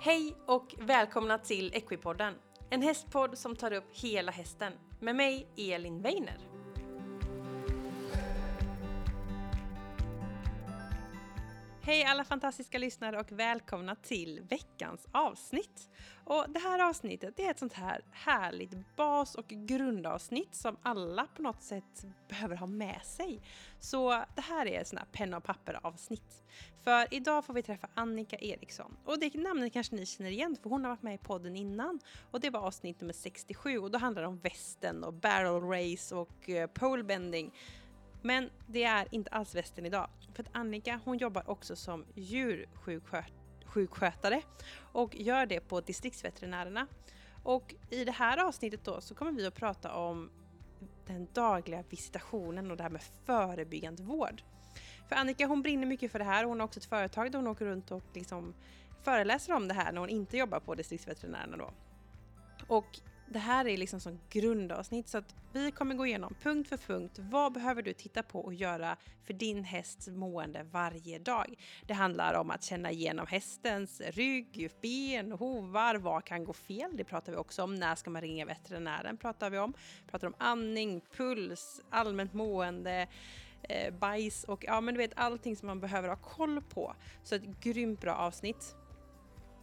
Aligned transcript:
Hej 0.00 0.36
och 0.46 0.74
välkomna 0.78 1.38
till 1.38 1.74
Equipodden. 1.74 2.34
En 2.70 2.82
hästpodd 2.82 3.38
som 3.38 3.56
tar 3.56 3.72
upp 3.72 3.84
hela 3.92 4.32
hästen. 4.32 4.72
Med 5.00 5.16
mig, 5.16 5.48
Elin 5.56 6.02
Weiner. 6.02 6.47
Hej 11.88 12.04
alla 12.04 12.24
fantastiska 12.24 12.78
lyssnare 12.78 13.20
och 13.20 13.32
välkomna 13.32 13.94
till 13.94 14.40
veckans 14.48 15.06
avsnitt. 15.12 15.90
Och 16.24 16.44
det 16.48 16.58
här 16.58 16.88
avsnittet 16.88 17.38
är 17.38 17.50
ett 17.50 17.58
sånt 17.58 17.72
här 17.72 18.00
härligt 18.10 18.96
bas 18.96 19.34
och 19.34 19.48
grundavsnitt 19.48 20.54
som 20.54 20.76
alla 20.82 21.26
på 21.36 21.42
något 21.42 21.62
sätt 21.62 22.06
behöver 22.28 22.56
ha 22.56 22.66
med 22.66 23.00
sig. 23.04 23.40
Så 23.80 24.10
det 24.34 24.40
här 24.40 24.66
är 24.66 24.80
ett 24.80 24.88
sånt 24.88 25.00
här 25.00 25.08
penna 25.12 25.36
och 25.36 25.44
papper 25.44 25.80
avsnitt. 25.82 26.44
För 26.84 27.14
idag 27.14 27.44
får 27.44 27.54
vi 27.54 27.62
träffa 27.62 27.88
Annika 27.94 28.36
Eriksson 28.36 28.96
och 29.04 29.18
det 29.18 29.34
namnet 29.34 29.72
kanske 29.72 29.96
ni 29.96 30.06
känner 30.06 30.30
igen 30.30 30.56
för 30.62 30.70
hon 30.70 30.84
har 30.84 30.90
varit 30.90 31.02
med 31.02 31.14
i 31.14 31.18
podden 31.18 31.56
innan 31.56 32.00
och 32.30 32.40
det 32.40 32.50
var 32.50 32.60
avsnitt 32.60 33.00
nummer 33.00 33.14
67 33.14 33.78
och 33.78 33.90
då 33.90 33.98
handlar 33.98 34.22
det 34.22 34.28
om 34.28 34.38
västen 34.38 35.04
och 35.04 35.12
barrel 35.12 35.62
race 35.62 36.14
och 36.14 36.50
eh, 36.50 36.66
pole 36.66 36.88
polebending. 36.98 37.52
Men 38.28 38.50
det 38.66 38.84
är 38.84 39.08
inte 39.10 39.30
alls 39.30 39.54
västen 39.54 39.86
idag. 39.86 40.08
För 40.34 40.42
att 40.42 40.48
Annika 40.52 41.00
hon 41.04 41.18
jobbar 41.18 41.50
också 41.50 41.76
som 41.76 42.04
djursjukskötare 42.14 44.42
och 44.92 45.14
gör 45.14 45.46
det 45.46 45.60
på 45.60 45.80
distriktsveterinärerna. 45.80 46.86
Och 47.42 47.74
i 47.90 48.04
det 48.04 48.12
här 48.12 48.46
avsnittet 48.46 48.84
då 48.84 49.00
så 49.00 49.14
kommer 49.14 49.32
vi 49.32 49.46
att 49.46 49.54
prata 49.54 49.94
om 49.94 50.30
den 51.06 51.28
dagliga 51.32 51.84
visitationen 51.90 52.70
och 52.70 52.76
det 52.76 52.82
här 52.82 52.90
med 52.90 53.02
förebyggande 53.02 54.02
vård. 54.02 54.42
För 55.08 55.16
Annika 55.16 55.46
hon 55.46 55.62
brinner 55.62 55.86
mycket 55.86 56.12
för 56.12 56.18
det 56.18 56.24
här 56.24 56.44
och 56.44 56.48
hon 56.48 56.60
har 56.60 56.66
också 56.66 56.80
ett 56.80 56.86
företag 56.86 57.32
där 57.32 57.38
hon 57.38 57.48
åker 57.48 57.64
runt 57.64 57.90
och 57.90 58.04
liksom 58.14 58.54
föreläser 59.02 59.52
om 59.52 59.68
det 59.68 59.74
här 59.74 59.92
när 59.92 60.00
hon 60.00 60.10
inte 60.10 60.36
jobbar 60.36 60.60
på 60.60 60.74
distriktsveterinärerna 60.74 61.56
då. 61.56 61.70
Och 62.66 63.00
det 63.30 63.38
här 63.38 63.68
är 63.68 63.76
liksom 63.76 64.00
som 64.00 64.20
grundavsnitt 64.30 65.08
så 65.08 65.18
att 65.18 65.34
vi 65.52 65.70
kommer 65.70 65.94
gå 65.94 66.06
igenom 66.06 66.34
punkt 66.42 66.68
för 66.68 66.76
punkt. 66.76 67.18
Vad 67.18 67.52
behöver 67.52 67.82
du 67.82 67.92
titta 67.92 68.22
på 68.22 68.40
och 68.40 68.54
göra 68.54 68.96
för 69.24 69.34
din 69.34 69.64
hästs 69.64 70.08
mående 70.08 70.62
varje 70.62 71.18
dag? 71.18 71.54
Det 71.86 71.94
handlar 71.94 72.34
om 72.34 72.50
att 72.50 72.62
känna 72.62 72.90
igenom 72.90 73.26
hästens 73.26 74.00
rygg, 74.00 74.70
ben, 74.82 75.32
hovar. 75.32 75.94
Vad 75.94 76.24
kan 76.24 76.44
gå 76.44 76.52
fel? 76.52 76.96
Det 76.96 77.04
pratar 77.04 77.32
vi 77.32 77.38
också 77.38 77.62
om. 77.62 77.74
När 77.74 77.94
ska 77.94 78.10
man 78.10 78.22
ringa 78.22 78.44
veterinären? 78.44 79.16
Pratar 79.16 79.50
vi 79.50 79.58
om. 79.58 79.74
Pratar 80.10 80.26
om 80.26 80.34
andning, 80.38 81.00
puls, 81.16 81.80
allmänt 81.90 82.32
mående 82.32 83.08
eh, 83.62 83.94
bajs 83.94 84.44
och 84.44 84.64
ja 84.66 84.80
men 84.80 84.94
du 84.94 84.98
vet 84.98 85.12
allting 85.16 85.56
som 85.56 85.66
man 85.66 85.80
behöver 85.80 86.08
ha 86.08 86.16
koll 86.16 86.62
på. 86.62 86.94
Så 87.22 87.34
ett 87.34 87.60
grymt 87.60 88.00
bra 88.00 88.14
avsnitt. 88.14 88.74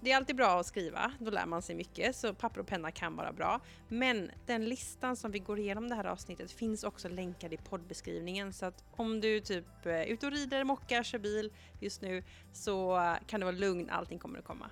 Det 0.01 0.11
är 0.11 0.17
alltid 0.17 0.35
bra 0.35 0.59
att 0.59 0.65
skriva, 0.65 1.11
då 1.19 1.31
lär 1.31 1.45
man 1.45 1.61
sig 1.61 1.75
mycket, 1.75 2.15
så 2.15 2.33
papper 2.33 2.59
och 2.59 2.67
penna 2.67 2.91
kan 2.91 3.15
vara 3.15 3.33
bra. 3.33 3.59
Men 3.87 4.31
den 4.45 4.65
listan 4.65 5.15
som 5.15 5.31
vi 5.31 5.39
går 5.39 5.59
igenom 5.59 5.89
det 5.89 5.95
här 5.95 6.05
avsnittet 6.05 6.51
finns 6.51 6.83
också 6.83 7.09
länkad 7.09 7.53
i 7.53 7.57
poddbeskrivningen 7.57 8.53
så 8.53 8.65
att 8.65 8.83
om 8.91 9.21
du 9.21 9.39
typ 9.39 9.85
eh, 9.85 9.93
är 9.93 10.05
ute 10.05 10.25
och 10.25 10.31
rider, 10.31 10.63
mockar, 10.63 11.03
kör 11.03 11.19
bil 11.19 11.51
just 11.79 12.01
nu 12.01 12.23
så 12.53 12.99
kan 13.27 13.39
du 13.39 13.45
vara 13.45 13.55
lugn, 13.55 13.89
allting 13.89 14.19
kommer 14.19 14.39
att 14.39 14.45
komma. 14.45 14.69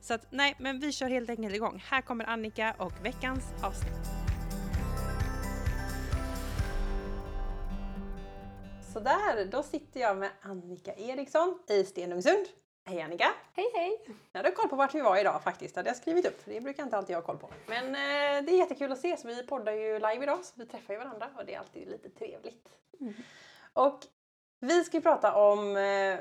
Så 0.00 0.14
att 0.14 0.26
nej, 0.30 0.54
men 0.58 0.80
vi 0.80 0.92
kör 0.92 1.08
helt 1.08 1.30
enkelt 1.30 1.54
igång. 1.54 1.84
Här 1.86 2.00
kommer 2.00 2.24
Annika 2.24 2.74
och 2.78 2.92
veckans 3.04 3.44
avsnitt. 3.62 4.24
Sådär, 8.92 9.44
då 9.50 9.62
sitter 9.62 10.00
jag 10.00 10.16
med 10.16 10.30
Annika 10.40 10.94
Eriksson 10.94 11.58
i 11.68 11.84
Stenungsund. 11.84 12.46
Hej 12.86 13.02
Annika! 13.02 13.34
Hej 13.52 13.70
hej! 13.74 14.00
Jag 14.32 14.38
hade 14.38 14.50
koll 14.50 14.68
på 14.68 14.76
vart 14.76 14.94
vi 14.94 15.00
var 15.00 15.16
idag 15.20 15.42
faktiskt, 15.42 15.74
det 15.74 15.78
hade 15.78 15.90
jag 15.90 15.96
skrivit 15.96 16.26
upp 16.26 16.42
för 16.42 16.50
det 16.50 16.60
brukar 16.60 16.82
inte 16.82 16.96
alltid 16.96 17.14
jag 17.14 17.20
ha 17.20 17.26
koll 17.26 17.38
på. 17.38 17.50
Men 17.66 17.84
eh, 17.86 18.44
det 18.44 18.52
är 18.52 18.58
jättekul 18.58 18.92
att 18.92 18.98
ses, 18.98 19.24
vi 19.24 19.46
poddar 19.46 19.72
ju 19.72 19.94
live 19.94 20.22
idag 20.22 20.44
så 20.44 20.52
vi 20.56 20.66
träffar 20.66 20.94
ju 20.94 20.98
varandra 20.98 21.28
och 21.38 21.44
det 21.46 21.54
är 21.54 21.58
alltid 21.58 21.88
lite 21.88 22.10
trevligt. 22.10 22.68
Mm. 23.00 23.14
Och 23.72 24.00
vi 24.60 24.84
ska 24.84 25.00
prata 25.00 25.34
om, 25.34 25.76
eh, 25.76 26.18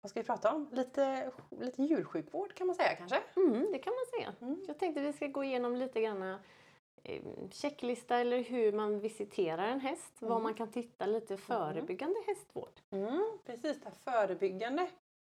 vad 0.00 0.10
ska 0.10 0.20
vi 0.20 0.26
prata 0.26 0.52
om? 0.52 0.68
Lite, 0.72 1.30
lite 1.50 1.82
djursjukvård 1.82 2.54
kan 2.54 2.66
man 2.66 2.76
säga 2.76 2.96
kanske? 2.96 3.20
Mm, 3.36 3.72
det 3.72 3.78
kan 3.78 3.92
man 3.92 4.20
säga. 4.20 4.34
Mm. 4.40 4.64
Jag 4.66 4.78
tänkte 4.78 5.00
vi 5.00 5.12
ska 5.12 5.26
gå 5.26 5.44
igenom 5.44 5.76
lite 5.76 6.00
grann 6.00 6.38
eh, 7.02 7.22
checklista 7.50 8.16
eller 8.16 8.38
hur 8.42 8.72
man 8.72 9.00
visiterar 9.00 9.68
en 9.68 9.80
häst, 9.80 10.22
mm. 10.22 10.32
vad 10.32 10.42
man 10.42 10.54
kan 10.54 10.70
titta 10.72 11.06
lite 11.06 11.36
förebyggande 11.36 12.18
mm. 12.18 12.26
hästvård. 12.26 12.80
Mm, 12.90 13.38
precis, 13.46 13.80
det 13.80 13.90
förebyggande 14.04 14.88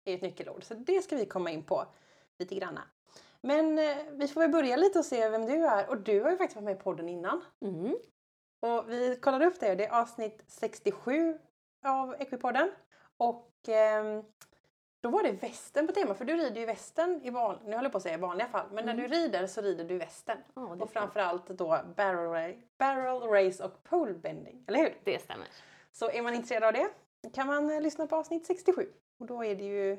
är 0.06 0.16
ett 0.16 0.22
nyckelord. 0.22 0.64
Så 0.64 0.74
det 0.74 1.02
ska 1.02 1.16
vi 1.16 1.26
komma 1.26 1.52
in 1.52 1.64
på 1.64 1.86
lite 2.40 2.56
granna. 2.56 2.82
Men 3.42 3.80
eh, 3.80 3.98
vi 4.12 4.28
får 4.28 4.42
väl 4.42 4.50
börja 4.50 4.76
lite 4.76 5.00
och 5.00 5.06
se 5.06 5.30
vem 5.30 5.46
du 5.46 5.66
är. 5.66 5.90
Och 5.90 5.98
du 5.98 6.22
har 6.22 6.32
ju 6.32 6.38
faktiskt 6.38 6.56
varit 6.56 6.66
med 6.66 6.76
i 6.76 6.80
podden 6.80 7.10
innan. 7.10 7.42
Mm. 7.62 7.96
Och 8.60 8.92
vi 8.92 9.20
kollade 9.22 9.46
upp 9.46 9.60
det. 9.60 9.76
Det 9.76 9.86
är 9.86 10.02
avsnitt 10.02 10.44
67 10.48 11.40
av 11.86 12.16
Equipodden. 12.20 12.72
Och 13.18 13.70
eh, 13.70 14.24
då 15.02 15.10
var 15.10 15.24
det 15.24 15.32
västen 15.32 15.88
på 15.88 15.94
tema. 15.94 16.14
För 16.14 16.26
du 16.26 16.38
rider 16.38 16.60
ju 16.60 16.66
västen 16.66 17.22
i 17.24 17.30
van, 17.30 17.58
nu 17.66 17.72
håller 17.72 17.84
jag 17.84 17.92
på 17.92 17.98
att 17.98 18.04
säga 18.04 18.16
i 18.18 18.22
vanliga 18.22 18.48
fall. 18.48 18.68
Men 18.72 18.84
mm. 18.84 18.96
när 18.96 19.04
du 19.04 19.16
rider 19.16 19.48
så 19.48 19.62
rider 19.62 19.84
du 19.84 19.98
västen. 19.98 20.38
Oh, 20.56 20.82
och 20.82 20.92
framförallt 20.92 21.48
då 21.48 21.80
barrel, 21.96 22.62
barrel 22.78 23.22
race 23.22 23.64
och 23.64 23.84
pole 23.84 24.14
bending. 24.14 24.64
Eller 24.68 24.80
hur? 24.80 24.98
Det 25.04 25.20
stämmer. 25.20 25.48
Så 25.92 26.10
är 26.10 26.22
man 26.22 26.34
intresserad 26.34 26.64
av 26.64 26.74
det 26.74 26.90
kan 27.34 27.48
man 27.48 27.72
eh, 27.72 27.82
lyssna 27.82 28.08
på 28.08 28.16
avsnitt 28.16 28.46
67. 28.46 28.90
Och 29.22 29.28
då 29.28 29.46
är 29.46 29.56
det 29.56 29.64
ju 29.64 29.98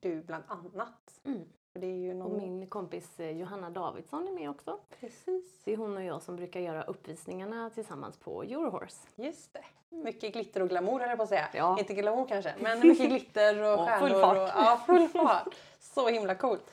du 0.00 0.22
bland 0.22 0.44
annat. 0.48 1.20
Mm. 1.24 2.18
någon... 2.18 2.32
Och 2.32 2.42
min 2.42 2.66
kompis 2.66 3.20
eh, 3.20 3.30
Johanna 3.30 3.70
Davidsson 3.70 4.28
är 4.28 4.32
med 4.32 4.50
också. 4.50 4.78
Precis. 5.00 5.62
Det 5.64 5.72
är 5.72 5.76
hon 5.76 5.96
och 5.96 6.02
jag 6.02 6.22
som 6.22 6.36
brukar 6.36 6.60
göra 6.60 6.82
uppvisningarna 6.82 7.70
tillsammans 7.70 8.16
på 8.16 8.42
Eurohorse. 8.42 9.08
Just 9.14 9.52
det. 9.52 9.64
Mm. 9.92 10.04
Mycket 10.04 10.32
glitter 10.32 10.62
och 10.62 10.68
glamour 10.68 11.00
höll 11.00 11.08
jag 11.08 11.16
på 11.16 11.22
att 11.22 11.28
säga. 11.28 11.48
Ja. 11.54 11.78
Inte 11.78 11.94
glamour 11.94 12.28
kanske, 12.28 12.54
men 12.60 12.80
mycket 12.88 13.08
glitter 13.08 13.62
och, 13.62 13.80
och 13.80 13.86
stjärnor. 13.86 14.08
Full 14.08 14.20
fart. 14.20 14.36
Och, 14.36 14.48
ja, 14.48 14.82
full 14.86 15.08
fart. 15.08 15.54
Så 15.80 16.08
himla 16.08 16.34
coolt. 16.34 16.70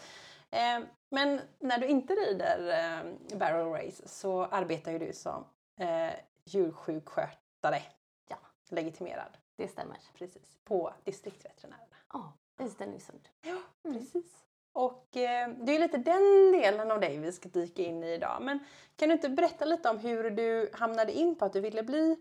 Eh, 0.51 0.79
men 1.09 1.41
när 1.59 1.77
du 1.77 1.87
inte 1.87 2.13
rider 2.13 2.67
eh, 2.67 3.37
barrel 3.37 3.67
race 3.67 4.07
så 4.07 4.45
arbetar 4.45 4.91
ju 4.91 4.99
du 4.99 5.13
som 5.13 5.45
eh, 5.79 6.13
djursjukskötare. 6.43 7.81
Ja. 8.27 8.37
Legitimerad. 8.69 9.37
Det 9.55 9.67
stämmer. 9.67 9.97
Precis. 10.13 10.57
På 10.63 10.93
distriktsveterinärerna. 11.03 11.95
Ja, 12.13 12.33
i 12.59 12.69
Stenungsund. 12.69 13.29
Ja, 13.41 13.57
mm. 13.83 13.99
precis. 13.99 14.45
Och 14.73 15.17
eh, 15.17 15.49
det 15.49 15.75
är 15.75 15.79
lite 15.79 15.97
den 15.97 16.51
delen 16.51 16.91
av 16.91 16.99
dig 16.99 17.17
vi 17.17 17.31
ska 17.31 17.49
dyka 17.49 17.83
in 17.83 18.03
i 18.03 18.13
idag. 18.13 18.41
Men 18.41 18.59
kan 18.95 19.09
du 19.09 19.15
inte 19.15 19.29
berätta 19.29 19.65
lite 19.65 19.89
om 19.89 19.97
hur 19.97 20.29
du 20.29 20.69
hamnade 20.73 21.11
in 21.13 21.35
på 21.35 21.45
att 21.45 21.53
du 21.53 21.61
ville 21.61 21.83
bli, 21.83 22.17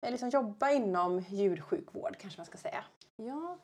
eh, 0.00 0.10
liksom 0.10 0.28
jobba 0.28 0.70
inom 0.70 1.20
djursjukvård 1.20 2.16
kanske 2.18 2.38
man 2.38 2.46
ska 2.46 2.58
säga? 2.58 2.84
Ja, 3.16 3.58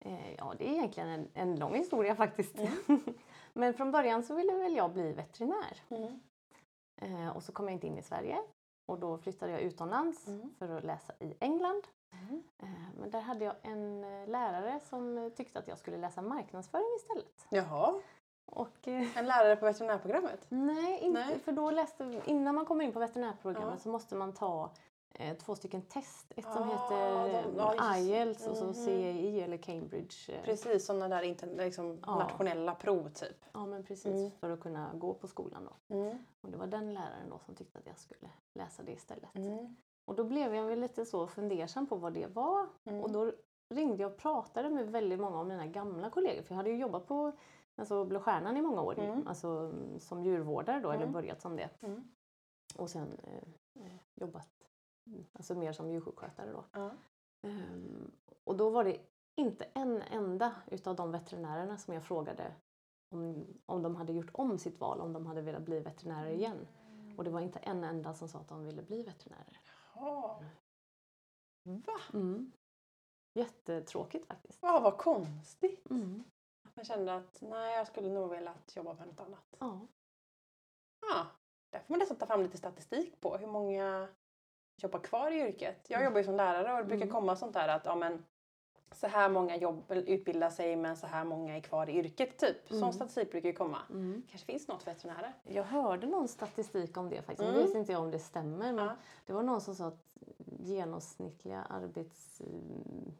eh, 0.00 0.34
ja 0.34 0.54
det 0.58 0.68
är 0.68 0.72
egentligen 0.72 1.08
en, 1.08 1.28
en 1.34 1.56
lång 1.56 1.74
historia 1.74 2.16
faktiskt. 2.16 2.58
Mm. 2.58 3.02
Men 3.52 3.74
från 3.74 3.90
början 3.90 4.22
så 4.22 4.34
ville 4.34 4.52
väl 4.52 4.76
jag 4.76 4.92
bli 4.92 5.12
veterinär. 5.12 5.82
Mm. 5.88 6.20
Eh, 6.96 7.36
och 7.36 7.42
så 7.42 7.52
kom 7.52 7.64
jag 7.64 7.72
inte 7.72 7.86
in 7.86 7.98
i 7.98 8.02
Sverige 8.02 8.38
och 8.86 8.98
då 8.98 9.18
flyttade 9.18 9.52
jag 9.52 9.60
utomlands 9.60 10.26
mm. 10.26 10.54
för 10.58 10.68
att 10.68 10.84
läsa 10.84 11.12
i 11.20 11.34
England. 11.40 11.82
Mm. 12.12 12.42
Men 13.00 13.10
där 13.10 13.20
hade 13.20 13.44
jag 13.44 13.54
en 13.62 14.04
eh, 14.04 14.28
lärare 14.28 14.80
som 14.80 15.30
tyckte 15.36 15.58
att 15.58 15.68
jag 15.68 15.78
skulle 15.78 15.96
läsa 15.96 16.22
marknadsföring 16.22 16.96
istället. 16.96 17.46
Jaha. 17.50 18.00
Och, 18.46 18.88
eh, 18.88 19.18
en 19.18 19.26
lärare 19.26 19.56
på 19.56 19.66
veterinärprogrammet? 19.66 20.46
Nej, 20.48 20.98
inte, 21.00 21.26
nej. 21.26 21.38
för 21.38 21.52
då 21.52 21.70
läste, 21.70 22.20
innan 22.24 22.54
man 22.54 22.64
kommer 22.64 22.84
in 22.84 22.92
på 22.92 22.98
veterinärprogrammet 22.98 23.74
ja. 23.74 23.82
så 23.82 23.88
måste 23.88 24.14
man 24.14 24.32
ta 24.32 24.70
eh, 25.14 25.36
två 25.36 25.54
stycken 25.54 25.82
test. 25.82 26.32
Ett 26.36 26.44
som 26.44 26.62
ah, 26.62 26.72
heter 26.72 27.44
ja, 27.56 27.96
IELTS 27.96 28.46
och 28.46 28.56
så 28.56 28.64
mm. 28.64 28.74
CAI 28.74 29.40
eller 29.40 29.56
Cambridge. 29.56 30.42
Precis, 30.44 30.86
sådana 30.86 31.08
där 31.08 31.22
inter, 31.22 31.46
liksom, 31.46 31.98
ja. 32.06 32.18
nationella 32.18 32.74
prov 32.74 33.08
typ. 33.08 33.44
Ja 33.52 33.66
men 33.66 33.84
precis, 33.84 34.06
mm. 34.06 34.30
för 34.30 34.50
att 34.50 34.60
kunna 34.60 34.90
gå 34.94 35.14
på 35.14 35.28
skolan 35.28 35.64
då. 35.64 35.94
Mm. 35.94 36.18
Och 36.40 36.50
det 36.50 36.58
var 36.58 36.66
den 36.66 36.94
läraren 36.94 37.30
då 37.30 37.38
som 37.38 37.54
tyckte 37.54 37.78
att 37.78 37.86
jag 37.86 37.98
skulle 37.98 38.30
läsa 38.52 38.82
det 38.82 38.92
istället. 38.92 39.34
Mm. 39.34 39.76
Och 40.06 40.14
då 40.14 40.24
blev 40.24 40.54
jag 40.54 40.66
väl 40.66 40.80
lite 40.80 41.06
så 41.06 41.26
fundersam 41.26 41.86
på 41.86 41.96
vad 41.96 42.12
det 42.12 42.26
var. 42.26 42.66
Mm. 42.84 43.00
Och 43.00 43.12
då 43.12 43.32
ringde 43.68 44.02
jag 44.02 44.12
och 44.12 44.18
pratade 44.18 44.70
med 44.70 44.92
väldigt 44.92 45.20
många 45.20 45.38
av 45.38 45.46
mina 45.46 45.66
gamla 45.66 46.10
kollegor. 46.10 46.42
För 46.42 46.54
jag 46.54 46.56
hade 46.56 46.70
ju 46.70 46.76
jobbat 46.76 47.06
på 47.06 47.32
alltså, 47.76 48.04
Blå 48.04 48.20
Stjärnan 48.20 48.56
i 48.56 48.62
många 48.62 48.82
år. 48.82 48.98
Mm. 48.98 49.26
Alltså 49.26 49.72
som 49.98 50.22
djurvårdare 50.22 50.80
då, 50.80 50.90
mm. 50.90 51.02
eller 51.02 51.12
börjat 51.12 51.40
som 51.40 51.56
det. 51.56 51.70
Mm. 51.80 52.08
Och 52.76 52.90
sen 52.90 53.18
eh, 53.22 53.84
eh 53.84 53.96
jobbat 54.14 54.50
alltså, 55.32 55.54
mer 55.54 55.72
som 55.72 55.90
djursjukskötare 55.90 56.52
då. 56.52 56.64
Um, 57.42 58.12
och 58.44 58.56
då 58.56 58.70
var 58.70 58.84
det 58.84 58.98
inte 59.34 59.64
en 59.64 60.02
enda 60.02 60.54
utav 60.66 60.96
de 60.96 61.12
veterinärerna 61.12 61.76
som 61.76 61.94
jag 61.94 62.04
frågade 62.04 62.52
om, 63.10 63.46
om 63.66 63.82
de 63.82 63.96
hade 63.96 64.12
gjort 64.12 64.30
om 64.32 64.58
sitt 64.58 64.80
val, 64.80 65.00
om 65.00 65.12
de 65.12 65.26
hade 65.26 65.42
velat 65.42 65.62
bli 65.62 65.80
veterinärer 65.80 66.30
igen. 66.30 66.66
Och 67.16 67.24
det 67.24 67.30
var 67.30 67.40
inte 67.40 67.58
en 67.58 67.84
enda 67.84 68.14
som 68.14 68.28
sa 68.28 68.38
att 68.38 68.48
de 68.48 68.64
ville 68.64 68.82
bli 68.82 69.02
veterinärer. 69.02 69.60
Jaha. 69.96 70.44
Va? 71.62 72.00
Mm. 72.12 72.52
Jättetråkigt 73.34 74.26
faktiskt. 74.26 74.58
Ja, 74.62 74.80
vad 74.80 74.98
konstigt. 74.98 75.90
Mm. 75.90 76.24
Men 76.74 76.84
kände 76.84 77.14
att 77.16 77.38
nej, 77.40 77.76
jag 77.76 77.86
skulle 77.86 78.08
nog 78.08 78.30
velat 78.30 78.76
jobba 78.76 78.94
med 78.94 79.06
något 79.06 79.20
annat. 79.20 79.56
Ja. 79.58 79.80
Ja, 81.00 81.26
där 81.70 81.78
får 81.80 81.92
man 81.92 81.98
nästan 81.98 82.16
ta 82.16 82.26
fram 82.26 82.42
lite 82.42 82.58
statistik 82.58 83.20
på 83.20 83.36
hur 83.36 83.46
många 83.46 84.08
jobbar 84.82 84.98
kvar 85.00 85.30
i 85.30 85.40
yrket. 85.40 85.90
Jag 85.90 86.00
Mm. 86.00 86.04
jobbar 86.10 86.18
ju 86.18 86.24
som 86.24 86.36
lärare 86.36 86.72
och 86.72 86.78
det 86.78 86.84
brukar 86.84 87.04
Mm. 87.06 87.14
komma 87.14 87.36
sånt 87.36 87.52
där 87.54 87.68
att 87.68 87.84
ja, 87.84 87.94
men, 87.96 88.26
så 88.96 89.06
här 89.06 89.28
många 89.28 89.56
jobb, 89.56 89.84
utbildar 89.90 90.50
sig 90.50 90.76
men 90.76 90.96
så 90.96 91.06
här 91.06 91.24
många 91.24 91.56
är 91.56 91.60
kvar 91.60 91.90
i 91.90 91.92
yrket 91.98 92.38
typ. 92.38 92.56
Sån 92.68 92.76
Mm. 92.78 92.92
statistik 92.92 93.30
brukar 93.30 93.48
ju 93.48 93.54
komma. 93.54 93.78
Mm. 93.90 94.22
kanske 94.30 94.46
finns 94.46 94.68
något 94.68 94.82
för 94.82 94.90
veterinärer. 94.90 95.32
Jag 95.44 95.64
hörde 95.64 96.06
någon 96.06 96.28
statistik 96.28 96.96
om 96.96 97.08
det 97.08 97.16
faktiskt. 97.22 97.40
Mm. 97.48 97.54
Nu 97.54 97.66
vet 97.66 97.74
inte 97.74 97.92
jag 97.92 98.00
om 98.02 98.10
det 98.10 98.18
stämmer. 98.18 98.72
Men 98.72 98.86
Ja. 98.86 98.96
Det 99.26 99.32
var 99.32 99.42
någon 99.42 99.60
som 99.60 99.74
sa 99.74 99.86
att 99.86 100.02
genomsnittliga 100.60 101.62
arbets... 101.62 102.40
mm, 102.40 103.12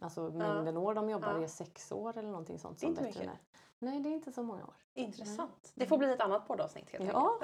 Alltså 0.00 0.20
mängden 0.30 0.76
år 0.76 0.94
de 0.94 1.10
jobbar 1.10 1.34
Ja. 1.38 1.42
är 1.42 1.46
sex 1.46 1.92
år 1.92 2.18
eller 2.18 2.28
någonting 2.28 2.58
sånt 2.58 2.80
Det 2.80 2.84
är 2.84 2.86
som 2.86 2.90
inte 2.90 3.02
mycket. 3.02 3.16
veterinär. 3.16 3.38
Nej, 3.78 4.00
det 4.00 4.08
är 4.08 4.12
inte 4.12 4.32
så 4.32 4.42
många 4.42 4.64
år. 4.64 4.74
Intressant. 4.94 5.72
Det 5.74 5.86
får 5.86 5.98
bli 5.98 6.12
ett 6.12 6.20
annat 6.20 6.48
poddavsnitt 6.48 6.90
helt 6.90 7.04
Ja. 7.12 7.40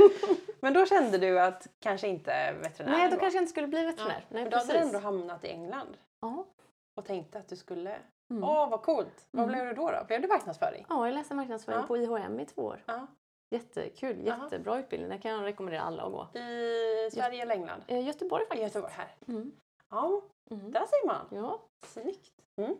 men 0.60 0.72
då 0.74 0.86
kände 0.86 1.18
du 1.18 1.40
att 1.40 1.66
kanske 1.80 2.08
inte 2.08 2.52
veterinär 2.62 2.92
Nej, 2.92 3.00
då 3.00 3.04
ändå. 3.04 3.16
kanske 3.20 3.36
jag 3.36 3.42
inte 3.42 3.50
skulle 3.50 3.66
bli 3.66 3.84
veterinär. 3.84 4.24
Nej, 4.28 4.42
Men 4.42 4.50
då 4.50 4.56
hade 4.56 4.72
du 4.72 4.78
precis. 4.78 4.94
ändå 4.94 4.98
hamnat 5.06 5.44
i 5.44 5.48
England 5.48 5.96
Ja. 6.20 6.44
Och 6.94 7.04
tänkte 7.04 7.38
att 7.38 7.48
du 7.48 7.56
skulle... 7.56 7.98
Mm. 8.30 8.44
Åh, 8.44 8.70
vad 8.70 8.82
coolt! 8.82 9.26
Vad 9.30 9.44
Mm. 9.44 9.54
blev 9.54 9.66
du 9.66 9.72
då? 9.82 9.90
då? 9.90 10.04
Blev 10.06 10.22
du 10.22 10.28
marknadsföring? 10.28 10.86
ja, 10.88 11.06
jag 11.06 11.14
läste 11.14 11.34
marknadsföring 11.34 11.80
Ja. 11.80 11.86
på 11.86 11.96
IHM 11.96 12.40
i 12.40 12.46
två 12.46 12.62
år. 12.62 12.82
Ja. 12.86 13.06
Jättekul, 13.50 14.20
jättebra 14.26 14.78
utbildning. 14.78 15.10
Det 15.10 15.18
kan 15.18 15.30
jag 15.30 15.44
rekommendera 15.44 15.82
alla 15.82 16.02
att 16.02 16.12
gå. 16.12 16.38
I 16.38 17.10
Sverige 17.12 17.42
eller 17.42 17.54
England? 17.54 17.82
Eh, 17.86 18.06
Göteborg 18.06 18.44
faktiskt. 18.46 18.62
Göteborg 18.74 18.92
här. 18.96 19.14
Mm. 19.28 19.52
Ja, 19.90 20.22
Mm. 20.50 20.72
där 20.72 20.80
ser 20.86 21.06
man. 21.06 21.26
Ja. 21.30 21.60
Snyggt. 21.86 22.32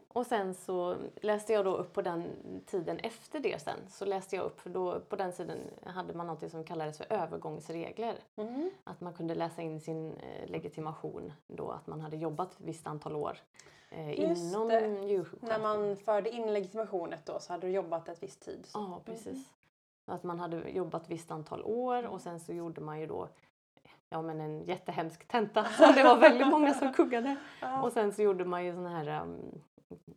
Och 0.09 0.27
sen 0.27 0.55
så 0.55 0.97
läste 1.17 1.53
jag 1.53 1.65
då 1.65 1.77
upp 1.77 1.93
på 1.93 2.03
den 2.03 2.25
tiden 2.67 2.99
efter 2.99 3.41
det 3.41 3.63
sen. 3.63 3.79
Så 3.89 4.05
läste 4.05 4.37
jag 4.37 4.45
upp, 4.45 4.61
för 4.61 4.71
då 4.71 5.01
på 5.01 5.17
den 5.17 5.33
tiden 5.33 5.59
hade 5.87 6.15
man 6.15 6.27
något 6.27 6.51
som 6.51 6.65
kallades 6.65 6.99
för 6.99 7.13
övergångsregler. 7.13 8.15
Mm. 8.37 8.71
Att 8.85 9.01
man 9.01 9.13
kunde 9.15 9.35
läsa 9.35 9.63
in 9.63 9.81
sin 9.81 10.13
eh, 10.15 10.47
legitimation 10.51 11.33
då 11.47 11.71
att 11.71 11.87
man 11.87 12.01
hade 12.01 12.17
jobbat 12.17 12.53
ett 12.53 12.61
visst 12.61 12.87
antal 12.87 13.17
år 13.17 13.39
Just 14.17 14.55
inom 14.55 14.69
det. 14.69 14.87
djursjuksköterska. 15.07 15.59
När 15.59 15.63
man 15.63 15.97
förde 15.97 16.31
in 16.31 16.53
legitimationet 16.53 17.27
då 17.27 17.39
så 17.41 17.53
hade 17.53 17.67
du 17.67 17.73
jobbat 17.73 18.09
ett 18.09 18.23
visst 18.23 18.41
tid. 18.43 18.67
Så. 18.67 18.79
Ja, 18.79 19.01
precis. 19.05 19.49
Att 20.07 20.23
man 20.23 20.39
hade 20.41 20.71
jobbat 20.71 21.03
ett 21.03 21.11
visst 21.11 21.31
antal 21.31 21.63
år 21.63 22.07
och 22.07 22.21
sen 22.21 22.41
så 22.41 22.53
gjorde 22.53 22.81
man 22.81 23.01
ju 23.01 23.07
då 23.07 23.29
ja, 24.09 24.23
men 24.23 24.41
en 24.41 24.65
jättehemsk 24.65 25.29
tenta 25.29 25.65
som 25.79 25.93
det 25.95 26.03
var 26.03 26.17
väldigt 26.19 26.49
många 26.49 26.75
som 26.75 26.93
kuggade. 26.93 27.37
Ja. 27.61 27.83
Och 27.83 27.93
sen 27.93 28.13
så 28.13 28.23
gjorde 28.23 28.45
man 28.45 28.65
ju 28.65 28.73
såna 28.75 28.89
här 28.89 29.23
um, 29.23 29.61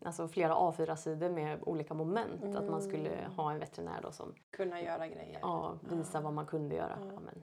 alltså 0.05 0.27
flera 0.27 0.53
A4-sidor 0.55 1.29
med 1.29 1.59
olika 1.61 1.93
moment. 1.93 2.55
Att 2.55 2.69
man 2.69 2.81
skulle 2.81 3.09
Mm. 3.09 3.31
ha 3.31 3.51
en 3.51 3.59
veterinär 3.59 3.99
då 4.01 4.11
som 4.11 4.33
Kunna 4.51 4.81
göra 4.81 5.07
grejer. 5.07 5.39
ja, 5.41 5.73
visar 5.81 6.21
vad 6.21 6.33
man 6.33 6.45
kunde 6.45 6.75
göra. 6.75 6.97
Ja. 7.01 7.07
Ja, 7.13 7.19
men, 7.19 7.41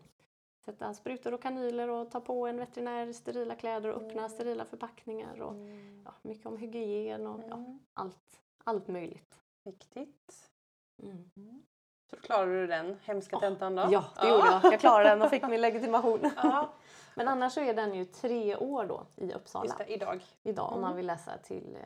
sätta 0.64 0.94
sprutor 0.94 1.34
och 1.34 1.42
kanyler 1.42 1.88
och 1.88 2.10
ta 2.10 2.20
på 2.20 2.46
en 2.46 2.56
veterinär 2.56 3.12
sterila 3.12 3.54
kläder 3.54 3.88
och 3.88 3.96
öppna 4.02 4.18
Mm. 4.20 4.28
sterila 4.30 4.64
förpackningar. 4.64 5.42
Och, 5.42 5.52
Mm. 5.54 6.02
ja, 6.04 6.14
mycket 6.22 6.46
om 6.46 6.56
hygien 6.56 7.26
och 7.26 7.40
ja, 7.48 7.54
Mm. 7.54 7.78
allt, 7.94 8.40
allt 8.64 8.88
möjligt. 8.88 9.38
Viktigt. 9.64 10.50
Mm. 11.02 11.30
Så 12.10 12.16
då 12.16 12.22
klarade 12.22 12.60
du 12.60 12.66
den 12.66 12.98
hemska 13.02 13.36
Ja. 13.36 13.40
tentan 13.40 13.74
då? 13.74 13.88
Ja, 13.90 14.04
det 14.20 14.28
gjorde 14.28 14.46
jag. 14.46 14.72
Jag 14.72 14.80
klarade 14.80 15.08
den 15.08 15.22
och 15.22 15.30
fick 15.30 15.48
min 15.48 15.60
legitimation. 15.60 16.20
Ja, 16.36 16.72
Men 17.16 17.28
annars 17.28 17.52
så 17.52 17.60
är 17.60 17.74
den 17.74 17.94
ju 17.94 18.04
tre 18.04 18.56
år 18.56 18.86
då 18.86 19.06
i 19.16 19.32
Uppsala 19.32 19.64
just 19.64 19.78
det, 19.78 19.86
idag. 19.92 20.22
idag 20.42 20.66
om 20.66 20.72
Mm. 20.72 20.80
man 20.80 20.96
vill 20.96 21.06
läsa 21.06 21.38
till 21.38 21.78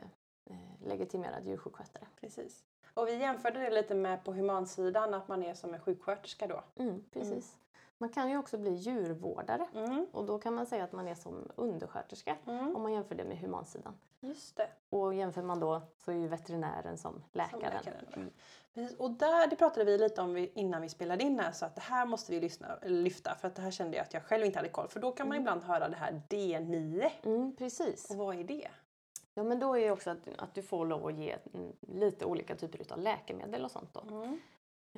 eh, 0.45 0.55
legitimerad 0.85 1.45
djursjukskötare. 1.45 2.07
Precis. 2.21 2.63
Och 2.93 3.07
vi 3.07 3.15
jämförde 3.17 3.59
det 3.59 3.69
lite 3.69 3.95
med 3.95 4.23
på 4.23 4.31
humansidan, 4.33 5.13
att 5.13 5.27
man 5.27 5.43
är 5.43 5.53
som 5.53 5.73
en 5.73 5.79
sjuksköterska 5.79 6.47
då. 6.47 6.63
Mm, 6.75 7.03
precis. 7.13 7.57
Man 7.97 8.09
kan 8.09 8.29
ju 8.29 8.37
också 8.37 8.57
bli 8.57 8.71
djurvårdare 8.73 9.65
Mm. 9.75 10.05
och 10.11 10.25
då 10.25 10.39
kan 10.39 10.53
man 10.55 10.65
säga 10.65 10.83
att 10.83 10.91
man 10.91 11.07
är 11.07 11.15
som 11.15 11.51
undersköterska 11.55 12.35
Mm. 12.47 12.75
om 12.75 12.81
man 12.81 12.93
jämför 12.93 13.15
det 13.15 13.23
med 13.25 13.37
humansidan. 13.37 13.93
Just 14.19 14.55
det. 14.57 14.67
Och 14.89 15.13
jämför 15.13 15.41
man 15.43 15.59
då 15.59 15.81
så 15.97 16.11
är 16.11 16.15
ju 16.15 16.27
veterinären 16.27 16.97
som 16.97 17.13
Som 17.13 17.23
läkaren. 17.31 17.61
läkaren 17.73 18.05
då. 18.15 18.21
Precis. 18.73 18.97
Och 18.97 19.11
där, 19.11 19.47
det 19.47 19.55
pratade 19.55 19.85
vi 19.85 19.97
lite 19.97 20.21
om 20.21 20.33
vi- 20.33 20.51
innan 20.55 20.81
vi 20.81 20.89
spelade 20.89 21.23
in 21.23 21.39
här 21.39 21.51
så 21.51 21.65
att 21.65 21.75
det 21.75 21.81
här 21.81 22.05
måste 22.05 22.31
vi 22.31 22.39
lyssna, 22.39 22.79
lyfta 22.83 23.35
för 23.35 23.47
att 23.47 23.55
det 23.55 23.61
här 23.61 23.71
kände 23.71 23.97
jag 23.97 24.03
att 24.03 24.13
jag 24.13 24.23
själv 24.23 24.45
inte 24.45 24.59
hade 24.59 24.69
koll 24.69 24.87
för 24.87 24.99
då 24.99 25.11
kan 25.11 25.27
man 25.27 25.37
ibland 25.37 25.63
höra 25.63 25.89
det 25.89 25.95
här 25.95 26.21
D9. 26.29 27.09
Mm, 27.23 27.55
precis. 27.55 28.09
Och 28.09 28.15
vad 28.15 28.39
är 28.39 28.43
det? 28.43 28.67
Ja, 29.33 29.43
men 29.43 29.59
då 29.59 29.77
är 29.77 29.81
det 29.85 29.91
också 29.91 30.09
att, 30.09 30.17
att 30.37 30.53
du 30.53 30.61
får 30.61 30.85
lov 30.85 31.05
att 31.07 31.13
ge 31.13 31.35
mm, 31.53 31.71
lite 31.81 32.25
olika 32.25 32.55
typer 32.55 32.93
av 32.93 32.99
läkemedel 32.99 33.65
och 33.65 33.71
sånt 33.71 33.93
då. 33.93 34.01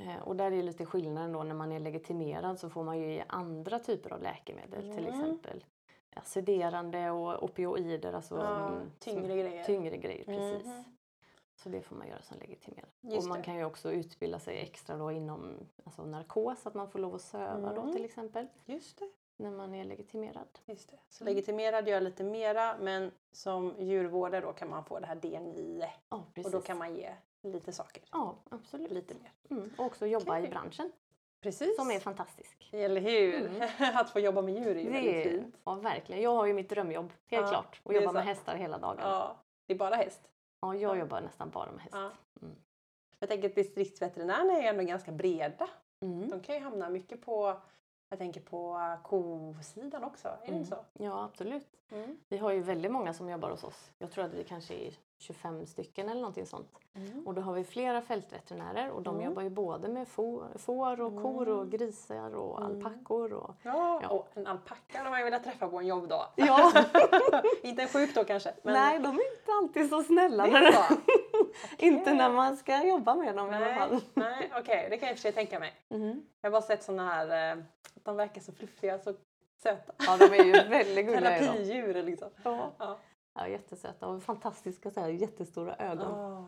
Mm. 0.02 0.10
Eh, 0.18 0.22
Och 0.24 0.36
där 0.36 0.52
är 0.52 0.64
lite 0.64 0.86
skillnaden 0.86 1.32
då 1.32 1.44
när 1.44 1.56
man 1.56 1.72
är 1.72 1.80
legitimerad 1.80 2.60
så 2.60 2.70
får 2.70 2.84
man 2.84 3.00
ju 3.00 3.14
ge 3.14 3.24
andra 3.28 3.80
typer 3.80 4.14
av 4.14 4.22
läkemedel. 4.22 4.82
Till 4.82 5.08
Mm. 5.08 5.14
exempel 5.14 5.66
ja, 6.16 6.22
sederande 6.22 7.12
och 7.12 7.44
opioider, 7.44 8.14
alltså 8.14 8.36
Ja, 8.38 8.68
mm, 8.68 8.92
tyngre 9.00 9.38
grejer. 9.38 9.64
tyngre 9.64 9.98
grejer. 9.98 10.26
Precis. 10.26 10.68
Mhm. 10.68 10.84
Så 11.56 11.70
det 11.70 11.82
får 11.82 11.96
man 11.96 12.08
göra 12.08 12.22
som 12.22 12.38
legitimerad. 12.40 12.90
Just 13.02 13.18
och 13.24 13.30
man 13.30 13.38
det. 13.38 13.44
kan 13.44 13.56
ju 13.58 13.66
också 13.66 13.92
utbilda 13.92 14.40
sig 14.40 14.58
extra 14.60 14.98
då 14.98 15.12
inom 15.12 15.56
alltså 15.84 16.06
narkos, 16.06 16.68
att 16.68 16.74
man 16.74 16.90
får 16.92 17.00
lov 17.00 17.16
att 17.16 17.22
söva 17.22 17.74
då 17.74 17.82
Mm. 17.82 17.94
till 17.94 18.06
exempel 18.06 18.48
Just 18.66 18.98
det. 19.00 19.10
när 19.38 19.52
man 19.52 19.76
är 19.76 19.84
legitimerad. 19.86 20.48
Just 20.66 20.90
det. 20.90 21.00
Så 21.10 21.24
legitimerad 21.24 21.88
gör 21.88 22.02
lite 22.02 22.24
mera 22.24 22.78
men 22.78 23.12
som 23.32 23.76
djurvårdare 23.80 24.42
då 24.46 24.54
kan 24.54 24.70
man 24.70 24.84
få 24.86 25.00
det 25.00 25.06
här 25.08 25.16
D9 25.16 25.86
Ja, 26.10 26.24
precis. 26.34 26.54
och 26.54 26.60
då 26.60 26.66
kan 26.66 26.78
man 26.78 26.96
ge 26.96 27.10
lite 27.44 27.72
saker. 27.72 28.04
Ja, 28.12 28.36
absolut. 28.50 28.92
Lite 28.92 29.14
mer. 29.14 29.32
Mm. 29.58 29.70
Och 29.78 29.86
också 29.86 30.06
jobba 30.08 30.32
Okej. 30.34 30.46
i 30.46 30.50
branschen 30.50 30.92
Precis. 31.42 31.76
som 31.76 31.92
är 31.92 32.00
fantastisk. 32.00 32.70
Eller 32.74 33.02
hur? 33.02 33.46
Mm. 33.46 33.70
att 33.96 34.10
få 34.10 34.20
jobba 34.20 34.42
med 34.42 34.54
djur 34.54 34.78
är 34.78 34.82
ju 34.84 34.90
väldigt 34.90 35.14
Det 35.14 35.24
är, 35.24 35.30
fint. 35.40 35.56
ja, 35.64 35.74
verkligen. 35.76 36.22
Jag 36.22 36.36
har 36.36 36.46
ju 36.46 36.54
mitt 36.54 36.70
drömjobb, 36.70 37.14
helt 37.28 37.44
Ja, 37.46 37.50
klart. 37.50 37.82
Och 37.84 37.94
är 37.94 38.00
jobbar 38.02 38.14
med 38.14 38.24
hästar 38.26 38.56
hela 38.56 38.78
dagarna. 38.78 39.10
Ja, 39.10 39.40
det 39.66 39.74
är 39.74 39.78
bara 39.78 39.96
häst. 39.96 40.22
Ja, 40.62 40.76
jag 40.76 40.96
Ja. 40.98 41.00
jobbar 41.00 41.22
nästan 41.22 41.50
bara 41.50 41.72
med 41.72 41.82
häst. 41.82 41.96
Ja. 41.96 42.12
Mm. 42.42 42.56
Jag 43.20 43.30
tänker 43.30 43.50
att 43.50 43.56
distriktsveterinärerna 43.56 44.54
är 44.54 44.62
ju 44.62 44.68
ändå 44.68 44.84
ganska 44.84 45.12
breda. 45.12 45.70
Mm. 46.02 46.30
De 46.30 46.42
kan 46.42 46.56
ju 46.56 46.62
hamna 46.62 46.90
mycket 46.90 47.22
på, 47.26 47.62
jag 48.10 48.20
tänker 48.20 48.42
på 48.42 48.80
kosidan 49.04 50.04
också. 50.04 50.28
Är 50.28 50.32
det 50.42 50.48
Mm. 50.48 50.58
inte 50.60 50.70
så? 50.76 50.78
Ja, 50.94 51.24
absolut. 51.24 51.68
Mm. 51.92 52.18
Vi 52.30 52.38
har 52.38 52.52
ju 52.52 52.60
väldigt 52.62 52.92
många 52.92 53.14
som 53.14 53.30
jobbar 53.30 53.50
hos 53.50 53.64
oss. 53.64 53.92
Jag 53.98 54.12
tror 54.12 54.26
att 54.26 54.34
vi 54.34 54.44
kanske 54.44 54.74
är 54.74 54.94
25 55.18 55.66
stycken 55.66 56.10
eller 56.10 56.22
någonting 56.22 56.46
sånt. 56.46 56.70
Och 57.26 57.34
då 57.34 57.42
har 57.42 57.54
vi 57.54 57.64
flera 57.64 58.02
fältveterinärer 58.02 58.90
och 58.92 59.02
de 59.02 59.16
Mm. 59.16 59.26
jobbar 59.28 59.42
ju 59.42 59.50
både 59.50 59.88
med 59.88 60.08
får, 60.08 61.02
och 61.02 61.22
kor 61.22 61.50
och 61.50 61.70
grisar 61.72 62.36
och 62.36 62.62
Mm. 62.62 62.72
alpackor. 62.86 63.34
Och... 63.34 63.52
Ja, 63.64 64.00
Ja. 64.04 64.10
och 64.10 64.28
en 64.34 64.48
alpacka 64.48 64.98
hade 64.98 65.10
man 65.10 65.20
ju 65.20 65.26
velat 65.26 65.44
träffa 65.44 65.68
på 65.68 65.80
en 65.80 65.88
jobbdag. 65.88 66.26
Ja. 66.36 66.72
inte 67.64 67.82
en 67.82 67.88
sjuk 67.90 68.16
då 68.16 68.24
kanske. 68.24 68.54
Men 68.64 68.74
Nej, 68.74 69.00
de 69.00 69.08
är 69.08 69.38
inte 69.38 69.52
alltid 69.62 69.90
så 69.90 70.04
snälla. 70.04 70.44
det 70.48 70.52
är 70.58 70.72
bra. 71.50 71.70
inte 71.88 72.14
när 72.14 72.30
man 72.30 72.58
ska 72.58 72.84
jobba 72.84 73.16
med 73.16 73.36
dem 73.36 73.52
i 73.52 73.56
alla 73.56 73.66
Nej, 73.66 73.76
fall. 73.76 74.02
nej 74.14 74.52
okej, 74.60 74.88
det 74.90 74.98
kan 74.98 75.08
jag 75.08 75.12
i 75.12 75.16
och 75.16 75.18
för 75.18 75.22
sig 75.22 75.32
tänka 75.32 75.60
mig. 75.60 75.74
Mhm. 75.90 76.26
Jag 76.42 76.50
har 76.50 76.52
bara 76.52 76.62
sett 76.62 76.84
såna 76.84 77.10
här, 77.10 77.58
eh, 77.58 77.64
att 77.96 78.06
de 78.06 78.16
verkar 78.16 78.42
så 78.42 78.52
fluffiga, 78.52 79.00
så 79.00 79.14
söta. 79.58 79.94
Ja, 79.98 80.18
de 80.18 80.26
är 80.26 80.44
ju 80.44 80.52
väldigt 80.70 81.06
gulliga. 81.06 81.30
de. 81.32 81.40
Terapidjur 81.40 82.04
liksom. 82.04 82.30
Ja. 82.44 82.72
Ja. 82.80 82.98
ja, 83.36 83.48
jättesöta 83.48 84.08
och 84.08 84.24
fantastiska 84.24 84.92
så 84.92 85.00
här, 85.00 85.08
jättestora 85.08 85.76
ögon. 85.76 86.14
Ah. 86.14 86.46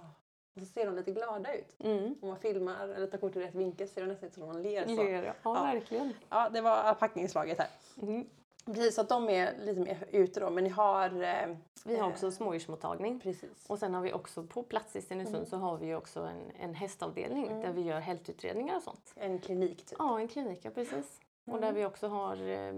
Och 0.56 0.62
så 0.62 0.66
ser 0.66 0.86
de 0.86 0.96
lite 0.96 1.12
glada 1.12 1.54
ut. 1.54 1.76
Mm. 1.80 2.16
Om 2.22 2.30
man 2.30 2.40
filmar 2.40 2.88
eller 2.88 3.08
tar 3.08 3.18
kort 3.18 3.36
i 3.36 3.40
rätt 3.40 3.56
vinkel 3.56 3.88
ser 3.88 4.02
det 4.02 4.08
nästan 4.08 4.28
ut 4.28 4.34
som 4.34 4.48
de 4.48 4.62
ler. 4.62 4.86
Så. 4.88 5.04
Ler, 5.04 5.24
ja. 5.24 5.34
ja, 5.44 5.54
verkligen. 5.54 6.14
Ja, 6.30 6.50
det 6.50 6.62
var 6.62 6.72
alpackinslaget 6.72 7.58
här. 7.60 7.68
Mm. 8.02 8.26
Precis, 8.66 8.96
så 8.96 9.02
att 9.02 9.10
de 9.10 9.30
är 9.30 9.58
lite 9.66 9.80
mer 9.80 10.06
ute 10.12 10.40
då, 10.40 10.50
men 10.50 10.64
ni 10.64 10.70
har... 10.70 11.24
Eh, 11.24 11.56
Vi 11.86 11.96
har 11.98 12.08
eh, 12.08 12.14
också 12.14 12.32
smådjursmottagning. 12.32 13.20
Precis. 13.20 13.66
Och 13.70 13.80
sen 13.80 13.94
har 13.94 14.02
vi 14.02 14.14
också 14.14 14.44
på 14.44 14.64
plats 14.64 14.96
i 14.96 15.02
Stenungsund 15.02 15.36
Mm. 15.36 15.50
så 15.50 15.58
har 15.58 15.78
vi 15.78 15.96
också 15.96 16.20
en, 16.20 16.52
en 16.60 16.74
hästavdelning 16.74 17.48
Mm. 17.48 17.62
där 17.62 17.72
vi 17.74 17.82
gör 17.82 18.00
hältutredningar 18.00 18.76
och 18.78 18.84
sånt. 18.84 19.14
En 19.16 19.40
klinik 19.40 19.86
typ. 19.86 19.96
Ja, 20.00 20.20
en 20.20 20.28
klinik, 20.28 20.60
ja 20.64 20.72
precis. 20.72 21.20
Och 21.46 21.60
där 21.60 21.68
Mm. 21.70 21.76
vi 21.76 21.86
också 21.86 22.08
har, 22.08 22.36
eh, 22.50 22.74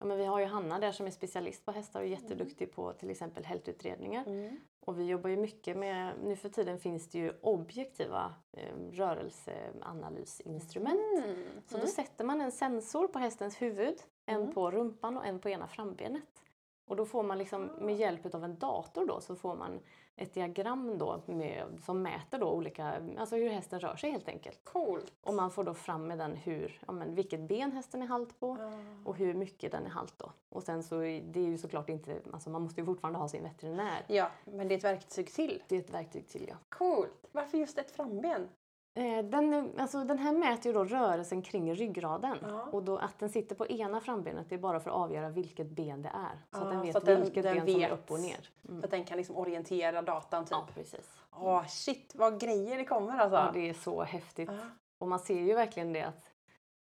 ja 0.00 0.06
men 0.06 0.18
vi 0.18 0.24
har 0.24 0.40
ju 0.40 0.46
Hanna 0.46 0.78
där 0.78 0.92
som 0.92 1.06
är 1.06 1.10
specialist 1.10 1.64
på 1.64 1.72
hästar 1.72 2.00
och 2.00 2.06
är 2.06 2.10
jätteduktig 2.10 2.72
på 2.72 2.92
till 2.92 3.10
exempel 3.10 3.44
hältutredningar. 3.44 4.24
Mm. 4.26 4.56
Och 4.80 5.00
vi 5.00 5.06
jobbar 5.06 5.30
ju 5.30 5.36
mycket 5.36 5.76
med, 5.76 6.14
nu 6.22 6.36
för 6.36 6.48
tiden 6.48 6.78
finns 6.78 7.08
det 7.08 7.18
ju 7.18 7.32
objektiva 7.40 8.34
eh, 8.52 8.74
rörelseanalysinstrument. 8.92 11.24
Mm. 11.24 11.36
Så 11.66 11.78
då 11.78 11.86
sätter 11.86 12.24
man 12.24 12.40
en 12.40 12.52
sensor 12.52 13.08
på 13.08 13.18
hästens 13.18 13.62
huvud, 13.62 13.96
en 14.26 14.40
Mm. 14.40 14.54
på 14.54 14.70
rumpan 14.70 15.16
och 15.16 15.26
en 15.26 15.38
på 15.38 15.48
ena 15.48 15.68
frambenet. 15.68 16.42
Och 16.86 16.96
då 16.96 17.06
får 17.06 17.22
man 17.22 17.38
liksom 17.38 17.64
med 17.64 17.96
hjälp 17.96 18.34
av 18.34 18.44
en 18.44 18.58
dator 18.58 19.06
då 19.06 19.20
så 19.20 19.36
får 19.36 19.54
man 19.54 19.80
ett 20.20 20.34
diagram 20.34 20.98
då 20.98 21.22
med, 21.26 21.64
som 21.84 22.02
mäter 22.02 22.38
då 22.38 22.50
olika, 22.50 22.94
alltså 23.18 23.36
hur 23.36 23.48
hästen 23.50 23.80
rör 23.80 23.96
sig 23.96 24.10
helt 24.10 24.28
enkelt. 24.28 24.60
Coolt! 24.64 25.12
Och 25.24 25.34
man 25.34 25.50
får 25.50 25.64
då 25.64 25.74
fram 25.74 26.06
med 26.06 26.18
den 26.18 26.36
hur, 26.36 26.80
ja, 26.86 26.92
men 26.92 27.14
vilket 27.14 27.40
ben 27.40 27.72
hästen 27.72 28.02
är 28.02 28.06
halt 28.06 28.40
på 28.40 28.50
Ah. 28.60 28.70
och 29.04 29.16
hur 29.16 29.34
mycket 29.34 29.72
den 29.72 29.86
är 29.86 29.90
halt 29.90 30.14
då. 30.18 30.32
Och 30.48 30.62
sen 30.62 30.82
så 30.82 30.96
det 31.00 31.36
är 31.36 31.46
ju 31.46 31.58
såklart 31.58 31.88
inte, 31.88 32.20
alltså 32.32 32.50
man 32.50 32.62
måste 32.62 32.80
ju 32.80 32.86
fortfarande 32.86 33.18
ha 33.18 33.28
sin 33.28 33.42
veterinär. 33.42 34.04
Ja, 34.06 34.30
men 34.44 34.68
det 34.68 34.74
är 34.74 34.78
ett 34.78 34.84
verktyg 34.84 35.32
till. 35.32 35.62
Det 35.68 35.76
är 35.76 35.80
ett 35.80 35.90
verktyg 35.94 36.28
till 36.28 36.46
ja. 36.48 36.54
Coolt! 36.68 37.28
Varför 37.32 37.58
just 37.58 37.78
ett 37.78 37.90
framben? 37.90 38.48
Eh, 38.94 39.24
Den, 39.24 39.70
alltså, 39.78 40.04
den 40.04 40.18
här 40.18 40.32
mäter 40.32 40.66
ju 40.66 40.72
då 40.72 40.84
rörelsen 40.84 41.42
kring 41.42 41.74
ryggraden. 41.74 42.36
Ja. 42.42 42.62
Och 42.72 42.82
då 42.82 42.98
att 42.98 43.18
den 43.18 43.28
sitter 43.28 43.54
på 43.54 43.66
ena 43.66 44.00
frambenet 44.00 44.46
det 44.48 44.54
är 44.54 44.58
bara 44.58 44.80
för 44.80 44.90
att 44.90 44.96
avgöra 44.96 45.28
vilket 45.28 45.66
ben 45.66 46.02
det 46.02 46.08
är. 46.08 46.58
Så 46.58 46.58
Ja, 46.58 46.62
att 46.62 46.70
den 46.70 46.82
vet 46.82 46.96
att 46.96 47.04
den- 47.04 47.22
vilket 47.22 47.42
den 47.42 47.54
ben 47.54 47.66
som 47.66 47.74
är 47.74 47.88
vet. 47.88 47.92
upp 47.92 48.10
och 48.10 48.20
ner. 48.20 48.48
Mm. 48.68 48.80
För 48.80 48.86
att 48.86 48.90
den 48.90 49.04
kan 49.04 49.16
liksom 49.16 49.36
orientera 49.36 50.02
datan 50.02 50.44
typ. 50.44 50.50
Ja, 50.52 50.66
precis. 50.74 51.10
Åh 51.32 51.66
shit 51.66 52.12
vad 52.14 52.40
grejer 52.40 52.78
det 52.78 52.84
kommer 52.84 53.18
alltså! 53.18 53.36
Ja, 53.36 53.50
det 53.54 53.68
är 53.68 53.74
så 53.74 54.02
häftigt. 54.02 54.50
Ja. 54.52 54.58
Och 54.98 55.08
man 55.08 55.18
ser 55.18 55.40
ju 55.40 55.54
verkligen 55.54 55.92
det 55.92 56.02
att 56.02 56.30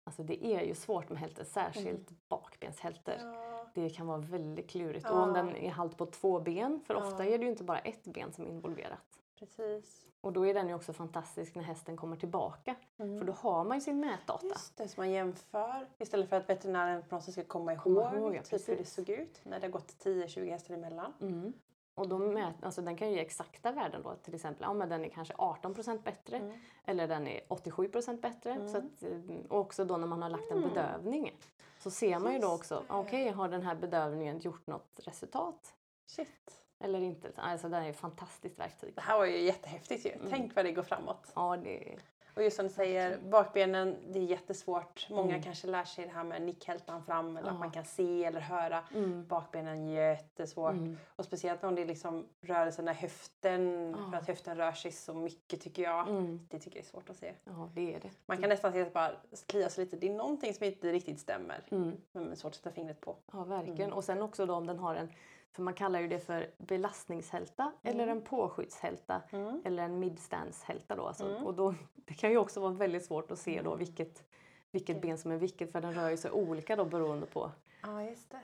alltså, 0.03 0.23
det 0.23 0.45
är 0.45 0.61
ju 0.61 0.75
svårt 0.75 1.09
med 1.09 1.19
hälter, 1.19 1.43
särskilt 1.43 2.09
bakbenshälter. 2.29 3.17
Mm. 3.21 3.33
Ja. 3.33 3.65
Det 3.73 3.89
kan 3.89 4.07
vara 4.07 4.17
väldigt 4.17 4.69
klurigt. 4.69 5.09
Och 5.09 5.17
om 5.17 5.33
den 5.33 5.55
är 5.55 5.69
halt 5.69 5.97
på 5.97 6.05
två 6.05 6.39
ben, 6.39 6.81
för 6.87 6.95
ofta 6.95 7.25
är 7.25 7.37
det 7.37 7.43
ju 7.43 7.49
inte 7.49 7.63
bara 7.63 7.79
ett 7.79 8.03
ben 8.03 8.31
som 8.33 8.45
är 8.45 8.49
involverat. 8.49 9.19
Precis. 9.39 10.05
Och 10.21 10.33
då 10.33 10.45
är 10.45 10.53
den 10.53 10.67
ju 10.67 10.73
också 10.73 10.93
fantastisk 10.93 11.55
när 11.55 11.63
hästen 11.63 11.97
kommer 11.97 12.15
tillbaka. 12.15 12.75
Mm. 12.97 13.19
För 13.19 13.25
då 13.25 13.33
har 13.33 13.63
man 13.63 13.77
ju 13.77 13.81
sin 13.81 13.99
mätdata. 13.99 14.47
Just 14.47 14.77
det, 14.77 14.87
så 14.87 15.01
man 15.01 15.11
jämför 15.11 15.87
istället 15.97 16.29
för 16.29 16.35
att 16.35 16.49
veterinären 16.49 17.03
på 17.09 17.15
något 17.15 17.23
sätt 17.23 17.33
ska 17.33 17.43
komma 17.43 17.73
ihåg, 17.73 17.83
Komma 17.83 18.15
ihåg, 18.15 18.35
ja, 18.35 18.41
typ 18.43 18.69
hur 18.69 18.77
det 18.77 18.85
såg 18.85 19.09
ut 19.09 19.39
när 19.43 19.59
det 19.59 19.67
har 19.67 19.71
gått 19.71 20.03
10-20 20.03 20.49
hästar 20.51 20.73
emellan. 20.73 21.13
Mm. 21.21 21.53
Och 21.95 22.07
då 22.07 22.17
mät, 22.17 22.63
alltså 22.63 22.81
den 22.81 22.97
kan 22.97 23.09
ju 23.09 23.15
ge 23.15 23.21
exakta 23.21 23.71
värden 23.71 24.01
då. 24.03 24.15
Till 24.15 24.35
exempel, 24.35 24.63
ja 24.63 24.73
men 24.73 24.89
den 24.89 25.05
är 25.05 25.09
kanske 25.09 25.33
18% 25.33 26.03
bättre 26.03 26.37
Mm. 26.37 26.57
eller 26.85 27.07
den 27.07 27.27
är 27.27 27.41
87% 27.49 28.21
bättre. 28.21 28.51
Mm. 28.51 28.67
Så 28.67 28.77
att, 28.77 29.03
eh, 29.03 29.19
och 29.49 29.59
också 29.59 29.85
då 29.85 29.97
när 29.97 30.07
man 30.07 30.21
har 30.21 30.29
lagt 30.29 30.51
en 30.51 30.61
bedövning 30.61 31.33
så 31.79 31.91
ser 31.91 32.19
man 32.19 32.33
ju 32.33 32.39
då 32.39 32.53
också, 32.53 32.83
okej 32.89 33.29
har 33.29 33.49
den 33.49 33.61
här 33.61 33.75
bedövningen 33.75 34.39
gjort 34.39 34.67
något 34.67 34.99
resultat 35.03 35.73
Shit. 36.05 36.66
Eller 36.79 36.99
inte? 37.01 37.31
Alltså 37.35 37.69
den 37.69 37.83
är 37.83 37.89
ett 37.89 37.97
fantastiskt 37.99 38.59
verktyg. 38.59 38.95
Det 38.95 39.01
här 39.01 39.17
var 39.17 39.25
ju 39.25 39.37
jättehäftigt 39.41 40.05
ju. 40.05 40.11
Mm. 40.11 40.27
Tänk 40.29 40.55
vad 40.55 40.65
det 40.65 40.71
går 40.71 40.83
framåt. 40.83 41.31
Ja, 41.35 41.57
det, 41.63 41.95
Och 42.35 42.43
just 42.43 42.55
som 42.57 42.67
du 42.67 42.73
säger, 42.73 43.17
bakbenen, 43.17 43.95
det 44.07 44.19
är 44.19 44.23
jättesvårt. 44.23 45.07
Många 45.09 45.29
Mm. 45.29 45.43
kanske 45.43 45.67
lär 45.67 45.83
sig 45.83 46.05
det 46.05 46.11
här 46.11 46.23
med 46.23 46.41
nickhältan 46.41 47.03
fram 47.03 47.37
eller 47.37 47.47
Ja. 47.47 47.53
att 47.53 47.59
man 47.59 47.71
kan 47.71 47.85
se 47.85 48.23
eller 48.25 48.39
höra. 48.39 48.83
mm, 48.93 49.27
Bakbenen 49.27 49.87
jättesvårt. 49.87 50.71
mm, 50.71 50.97
Och 51.15 51.25
speciellt 51.25 51.63
om 51.63 51.75
det 51.75 51.81
är 51.81 51.85
liksom 51.85 52.27
rörelsen 52.41 52.85
när 52.85 52.93
höften, 52.93 53.95
Ja. 53.97 54.11
för 54.11 54.17
att 54.17 54.27
höften 54.27 54.57
rör 54.57 54.71
sig 54.71 54.91
så 54.91 55.13
mycket 55.13 55.61
tycker 55.61 55.83
jag. 55.83 56.07
mm. 56.09 56.47
Det 56.49 56.59
tycker 56.59 56.77
jag 56.77 56.85
är 56.85 56.89
svårt 56.89 57.09
att 57.09 57.17
se. 57.17 57.33
Ja, 57.43 57.69
det 57.73 57.95
är 57.95 57.99
det. 57.99 58.09
Man 58.25 58.37
kan 58.37 58.49
nästan 58.49 58.71
se 58.73 58.81
att 58.81 58.93
bara 58.93 59.11
klia 59.47 59.69
sig 59.69 59.85
lite. 59.85 59.97
Det 59.97 60.07
är 60.09 60.13
någonting 60.15 60.53
som 60.53 60.65
inte 60.65 60.91
riktigt 60.91 61.19
stämmer. 61.19 61.63
Mm. 61.71 61.91
Men 62.11 62.25
det 62.25 62.31
är 62.31 62.35
svårt 62.35 62.49
att 62.51 62.55
sätta 62.55 62.71
fingret 62.71 63.01
på. 63.01 63.15
Ja, 63.33 63.43
verkligen. 63.43 63.81
Mm. 63.81 63.93
Och 63.93 64.03
sen 64.03 64.21
också 64.21 64.45
då 64.45 64.53
om 64.53 64.67
den 64.67 64.79
har 64.79 64.95
en, 64.95 65.09
för 65.55 65.61
man 65.63 65.73
kallar 65.73 65.99
ju 65.99 66.07
det 66.07 66.19
för 66.19 66.51
belastningshälta 66.57 67.71
eller 67.83 68.03
Mm. 68.03 68.17
en 68.17 68.23
påskyddshälta 68.23 69.21
Mm. 69.31 69.61
eller 69.65 69.83
en 69.83 69.99
midstance-hälta 69.99 70.95
då. 70.95 71.07
Alltså. 71.07 71.29
Mm. 71.29 71.45
Och 71.45 71.53
då. 71.53 71.75
Det 71.95 72.13
kan 72.13 72.29
ju 72.31 72.37
också 72.37 72.59
vara 72.59 72.71
väldigt 72.71 73.05
svårt 73.05 73.31
att 73.31 73.39
se 73.39 73.61
då 73.61 73.75
vilket, 73.75 74.23
vilket 74.71 74.97
Okej. 74.97 75.09
ben 75.09 75.17
som 75.17 75.31
är 75.31 75.37
vilket 75.37 75.71
för 75.71 75.81
den 75.81 75.93
rör 75.93 76.09
ju 76.09 76.17
sig 76.17 76.31
olika 76.31 76.75
då 76.75 76.85
beroende 76.85 77.25
på 77.25 77.51
Ja, 77.81 78.03
just 78.03 78.29
det. 78.31 78.39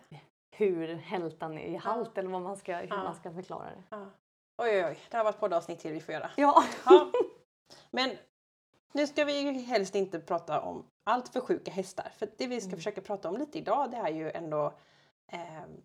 hur 0.52 0.96
hältan 0.96 1.58
är 1.58 1.68
i 1.68 1.76
halt 1.76 2.18
eller 2.18 2.30
vad 2.30 2.42
man 2.42 2.58
ska, 2.58 2.76
hur 2.76 2.88
Ja. 2.88 3.04
man 3.04 3.16
ska 3.16 3.32
förklara 3.34 3.66
det. 3.66 3.84
Ja. 3.90 4.06
Oj, 4.58 4.70
oj, 4.70 4.86
oj. 4.86 4.98
Det 5.12 5.18
här 5.18 5.24
var 5.24 5.30
ett 5.32 5.40
poddavsnitt 5.40 5.80
till 5.80 5.92
vi 5.94 6.00
får 6.00 6.14
göra. 6.14 6.30
Ja, 6.38 6.64
Ja. 6.86 7.12
Men 7.92 8.12
nu 8.92 9.08
ska 9.08 9.26
vi 9.26 9.40
ju 9.42 9.52
helst 9.52 9.96
inte 9.96 10.20
prata 10.20 10.62
om 10.62 10.86
allt 11.04 11.30
för 11.30 11.40
sjuka 11.40 11.72
hästar. 11.72 12.12
För 12.18 12.30
det 12.38 12.48
vi 12.48 12.62
ska 12.62 12.68
Mm. 12.68 12.78
försöka 12.78 13.02
prata 13.02 13.30
om 13.30 13.38
lite 13.38 13.58
idag 13.58 13.92
det 13.92 13.98
är 13.98 14.10
ju 14.10 14.32
ändå 14.32 14.74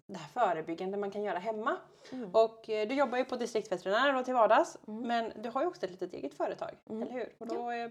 det 0.06 0.18
här 0.18 0.28
förebyggande 0.32 0.96
man 0.96 1.10
kan 1.10 1.22
göra 1.22 1.38
hemma. 1.38 1.76
Mm. 2.12 2.30
Och 2.34 2.70
eh, 2.70 2.88
du 2.88 2.94
jobbar 2.94 3.18
ju 3.18 3.24
på 3.24 3.36
distriktsveterinär 3.36 4.12
då 4.12 4.24
till 4.24 4.34
vardags. 4.34 4.78
Mm. 4.86 5.00
Men 5.02 5.42
du 5.42 5.48
har 5.50 5.60
ju 5.60 5.66
också 5.66 5.84
ett 5.84 5.90
litet 5.90 6.12
eget 6.14 6.34
företag, 6.34 6.70
Mm. 6.90 7.02
eller 7.02 7.12
hur? 7.12 7.34
Och 7.38 7.46
då 7.46 7.70
eh, 7.70 7.90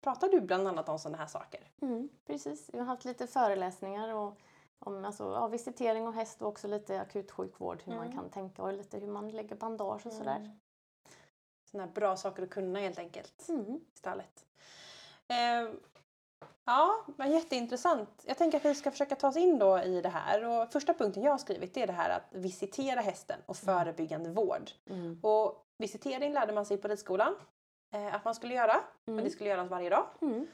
pratar 0.00 0.28
du 0.28 0.40
bland 0.40 0.68
annat 0.68 0.88
om 0.88 0.98
sådana 0.98 1.18
här 1.18 1.26
saker. 1.26 1.60
mm, 1.82 2.08
precis. 2.26 2.70
Jag 2.72 2.78
har 2.80 2.86
haft 2.86 3.04
lite 3.04 3.26
föreläsningar 3.26 4.14
och 4.14 4.38
om 4.78 5.04
alltså, 5.04 5.24
ja, 5.24 5.48
visitering 5.48 6.06
av 6.06 6.14
häst 6.14 6.42
och 6.42 6.48
också 6.48 6.68
lite 6.68 7.00
akutsjukvård, 7.00 7.82
hur 7.84 7.92
man 7.94 8.06
Mm. 8.06 8.18
kan 8.18 8.30
tänka 8.30 8.62
och 8.62 8.72
lite 8.72 8.98
hur 8.98 9.06
man 9.08 9.30
lägger 9.30 9.56
bandage 9.56 10.06
och 10.06 10.12
sådär. 10.12 10.58
Sådana 11.70 11.86
här 11.86 11.94
bra 11.94 12.16
saker 12.16 12.42
att 12.42 12.50
kunna 12.50 12.78
helt 12.78 12.98
enkelt 12.98 13.48
Mm. 13.48 13.66
i 13.74 13.80
stallet. 13.98 14.44
Eh, 15.28 15.70
ja, 16.68 17.04
men 17.16 17.30
jätteintressant. 17.32 18.24
Jag 18.26 18.38
tänker 18.38 18.58
att 18.58 18.64
vi 18.64 18.74
ska 18.74 18.90
försöka 18.90 19.16
ta 19.16 19.28
oss 19.28 19.36
in 19.36 19.58
då 19.58 19.78
i 19.82 20.00
det 20.00 20.08
här. 20.08 20.44
Och 20.44 20.72
första 20.72 20.94
punkten 20.94 21.22
jag 21.22 21.30
har 21.30 21.38
skrivit 21.38 21.76
är 21.76 21.86
det 21.86 21.92
här 21.92 22.10
att 22.10 22.22
visitera 22.30 23.00
hästen 23.00 23.40
och 23.46 23.56
förebyggande 23.56 24.30
vård. 24.30 24.70
Mm. 24.90 25.20
Och 25.22 25.66
visitering 25.78 26.32
lärde 26.32 26.52
man 26.52 26.66
sig 26.66 26.76
på 26.76 26.88
ridskolan 26.88 27.34
eh, 27.94 28.14
att 28.14 28.24
man 28.24 28.34
skulle 28.34 28.54
göra. 28.54 28.76
Och 29.02 29.08
Mm. 29.08 29.24
det 29.24 29.30
skulle 29.30 29.50
göras 29.50 29.70
varje 29.70 29.90
dag. 29.90 30.06
Mm. 30.22 30.46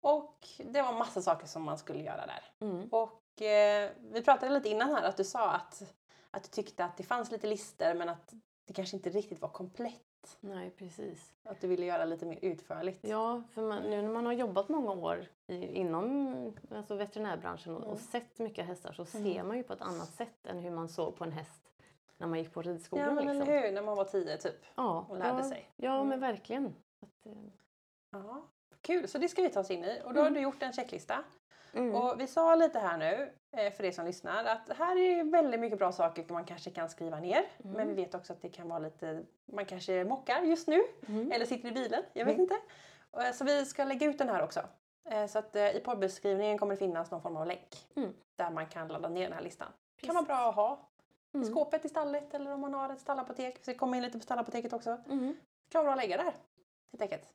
Och 0.00 0.38
det 0.64 0.82
var 0.82 0.92
massa 0.92 1.22
saker 1.22 1.46
som 1.46 1.62
man 1.62 1.78
skulle 1.78 2.02
göra 2.02 2.26
där. 2.26 2.44
Mm. 2.60 2.88
Och 2.88 3.42
eh, 3.42 3.90
vi 4.12 4.22
pratade 4.22 4.52
lite 4.54 4.68
innan 4.68 4.88
här 4.94 5.02
att 5.02 5.16
du 5.16 5.24
sa 5.24 5.50
att, 5.50 5.82
att 6.30 6.42
du 6.42 6.48
tyckte 6.48 6.84
att 6.84 6.96
det 6.96 7.02
fanns 7.02 7.30
lite 7.30 7.46
lister 7.46 7.94
men 7.94 8.08
att 8.08 8.32
det 8.66 8.72
kanske 8.74 8.96
inte 8.96 9.10
riktigt 9.10 9.40
var 9.40 9.48
komplett. 9.48 10.02
Nej, 10.40 10.70
precis. 10.70 11.32
Att 11.44 11.60
du 11.60 11.68
ville 11.68 11.86
göra 11.86 12.04
lite 12.04 12.26
mer 12.26 12.38
utförligt. 12.42 13.04
Ja, 13.04 13.42
för 13.52 13.62
man, 13.62 13.82
nu 13.82 14.02
när 14.02 14.08
man 14.08 14.26
har 14.26 14.32
jobbat 14.32 14.68
många 14.68 14.92
år 14.92 15.26
i, 15.46 15.66
inom 15.66 16.52
alltså 16.74 16.94
veterinärbranschen 16.96 17.74
och, 17.74 17.80
Mm. 17.82 17.92
och 17.92 17.98
sett 18.00 18.38
mycket 18.38 18.66
hästar 18.66 18.92
så 18.92 19.18
Mm. 19.18 19.32
ser 19.34 19.42
man 19.42 19.56
ju 19.56 19.62
på 19.62 19.72
ett 19.72 19.82
annat 19.82 20.08
sätt 20.08 20.46
än 20.46 20.58
hur 20.58 20.70
man 20.70 20.88
såg 20.88 21.16
på 21.16 21.24
en 21.24 21.32
häst 21.32 21.72
när 22.16 22.26
man 22.26 22.38
gick 22.38 22.52
på 22.52 22.62
ridskolan. 22.62 23.04
Ja 23.08 23.14
men 23.14 23.24
liksom. 23.26 23.42
eller 23.48 23.62
hur, 23.62 23.72
när 23.72 23.82
man 23.82 23.96
var 23.96 24.04
tio 24.04 24.36
typ. 24.36 24.64
Ja, 24.74 25.06
och 25.08 25.18
lärde 25.18 25.38
ja, 25.42 25.48
sig. 25.48 25.70
Ja, 25.76 25.94
Mm. 25.96 26.08
men 26.08 26.20
verkligen. 26.20 26.74
Att, 27.00 27.26
eh, 27.26 27.32
Ja. 28.10 28.42
Kul, 28.80 29.08
så 29.08 29.18
det 29.18 29.28
ska 29.28 29.42
vi 29.42 29.50
ta 29.50 29.60
oss 29.60 29.70
in 29.70 29.84
i. 29.84 30.00
Och 30.04 30.14
då 30.14 30.20
har 30.20 30.26
Mm. 30.26 30.34
du 30.34 30.40
gjort 30.40 30.62
en 30.62 30.72
checklista. 30.72 31.24
Mm. 31.74 31.94
Och 31.94 32.20
vi 32.20 32.26
sa 32.26 32.54
lite 32.54 32.78
här 32.78 32.98
nu, 32.98 33.32
eh, 33.56 33.72
för 33.72 33.84
er 33.84 33.90
som 33.92 34.04
lyssnar, 34.06 34.44
att 34.44 34.76
här 34.76 34.96
är 34.96 35.24
väldigt 35.24 35.60
mycket 35.60 35.78
bra 35.78 35.92
saker 35.92 36.24
man 36.28 36.44
kanske 36.44 36.70
kan 36.70 36.88
skriva 36.88 37.20
ner. 37.20 37.44
Mm. 37.64 37.76
Men 37.76 37.88
vi 37.88 37.94
vet 37.94 38.14
också 38.14 38.32
att 38.32 38.42
det 38.42 38.48
kan 38.48 38.68
vara 38.68 38.78
lite, 38.78 39.22
man 39.52 39.64
kanske 39.66 40.04
mockar 40.04 40.42
just 40.42 40.68
nu. 40.68 40.82
Mm. 41.08 41.32
Eller 41.32 41.46
sitter 41.46 41.68
i 41.68 41.72
bilen, 41.72 42.02
jag 42.12 42.24
vet 42.24 42.34
Mm. 42.34 42.42
inte. 42.42 42.56
Eh, 43.26 43.32
Så 43.32 43.44
vi 43.44 43.66
ska 43.66 43.84
lägga 43.84 44.06
ut 44.06 44.18
den 44.18 44.28
här 44.28 44.42
också. 44.42 44.60
Eh, 45.10 45.26
Så 45.26 45.38
att 45.38 45.56
i 45.56 45.80
poddbeskrivningen 45.84 46.58
kommer 46.58 46.74
det 46.74 46.78
finnas 46.78 47.10
någon 47.10 47.22
form 47.22 47.36
av 47.36 47.46
länk. 47.46 47.86
Mm. 47.96 48.12
Där 48.36 48.50
man 48.50 48.66
kan 48.66 48.88
ladda 48.88 49.08
ner 49.08 49.22
den 49.24 49.32
här 49.32 49.40
listan. 49.44 49.68
Det 50.00 50.06
kan 50.06 50.14
vara 50.14 50.24
bra 50.24 50.48
att 50.48 50.54
ha 50.54 50.88
i 51.34 51.36
Mm. 51.36 51.48
skåpet 51.50 51.84
i 51.84 51.88
stallet 51.88 52.34
eller 52.34 52.52
om 52.54 52.60
man 52.60 52.74
har 52.74 52.90
ett 52.92 53.00
stallapotek. 53.00 53.58
Vi 53.58 53.62
ska 53.62 53.74
komma 53.74 53.96
in 53.96 54.02
lite 54.02 54.18
på 54.18 54.22
stallapoteket 54.24 54.72
också. 54.72 54.98
Det 55.06 55.12
Mm. 55.12 55.36
kan 55.68 55.84
vara 55.84 55.84
bra 55.84 55.92
att 56.02 56.08
lägga 56.08 56.16
där. 56.24 56.32
Helt 56.92 57.02
enkelt. 57.02 57.32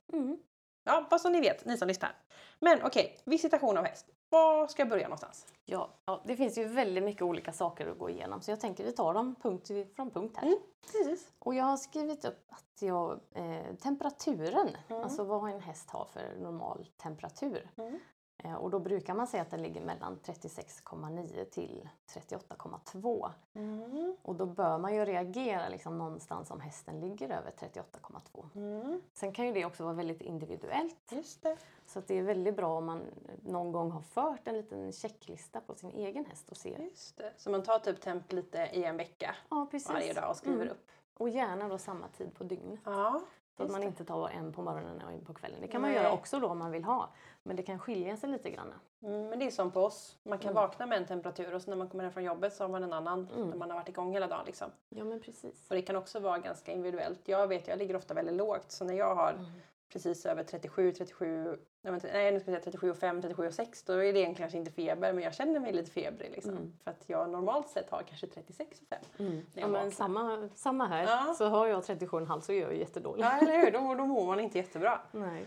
Ja, 0.84 1.06
bara 1.10 1.20
så 1.20 1.30
ni 1.30 1.42
vet, 1.42 1.66
ni 1.66 1.78
som 1.78 1.88
lyssnar. 1.88 2.12
Men 2.60 2.80
okej, 2.84 3.20
visitation 3.24 3.78
av 3.78 3.84
häst. 3.86 4.06
Var 4.30 4.68
ska 4.68 4.82
jag 4.82 4.90
börja 4.90 5.04
någonstans? 5.08 5.46
Ja, 5.66 5.90
ja, 6.06 6.22
det 6.26 6.36
finns 6.36 6.58
ju 6.58 6.64
väldigt 6.64 7.04
mycket 7.04 7.22
olika 7.22 7.52
saker 7.52 7.88
att 7.88 7.98
gå 8.00 8.10
igenom 8.10 8.42
så 8.42 8.52
jag 8.52 8.60
tänker 8.60 8.84
vi 8.84 8.92
tar 8.92 9.14
dem 9.14 9.36
punkt 9.42 9.72
från 9.96 10.10
punkt 10.12 10.38
här. 10.38 10.48
Mm. 10.48 10.60
Precis. 10.82 11.32
Och 11.40 11.56
jag 11.56 11.66
har 11.66 11.78
skrivit 11.78 12.26
upp 12.26 12.46
att 12.50 12.82
jag, 12.82 13.20
eh, 13.32 13.76
temperaturen, 13.76 14.70
Mm. 14.88 15.04
alltså 15.04 15.24
vad 15.24 15.50
en 15.52 15.60
häst 15.60 15.90
har 15.90 16.06
för 16.06 16.36
normal 16.40 16.88
temperatur. 16.98 17.70
Mm. 17.78 18.00
Eh, 18.44 18.54
och 18.54 18.70
då 18.70 18.80
brukar 18.80 19.14
man 19.14 19.28
säga 19.28 19.44
att 19.44 19.52
den 19.52 19.62
ligger 19.62 19.82
mellan 19.82 20.20
36,9 20.24 21.46
till 21.46 21.90
38,2. 22.14 23.32
Mm. 23.54 24.16
Och 24.22 24.36
då 24.36 24.46
bör 24.46 24.78
man 24.78 24.96
ju 24.96 25.06
reagera 25.06 25.70
liksom 25.70 25.98
någonstans 25.98 26.52
om 26.52 26.60
hästen 26.62 27.00
ligger 27.00 27.30
över 27.30 27.52
38,2. 27.52 28.50
Mm. 28.56 29.02
Sen 29.14 29.32
kan 29.34 29.46
ju 29.46 29.52
det 29.52 29.66
också 29.66 29.84
vara 29.84 29.94
väldigt 29.94 30.22
individuellt. 30.22 31.12
Just 31.12 31.44
det. 31.44 31.58
Så 31.98 32.00
att 32.00 32.08
det 32.08 32.18
är 32.18 32.24
väldigt 32.24 32.56
bra 32.56 32.78
om 32.78 32.86
man 32.86 33.02
någon 33.44 33.72
gång 33.72 33.92
har 33.92 34.02
fört 34.02 34.48
en 34.48 34.54
liten 34.58 34.92
checklista 34.92 35.62
på 35.62 35.76
sin 35.76 35.90
egen 35.92 36.26
häst 36.26 36.50
och 36.50 36.58
ser. 36.58 36.80
Just 36.80 37.18
det. 37.18 37.34
Så 37.38 37.50
man 37.50 37.64
tar 37.64 37.80
typ 37.80 38.02
temp 38.02 38.32
lite 38.32 38.70
i 38.74 38.84
en 38.84 38.98
vecka 38.98 39.36
Ja, 39.50 39.68
varje 39.90 40.14
dag 40.14 40.30
och 40.30 40.36
skriver 40.38 40.62
Mm. 40.62 40.70
upp. 40.70 40.92
Och 41.14 41.30
gärna 41.30 41.68
då 41.68 41.78
samma 41.78 42.08
tid 42.08 42.34
på 42.34 42.44
dygnet. 42.44 42.80
Ja, 42.86 43.22
Så 43.58 43.64
att 43.64 43.72
man 43.72 43.84
inte 43.84 44.06
tar 44.06 44.30
en 44.30 44.54
på 44.54 44.62
morgonen 44.62 45.02
och 45.02 45.12
en 45.12 45.26
på 45.26 45.34
kvällen. 45.34 45.62
Det 45.62 45.68
kan 45.68 45.82
man 45.82 45.92
Nej. 45.92 46.00
göra 46.04 46.14
också 46.14 46.40
då 46.40 46.48
om 46.48 46.58
man 46.58 46.72
vill 46.72 46.84
ha. 46.84 47.10
Men 47.44 47.56
det 47.56 47.64
kan 47.64 47.80
skilja 47.80 48.18
sig 48.18 48.30
lite 48.30 48.50
grann. 48.50 48.74
Mm, 49.02 49.30
men 49.30 49.40
det 49.40 49.46
är 49.46 49.52
som 49.52 49.72
på 49.72 49.82
oss. 49.82 50.18
Man 50.24 50.40
kan 50.40 50.52
Mm. 50.52 50.62
vakna 50.64 50.86
med 50.86 50.98
en 50.98 51.06
temperatur 51.08 51.56
och 51.56 51.62
så 51.62 51.70
när 51.70 51.78
man 51.78 51.90
kommer 51.90 52.04
hem 52.04 52.14
från 52.14 52.24
jobbet 52.24 52.54
så 52.54 52.64
har 52.64 52.70
man 52.70 52.84
en 52.84 52.94
annan 52.94 53.28
Mm. 53.36 53.50
när 53.50 53.58
man 53.58 53.70
har 53.70 53.78
varit 53.78 53.90
igång 53.90 54.12
hela 54.14 54.28
dagen. 54.28 54.46
Liksom. 54.46 54.72
Ja 54.90 55.04
men 55.04 55.20
precis. 55.22 55.70
Och 55.70 55.76
det 55.76 55.82
kan 55.82 55.96
också 55.96 56.20
vara 56.20 56.38
ganska 56.40 56.72
individuellt. 56.72 57.20
Jag 57.28 57.48
vet, 57.48 57.68
jag 57.68 57.78
ligger 57.80 57.96
ofta 57.96 58.14
väldigt 58.14 58.36
lågt 58.36 58.72
så 58.72 58.86
när 58.86 58.94
jag 58.94 59.16
har 59.16 59.32
Mm. 59.32 59.46
precis 59.90 60.26
över 60.26 60.44
37, 60.44 60.92
37 60.92 61.58
nej 61.82 62.32
nu 62.32 62.40
ska 62.40 62.52
jag 62.52 62.64
säga 62.64 62.80
37,5, 62.80 63.22
37,6 63.22 63.84
då 63.88 63.94
är 63.94 63.98
det 63.98 64.04
egentligen 64.06 64.36
kanske 64.36 64.58
inte 64.58 64.72
feber 64.72 65.14
men 65.14 65.24
jag 65.24 65.34
känner 65.34 65.60
mig 65.60 65.74
lite 65.74 65.92
febrig 65.92 66.32
liksom. 66.32 66.52
Mm. 66.52 66.74
För 66.84 66.92
att 66.92 67.04
jag 67.08 67.30
normalt 67.30 67.70
sett 67.70 67.90
har 67.90 68.04
kanske 68.04 68.28
36,5. 68.28 68.96
Mm. 69.20 69.42
Ja, 69.54 69.68
men 69.68 69.92
samma, 69.92 70.50
samma 70.56 70.86
här. 70.88 71.04
Ja. 71.04 71.34
Så 71.38 71.46
har 71.46 71.68
jag 71.68 71.82
37,5 71.84 72.40
så 72.40 72.52
är 72.52 72.62
jag 72.62 72.76
jättedålig. 72.76 73.24
Ja 73.24 73.38
eller 73.38 73.58
hur, 73.58 73.72
då, 73.72 73.96
då 73.96 74.06
mår 74.06 74.26
man 74.26 74.40
inte 74.40 74.58
jättebra. 74.58 75.02
Nej. 75.12 75.46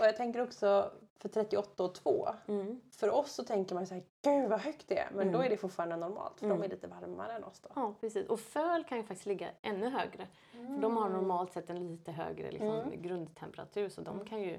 Och 0.00 0.04
jag 0.06 0.16
tänker 0.16 0.42
också 0.42 0.90
för 1.18 1.28
38 1.28 1.84
och 1.84 1.94
2. 1.94 2.28
Mm. 2.48 2.80
För 2.90 3.10
oss 3.10 3.32
så 3.32 3.44
tänker 3.44 3.74
man 3.74 3.86
så 3.86 3.94
här, 3.94 4.02
gud 4.22 4.50
vad 4.50 4.60
högt 4.60 4.88
det 4.88 4.98
är. 4.98 5.08
Men 5.12 5.26
då 5.32 5.38
Mm. 5.38 5.46
är 5.46 5.50
det 5.50 5.56
fortfarande 5.56 5.96
normalt 5.96 6.38
för 6.38 6.46
Mm. 6.46 6.58
de 6.58 6.64
är 6.64 6.68
lite 6.70 6.86
varmare 6.86 7.32
än 7.32 7.44
oss 7.44 7.60
då. 7.60 7.68
Ja, 7.74 7.94
precis. 8.00 8.26
Och 8.28 8.40
föl 8.40 8.84
kan 8.84 8.98
ju 8.98 9.04
faktiskt 9.04 9.26
ligga 9.26 9.48
ännu 9.62 9.88
högre. 9.88 10.26
För 10.52 10.80
de 10.82 10.96
har 10.96 11.08
normalt 11.08 11.52
sett 11.52 11.70
en 11.70 11.88
lite 11.88 12.12
högre 12.12 12.50
liksom, 12.50 12.70
Mm. 12.70 13.02
grundtemperatur 13.02 13.88
så 13.88 14.00
de 14.00 14.24
kan 14.24 14.42
ju 14.42 14.58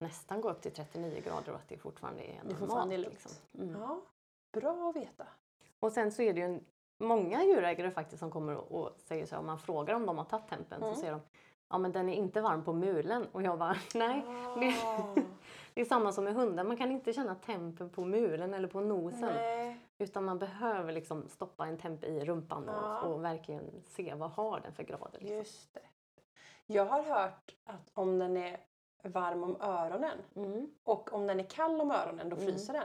nästan 0.00 0.40
gå 0.40 0.50
upp 0.50 0.62
till 0.62 0.72
39 0.72 1.20
grader 1.24 1.52
och 1.52 1.58
att 1.58 1.68
det 1.68 1.76
fortfarande 1.78 2.22
är 2.22 2.26
Det 2.26 2.32
är 2.32 2.36
normalt. 2.44 2.58
fortfarande 2.58 2.96
liksom. 2.98 3.32
mm. 3.58 3.80
Ja, 3.80 4.00
bra 4.52 4.88
att 4.90 4.96
veta. 4.96 5.26
Och 5.80 5.92
sen 5.92 6.12
så 6.12 6.22
är 6.22 6.32
det 6.32 6.40
ju 6.40 6.46
en, 6.46 6.64
många 6.98 7.44
djurägare 7.44 7.90
faktiskt 7.90 8.18
som 8.20 8.30
kommer 8.30 8.56
och, 8.56 8.80
och 8.80 8.90
säger 8.98 9.26
så 9.26 9.34
här, 9.34 9.40
om 9.40 9.46
man 9.46 9.58
frågar 9.58 9.94
om 9.94 10.06
de 10.06 10.18
har 10.18 10.24
tagit 10.24 10.48
tempen 10.48 10.82
Mm. 10.82 10.94
så 10.94 11.00
säger 11.00 11.12
de 11.12 11.20
Ja 11.72 11.78
men 11.78 11.92
den 11.92 12.08
är 12.08 12.14
inte 12.14 12.40
varm 12.40 12.64
på 12.64 12.72
mulen 12.72 13.26
och 13.32 13.42
jag 13.42 13.58
bara 13.58 13.76
nej. 13.94 14.22
Det, 14.60 14.74
Ah, 14.84 15.14
det 15.74 15.80
är 15.80 15.84
samma 15.84 16.12
som 16.12 16.24
med 16.24 16.34
hundar, 16.34 16.64
man 16.64 16.76
kan 16.76 16.90
inte 16.90 17.12
känna 17.12 17.34
tempen 17.34 17.90
på 17.90 18.04
mulen 18.04 18.54
eller 18.54 18.68
på 18.68 18.80
nosen. 18.80 19.20
nej. 19.20 19.80
Utan 19.98 20.24
man 20.24 20.38
behöver 20.38 20.92
liksom 20.92 21.28
stoppa 21.28 21.66
en 21.66 21.78
temp 21.78 22.04
i 22.04 22.24
rumpan 22.24 22.64
Ja. 22.66 23.00
och, 23.00 23.14
och 23.14 23.24
verkligen 23.24 23.82
se 23.84 24.14
vad 24.14 24.30
har 24.30 24.60
den 24.60 24.72
för 24.72 24.82
grader. 24.82 25.18
Liksom. 25.18 25.36
Just 25.36 25.74
det. 25.74 25.80
Jag 26.66 26.84
har 26.86 27.02
hört 27.02 27.54
att 27.64 27.90
om 27.94 28.18
den 28.18 28.36
är 28.36 28.60
varm 29.02 29.42
om 29.42 29.56
öronen 29.60 30.18
Mm. 30.36 30.70
och 30.84 31.12
om 31.12 31.26
den 31.26 31.40
är 31.40 31.44
kall 31.44 31.80
om 31.80 31.90
öronen 31.90 32.28
då 32.28 32.36
Mm. 32.36 32.46
fryser 32.48 32.72
den. 32.72 32.82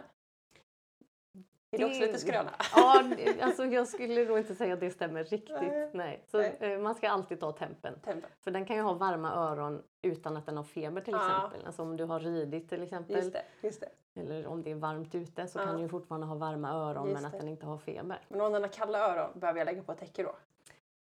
Är 1.72 1.78
det 1.78 1.86
också 1.86 2.00
lite 2.00 2.20
skröna? 2.20 2.52
Ja, 2.76 3.04
alltså 3.42 3.66
jag 3.66 3.88
skulle 3.88 4.26
nog 4.26 4.38
inte 4.38 4.56
säga 4.56 4.74
att 4.74 4.80
det 4.80 4.90
stämmer 4.92 5.24
riktigt. 5.24 5.62
Nej. 5.62 5.90
Nej. 5.94 6.24
Så 6.28 6.38
Nej. 6.38 6.58
eh, 6.60 6.80
man 6.80 6.96
ska 6.96 7.10
alltid 7.10 7.40
ta 7.40 7.52
tempen. 7.52 8.00
Tempen. 8.00 8.30
För 8.42 8.52
den 8.52 8.66
kan 8.66 8.76
ju 8.76 8.82
ha 8.82 8.94
varma 8.94 9.34
öron 9.34 9.84
utan 10.02 10.38
att 10.38 10.46
den 10.46 10.58
har 10.58 10.64
feber 10.64 11.02
till 11.02 11.14
Ja. 11.14 11.26
exempel. 11.36 11.66
Alltså 11.66 11.82
om 11.82 11.98
du 11.98 12.04
har 12.04 12.20
ridit 12.20 12.70
till 12.70 12.84
exempel. 12.84 13.16
Just 13.16 13.34
det, 13.34 13.44
just 13.62 13.82
det. 13.82 13.90
Eller 14.22 14.48
om 14.48 14.64
det 14.64 14.72
är 14.72 14.76
varmt 14.76 15.16
ute 15.16 15.48
så 15.48 15.60
Ja. 15.60 15.66
kan 15.66 15.76
du 15.76 15.82
ju 15.82 15.90
fortfarande 15.90 16.28
ha 16.28 16.36
varma 16.36 16.70
öron 16.70 17.08
Just 17.10 17.16
men 17.16 17.26
att 17.26 17.32
det. 17.32 17.38
den 17.38 17.48
inte 17.48 17.66
har 17.66 17.78
feber. 17.78 18.20
Men 18.28 18.42
om 18.42 18.52
den 18.54 18.62
har 18.62 18.70
kalla 18.70 19.00
öron, 19.00 19.40
behöver 19.40 19.60
jag 19.60 19.66
lägga 19.66 19.84
på 19.84 19.94
täcke 19.94 20.24
då? 20.24 20.36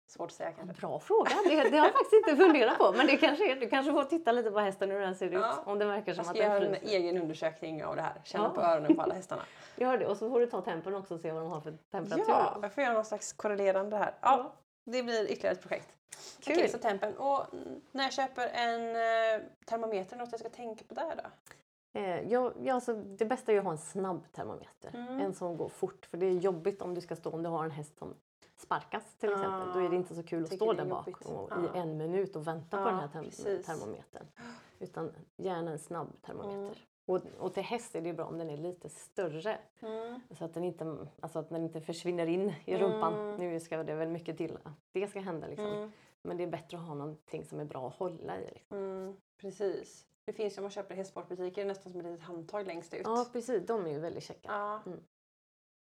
Svårt 0.10 0.30
att 0.30 0.36
säga 0.36 0.52
kanske. 0.52 0.82
Bra 0.82 1.00
fråga, 1.00 1.30
det, 1.44 1.56
det 1.70 1.78
har 1.78 1.86
jag 1.88 1.94
faktiskt 1.94 2.14
inte 2.14 2.36
funderat 2.44 2.78
på. 2.78 2.92
Men 2.92 3.08
det 3.08 3.18
kanske 3.18 3.52
är, 3.52 3.56
du 3.56 3.70
kanske 3.70 3.92
får 3.92 4.04
titta 4.04 4.32
lite 4.32 4.52
på 4.52 4.60
hästen 4.60 4.92
hur 4.92 5.00
den 5.00 5.16
ser 5.16 5.32
Ja. 5.32 5.52
ut. 5.54 5.68
Om 5.68 5.80
det 5.80 5.86
verkar 5.86 6.14
som 6.14 6.24
Jag 6.24 6.30
att 6.32 6.36
ska 6.38 6.46
göra 6.46 6.60
den 6.60 6.74
en 6.74 6.80
fryser. 6.80 6.96
egen 6.98 7.18
undersökning 7.22 7.84
av 7.84 7.96
det 7.96 8.02
här. 8.02 8.22
Känna 8.24 8.44
Ja. 8.44 8.50
på 8.50 8.62
öronen 8.62 8.96
på 8.96 9.02
alla 9.02 9.14
hästarna. 9.14 9.42
Gör 9.76 9.98
det 9.98 10.06
och 10.08 10.18
så 10.18 10.30
får 10.30 10.40
du 10.40 10.46
ta 10.46 10.62
tempen 10.62 10.96
också 10.96 11.14
och 11.14 11.20
se 11.20 11.32
vad 11.32 11.42
de 11.42 11.52
har 11.52 11.62
för 11.62 11.78
temperatur. 11.92 12.26
Ja, 12.28 12.60
jag 12.62 12.74
får 12.74 12.84
göra 12.84 12.94
någon 12.94 13.06
slags 13.06 13.34
korrelerande 13.34 13.98
här. 13.98 14.14
Ja, 14.22 14.38
Ja. 14.38 14.54
det 14.86 15.04
blir 15.04 15.32
ytterligare 15.32 15.56
ett 15.56 15.62
projekt. 15.62 15.90
Kul. 16.40 16.54
Okej, 16.58 16.70
så 16.70 16.78
tempen. 16.78 17.18
Och 17.18 17.46
när 17.92 18.04
jag 18.04 18.14
köper 18.14 18.48
en 18.54 18.90
eh, 18.96 19.42
termometer, 19.66 20.18
något 20.18 20.32
jag 20.32 20.40
ska 20.40 20.50
tänka 20.50 20.84
på 20.88 20.94
där 20.94 21.16
då? 21.24 21.30
Eh, 22.00 22.32
ja, 22.32 22.52
ja, 22.64 22.74
alltså, 22.74 22.94
det 22.94 23.26
bästa 23.26 23.52
är 23.52 23.54
ju 23.54 23.60
att 23.60 23.66
ha 23.66 23.72
en 23.72 23.78
snabb 23.78 24.32
termometer. 24.32 24.92
Mm. 24.94 25.20
En 25.20 25.34
som 25.34 25.58
går 25.58 25.70
fort. 25.70 26.06
För 26.06 26.18
det 26.18 26.26
är 26.26 26.32
jobbigt 26.34 26.82
om 26.82 26.94
du 26.96 27.02
ska 27.02 27.16
stå 27.16 27.30
om 27.32 27.44
du 27.44 27.50
har 27.50 27.64
en 27.66 27.72
häst 27.72 27.98
som 27.98 28.16
sparkas 28.62 29.16
till 29.18 29.30
exempel. 29.30 29.74
Då 29.74 29.80
är 29.80 29.90
det 29.90 29.96
inte 29.96 30.16
så 30.16 30.24
kul 30.24 30.44
att 30.44 30.50
Tycker 30.50 30.66
stå 30.66 30.74
där 30.74 30.86
bak 30.86 31.08
och, 31.26 31.52
i 31.76 31.78
en 31.80 31.98
minut 31.98 32.36
och 32.36 32.48
vänta 32.48 32.84
på 32.84 32.90
den 32.90 33.00
här 33.00 33.08
term- 33.08 33.24
precis. 33.24 33.66
termometern. 33.66 34.28
Utan 34.80 35.12
gärna 35.38 35.72
en 35.72 35.80
snabb 35.80 36.22
termometer. 36.22 36.58
Mm. 36.58 36.74
Och, 37.06 37.22
och 37.46 37.54
till 37.54 37.64
häst 37.64 37.96
är 37.96 38.02
det 38.02 38.14
bra 38.14 38.26
om 38.26 38.38
den 38.38 38.50
är 38.50 38.58
lite 38.58 38.90
större. 38.90 39.58
Så 40.32 40.46
att 40.46 40.54
den 40.54 40.64
inte, 40.64 41.08
alltså 41.20 41.40
att 41.40 41.50
den 41.50 41.64
inte 41.64 41.82
försvinner 41.82 42.28
in 42.28 42.54
i 42.66 42.78
rumpan. 42.78 43.14
Mm. 43.14 43.36
Nu 43.36 43.60
ska 43.60 43.84
det 43.84 43.96
väl 43.96 44.10
mycket 44.10 44.38
till 44.38 44.58
att 44.64 44.74
det 44.92 45.08
ska 45.08 45.20
hända. 45.20 45.48
Liksom. 45.48 45.66
Mm. 45.66 45.92
Men 46.22 46.38
det 46.38 46.44
är 46.44 46.48
bättre 46.48 46.78
att 46.78 46.84
ha 46.84 46.94
någonting 46.94 47.46
som 47.46 47.60
är 47.60 47.66
bra 47.66 47.88
att 47.88 47.96
hålla 47.96 48.40
i. 48.40 48.52
Liksom. 48.54 48.78
Mm, 48.78 49.16
precis. 49.42 50.06
Det 50.26 50.34
finns 50.34 50.58
ju 50.58 50.60
om 50.60 50.64
man 50.64 50.72
köper 50.72 50.94
i 50.94 50.98
hästsportbutiker 50.98 51.66
nästan 51.66 51.92
som 51.92 52.02
ett 52.02 52.08
litet 52.08 52.26
handtag 52.26 52.68
längst 52.68 52.94
ut. 52.94 53.02
Ja 53.04 53.26
precis, 53.34 53.66
de 53.68 53.86
är 53.86 53.90
ju 53.90 54.00
väldigt 54.00 54.24
käcka. 54.24 54.50
Ja. 54.52 54.82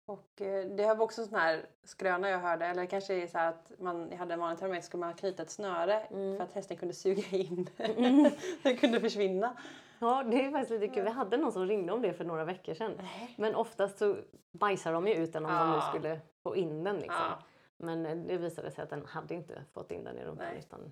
Och 0.05 0.41
eh, 0.41 0.65
det 0.65 0.93
var 0.93 1.01
också 1.05 1.21
en 1.21 1.27
sån 1.27 1.39
här 1.39 1.65
skröna 1.83 2.29
jag 2.29 2.39
hörde, 2.39 2.65
eller 2.65 2.85
kanske 2.85 3.13
är 3.23 3.27
så 3.27 3.37
att 3.37 3.71
man 3.79 4.11
hade 4.11 4.33
en 4.33 4.39
vanlig 4.39 4.59
termometer 4.59 4.85
skulle 4.85 5.05
man 5.05 5.13
knyta 5.13 5.43
ett 5.43 5.49
snöre 5.49 5.99
Mm. 5.99 6.37
för 6.37 6.43
att 6.43 6.53
hästen 6.53 6.77
kunde 6.77 6.93
suga 6.93 7.23
in. 7.37 7.69
Mm. 7.77 8.31
Den 8.63 8.77
kunde 8.77 8.99
försvinna. 9.01 9.57
Ja, 9.99 10.23
det 10.23 10.45
är 10.45 10.51
faktiskt 10.51 10.71
lite 10.81 10.93
kul. 10.95 11.03
Vi 11.03 11.09
hade 11.09 11.37
någon 11.37 11.51
som 11.51 11.65
ringde 11.67 11.93
om 11.93 12.01
det 12.01 12.13
för 12.13 12.23
några 12.23 12.45
veckor 12.45 12.73
sedan. 12.73 12.99
Men 13.37 13.55
oftast 13.55 13.97
så 13.99 14.17
bajsar 14.51 14.93
de 14.93 15.07
ju 15.07 15.13
ut 15.13 15.33
den 15.33 15.45
om 15.45 15.51
de 15.51 15.69
nu 15.69 15.75
Ja. 15.75 15.81
skulle 15.81 16.19
få 16.43 16.55
in 16.55 16.83
den. 16.83 16.95
Liksom. 16.95 17.15
Ja. 17.21 17.39
Men 17.77 18.05
eh, 18.05 18.17
det 18.17 18.37
visade 18.37 18.71
sig 18.71 18.83
att 18.83 18.89
den 18.89 19.05
hade 19.05 19.33
inte 19.33 19.63
fått 19.73 19.91
in 19.91 20.03
den 20.03 20.17
i 20.17 20.23
rumpan 20.23 20.53
utan 20.57 20.91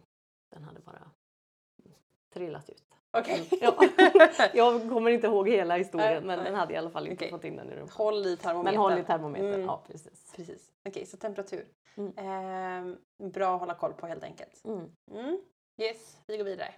den 0.50 0.64
hade 0.64 0.80
bara 0.80 1.10
trillat 2.34 2.70
ut. 2.70 2.84
Okej. 3.14 3.50
Ja. 3.62 3.76
Jag 4.54 4.90
kommer 4.90 5.12
inte 5.12 5.28
ihåg 5.28 5.50
hela 5.50 5.78
historien 5.78 6.28
men 6.28 6.44
den 6.44 6.56
hade 6.56 6.74
i 6.74 6.78
alla 6.78 6.90
fall 6.90 7.08
inte 7.08 7.16
Okej. 7.16 7.30
fått 7.32 7.44
in 7.44 7.56
den 7.56 7.70
i 7.70 7.76
rumpan. 7.76 7.96
Håll 7.98 8.26
i 8.28 8.38
termometern. 8.38 8.64
Men 8.64 8.76
håll 8.76 9.00
i 9.00 9.04
termometern, 9.04 9.48
Mm. 9.54 9.66
ja 9.66 9.84
precis. 9.88 10.34
Precis. 10.36 10.72
Okej, 10.90 11.06
så 11.06 11.18
temperatur. 11.18 11.66
Mm. 11.96 12.14
Ehm, 12.18 12.98
bra 13.32 13.54
att 13.54 13.60
hålla 13.60 13.74
koll 13.76 13.94
på 13.94 14.08
helt 14.08 14.24
enkelt. 14.24 14.62
Mm. 14.66 14.92
Mm. 15.12 15.40
Yes, 15.82 16.18
vi 16.28 16.38
går 16.38 16.44
vidare. 16.46 16.74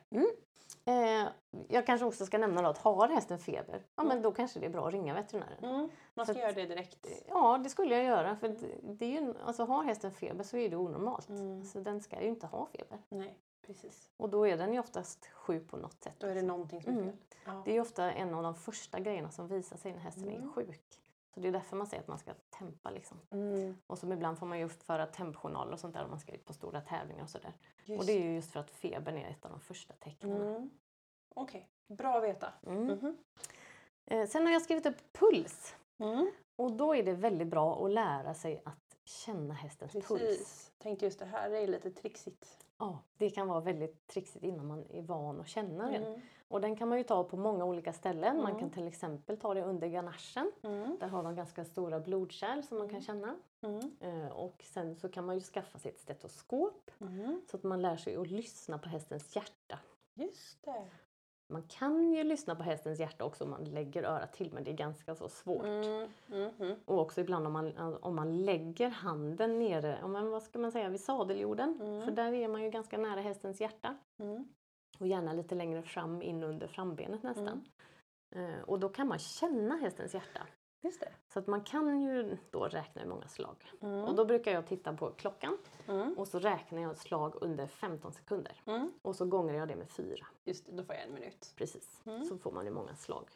Eh, 0.88 1.28
jag 1.70 1.86
kanske 1.86 2.06
också 2.06 2.26
ska 2.26 2.38
nämna 2.38 2.62
då 2.62 2.70
att 2.70 2.78
har 2.78 3.08
hästen 3.08 3.40
feber, 3.40 3.82
ja 3.96 4.04
Mm. 4.04 4.14
men 4.16 4.22
då 4.24 4.32
kanske 4.32 4.60
det 4.60 4.66
är 4.66 4.70
bra 4.70 4.88
att 4.88 4.94
ringa 4.94 5.14
veterinären. 5.14 5.64
Mm. 5.64 5.90
Man 6.14 6.26
ska 6.26 6.34
Så 6.34 6.40
göra 6.40 6.50
att- 6.50 6.56
det 6.56 6.66
direkt. 6.66 7.08
Ja, 7.28 7.58
det 7.64 7.70
skulle 7.70 7.96
jag 7.96 8.04
göra. 8.06 8.36
För 8.36 8.48
det, 8.50 8.68
det 8.82 9.06
är 9.06 9.22
ju, 9.22 9.34
alltså, 9.46 9.64
har 9.64 9.84
hästen 9.84 10.12
feber 10.12 10.44
så 10.44 10.58
är 10.58 10.70
det 10.70 10.76
onormalt. 10.76 11.30
Mm. 11.30 11.64
Så 11.66 11.80
den 11.80 12.02
ska 12.02 12.22
ju 12.22 12.28
inte 12.28 12.48
ha 12.48 12.66
feber. 12.66 12.98
Nej, 13.10 13.38
precis. 13.66 14.10
Och 14.18 14.30
då 14.30 14.48
är 14.48 14.58
den 14.58 14.74
ju 14.74 14.80
oftast 14.80 15.26
sjuk 15.26 15.68
på 15.70 15.78
något 15.78 16.04
sätt. 16.04 16.14
Då 16.20 16.28
är 16.28 16.36
det 16.36 16.42
någonting 16.42 16.82
som 16.82 16.94
är 16.98 17.02
Mm. 17.02 17.12
fel. 17.12 17.18
Ja. 17.46 17.62
Det 17.66 17.72
är 17.72 17.76
ju 17.76 17.82
ofta 17.82 18.12
en 18.12 18.34
av 18.34 18.44
de 18.44 18.56
första 18.56 19.00
grejerna 19.00 19.32
som 19.32 19.48
visar 19.48 19.78
sig 19.78 19.92
när 19.94 20.00
hästen 20.00 20.30
är 20.30 20.36
Mm. 20.36 20.54
sjuk. 20.54 21.02
Så 21.34 21.40
det 21.40 21.48
är 21.48 21.52
därför 21.52 21.76
man 21.78 21.88
säger 21.88 22.02
att 22.04 22.08
man 22.08 22.20
ska 22.20 22.34
tempa 22.60 22.90
liksom. 22.90 23.20
Mm. 23.32 23.78
Och 23.88 23.98
som 23.98 24.12
ibland 24.12 24.40
får 24.40 24.46
man 24.46 24.60
ju 24.60 24.70
föra 24.70 25.06
tempjournaler 25.06 25.74
och 25.74 25.80
sånt 25.80 25.94
där 25.94 26.04
om 26.04 26.10
man 26.10 26.20
ska 26.20 26.32
ut 26.32 26.46
på 26.46 26.54
stora 26.54 26.82
tävlingar 26.82 27.24
och 27.24 27.30
sådär. 27.30 27.54
Och 27.98 28.06
det 28.06 28.12
är 28.14 28.24
ju 28.24 28.36
just 28.36 28.52
för 28.52 28.60
att 28.60 28.72
febern 28.72 29.18
är 29.18 29.30
ett 29.30 29.46
av 29.46 29.52
de 29.52 29.60
första 29.60 29.94
tecknen. 29.94 30.42
Mm. 30.42 30.70
Okej, 31.36 31.70
bra 31.88 32.18
att 32.18 32.24
veta. 32.24 32.54
Mm. 32.68 32.86
Mhm. 32.88 33.18
Eh, 34.06 34.28
sen 34.28 34.46
har 34.46 34.54
jag 34.54 34.62
skrivit 34.62 34.86
upp 34.86 34.98
puls. 35.14 35.76
Mm. 35.98 36.32
Och 36.56 36.72
då 36.72 36.96
är 36.96 37.04
det 37.04 37.14
väldigt 37.14 37.48
bra 37.48 37.86
att 37.86 37.92
lära 37.92 38.34
sig 38.34 38.62
att 38.66 38.98
känna 39.04 39.54
hästens 39.54 39.92
puls. 39.94 40.08
Precis. 40.08 40.72
Tänkte 40.78 41.06
just 41.06 41.20
det 41.20 41.26
här 41.26 41.50
är 41.52 41.68
lite 41.68 41.92
trixigt. 41.92 42.65
Ja, 42.78 43.00
det 43.18 43.30
kan 43.30 43.48
vara 43.48 43.60
väldigt 43.60 44.08
trixigt 44.08 44.44
innan 44.46 44.68
man 44.68 44.86
är 44.90 45.02
van 45.02 45.40
att 45.42 45.48
känna 45.48 45.92
den. 45.92 46.04
Mm. 46.04 46.22
Och 46.48 46.62
den 46.62 46.76
kan 46.76 46.90
man 46.90 46.98
ju 46.98 47.04
ta 47.04 47.24
på 47.24 47.38
många 47.38 47.66
olika 47.66 47.94
ställen. 47.94 48.38
Man 48.38 48.46
Mm. 48.46 48.60
kan 48.60 48.70
till 48.70 48.88
exempel 48.88 49.38
ta 49.38 49.54
det 49.54 49.64
under 49.64 49.88
ganachen. 49.88 50.52
Mm. 50.64 50.98
Där 51.00 51.08
har 51.08 51.24
de 51.24 51.36
ganska 51.36 51.66
stora 51.66 52.00
blodkärl 52.00 52.62
som 52.62 52.78
man 52.78 52.88
kan 52.90 52.96
Mm. 52.96 53.02
känna. 53.04 53.36
Mm. 53.62 53.92
Eh, 54.00 54.32
och 54.32 54.64
sen 54.64 54.96
så 54.96 55.10
kan 55.10 55.26
man 55.26 55.36
ju 55.36 55.42
skaffa 55.42 55.80
sig 55.80 55.92
ett 55.92 56.00
stetoskop 56.00 56.92
så 57.52 57.58
att 57.58 57.64
man 57.64 57.82
lär 57.82 57.98
sig 57.98 58.16
att 58.16 58.28
lyssna 58.32 58.78
på 58.78 58.90
hästens 58.90 59.36
hjärta. 59.36 59.80
Just 60.14 60.64
det. 60.66 60.86
Man 61.48 61.64
kan 61.64 62.14
ju 62.14 62.24
lyssna 62.24 62.56
på 62.56 62.64
hästens 62.64 63.00
hjärta 63.00 63.26
också 63.26 63.44
om 63.44 63.50
man 63.50 63.64
lägger 63.64 64.04
örat 64.04 64.34
till 64.34 64.54
men 64.54 64.64
det 64.64 64.72
är 64.72 64.76
ganska 64.76 65.16
så 65.16 65.30
svårt. 65.30 65.66
Mm. 65.66 66.10
Mhm. 66.28 66.76
Och 66.86 67.00
också 67.00 67.22
ibland 67.22 67.48
om 67.48 67.54
man, 67.54 67.78
om 68.02 68.16
man 68.16 68.46
lägger 68.46 68.90
handen 68.90 69.60
nere, 69.60 70.08
men 70.08 70.30
vad 70.30 70.44
ska 70.44 70.60
man 70.60 70.72
säga, 70.72 70.90
vid 70.90 71.02
sadeljorden. 71.02 71.78
Mm. 71.82 72.02
För 72.02 72.12
där 72.12 72.34
är 72.34 72.48
man 72.48 72.64
ju 72.64 72.70
ganska 72.70 72.98
nära 72.98 73.22
hästens 73.22 73.62
hjärta. 73.62 73.98
Mm. 74.18 74.48
Och 75.00 75.08
gärna 75.08 75.34
lite 75.34 75.56
längre 75.56 75.82
fram 75.82 76.22
in 76.22 76.44
under 76.44 76.68
frambenet 76.68 77.24
nästan. 77.24 77.66
Mm. 78.32 78.54
Eh, 78.54 78.62
och 78.62 78.80
då 78.80 78.90
kan 78.90 79.08
man 79.08 79.20
känna 79.20 79.76
hästens 79.76 80.14
hjärta. 80.14 80.48
Just 80.86 81.00
det. 81.00 81.12
Så 81.34 81.40
att 81.40 81.48
man 81.48 81.62
kan 81.62 82.02
ju 82.02 82.38
då 82.52 82.68
räkna 82.68 83.02
i 83.04 83.06
många 83.06 83.28
slag. 83.28 83.72
Mm. 83.82 84.04
Och 84.04 84.16
då 84.16 84.26
brukar 84.26 84.52
jag 84.52 84.68
titta 84.68 84.94
på 84.94 85.12
klockan 85.12 85.58
Mm. 85.88 86.14
och 86.18 86.28
så 86.28 86.40
räknar 86.40 86.82
jag 86.82 86.98
slag 86.98 87.34
under 87.42 87.68
15 87.68 88.14
sekunder. 88.14 88.62
Mm. 88.66 88.92
Och 89.02 89.16
så 89.16 89.26
gånger 89.26 89.54
jag 89.54 89.68
det 89.68 89.76
med 89.76 89.90
fyra. 89.90 90.26
Just 90.44 90.66
det, 90.66 90.72
då 90.72 90.84
får 90.84 90.96
jag 90.96 91.04
en 91.04 91.14
minut. 91.14 91.54
Precis. 91.56 92.02
Mm. 92.06 92.26
Så 92.26 92.38
får 92.38 92.52
man 92.52 92.66
ju 92.66 92.72
många 92.72 92.96
slag 92.96 93.30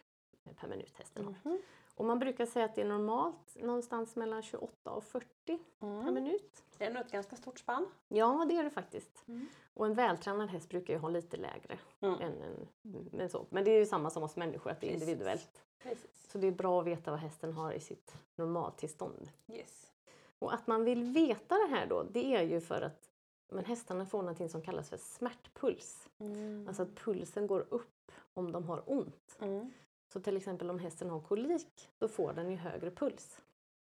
per 0.56 0.68
minut 0.68 0.98
hästen 0.98 1.26
har. 1.26 1.36
Mhm. 1.44 1.62
Och 1.96 2.06
man 2.06 2.20
brukar 2.20 2.46
säga 2.46 2.66
att 2.66 2.76
det 2.76 2.82
är 2.82 2.86
normalt 2.86 3.56
någonstans 3.62 4.16
mellan 4.16 4.42
28 4.42 4.92
och 4.92 5.04
40 5.04 5.60
per 5.80 5.88
Mm. 5.88 6.14
minut. 6.14 6.64
Det 6.78 6.84
är 6.84 6.88
ändå 6.88 7.00
ett 7.02 7.12
ganska 7.12 7.36
stort 7.36 7.60
spann. 7.60 7.86
Ja, 8.08 8.46
det 8.50 8.58
är 8.58 8.64
det 8.64 8.70
faktiskt. 8.70 9.24
Mm. 9.28 9.48
Och 9.74 9.86
en 9.86 9.94
vältränad 9.94 10.50
häst 10.50 10.70
brukar 10.70 10.94
ju 10.94 11.00
ha 11.00 11.10
lite 11.10 11.38
lägre 11.38 11.78
än 12.00 12.22
en, 12.22 12.68
men, 13.12 13.30
så. 13.30 13.46
men 13.50 13.64
det 13.64 13.72
är 13.72 13.80
ju 13.80 13.86
samma 13.86 14.10
som 14.10 14.24
hos 14.24 14.36
människor, 14.36 14.72
att 14.72 14.82
det 14.82 14.88
är 14.88 14.92
Precis. 14.92 15.08
individuellt. 15.10 15.64
Precis. 15.84 16.28
Så 16.32 16.38
det 16.38 16.48
är 16.48 16.52
bra 16.52 16.82
att 16.82 16.88
veta 16.88 17.12
vad 17.12 17.20
hästen 17.20 17.54
har 17.54 17.74
i 17.74 17.80
sitt 17.80 18.16
normaltillstånd. 18.36 19.30
Yes. 19.48 19.92
Och 20.40 20.54
att 20.54 20.68
man 20.68 20.84
vill 20.84 21.04
veta 21.04 21.56
det 21.56 21.68
här 21.76 21.88
då, 21.88 22.04
det 22.04 22.36
är 22.36 22.44
ju 22.44 22.62
för 22.62 22.82
att 22.82 23.10
men 23.52 23.66
hästarna 23.66 24.06
får 24.06 24.18
någonting 24.18 24.50
som 24.50 24.62
kallas 24.62 24.90
för 24.90 24.98
smärtpuls. 24.98 26.10
Mm. 26.20 26.68
Alltså 26.68 26.84
att 26.84 26.96
pulsen 26.96 27.48
går 27.48 27.66
upp 27.70 28.12
om 28.34 28.52
de 28.52 28.64
har 28.64 28.84
ont. 28.86 29.38
Mm. 29.42 29.72
Så 30.08 30.20
till 30.20 30.38
exempel 30.38 30.70
om 30.70 30.80
hästen 30.80 31.10
har 31.10 31.20
kolik, 31.20 31.90
då 31.98 32.08
får 32.08 32.34
den 32.34 32.52
ju 32.52 32.58
högre 32.58 32.92
puls. 32.92 33.42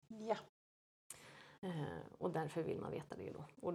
Ja. 0.09 0.37
Eh, 1.61 1.99
och 2.18 2.31
därför 2.31 2.62
vill 2.62 2.81
man 2.81 2.90
veta 2.90 3.16
det 3.16 3.33
då. 3.33 3.44
Och. 3.61 3.75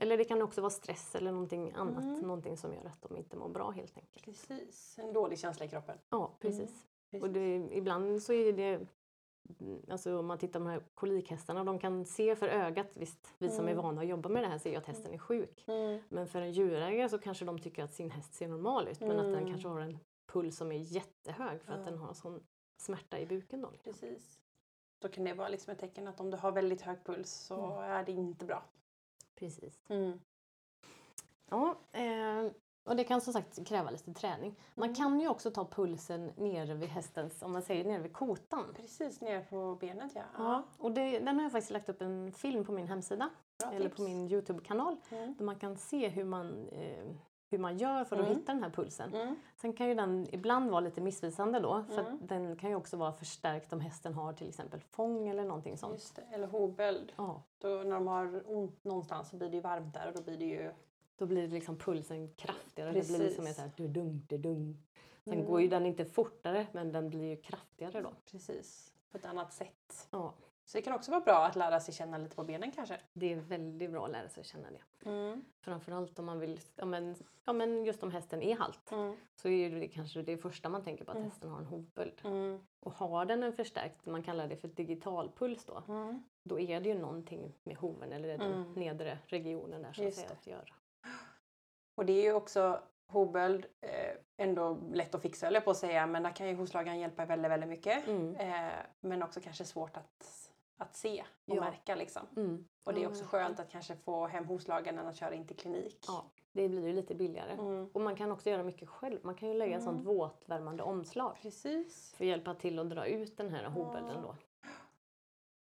Eller 0.00 0.18
det 0.18 0.24
kan 0.24 0.42
också 0.42 0.60
vara 0.60 0.70
stress 0.70 1.14
eller 1.14 1.32
någonting 1.32 1.72
annat, 1.76 2.04
Mm. 2.04 2.20
någonting 2.20 2.56
som 2.56 2.74
gör 2.74 2.84
att 2.86 3.02
de 3.02 3.16
inte 3.16 3.36
mår 3.36 3.48
bra 3.48 3.70
helt 3.70 3.96
enkelt. 3.96 4.24
Precis. 4.24 4.98
En 4.98 5.12
dålig 5.12 5.38
känsla 5.38 5.64
i 5.64 5.68
kroppen. 5.68 5.98
Ja, 6.10 6.36
precis. 6.40 6.86
Precis. 7.10 7.22
Och 7.22 7.30
det, 7.30 7.54
ibland 7.72 8.22
så 8.22 8.32
är 8.32 8.52
det, 8.52 8.80
mm, 9.60 9.82
alltså 9.90 10.18
om 10.18 10.26
man 10.26 10.38
tittar 10.38 10.60
på 10.60 10.64
de 10.64 10.70
här 10.70 10.82
kolikhästarna, 10.94 11.64
de 11.64 11.78
kan 11.78 12.04
se 12.04 12.36
för 12.36 12.48
ögat, 12.48 12.86
visst 12.94 13.34
vi 13.38 13.48
som 13.48 13.64
är 13.68 13.72
Mm. 13.72 13.84
vana 13.84 14.00
att 14.00 14.06
jobba 14.06 14.28
med 14.28 14.42
det 14.42 14.48
här 14.48 14.58
ser 14.58 14.70
ju 14.70 14.76
att 14.76 14.86
hästen 14.86 15.14
är 15.14 15.18
sjuk. 15.18 15.64
Mm. 15.68 16.00
Men 16.08 16.26
för 16.26 16.40
en 16.42 16.52
djurägare 16.52 17.08
så 17.08 17.18
kanske 17.18 17.44
de 17.44 17.58
tycker 17.58 17.84
att 17.84 17.94
sin 17.94 18.10
häst 18.10 18.34
ser 18.34 18.48
normal 18.48 18.88
ut 18.88 19.00
men 19.00 19.10
att 19.10 19.16
den 19.24 19.34
Mm. 19.34 19.46
kanske 19.46 19.68
har 19.68 19.80
en 19.80 19.98
puls 20.32 20.56
som 20.56 20.72
är 20.72 20.78
jättehög 20.78 21.62
för 21.62 21.72
att 21.72 21.84
den 21.84 21.98
har 21.98 22.14
sån 22.14 22.42
smärta 22.80 23.18
i 23.18 23.26
buken. 23.26 23.60
Då. 23.62 23.70
liksom. 23.70 23.92
Precis. 23.92 24.40
Då 25.00 25.08
kan 25.08 25.24
det 25.24 25.34
vara 25.34 25.48
liksom 25.48 25.72
ett 25.72 25.78
tecken 25.78 26.08
att 26.08 26.20
om 26.20 26.30
du 26.30 26.36
har 26.36 26.52
väldigt 26.52 26.80
hög 26.80 27.04
puls 27.04 27.30
så 27.30 27.54
Mm. 27.66 27.78
är 27.90 28.04
det 28.04 28.12
inte 28.12 28.44
bra. 28.44 28.64
Precis. 29.38 29.80
Mm. 29.88 30.18
Ja, 31.50 31.78
eh, 31.92 32.50
och 32.84 32.96
det 32.96 33.04
kan 33.04 33.20
som 33.20 33.32
sagt 33.32 33.66
kräva 33.68 33.90
lite 33.90 34.12
träning. 34.14 34.54
Man 34.74 34.88
Mm. 34.88 34.94
kan 34.96 35.20
ju 35.20 35.28
också 35.28 35.50
ta 35.50 35.64
pulsen 35.64 36.32
nere 36.36 36.74
vid 36.74 36.88
hästens, 36.88 37.42
om 37.42 37.52
man 37.52 37.62
säger 37.62 37.84
nere 37.84 38.02
vid 38.02 38.12
kotan. 38.12 38.64
Precis, 38.76 39.20
ner 39.20 39.40
på 39.42 39.74
benet 39.80 40.12
ja. 40.14 40.22
Ja, 40.38 40.62
och 40.78 40.92
det, 40.92 41.18
den 41.18 41.36
har 41.36 41.42
jag 41.42 41.52
faktiskt 41.52 41.70
lagt 41.70 41.88
upp 41.88 42.02
en 42.02 42.32
film 42.32 42.64
på 42.64 42.72
min 42.72 42.88
hemsida 42.88 43.30
Bra 43.58 43.72
eller 43.72 43.88
tips. 43.88 43.96
på 43.96 44.02
min 44.02 44.28
Youtube-kanal 44.30 44.96
Mm. 45.10 45.34
där 45.38 45.44
man 45.44 45.56
kan 45.58 45.76
se 45.76 46.08
hur 46.08 46.24
man, 46.24 46.68
eh, 46.68 47.04
hur 47.50 47.58
man 47.58 47.78
gör 47.78 48.04
för 48.04 48.16
att 48.16 48.22
Mm. 48.26 48.38
hitta 48.38 48.52
den 48.54 48.62
här 48.62 48.70
pulsen. 48.70 49.14
Mm. 49.14 49.36
Sen 49.56 49.72
kan 49.72 49.88
ju 49.88 49.94
den 49.94 50.26
ibland 50.34 50.70
vara 50.70 50.80
lite 50.80 51.00
missvisande 51.00 51.60
då 51.60 51.82
för 51.82 52.00
Mm. 52.00 52.18
den 52.26 52.56
kan 52.56 52.70
ju 52.70 52.76
också 52.76 52.96
vara 52.96 53.12
förstärkt 53.12 53.72
om 53.72 53.80
hästen 53.80 54.14
har 54.14 54.32
till 54.32 54.48
exempel 54.48 54.80
fång 54.80 55.28
eller 55.28 55.44
någonting 55.44 55.76
sånt. 55.78 55.92
Just 55.94 56.16
det. 56.16 56.22
Eller 56.32 56.46
hovböld. 56.46 57.12
Ja, 57.16 57.42
Då 57.58 57.68
när 57.68 57.90
de 57.94 58.06
har 58.06 58.42
ont 58.46 58.84
någonstans 58.84 59.28
så 59.30 59.36
blir 59.36 59.48
det 59.48 59.56
ju 59.56 59.62
varmt 59.62 59.94
där 59.94 60.08
och 60.08 60.14
då 60.14 60.22
blir 60.22 60.36
det 60.38 60.44
ju... 60.44 60.72
då 61.16 61.26
blir 61.26 61.42
det 61.48 61.54
liksom 61.54 61.76
pulsen 61.78 62.28
kraftigare. 62.34 62.92
Det 62.92 63.08
blir 63.08 63.18
liksom 63.18 63.44
Precis. 63.44 63.56
så 63.56 63.62
här 63.62 63.70
du-dung, 63.76 64.26
du-dung. 64.28 64.82
Sen 65.24 65.32
Mm. 65.32 65.46
går 65.46 65.60
ju 65.60 65.68
den 65.68 65.86
inte 65.86 66.04
fortare 66.04 66.66
men 66.72 66.92
den 66.92 67.08
blir 67.10 67.24
ju 67.24 67.36
kraftigare 67.36 68.00
då. 68.02 68.10
Precis. 68.30 68.92
På 69.10 69.18
ett 69.18 69.24
annat 69.24 69.52
sätt. 69.52 70.08
Ja, 70.10 70.34
Så 70.70 70.78
det 70.78 70.82
kan 70.82 70.92
också 70.92 71.10
vara 71.10 71.20
bra 71.20 71.46
att 71.46 71.56
lära 71.56 71.80
sig 71.80 71.94
känna 71.94 72.18
lite 72.18 72.36
på 72.36 72.44
benen 72.44 72.72
kanske. 72.72 73.00
det 73.12 73.32
är 73.32 73.36
väldigt 73.36 73.90
bra 73.90 74.04
att 74.04 74.10
lära 74.10 74.28
sig 74.28 74.44
känna 74.44 74.68
det. 74.70 75.08
Mm. 75.10 75.44
Framförallt 75.60 76.18
om 76.18 76.24
man 76.26 76.38
vill, 76.40 76.60
ja 76.76 76.84
men, 76.84 77.16
ja 77.44 77.52
men 77.52 77.84
just 77.84 78.02
om 78.02 78.10
hästen 78.10 78.42
är 78.42 78.56
halt 78.56 78.92
Mm. 78.92 79.16
så 79.34 79.48
är 79.48 79.70
det 79.70 79.88
kanske 79.88 80.22
det 80.22 80.36
första 80.38 80.68
man 80.68 80.84
tänker 80.84 81.04
på 81.04 81.10
att 81.10 81.16
Mm. 81.16 81.30
hästen 81.30 81.50
har 81.50 81.58
en 81.58 81.66
hovböld. 81.66 82.20
Mm. 82.24 82.60
Och 82.80 82.92
har 82.92 83.24
den 83.24 83.42
en 83.42 83.52
förstärkt, 83.52 84.06
man 84.06 84.22
kallar 84.22 84.48
det 84.48 84.56
för 84.56 84.68
digitalpuls 84.68 85.64
då, 85.64 85.82
Mm. 85.88 86.22
då 86.42 86.60
är 86.60 86.80
det 86.80 86.88
ju 86.88 86.98
någonting 86.98 87.54
med 87.64 87.76
hoven 87.76 88.12
eller 88.12 88.28
den 88.28 88.40
Mm. 88.40 88.72
nedre 88.72 89.18
regionen 89.26 89.82
där 89.82 89.92
säga 89.92 90.10
det. 90.28 90.32
att 90.32 90.46
göra. 90.46 90.64
Och 91.94 92.06
det 92.06 92.12
är 92.12 92.22
ju 92.22 92.32
också 92.32 92.82
hovböld 93.06 93.66
eh, 93.80 94.16
ändå 94.36 94.78
lätt 94.92 95.14
att 95.14 95.22
fixa 95.22 95.50
jag 95.52 95.64
på 95.64 95.70
att 95.70 95.76
säga 95.76 96.06
men 96.06 96.22
där 96.22 96.30
kan 96.36 96.48
ju 96.48 96.54
hovslagaren 96.54 96.98
hjälpa 96.98 97.24
väldigt, 97.24 97.50
väldigt 97.50 97.68
mycket. 97.68 98.08
Mm. 98.08 98.36
Eh, 98.36 98.72
men 99.00 99.22
också 99.22 99.40
kanske 99.40 99.64
svårt 99.64 99.96
att, 99.96 100.47
att 100.78 100.96
se 100.96 101.24
och 101.46 101.56
Ja. 101.56 101.60
märka 101.60 101.94
liksom. 101.94 102.22
Mm. 102.36 102.68
Och 102.84 102.94
det 102.94 103.02
är 103.04 103.08
också 103.08 103.24
skönt 103.24 103.60
att 103.60 103.70
kanske 103.70 103.96
få 103.96 104.26
hem 104.26 104.44
hovslagaren 104.44 104.98
än 104.98 105.06
att 105.06 105.16
köra 105.16 105.34
in 105.34 105.46
till 105.46 105.56
klinik. 105.56 106.04
Ja, 106.08 106.24
det 106.52 106.68
blir 106.68 106.86
ju 106.86 106.92
lite 106.92 107.14
billigare. 107.14 107.52
Mm. 107.52 107.90
Och 107.92 108.00
man 108.00 108.16
kan 108.16 108.32
också 108.32 108.50
göra 108.50 108.62
mycket 108.62 108.88
själv. 108.88 109.18
Man 109.22 109.34
kan 109.34 109.48
ju 109.48 109.54
lägga 109.54 109.76
ett 109.76 109.82
sånt 109.82 110.00
Mm. 110.00 110.16
våtvärmande 110.16 110.82
omslag 110.82 111.36
Precis. 111.42 112.14
för 112.16 112.24
att 112.24 112.28
hjälpa 112.28 112.54
till 112.54 112.78
att 112.78 112.90
dra 112.90 113.06
ut 113.06 113.36
den 113.36 113.50
här 113.50 113.64
hovbölden 113.64 114.22
då. 114.22 114.28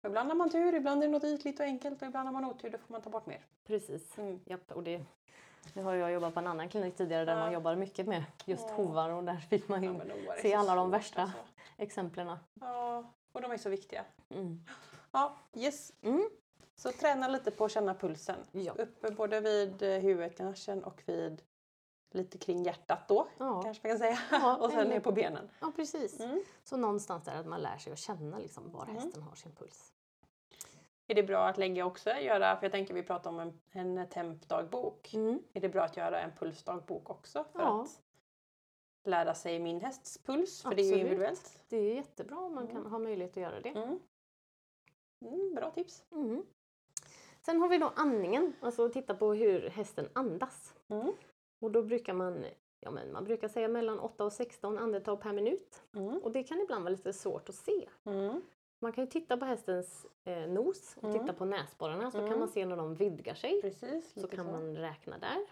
Och 0.01 0.09
Ibland 0.09 0.29
har 0.29 0.35
man 0.35 0.49
tur, 0.49 0.75
ibland 0.75 1.03
är 1.03 1.07
det 1.07 1.11
något 1.13 1.23
ytligt 1.23 1.59
och 1.59 1.65
enkelt 1.65 2.01
och 2.01 2.07
ibland 2.07 2.27
har 2.27 2.33
man 2.33 2.45
otur, 2.45 2.69
då 2.69 2.77
får 2.77 2.91
man 2.91 3.01
ta 3.01 3.09
bort 3.09 3.25
mer. 3.25 3.45
Precis. 3.67 4.17
Mm. 4.17 4.39
Japp, 4.45 4.71
och 4.71 4.83
det, 4.83 5.01
nu 5.73 5.83
har 5.83 5.93
jag 5.95 6.11
jobbat 6.11 6.33
på 6.33 6.39
en 6.39 6.47
annan 6.47 6.69
klinik 6.69 6.95
tidigare 6.95 7.25
där 7.25 7.33
Ja. 7.33 7.39
man 7.39 7.53
jobbar 7.53 7.75
mycket 7.75 8.07
med 8.07 8.23
just 8.45 8.65
Ja. 8.69 8.75
hovar 8.75 9.09
och 9.09 9.23
där 9.23 9.37
fick 9.37 9.67
man 9.67 9.83
ju 9.83 9.89
Ja, 9.93 10.03
då 10.05 10.33
se 10.41 10.53
alla 10.53 10.75
de 10.75 10.91
värsta. 10.91 11.21
alltså. 11.21 11.37
exemplen. 11.77 12.37
Ja, 12.53 13.03
och 13.31 13.41
de 13.41 13.51
är 13.51 13.57
så 13.57 13.69
viktiga. 13.69 14.05
Mm. 14.29 14.63
Ja, 15.15 15.35
yes. 15.53 15.93
Mm. 16.01 16.29
Så 16.75 16.91
träna 16.91 17.27
lite 17.27 17.51
på 17.51 17.65
att 17.65 17.71
känna 17.71 17.93
pulsen. 17.95 18.35
Ja. 18.51 18.73
Uppe 18.77 19.11
både 19.11 19.39
vid 19.41 19.81
eh, 19.81 19.89
huvudet 19.89 20.37
kanske 20.37 20.73
och 20.73 21.03
vid 21.05 21.41
lite 22.11 22.37
kring 22.37 22.63
hjärtat 22.63 23.07
då, 23.07 23.27
Ja. 23.37 23.61
kanske 23.63 23.87
man 23.87 23.91
kan 23.91 23.99
säga. 23.99 24.19
Ja, 24.31 24.57
och 24.61 24.69
sen 24.69 24.79
eller- 24.79 24.89
ner 24.89 24.99
på 24.99 25.11
benen. 25.11 25.49
ja, 25.61 25.71
precis. 25.75 26.19
Mm. 26.19 26.43
Så 26.63 26.77
någonstans 26.77 27.23
där 27.23 27.35
att 27.39 27.45
man 27.45 27.61
lär 27.61 27.77
sig 27.77 27.93
att 27.93 27.99
känna 27.99 28.37
liksom 28.37 28.71
var 28.71 28.83
Mm. 28.83 28.95
hästen 28.95 29.21
har 29.21 29.35
sin 29.35 29.51
puls. 29.55 29.91
Är 31.07 31.15
det 31.15 31.23
bra 31.23 31.47
att 31.47 31.57
lägga 31.57 31.85
också, 31.85 32.09
göra, 32.09 32.55
för 32.57 32.65
jag 32.65 32.71
tänker 32.71 32.93
vi 32.93 33.03
pratar 33.03 33.29
om 33.29 33.39
en, 33.39 33.59
en 33.71 34.09
tempdagbok. 34.09 35.13
Mm. 35.13 35.39
Är 35.53 35.61
det 35.61 35.69
bra 35.69 35.83
att 35.83 35.97
göra 35.97 36.21
en 36.21 36.31
pulsdagbok 36.31 37.09
också 37.09 37.43
för 37.51 37.59
Ja. 37.59 37.81
att 37.83 38.01
lära 39.03 39.33
sig 39.33 39.59
min 39.59 39.81
hästs 39.81 40.17
puls? 40.17 40.61
För 40.61 40.75
det 40.75 40.81
är 40.81 40.83
ju 40.83 40.89
Absolut. 40.91 41.03
individuellt. 41.05 41.59
Det 41.69 41.77
är 41.77 41.95
jättebra 41.95 42.37
om 42.39 42.55
man 42.55 42.63
Mm. 42.63 42.75
kan 42.75 42.91
ha 42.91 42.99
möjlighet 42.99 43.31
att 43.31 43.43
göra 43.43 43.59
det. 43.59 43.97
Mm. 45.27 45.55
Bra 45.55 45.71
tips. 45.71 46.03
Mm. 46.11 46.45
Sen 47.41 47.61
har 47.61 47.69
vi 47.69 47.77
då 47.77 47.91
andningen, 47.95 48.53
alltså 48.61 48.89
titta 48.89 49.15
på 49.15 49.33
hur 49.33 49.69
hästen 49.69 50.09
andas. 50.13 50.73
Mm. 50.87 51.11
Och 51.61 51.71
då 51.71 51.81
brukar 51.83 52.13
man, 52.13 52.45
ja 52.79 52.91
men 52.91 53.11
man 53.11 53.23
brukar 53.23 53.47
säga 53.47 53.67
mellan 53.67 53.99
8 53.99 54.25
och 54.25 54.33
16 54.33 54.77
andetag 54.77 55.21
per 55.21 55.33
minut. 55.33 55.83
Mm. 55.95 56.17
Och 56.17 56.31
det 56.31 56.43
kan 56.43 56.61
ibland 56.61 56.83
vara 56.83 56.91
lite 56.91 57.13
svårt 57.13 57.49
att 57.49 57.55
se. 57.55 57.89
Mm. 58.03 58.41
Man 58.79 58.91
kan 58.91 59.03
ju 59.03 59.09
titta 59.11 59.37
på 59.37 59.45
hästens 59.45 60.05
eh, 60.23 60.47
nos 60.47 60.97
och 60.97 61.03
Mm. 61.03 61.19
titta 61.19 61.33
på 61.33 61.45
näsborrarna 61.45 62.11
så 62.11 62.17
kan 62.27 62.39
man 62.39 62.47
se 62.47 62.65
när 62.65 62.77
de 62.77 62.95
vidgar 62.95 63.33
sig. 63.35 63.61
Precis, 63.61 64.13
Så 64.21 64.27
kan 64.27 64.45
man 64.45 64.75
räkna 64.77 65.17
där. 65.17 65.45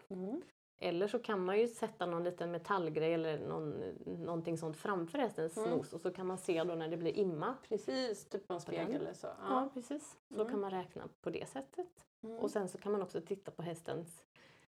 Mm. 0.80 0.96
Eller 0.96 1.08
så 1.08 1.20
kan 1.20 1.46
man 1.46 1.60
ju 1.60 1.68
sätta 1.68 2.06
någon 2.06 2.24
liten 2.24 2.52
metallgrej 2.52 3.14
eller 3.14 3.40
någon, 3.40 3.72
någonting 4.06 4.58
sånt 4.58 4.78
framför 4.78 5.18
hästens 5.20 5.58
Mm. 5.58 5.70
nos 5.70 5.94
och 5.94 6.02
så 6.02 6.12
kan 6.12 6.28
man 6.28 6.38
se 6.38 6.64
då 6.64 6.76
när 6.76 6.88
det 6.88 6.98
blir 6.98 7.18
imma. 7.18 7.56
Precis, 7.70 8.26
typ 8.30 8.48
på 8.48 8.54
en 8.54 8.62
spegel 8.62 8.96
eller 9.02 9.14
så. 9.14 9.28
Ja, 9.28 9.34
Ja. 9.50 9.70
precis. 9.74 10.18
Mm. 10.32 10.48
kan 10.50 10.60
man 10.62 10.72
räkna 10.72 11.10
på 11.22 11.30
det 11.30 11.50
sättet. 11.50 12.06
Mm. 12.24 12.38
Och 12.38 12.52
sen 12.52 12.70
så 12.70 12.78
kan 12.78 12.92
man 12.92 13.02
också 13.02 13.22
titta 13.22 13.52
på 13.52 13.62
hästens, 13.62 14.24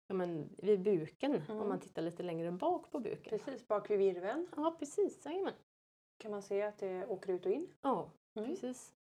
ja 0.08 0.16
men 0.16 0.50
vid 0.58 0.82
buken, 0.82 1.36
Mm. 1.36 1.62
om 1.62 1.68
man 1.70 1.80
tittar 1.80 2.02
lite 2.02 2.24
längre 2.24 2.52
bak 2.52 2.92
på 2.92 3.00
buken. 3.00 3.40
Precis, 3.40 3.68
bak 3.68 3.90
vid 3.90 3.98
virveln 4.00 4.48
Ja 4.56 4.76
precis, 4.80 5.26
jajamän. 5.26 5.54
kan 6.18 6.32
man 6.32 6.42
se 6.42 6.62
att 6.62 6.78
det 6.78 7.06
åker 7.08 7.34
ut 7.34 7.46
och 7.46 7.52
in. 7.52 7.68
Ja, 7.82 8.10
Mm. 8.36 8.50
precis. 8.50 8.94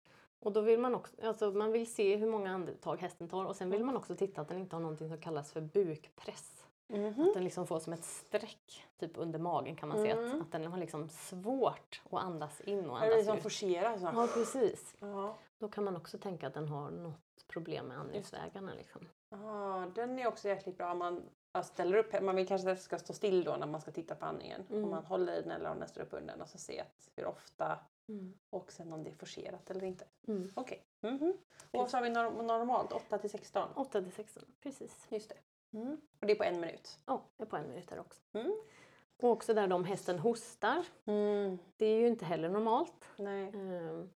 Och 0.40 0.52
då 0.52 0.60
vill 0.60 0.80
man 0.80 0.94
också, 0.94 1.16
alltså 1.22 1.50
man 1.50 1.72
vill 1.72 1.92
se 1.94 2.16
hur 2.16 2.26
många 2.30 2.50
andetag 2.54 2.96
hästen 2.96 3.28
tar 3.28 3.44
och 3.44 3.56
sen 3.56 3.70
vill 3.70 3.80
Mm. 3.80 3.86
man 3.86 3.96
också 3.96 4.14
titta 4.16 4.40
att 4.40 4.48
den 4.48 4.58
inte 4.58 4.76
har 4.76 4.80
någonting 4.80 5.08
som 5.08 5.18
kallas 5.20 5.52
för 5.52 5.60
bukpress. 5.60 6.66
Mhm. 6.88 7.28
Att 7.28 7.34
den 7.34 7.44
liksom 7.44 7.66
får 7.66 7.78
som 7.78 7.92
ett 7.92 8.04
streck 8.04 8.86
typ 8.98 9.10
under 9.14 9.38
magen 9.38 9.76
kan 9.76 9.88
man 9.88 9.98
se 9.98 10.10
Mm. 10.10 10.24
att, 10.36 10.40
att 10.42 10.52
den 10.52 10.66
har 10.66 10.78
liksom 10.78 11.08
svårt 11.08 12.02
att 12.10 12.22
andas 12.24 12.60
in 12.60 12.90
och 12.90 13.02
andas 13.02 13.24
som 13.26 13.36
ut. 13.36 13.42
forcerar 13.42 13.98
så. 13.98 14.04
Ja 14.14 14.28
precis. 14.34 14.96
Ja. 15.00 15.36
Då 15.58 15.68
kan 15.68 15.84
man 15.84 15.96
också 15.96 16.18
tänka 16.18 16.46
att 16.46 16.54
den 16.54 16.68
har 16.68 16.90
något 16.90 17.46
problem 17.48 17.86
med 17.86 17.98
andningsvägarna. 17.98 18.74
Liksom. 18.74 19.08
Ja, 19.28 19.86
den 19.94 20.18
är 20.18 20.26
också 20.26 20.48
jäkligt 20.48 20.76
bra 20.78 20.92
om 20.92 20.98
man 20.98 21.22
ställer 21.64 21.96
upp. 21.96 22.22
Man 22.22 22.36
vill 22.36 22.48
kanske 22.48 22.70
att 22.72 22.80
ska 22.82 22.98
stå 22.98 23.12
still 23.12 23.44
då 23.44 23.56
när 23.56 23.66
man 23.66 23.80
ska 23.80 23.90
titta 23.90 24.14
på 24.14 24.24
andningen. 24.24 24.66
Mm. 24.70 24.84
Om 24.84 24.90
man 24.90 25.04
håller 25.04 25.38
i 25.38 25.42
den 25.42 25.50
eller 25.50 25.70
om 25.70 25.78
den 25.78 25.88
står 25.88 26.00
upp 26.02 26.12
under 26.12 26.32
den 26.32 26.42
och 26.42 26.48
så 26.48 26.58
se 26.58 26.80
att 26.80 27.08
hur 27.16 27.26
ofta 27.26 27.78
och 28.50 28.72
sen 28.72 28.92
om 28.92 29.04
det 29.04 29.10
är 29.10 29.14
forcerat 29.14 29.70
eller 29.70 29.84
inte. 29.84 30.04
Mm. 30.28 30.50
Okej. 30.54 30.82
Mhm. 31.00 31.34
Och 31.70 31.78
vad 31.78 31.90
sa 31.90 32.00
vi 32.00 32.08
norm- 32.10 32.46
normalt? 32.46 32.92
8 32.92 33.18
till 33.18 33.30
16? 33.30 33.68
8 33.74 34.02
till 34.02 34.12
16, 34.12 34.42
precis. 34.62 35.06
Just 35.08 35.28
det. 35.28 35.36
Mm. 35.74 36.00
Och 36.20 36.26
det 36.26 36.32
är 36.32 36.36
på 36.36 36.44
en 36.44 36.60
minut. 36.60 36.98
Ja, 37.06 37.22
det 37.36 37.42
är 37.42 37.46
på 37.46 37.56
en 37.56 37.68
minut 37.68 37.90
här 37.90 37.98
också. 38.00 38.20
Mm. 38.32 38.54
Och 39.22 39.30
också 39.30 39.54
där 39.54 39.72
om 39.72 39.84
hästen 39.84 40.18
hostar. 40.18 40.84
Mm. 41.04 41.58
Det 41.76 41.86
är 41.86 41.98
ju 42.00 42.06
inte 42.06 42.24
heller 42.24 42.48
normalt. 42.48 43.08
Nej. 43.18 43.48
Ehm, 43.54 44.10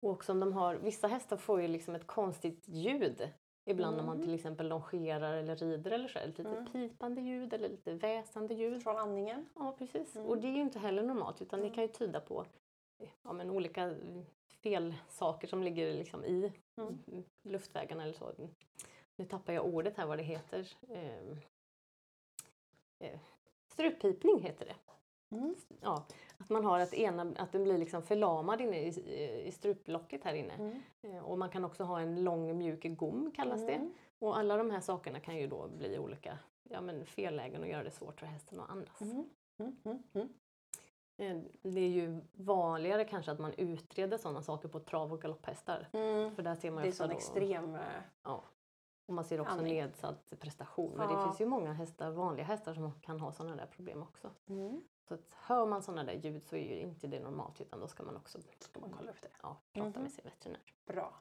och 0.00 0.10
också 0.10 0.32
om 0.32 0.40
de 0.40 0.52
har, 0.52 0.74
vissa 0.74 1.06
hästar 1.06 1.36
får 1.36 1.62
ju 1.62 1.68
liksom 1.68 1.94
ett 1.94 2.06
konstigt 2.06 2.68
ljud. 2.68 3.28
Ibland 3.64 3.96
när 3.96 4.04
man 4.04 4.14
Mm. 4.16 4.26
till 4.26 4.34
exempel 4.34 4.68
longerar 4.68 5.34
eller 5.34 5.56
rider 5.56 5.90
eller 5.90 6.08
så. 6.08 6.18
Lite 6.26 6.42
Mm. 6.42 6.66
pipande 6.72 7.20
ljud 7.20 7.52
eller 7.52 7.68
lite 7.68 7.92
väsande 7.92 8.54
ljud. 8.54 8.82
Från 8.82 8.96
andningen. 8.98 9.46
Ja, 9.54 9.74
precis. 9.78 10.16
Mm. 10.16 10.28
Och 10.28 10.38
det 10.38 10.48
är 10.48 10.52
ju 10.52 10.60
inte 10.60 10.78
heller 10.78 11.02
normalt 11.02 11.42
utan 11.42 11.60
det 11.60 11.66
Mm. 11.66 11.74
kan 11.74 11.82
ju 11.84 11.88
tyda 11.88 12.20
på 12.20 12.46
ja, 13.22 13.32
men 13.32 13.50
olika 13.50 13.82
mm, 13.82 14.24
felsaker 14.62 15.48
som 15.48 15.62
ligger 15.62 15.94
liksom 15.94 16.24
i 16.24 16.52
Mm. 16.76 16.98
mm, 17.08 17.24
luftvägarna 17.42 18.02
eller 18.02 18.12
så. 18.12 18.32
Nu 19.22 19.28
tappar 19.28 19.52
jag 19.52 19.66
ordet 19.66 19.96
här 19.96 20.06
vad 20.06 20.18
det 20.18 20.22
heter. 20.22 20.68
Ehm, 20.90 21.40
eh, 22.98 23.20
struppipning 23.68 24.42
heter 24.42 24.64
det. 24.66 24.74
mm. 25.36 25.54
ja, 25.80 26.04
att 26.38 26.50
man 26.50 26.64
har 26.64 26.80
ett 26.80 26.94
ena, 26.94 27.34
att 27.36 27.52
den 27.52 27.64
blir 27.64 27.78
liksom 27.78 28.02
förlamad 28.02 28.60
inne 28.60 28.80
i, 28.80 28.88
i 29.46 29.52
struplocket 29.52 30.24
här 30.24 30.34
inne. 30.34 30.54
Mm. 30.54 30.82
Eh, 31.02 31.24
och 31.24 31.38
man 31.38 31.50
kan 31.50 31.64
också 31.64 31.84
ha 31.84 32.00
en 32.00 32.24
lång 32.24 32.58
mjuk 32.58 32.84
gom 32.84 33.32
kallas 33.34 33.66
det. 33.66 33.74
Mm. 33.74 33.92
Och 34.18 34.38
alla 34.38 34.56
de 34.56 34.70
här 34.70 34.80
sakerna 34.80 35.20
kan 35.20 35.36
ju 35.36 35.46
då 35.46 35.68
bli 35.68 35.98
olika 35.98 36.38
ja, 36.62 36.80
men 36.80 37.06
fellägen 37.06 37.62
och 37.62 37.68
göra 37.68 37.82
det 37.82 37.90
svårt 37.90 38.20
för 38.20 38.26
hästen 38.26 38.60
att 38.60 38.70
andas. 38.70 39.00
Mm. 39.00 40.28
Eh, 41.16 41.38
det 41.62 41.80
är 41.80 41.88
ju 41.88 42.20
vanligare 42.32 43.04
kanske 43.04 43.32
att 43.32 43.38
man 43.38 43.52
utreder 43.56 44.18
sådana 44.18 44.42
saker 44.42 44.68
på 44.68 44.80
trav 44.80 45.12
och 45.12 45.22
galopphästar. 45.22 45.88
Mm. 45.92 46.34
För 46.34 46.42
där 46.42 46.54
ser 46.54 46.70
man 46.70 46.82
det 46.82 46.88
är 46.88 46.92
sån 46.92 47.10
extrem... 47.10 47.74
Eh, 47.74 47.80
ja. 48.22 48.44
Och 49.06 49.14
man 49.14 49.24
ser 49.24 49.40
också 49.40 49.52
andning. 49.52 49.74
nedsatt 49.74 50.32
prestation. 50.40 50.96
Men 50.96 51.10
ja. 51.10 51.16
det 51.16 51.24
finns 51.24 51.40
ju 51.40 51.46
många 51.46 51.72
hästar, 51.72 52.10
vanliga 52.10 52.46
hästar 52.46 52.74
som 52.74 52.92
kan 53.00 53.20
ha 53.20 53.32
sådana 53.32 53.56
där 53.56 53.66
problem 53.66 54.02
också. 54.02 54.30
Mm. 54.48 54.82
Så 55.08 55.14
att 55.14 55.36
hör 55.36 55.66
man 55.66 55.82
sådana 55.82 56.04
där 56.04 56.12
ljud 56.12 56.42
så 56.42 56.56
är 56.56 56.74
ju 56.74 56.80
inte 56.80 57.06
det 57.06 57.20
normalt 57.20 57.60
utan 57.60 57.80
då 57.80 57.88
ska 57.88 58.02
man 58.02 58.16
också 58.16 58.38
ska 58.58 58.80
man 58.80 58.90
kolla 58.98 59.10
upp 59.10 59.22
det. 59.22 59.28
Ja, 59.42 59.56
prata 59.72 59.88
mm. 59.88 60.02
med 60.02 60.12
sin 60.12 60.24
veterinär. 60.24 60.62
Bra. 60.86 61.14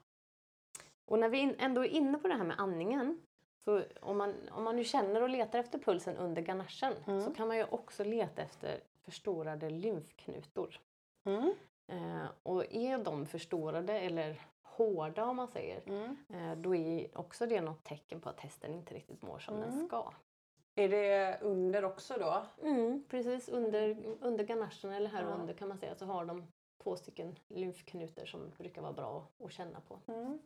Och 1.05 1.19
när 1.19 1.29
vi 1.29 1.55
ändå 1.59 1.85
är 1.85 1.89
inne 1.89 2.17
på 2.17 2.27
det 2.27 2.33
här 2.33 2.43
med 2.43 2.59
andningen 2.59 3.21
så 3.65 3.83
om 4.01 4.17
man, 4.17 4.35
om 4.51 4.63
man 4.63 4.75
nu 4.75 4.83
känner 4.83 5.21
och 5.21 5.29
letar 5.29 5.59
efter 5.59 5.79
pulsen 5.79 6.17
under 6.17 6.41
ganachen 6.41 6.93
mm. 7.07 7.21
så 7.21 7.33
kan 7.33 7.47
man 7.47 7.57
ju 7.57 7.63
också 7.63 8.03
leta 8.03 8.41
efter 8.41 8.79
förstorade 9.03 9.69
lymfknutor. 9.69 10.79
Mm. 11.23 11.53
Eh, 11.87 12.25
och 12.43 12.73
är 12.73 12.97
de 12.97 13.25
förstorade 13.25 13.99
eller 13.99 14.41
hårda 14.83 15.25
om 15.25 15.35
man 15.35 15.47
säger, 15.47 15.81
mm. 15.85 16.17
eh, 16.29 16.57
då 16.57 16.75
är 16.75 17.17
också 17.17 17.45
det 17.45 17.61
något 17.61 17.83
tecken 17.83 18.21
på 18.21 18.29
att 18.29 18.39
hästen 18.39 18.73
inte 18.73 18.93
riktigt 18.93 19.21
mår 19.21 19.39
som 19.39 19.59
den 19.59 19.73
mm. 19.73 19.87
ska. 19.87 20.13
Är 20.75 20.89
det 20.89 21.39
under 21.41 21.85
också 21.85 22.13
då? 22.19 22.45
Mm, 22.67 23.03
precis, 23.09 23.49
under, 23.49 23.97
under 24.21 24.43
ganachen 24.43 24.91
eller 24.91 25.09
här 25.09 25.23
ja. 25.23 25.29
under 25.29 25.53
kan 25.53 25.67
man 25.67 25.77
säga 25.77 25.95
så 25.95 26.05
har 26.05 26.25
de 26.25 26.47
två 26.83 26.95
stycken 26.95 27.35
lymfknutor 27.47 28.25
som 28.25 28.51
brukar 28.57 28.81
vara 28.81 28.93
bra 28.93 29.27
att 29.43 29.51
känna 29.51 29.81
på. 29.81 29.99
Mm. 30.07 30.39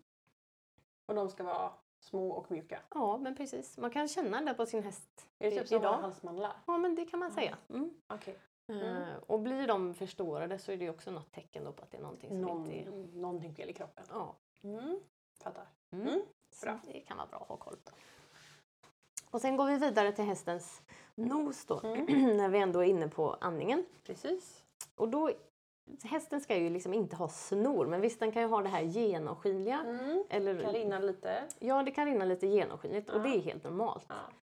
Och 1.06 1.16
de 1.16 1.30
ska 1.30 1.44
vara 1.44 1.72
små 2.00 2.32
och 2.32 2.52
mjuka? 2.52 2.80
Ja, 2.94 3.18
men 3.18 3.36
precis. 3.36 3.78
Man 3.78 3.92
kan 3.92 4.08
känna 4.08 4.42
det 4.42 4.54
på 4.54 4.66
sin 4.66 4.84
häst 4.84 5.28
Är 5.40 5.52
det 5.52 5.58
typ 5.58 5.68
som 5.68 5.84
halsmandlar? 5.84 6.52
Ja, 6.68 6.78
men 6.78 6.96
det 6.96 7.06
kan 7.06 7.20
man 7.20 7.32
säga. 7.32 7.58
Mm. 7.70 7.94
Okay. 8.10 8.36
Mm. 8.68 8.84
Uh, 8.84 9.18
och 9.28 9.40
blir 9.40 9.68
de 9.68 9.94
förstorade 9.94 10.60
så 10.60 10.72
är 10.72 10.78
det 10.78 10.90
också 10.90 11.12
något 11.12 11.32
tecken 11.32 11.64
på 11.64 11.84
att 11.84 11.92
det 11.92 11.98
är 11.98 12.02
någonting 12.02 12.30
som 12.30 12.42
Någon, 12.42 12.72
inte 12.72 12.90
är... 12.90 13.22
Någonting 13.22 13.56
fel 13.56 13.70
i 13.70 13.74
kroppen? 13.74 14.04
Ja. 14.10 14.36
Mm. 14.64 15.00
Fattar. 15.44 15.68
Mm. 15.92 16.08
mm. 16.08 16.22
Bra. 16.62 16.80
det 16.86 17.00
kan 17.00 17.18
vara 17.18 17.28
bra 17.28 17.40
att 17.40 17.48
ha 17.48 17.58
koll 17.58 17.76
på. 17.84 17.92
Och 19.30 19.42
sen 19.42 19.58
går 19.58 19.66
vi 19.66 19.78
vidare 19.78 20.12
till 20.12 20.26
hästens 20.26 20.82
nos 21.16 21.66
då, 21.66 21.80
mm. 21.84 22.06
när 22.38 22.50
vi 22.50 22.60
ändå 22.60 22.80
är 22.80 22.88
inne 22.88 23.08
på 23.08 23.38
andningen. 23.42 23.86
Precis. 24.04 24.64
Och 24.96 25.10
då 25.10 25.32
Hästen 26.04 26.42
ska 26.42 26.58
ju 26.58 26.70
liksom 26.70 26.94
inte 26.94 27.16
ha 27.16 27.30
snor, 27.30 27.86
men 27.86 28.02
visst 28.02 28.20
den 28.20 28.32
kan 28.32 28.42
ju 28.42 28.48
ha 28.48 28.62
det 28.62 28.70
här 28.70 28.82
genomskinliga. 28.82 29.80
Mm. 29.80 30.24
Eller, 30.30 30.62
kan 30.62 30.74
rinna 30.74 31.00
lite? 31.00 31.44
Ja, 31.60 31.84
det 31.84 31.92
kan 31.92 32.06
rinna 32.06 32.26
lite 32.26 32.48
genomskinligt 32.48 33.10
ja. 33.10 33.16
och 33.16 33.24
det 33.24 33.30
är 33.30 33.40
helt 33.40 33.64
normalt. 33.64 34.06
Ja. 34.08 34.16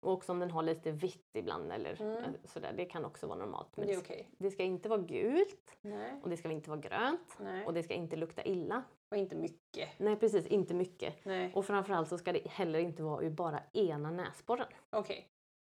Och 0.07 0.13
också 0.13 0.33
om 0.33 0.39
den 0.39 0.51
har 0.51 0.63
lite 0.63 0.91
vitt 0.91 1.31
ibland 1.33 1.73
eller 1.73 2.03
mm. 2.03 2.25
Eh, 2.25 2.31
sådär, 2.45 2.73
det 2.77 2.85
kan 2.85 3.05
också 3.05 3.27
vara 3.27 3.39
normalt. 3.39 3.77
Men 3.77 3.87
det, 3.87 3.93
är 3.93 3.99
okay. 3.99 4.25
det 4.39 4.51
ska 4.51 4.63
inte 4.63 4.89
vara 4.89 5.01
gult 5.01 5.77
Nej. 5.81 6.21
och 6.23 6.31
det 6.31 6.37
ska 6.37 6.51
inte 6.51 6.71
vara 6.71 6.81
grönt 6.81 7.37
Nej. 7.39 7.67
och 7.67 7.75
det 7.75 7.83
ska 7.83 7.95
inte 7.95 8.17
lukta 8.17 8.45
illa. 8.45 8.83
Och 9.11 9.17
inte 9.17 9.37
mycket. 9.37 9.89
Nej 9.99 10.17
precis, 10.17 10.47
inte 10.47 10.75
mycket. 10.75 11.25
Nej. 11.25 11.53
Och 11.55 11.67
framförallt 11.67 12.09
så 12.09 12.19
ska 12.19 12.33
det 12.33 12.47
heller 12.47 12.79
inte 12.79 13.03
vara 13.03 13.25
ur 13.25 13.31
bara 13.31 13.61
ena 13.73 14.11
näsborren. 14.11 14.67
Okej, 14.91 15.29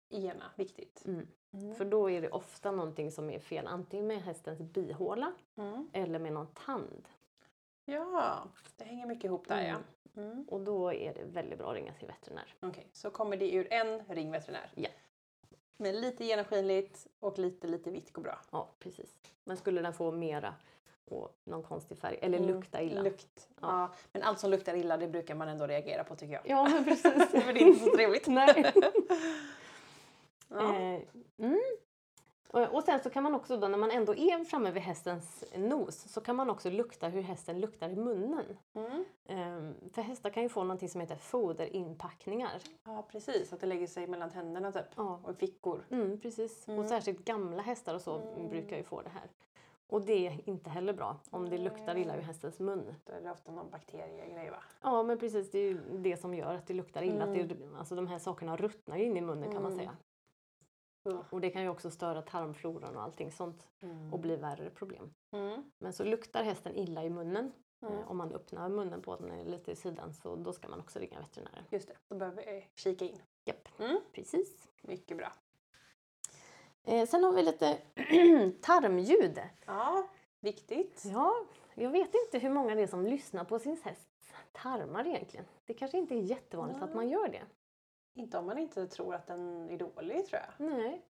okay. 0.10 0.26
ena, 0.26 0.52
viktigt. 0.56 1.04
Mm. 1.06 1.28
Mm. 1.54 1.76
För 1.76 1.86
då 1.86 2.10
är 2.10 2.22
det 2.22 2.30
ofta 2.30 2.72
någonting 2.72 3.12
som 3.12 3.30
är 3.30 3.40
fel, 3.40 3.68
antingen 3.68 4.08
med 4.08 4.22
hästens 4.22 4.60
bihåla 4.60 5.34
mm. 5.58 5.90
eller 5.94 6.20
med 6.20 6.34
någon 6.34 6.48
tand. 6.54 7.08
Ja, 7.86 8.44
det 8.78 8.84
hänger 8.84 9.06
mycket 9.06 9.26
ihop 9.26 9.48
där 9.48 9.68
ja. 9.68 9.78
Mm. 10.20 10.46
Och 10.48 10.62
då 10.62 10.94
är 10.94 11.14
det 11.14 11.24
väldigt 11.24 11.60
bra 11.60 11.70
att 11.70 11.76
ringa 11.76 11.94
till 11.94 12.08
veterinär. 12.08 12.56
Okej, 12.60 12.70
okay, 12.70 12.84
så 12.92 13.10
kommer 13.10 13.38
det 13.38 13.54
ur 13.54 13.74
en, 13.74 14.02
ring 14.10 14.32
veterinär? 14.32 14.72
Ja. 14.76 14.90
Men 15.78 16.02
lite 16.02 16.26
genomskinligt 16.26 17.08
och 17.20 17.40
lite, 17.40 17.68
lite 17.68 17.92
vitt 17.92 18.14
går 18.14 18.22
bra? 18.22 18.40
Ja, 18.52 18.70
precis. 18.80 19.16
Men 19.44 19.58
skulle 19.58 19.82
den 19.82 19.94
få 19.94 20.12
mera 20.12 20.56
och 21.06 21.38
någon 21.44 21.64
konstig 21.64 21.98
färg 21.98 22.20
eller 22.22 22.38
mm. 22.38 22.50
lukta 22.50 22.82
illa. 22.82 23.02
Lukt. 23.02 23.50
Ja. 23.62 23.68
ja. 23.68 23.94
Men 24.12 24.24
allt 24.24 24.40
som 24.40 24.52
luktar 24.52 24.76
illa 24.76 24.98
det 24.98 25.08
brukar 25.08 25.36
man 25.36 25.48
ändå 25.48 25.68
reagera 25.68 26.04
på 26.04 26.16
tycker 26.16 26.34
jag. 26.34 26.44
Ja, 26.46 26.70
men 26.70 26.84
precis. 26.86 27.30
För 27.30 27.54
det 27.54 27.60
är 27.60 27.68
inte 27.68 27.86
så 27.86 27.96
trevligt. 27.96 28.28
Nej. 28.28 28.74
Ja. 30.52 30.76
Eh, 30.76 31.02
mm. 31.38 31.62
Och 32.52 32.84
sen 32.84 33.00
så 33.04 33.10
kan 33.10 33.24
man 33.24 33.36
också 33.36 33.58
då 33.58 33.68
när 33.68 33.78
man 33.78 33.92
ändå 33.92 34.16
är 34.16 34.44
framme 34.44 34.72
vid 34.72 34.84
hästens 34.84 35.44
nos 35.56 36.14
så 36.14 36.22
kan 36.22 36.36
man 36.36 36.50
också 36.50 36.70
lukta 36.70 37.08
hur 37.08 37.22
hästen 37.22 37.60
luktar 37.60 37.90
i 37.90 37.96
munnen. 37.96 38.58
Mm. 38.74 39.06
Ehm, 39.26 39.76
för 39.94 40.02
hästar 40.02 40.30
kan 40.30 40.44
ju 40.44 40.50
få 40.50 40.64
någonting 40.64 40.90
som 40.90 41.02
heter 41.02 41.16
foderinpackningar. 41.16 42.62
Ja 42.84 43.08
precis, 43.12 43.54
att 43.54 43.60
det 43.60 43.68
lägger 43.68 43.88
sig 43.88 44.08
mellan 44.08 44.30
tänderna 44.30 44.72
typ 44.72 44.86
ja. 44.96 45.20
och 45.24 45.36
fickor. 45.36 45.86
Mm, 45.92 46.20
precis, 46.20 46.68
mm. 46.68 46.80
och 46.80 46.86
särskilt 46.86 47.26
gamla 47.26 47.62
hästar 47.62 47.96
och 47.96 48.02
så 48.02 48.18
mm. 48.18 48.50
brukar 48.50 48.78
ju 48.78 48.84
få 48.84 49.02
det 49.02 49.10
här. 49.10 49.30
Och 49.88 50.02
det 50.02 50.28
är 50.28 50.50
inte 50.50 50.70
heller 50.70 50.94
bra 50.94 51.18
om 51.30 51.50
det 51.50 51.58
luktar 51.58 51.98
illa 51.98 52.18
ur 52.18 52.22
hästens 52.22 52.60
mun. 52.60 52.96
Då 53.06 53.14
är 53.14 53.22
det 53.22 53.32
ofta 53.32 53.52
någon 53.52 53.70
bakteriegrej 53.70 54.50
va? 54.50 54.64
Ja 54.82 55.04
men 55.04 55.18
precis, 55.18 55.52
det 55.52 55.60
är 55.60 55.64
ju 55.64 55.80
det 55.92 56.18
som 56.18 56.34
gör 56.34 56.56
att 56.56 56.68
det 56.68 56.74
luktar 56.74 57.04
illa. 57.04 57.24
Att 57.24 57.34
det, 57.34 57.42
mm. 57.42 57.76
alltså 57.76 57.96
de 57.96 58.08
här 58.08 58.20
sakerna 58.20 58.58
ruttnar 58.58 58.98
ju 58.98 59.04
in 59.04 59.18
i 59.18 59.22
munnen 59.22 59.52
kan 59.52 59.64
man 59.64 59.72
mm. 61.06 61.18
Och 61.30 61.42
det 61.42 61.50
kan 61.50 61.62
ju 61.62 61.70
också 61.70 61.92
störa 61.92 62.22
tarmfloran 62.22 62.96
och 62.96 63.04
allting 63.04 63.32
sånt 63.32 63.68
mm. 63.82 64.14
och 64.14 64.20
bli 64.20 64.36
värre 64.36 64.70
problem. 64.70 65.14
Mm. 65.32 65.72
Men 65.78 65.94
så 65.94 66.04
luktar 66.04 66.44
hästen 66.44 66.76
illa 66.76 67.04
i 67.04 67.10
munnen 67.10 67.52
mm. 67.82 67.94
eh, 67.94 68.12
om 68.12 68.18
man 68.18 68.32
öppnar 68.32 68.70
munnen 68.70 69.02
på 69.02 69.16
den 69.16 69.52
lite 69.52 69.72
i 69.72 69.76
sidan 69.76 70.14
så 70.14 70.36
då 70.36 70.54
ska 70.54 70.68
man 70.68 70.80
också 70.80 71.00
ringa 71.00 71.20
veterinären. 71.20 71.64
Just 71.70 71.88
det, 71.88 71.94
då 72.08 72.16
behöver 72.16 72.46
vi 72.46 72.68
kika 72.76 73.06
in. 73.06 73.22
Japp, 73.46 73.80
mm. 73.80 74.00
precis. 74.14 74.68
Mycket 74.82 75.18
bra. 75.18 75.34
Eh, 76.84 77.08
sen 77.08 77.24
har 77.24 77.32
vi 77.32 77.44
lite 77.44 77.78
tarmljud. 78.62 79.40
Ja, 79.66 80.08
viktigt. 80.40 81.04
Ja, 81.06 81.36
jag 81.76 81.90
vet 81.90 82.16
inte 82.26 82.40
hur 82.40 82.50
många 82.50 82.76
det 82.76 82.82
är 82.82 82.88
som 82.88 83.06
lyssnar 83.06 83.44
på 83.44 83.60
sin 83.60 83.78
hästs 83.84 84.34
tarmar 84.52 85.08
egentligen. 85.08 85.46
Det 85.66 85.74
kanske 85.74 85.98
inte 85.98 86.16
är 86.16 86.22
jättevanligt 86.22 86.82
att 86.82 86.96
man 86.96 87.10
gör 87.10 87.28
det. 87.28 87.44
Inte 88.14 88.38
om 88.38 88.46
man 88.46 88.58
inte 88.58 88.88
tror 88.88 89.16
att 89.16 89.28
den 89.28 89.70
är 89.70 89.78
dålig 89.78 90.26
tror 90.26 90.42
jag. 90.42 90.68
Nej. 90.68 91.06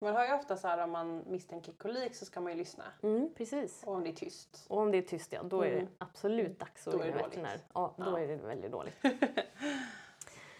Man 0.00 0.14
hör 0.14 0.26
ju 0.26 0.34
ofta 0.34 0.56
så 0.56 0.68
här 0.68 0.84
om 0.84 0.90
man 0.90 1.24
misstänker 1.26 1.72
kolik 1.72 2.14
så 2.14 2.24
ska 2.24 2.40
man 2.40 2.52
ju 2.52 2.58
lyssna. 2.58 2.84
Mm, 3.02 3.34
precis. 3.34 3.82
Och 3.86 3.94
om 3.94 4.04
det 4.04 4.10
är 4.10 4.14
tyst. 4.14 4.66
Och 4.68 4.78
om 4.78 4.90
det 4.90 4.98
är 4.98 5.02
tyst 5.02 5.32
ja, 5.32 5.42
då 5.42 5.62
är 5.62 5.70
det 5.70 5.78
mm. 5.78 5.92
absolut 5.98 6.58
dags 6.58 6.88
att 6.88 6.94
ringa 6.94 7.16
veterinär. 7.16 7.58
Ja, 7.74 7.94
då 7.96 8.04
ja. 8.04 8.18
är 8.18 8.28
det 8.28 8.36
väldigt 8.36 8.72
dåligt. 8.72 8.94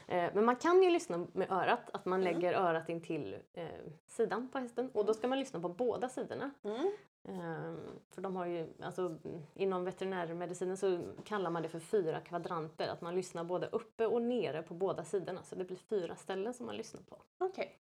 Eh, 0.08 0.30
men 0.34 0.44
man 0.44 0.56
kan 0.56 0.82
ju 0.82 0.90
lyssna 0.90 1.26
med 1.32 1.52
örat, 1.52 1.90
att 1.92 2.04
man 2.04 2.22
mm. 2.22 2.34
lägger 2.34 2.54
örat 2.54 2.88
in 2.88 3.00
till 3.00 3.38
eh, 3.54 3.66
sidan 4.06 4.48
på 4.48 4.58
hästen 4.58 4.90
och 4.94 5.04
då 5.04 5.14
ska 5.14 5.28
man 5.28 5.38
lyssna 5.38 5.60
på 5.60 5.68
båda 5.68 6.08
sidorna. 6.08 6.50
Mm. 6.64 6.92
Um, 7.28 8.00
för 8.10 8.22
de 8.22 8.36
har 8.36 8.46
ju, 8.46 8.66
alltså, 8.82 9.18
inom 9.54 9.84
veterinärmedicinen 9.84 10.76
så 10.76 10.98
kallar 11.24 11.50
man 11.50 11.62
det 11.62 11.68
för 11.68 11.78
fyra 11.78 12.20
kvadranter, 12.20 12.88
att 12.88 13.00
man 13.00 13.14
lyssnar 13.14 13.44
både 13.44 13.66
uppe 13.66 14.06
och 14.06 14.22
nere 14.22 14.62
på 14.62 14.74
båda 14.74 15.04
sidorna. 15.04 15.42
Så 15.42 15.54
det 15.54 15.64
blir 15.64 15.76
fyra 15.76 16.16
ställen 16.16 16.54
som 16.54 16.66
man 16.66 16.76
lyssnar 16.76 17.00
på. 17.02 17.16
Okej. 17.38 17.78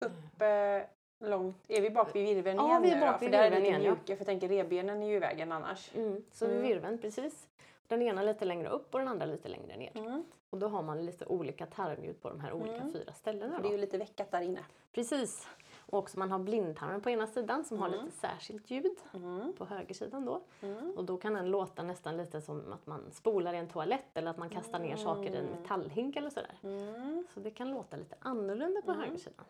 Okay. 0.00 0.10
Uppe 0.10 0.86
långt, 1.18 1.56
är 1.68 1.80
vi 1.80 1.90
bak 1.90 2.16
vid 2.16 2.26
virveln 2.26 2.56
ja, 2.56 2.68
igen 2.68 2.82
vi 2.82 2.90
är 2.90 3.00
bak 3.00 3.22
vid 3.22 3.30
virveln 3.30 3.64
igen. 3.64 3.80
Mjuka, 3.80 4.04
för 4.04 4.16
jag 4.16 4.26
tänker 4.26 4.48
rebenen 4.48 5.02
är 5.02 5.06
ju 5.06 5.16
i 5.16 5.18
vägen 5.18 5.52
annars. 5.52 5.90
Mm, 5.94 6.24
så 6.32 6.44
mm. 6.44 6.62
virveln, 6.62 6.98
precis. 6.98 7.48
Den 7.86 8.02
ena 8.02 8.22
lite 8.22 8.44
längre 8.44 8.68
upp 8.68 8.94
och 8.94 9.00
den 9.00 9.08
andra 9.08 9.26
lite 9.26 9.48
längre 9.48 9.76
ner. 9.76 9.96
Mm. 9.96 10.24
Och 10.50 10.58
då 10.58 10.68
har 10.68 10.82
man 10.82 11.06
lite 11.06 11.26
olika 11.26 11.66
tarmljud 11.66 12.22
på 12.22 12.28
de 12.28 12.40
här 12.40 12.52
olika 12.52 12.76
mm. 12.76 12.92
fyra 12.92 13.12
ställena. 13.12 13.56
För 13.56 13.62
det 13.62 13.68
är 13.68 13.72
ju 13.72 13.78
lite 13.78 13.98
veckat 13.98 14.30
där 14.30 14.40
inne. 14.40 14.64
Precis. 14.92 15.48
Och 15.86 15.98
också 15.98 16.18
man 16.18 16.30
har 16.30 16.38
blindtarmen 16.38 17.00
på 17.00 17.10
ena 17.10 17.26
sidan 17.26 17.64
som 17.64 17.76
mm. 17.76 17.92
har 17.92 17.98
lite 17.98 18.16
särskilt 18.16 18.70
ljud 18.70 18.96
mm. 19.14 19.52
på 19.58 19.64
högersidan 19.64 20.24
då. 20.24 20.42
Mm. 20.60 20.90
Och 20.96 21.04
då 21.04 21.16
kan 21.16 21.34
den 21.34 21.50
låta 21.50 21.82
nästan 21.82 22.16
lite 22.16 22.40
som 22.40 22.72
att 22.72 22.86
man 22.86 23.10
spolar 23.12 23.54
i 23.54 23.56
en 23.56 23.68
toalett 23.68 24.16
eller 24.16 24.30
att 24.30 24.38
man 24.38 24.50
kastar 24.50 24.78
ner 24.78 24.96
saker 24.96 25.30
i 25.30 25.36
en 25.36 25.46
mm. 25.46 25.60
metallhink 25.60 26.16
eller 26.16 26.30
sådär. 26.30 26.58
Mm. 26.62 27.26
Så 27.34 27.40
det 27.40 27.50
kan 27.50 27.70
låta 27.70 27.96
lite 27.96 28.16
annorlunda 28.20 28.82
på 28.82 28.92
högersidan. 28.92 29.44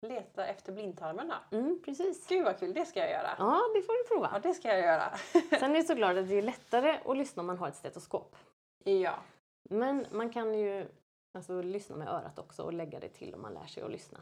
Leta 0.00 0.46
efter 0.46 0.72
blindtarmen 0.72 1.28
då? 1.28 1.56
Mm, 1.56 1.82
precis. 1.84 2.26
Gud 2.28 2.44
vad 2.44 2.58
kul, 2.58 2.74
det 2.74 2.86
ska 2.86 3.00
jag 3.00 3.10
göra. 3.10 3.30
Ja, 3.38 3.60
det 3.74 3.82
får 3.82 3.92
du 3.92 4.08
prova. 4.08 4.30
Ja, 4.32 4.38
det 4.38 4.54
ska 4.54 4.68
jag 4.68 4.80
göra. 4.80 5.16
Sen 5.60 5.70
är 5.70 5.74
det 5.74 5.82
såklart 5.82 6.16
att 6.16 6.28
det 6.28 6.34
är 6.34 6.42
lättare 6.42 6.98
att 7.04 7.16
lyssna 7.16 7.40
om 7.40 7.46
man 7.46 7.58
har 7.58 7.68
ett 7.68 7.76
stetoskop. 7.76 8.36
Ja. 8.84 9.14
Men 9.62 10.06
man 10.10 10.30
kan 10.30 10.58
ju 10.58 10.86
alltså, 11.32 11.62
lyssna 11.62 11.96
med 11.96 12.08
örat 12.08 12.38
också 12.38 12.62
och 12.62 12.72
lägga 12.72 13.00
det 13.00 13.08
till 13.08 13.34
om 13.34 13.42
man 13.42 13.54
lär 13.54 13.66
sig 13.66 13.82
att 13.82 13.90
lyssna. 13.90 14.18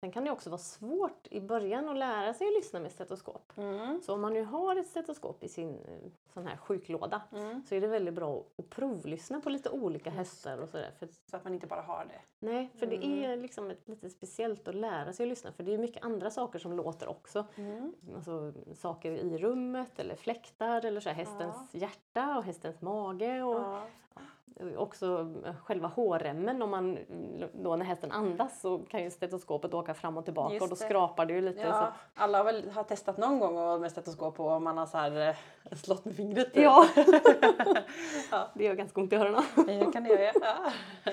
Sen 0.00 0.10
kan 0.12 0.24
det 0.24 0.30
också 0.30 0.50
vara 0.50 0.58
svårt 0.58 1.26
i 1.30 1.40
början 1.40 1.88
att 1.88 1.96
lära 1.96 2.34
sig 2.34 2.46
att 2.46 2.52
lyssna 2.54 2.80
med 2.80 2.92
stetoskop. 2.92 3.52
Mm. 3.56 4.00
Så 4.02 4.14
om 4.14 4.20
man 4.20 4.32
nu 4.32 4.44
har 4.44 4.76
ett 4.76 4.86
stetoskop 4.86 5.44
i 5.44 5.48
sin 5.48 5.70
eh, 5.74 6.10
sån 6.34 6.46
här 6.46 6.56
sjuklåda 6.56 7.22
Mm. 7.32 7.62
så 7.68 7.74
är 7.74 7.80
det 7.80 7.86
väldigt 7.86 8.14
bra 8.14 8.44
att 8.58 8.70
provlyssna 8.70 9.40
på 9.40 9.50
lite 9.50 9.70
olika 9.70 10.10
hästar 10.10 10.58
och 10.58 10.68
sådär. 10.68 10.90
Så 11.30 11.36
att 11.36 11.44
man 11.44 11.54
inte 11.54 11.66
bara 11.66 11.82
har 11.82 12.04
det. 12.04 12.46
nej, 12.46 12.70
för 12.78 12.86
det 12.86 12.96
Mm. 12.96 13.24
är 13.30 13.36
liksom 13.36 13.70
ett, 13.70 13.88
lite 13.88 14.10
speciellt 14.10 14.68
att 14.68 14.74
lära 14.74 15.12
sig 15.12 15.24
att 15.24 15.28
lyssna 15.28 15.52
för 15.52 15.62
det 15.62 15.74
är 15.74 15.78
mycket 15.78 16.04
andra 16.04 16.30
saker 16.30 16.58
som 16.58 16.72
låter 16.72 17.08
också. 17.08 17.44
Mm. 17.56 17.94
Alltså 18.14 18.52
saker 18.74 19.10
i 19.12 19.38
rummet 19.38 19.98
eller 19.98 20.14
fläktar 20.16 20.84
eller 20.84 21.00
så 21.00 21.08
här, 21.08 21.16
hästens 21.16 21.74
hjärta 21.74 22.38
och 22.38 22.44
hästens 22.44 22.80
mage 22.80 23.42
och 23.42 23.54
Ja. 23.60 23.82
Också 24.76 25.34
eh, 25.44 25.54
själva 25.64 25.88
hårremmen. 25.88 26.62
Om 26.62 26.70
man, 26.70 26.98
då 27.52 27.76
när 27.76 27.84
hästen 27.84 28.12
andas 28.12 28.60
så 28.60 28.78
kan 28.78 29.02
ju 29.02 29.10
stetoskopet 29.10 29.74
åka 29.74 29.94
fram 29.94 30.16
och 30.16 30.24
tillbaka 30.24 30.64
och 30.64 30.68
då 30.68 30.76
skrapar 30.76 31.26
det 31.26 31.32
ju 31.32 31.40
lite. 31.40 31.60
Ja, 31.60 31.92
alla 32.14 32.38
har 32.38 32.44
väl 32.44 32.70
har 32.70 32.84
testat 32.84 33.18
någon 33.18 33.38
gång 33.38 33.80
med 33.80 33.90
stetoskop 33.90 34.36
på 34.36 34.48
om 34.48 34.64
man 34.64 34.78
har 34.78 34.86
så 34.86 34.98
här, 34.98 35.28
eh, 35.70 35.76
slått 35.76 36.04
med 36.04 36.16
fingret. 36.16 36.54
Så, 36.54 36.60
ja, 36.60 36.86
Ja. 38.30 38.48
det 38.54 38.64
gör 38.64 38.74
ganska 38.74 39.00
ont 39.00 39.12
i 39.12 39.16
öronen. 39.16 39.42
Det 39.66 39.92
kan 39.92 40.04
det 40.04 40.08
göra. 40.08 40.32
Ja. 40.40 40.72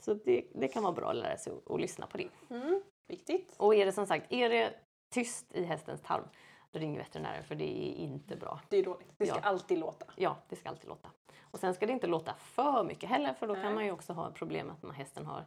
Så 0.00 0.14
det, 0.14 0.44
det 0.54 0.68
kan 0.68 0.82
vara 0.82 0.92
bra 0.92 1.10
att 1.10 1.16
lära 1.16 1.36
sig 1.36 1.52
att 1.70 1.80
lyssna 1.80 2.06
på 2.06 2.16
det. 2.16 2.28
Mm. 2.50 2.82
Viktigt. 3.08 3.54
Och 3.58 3.74
är 3.74 3.86
det 3.86 3.92
som 3.92 4.06
sagt, 4.06 4.32
är 4.32 4.48
det 4.48 4.72
tyst 5.14 5.52
i 5.52 5.64
hästens 5.64 6.00
tarm, 6.00 6.24
då 6.70 6.78
ringer 6.78 6.98
veterinären 6.98 7.44
för 7.44 7.54
det 7.54 7.64
är 7.64 7.94
inte 7.94 8.36
bra. 8.36 8.60
Det 8.68 8.76
är 8.76 8.84
dåligt. 8.84 9.08
Det 9.16 9.26
ska 9.26 9.36
Ja. 9.36 9.42
alltid 9.42 9.78
låta. 9.78 10.06
Ja, 10.16 10.36
det 10.48 10.56
ska 10.56 10.68
alltid 10.68 10.88
låta. 10.88 11.10
Och 11.50 11.58
sen 11.58 11.74
ska 11.74 11.86
det 11.86 11.92
inte 11.92 12.06
låta 12.06 12.34
för 12.34 12.84
mycket 12.84 13.08
heller 13.10 13.34
för 13.34 13.46
då 13.46 13.52
Nej. 13.54 13.62
kan 13.62 13.74
man 13.74 13.84
ju 13.84 13.92
också 13.92 14.12
ha 14.12 14.30
problem 14.30 14.70
att 14.70 14.82
man, 14.82 14.94
hästen 14.94 15.26
har 15.26 15.44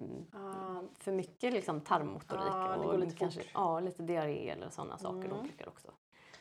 mm, 0.00 0.26
Ah, 0.32 0.82
för 0.98 1.12
mycket 1.12 1.52
liksom, 1.52 1.80
tarmmotorik 1.80 2.52
det 2.52 2.86
och 2.88 2.98
lite 2.98 3.16
kanske 3.16 3.40
fort. 3.40 3.50
ja, 3.54 3.80
lite 3.80 4.02
diarré 4.02 4.48
eller 4.50 4.70
sådana 4.70 4.98
saker. 4.98 5.20
De 5.28 5.30
Mm. 5.30 5.42
brukar 5.42 5.68
också 5.68 5.88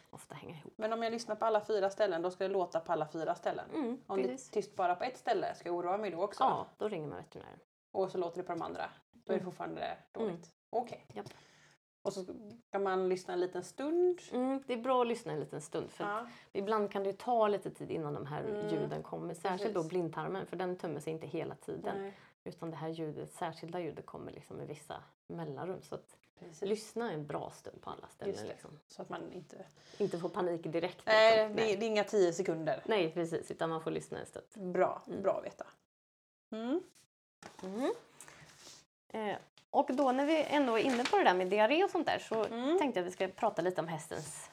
ofta 0.09 0.35
hänga 0.35 0.55
ihop. 0.55 0.73
Men 0.75 0.93
om 0.93 1.03
jag 1.03 1.11
lyssnar 1.11 1.35
på 1.35 1.45
alla 1.45 1.61
fyra 1.61 1.89
ställen, 1.89 2.21
då 2.21 2.31
ska 2.31 2.43
det 2.47 2.53
låta 2.53 2.79
på 2.79 2.91
alla 2.91 3.07
fyra 3.07 3.35
ställen. 3.35 3.65
Mm, 3.73 3.97
Om 4.07 4.17
det 4.21 4.27
precis. 4.27 4.49
är 4.49 4.53
tyst 4.53 4.75
bara 4.75 4.95
på 4.95 5.03
ett 5.03 5.17
ställe, 5.17 5.55
ska 5.55 5.69
jag 5.69 5.75
oroa 5.75 5.97
mig 5.97 6.11
då 6.11 6.23
också? 6.23 6.43
Ja, 6.43 6.65
då 6.77 6.87
ringer 6.87 7.07
man 7.07 7.17
veterinären. 7.17 7.59
Och 7.91 8.11
så 8.11 8.17
låter 8.17 8.37
det 8.37 8.43
på 8.43 8.51
de 8.51 8.61
andra. 8.61 8.89
Då 9.11 9.33
är 9.33 9.37
det 9.37 9.41
Mm. 9.41 9.45
fortfarande 9.45 9.97
dåligt. 10.11 10.51
Okej. 10.69 11.05
Japp. 11.13 11.25
Och 12.05 12.13
så 12.13 12.23
ska 12.69 12.79
man 12.79 13.09
lyssna 13.09 13.33
en 13.33 13.39
liten 13.39 13.63
stund. 13.63 14.21
Mm, 14.31 14.63
det 14.67 14.73
är 14.73 14.77
bra 14.77 15.01
att 15.01 15.07
lyssna 15.07 15.33
en 15.33 15.39
liten 15.39 15.61
stund 15.61 15.91
för 15.91 16.03
Ja. 16.03 16.27
ibland 16.53 16.91
kan 16.91 17.03
det 17.03 17.17
ta 17.17 17.47
lite 17.47 17.69
tid 17.71 17.91
innan 17.91 18.13
de 18.13 18.25
här 18.25 18.43
Mm, 18.43 18.69
ljuden 18.69 19.03
kommer. 19.03 19.33
Särskilt 19.33 19.73
då 19.73 19.83
blindtarmen 19.83 20.45
för 20.45 20.55
den 20.55 20.75
tömmer 20.77 20.99
sig 20.99 21.13
inte 21.13 21.27
hela 21.27 21.55
tiden. 21.55 22.01
Nej, 22.01 22.13
Utan 22.43 22.69
det 22.71 22.75
här 22.77 22.89
ljudet, 22.89 23.33
särskilda 23.33 23.79
ljudet 23.79 24.05
kommer 24.05 24.31
liksom 24.31 24.61
i 24.61 24.65
vissa 24.65 25.03
mellanrum. 25.27 25.81
Så 25.81 25.97
lyssna 26.61 27.11
en 27.11 27.27
bra 27.27 27.51
stund 27.51 27.81
på 27.81 27.89
alla 27.89 28.07
ställen. 28.07 28.47
Liksom. 28.47 28.79
Så 28.87 29.01
att 29.01 29.09
man 29.09 29.31
inte... 29.31 29.65
Inte 29.97 30.19
få 30.19 30.29
panik 30.29 30.63
direkt. 30.63 31.01
Nej, 31.05 31.37
liksom. 31.37 31.55
det, 31.55 31.61
Nej. 31.63 31.75
det 31.77 31.85
är 31.85 31.87
inga 31.87 32.03
tio 32.03 32.33
sekunder. 32.33 32.83
Nej, 32.85 33.11
precis. 33.13 33.51
Utan 33.51 33.69
man 33.69 33.81
får 33.81 33.91
lyssna 33.91 34.19
en 34.19 34.25
stund. 34.25 34.45
Bra, 34.73 35.01
Mm. 35.07 35.21
bra 35.21 35.37
att 35.37 35.45
veta. 35.45 35.65
Mm. 36.51 36.81
Mm. 37.63 37.93
Eh, 39.07 39.37
och 39.75 39.89
då 39.95 40.11
när 40.11 40.25
vi 40.25 40.43
ändå 40.43 40.77
är 40.79 40.83
inne 40.83 41.03
på 41.03 41.17
det 41.17 41.23
där 41.23 41.33
med 41.33 41.47
diarré 41.47 41.83
och 41.83 41.89
sånt 41.89 42.05
där 42.07 42.19
så 42.19 42.45
Mm. 42.45 42.77
tänkte 42.79 42.99
jag 42.99 43.03
att 43.03 43.07
vi 43.07 43.11
ska 43.15 43.27
prata 43.27 43.61
lite 43.61 43.81
om 43.81 43.87
hästens 43.87 44.49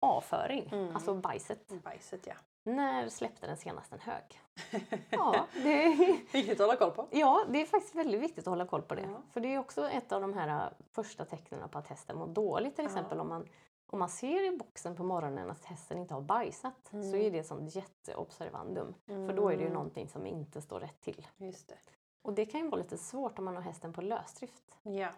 avföring, 0.00 0.68
Mm. 0.72 0.94
alltså 0.96 1.14
bajset. 1.14 1.68
Bajset 1.68 2.26
ja. 2.26 2.34
När 2.62 3.08
släppte 3.08 3.46
den 3.46 3.56
senast 3.56 3.92
en 3.92 4.00
hög? 4.00 4.40
Ja, 5.10 5.46
det, 5.54 5.86
Viktigt 6.32 6.52
att 6.60 6.66
hålla 6.66 6.76
koll 6.76 6.90
på. 6.90 7.06
ja, 7.10 7.44
det 7.48 7.60
är 7.60 7.66
faktiskt 7.66 7.94
väldigt 7.94 8.20
viktigt 8.20 8.38
att 8.46 8.50
hålla 8.50 8.66
koll 8.66 8.82
på 8.82 8.94
det. 8.94 9.02
Ja. 9.02 9.22
För 9.32 9.40
det 9.40 9.54
är 9.54 9.58
också 9.58 9.88
ett 9.90 10.12
av 10.12 10.20
de 10.20 10.32
här 10.34 10.72
första 10.92 11.24
tecknen 11.24 11.68
på 11.68 11.78
att 11.78 11.88
hästen 11.88 12.16
mår 12.18 12.26
dåligt. 12.26 12.76
Till 12.76 12.84
Ja. 12.84 12.88
exempel 12.90 13.20
om 13.20 13.28
man, 13.28 13.48
om 13.86 13.98
man 13.98 14.08
ser 14.08 14.54
i 14.54 14.56
boxen 14.56 14.96
på 14.96 15.02
morgonen 15.02 15.50
att 15.50 15.64
hästen 15.64 15.98
inte 15.98 16.14
har 16.14 16.20
bajsat 16.20 16.74
så 16.90 16.96
Mm. 16.96 17.14
är 17.20 17.30
det 17.30 17.44
sånt 17.44 17.74
jätteobservandum. 17.76 18.94
För 19.06 19.32
då 19.32 19.48
är 19.48 19.56
det 19.56 19.62
ju 19.62 19.70
någonting 19.70 20.08
som 20.08 20.26
inte 20.26 20.60
står 20.62 20.80
rätt 20.80 21.00
till. 21.00 21.26
Just 21.36 21.68
det. 21.68 21.74
Och 22.22 22.32
det 22.34 22.46
kan 22.46 22.60
ju 22.60 22.68
vara 22.68 22.80
lite 22.82 22.98
svårt 22.98 23.38
om 23.38 23.44
man 23.44 23.54
har 23.56 23.62
hästen 23.62 23.92
på 23.92 24.02
lösdrift. 24.02 24.78
Ja. 24.82 25.08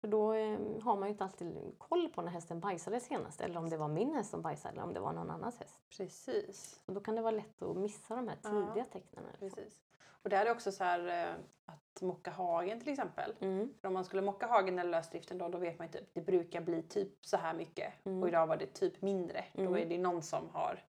För 0.00 0.08
då 0.08 0.32
eh, 0.32 0.58
har 0.82 0.96
man 0.96 1.02
ju 1.08 1.08
inte 1.12 1.24
alltid 1.24 1.74
koll 1.78 2.08
på 2.08 2.22
när 2.22 2.30
hästen 2.30 2.60
bajsade 2.60 3.00
senast. 3.00 3.40
Eller 3.40 3.58
om 3.58 3.70
det 3.70 3.76
var 3.76 3.88
min 3.88 4.14
häst 4.14 4.30
som 4.30 4.42
bajsade 4.42 4.72
eller 4.74 4.82
om 4.82 4.94
det 4.94 5.00
var 5.00 5.12
någon 5.12 5.30
annans 5.30 5.58
häst. 5.58 5.80
Precis. 5.96 6.80
Och 6.86 6.94
då 6.94 7.00
kan 7.00 7.14
det 7.14 7.22
vara 7.22 7.30
lätt 7.36 7.62
att 7.62 7.76
missa 7.76 8.16
de 8.16 8.28
här 8.28 8.38
Ja. 8.42 8.50
tidiga 8.50 8.84
tecknen. 8.84 9.24
Precis. 9.38 9.80
Och 10.22 10.30
där 10.30 10.46
är 10.46 10.50
också 10.50 10.72
så 10.72 10.84
här 10.84 11.28
eh, 11.28 11.34
att 11.66 12.02
mocka 12.02 12.30
hagen 12.30 12.80
till 12.80 12.88
exempel. 12.92 13.34
Mm. 13.40 13.74
För 13.80 13.88
om 13.88 13.94
man 13.94 14.04
skulle 14.04 14.22
mocka 14.22 14.46
hagen 14.46 14.78
eller 14.78 14.90
lösdriften 14.90 15.38
då, 15.38 15.48
då 15.48 15.58
vet 15.58 15.78
man 15.78 15.86
ju 15.86 15.92
typ 15.92 16.14
det 16.14 16.20
brukar 16.20 16.60
bli 16.60 16.82
typ 16.82 17.26
så 17.26 17.36
här 17.36 17.54
mycket. 17.54 17.92
Mm. 18.06 18.22
Och 18.22 18.28
idag 18.28 18.46
var 18.46 18.56
det 18.56 18.66
typ 18.66 19.02
mindre. 19.02 19.44
Då 19.52 19.62
Mm. 19.62 19.76
är 19.76 19.86
det 19.86 19.98
någon 19.98 20.22
som 20.22 20.48
har 20.48 20.84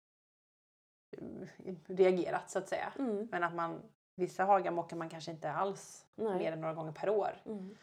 eh, 1.11 1.75
reagerat 1.87 2.51
så 2.51 2.59
att 2.59 2.69
säga. 2.69 2.93
Mm. 2.99 3.29
Men 3.33 3.45
att 3.45 3.55
man, 3.55 3.83
vissa 4.15 4.45
hagar 4.45 4.71
mockar 4.71 4.97
man 4.97 5.09
kanske 5.09 5.31
inte 5.31 5.53
alls 5.53 6.07
Nej. 6.15 6.39
mer 6.39 6.53
än 6.53 6.61
några 6.61 6.75
gånger 6.75 6.93
per 6.93 7.09
år. 7.09 7.31
Mm. 7.47 7.75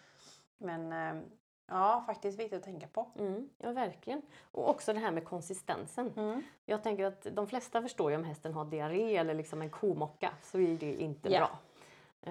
Men 0.58 0.94
eh, 1.18 1.24
ja, 1.68 2.04
faktiskt 2.08 2.40
viktigt 2.40 2.58
att 2.58 2.64
tänka 2.64 2.88
på. 2.88 3.08
Mm. 3.20 3.50
Ja, 3.58 3.72
verkligen. 3.72 4.22
Och 4.52 4.70
också 4.70 4.94
det 4.94 5.00
här 5.00 5.12
med 5.12 5.26
konsistensen. 5.26 6.44
Jag 6.66 6.84
tänker 6.84 7.06
att 7.06 7.28
de 7.32 7.48
flesta 7.48 7.82
förstår 7.82 8.12
ju 8.12 8.18
om 8.18 8.24
hästen 8.24 8.54
har 8.54 8.66
diarré 8.66 9.18
eller 9.18 9.34
liksom 9.34 9.62
en 9.62 9.70
komocka 9.70 10.32
så 10.44 10.60
är 10.60 10.78
det 10.78 11.02
inte 11.02 11.30
Ja. 11.30 11.40
bra. 11.40 11.60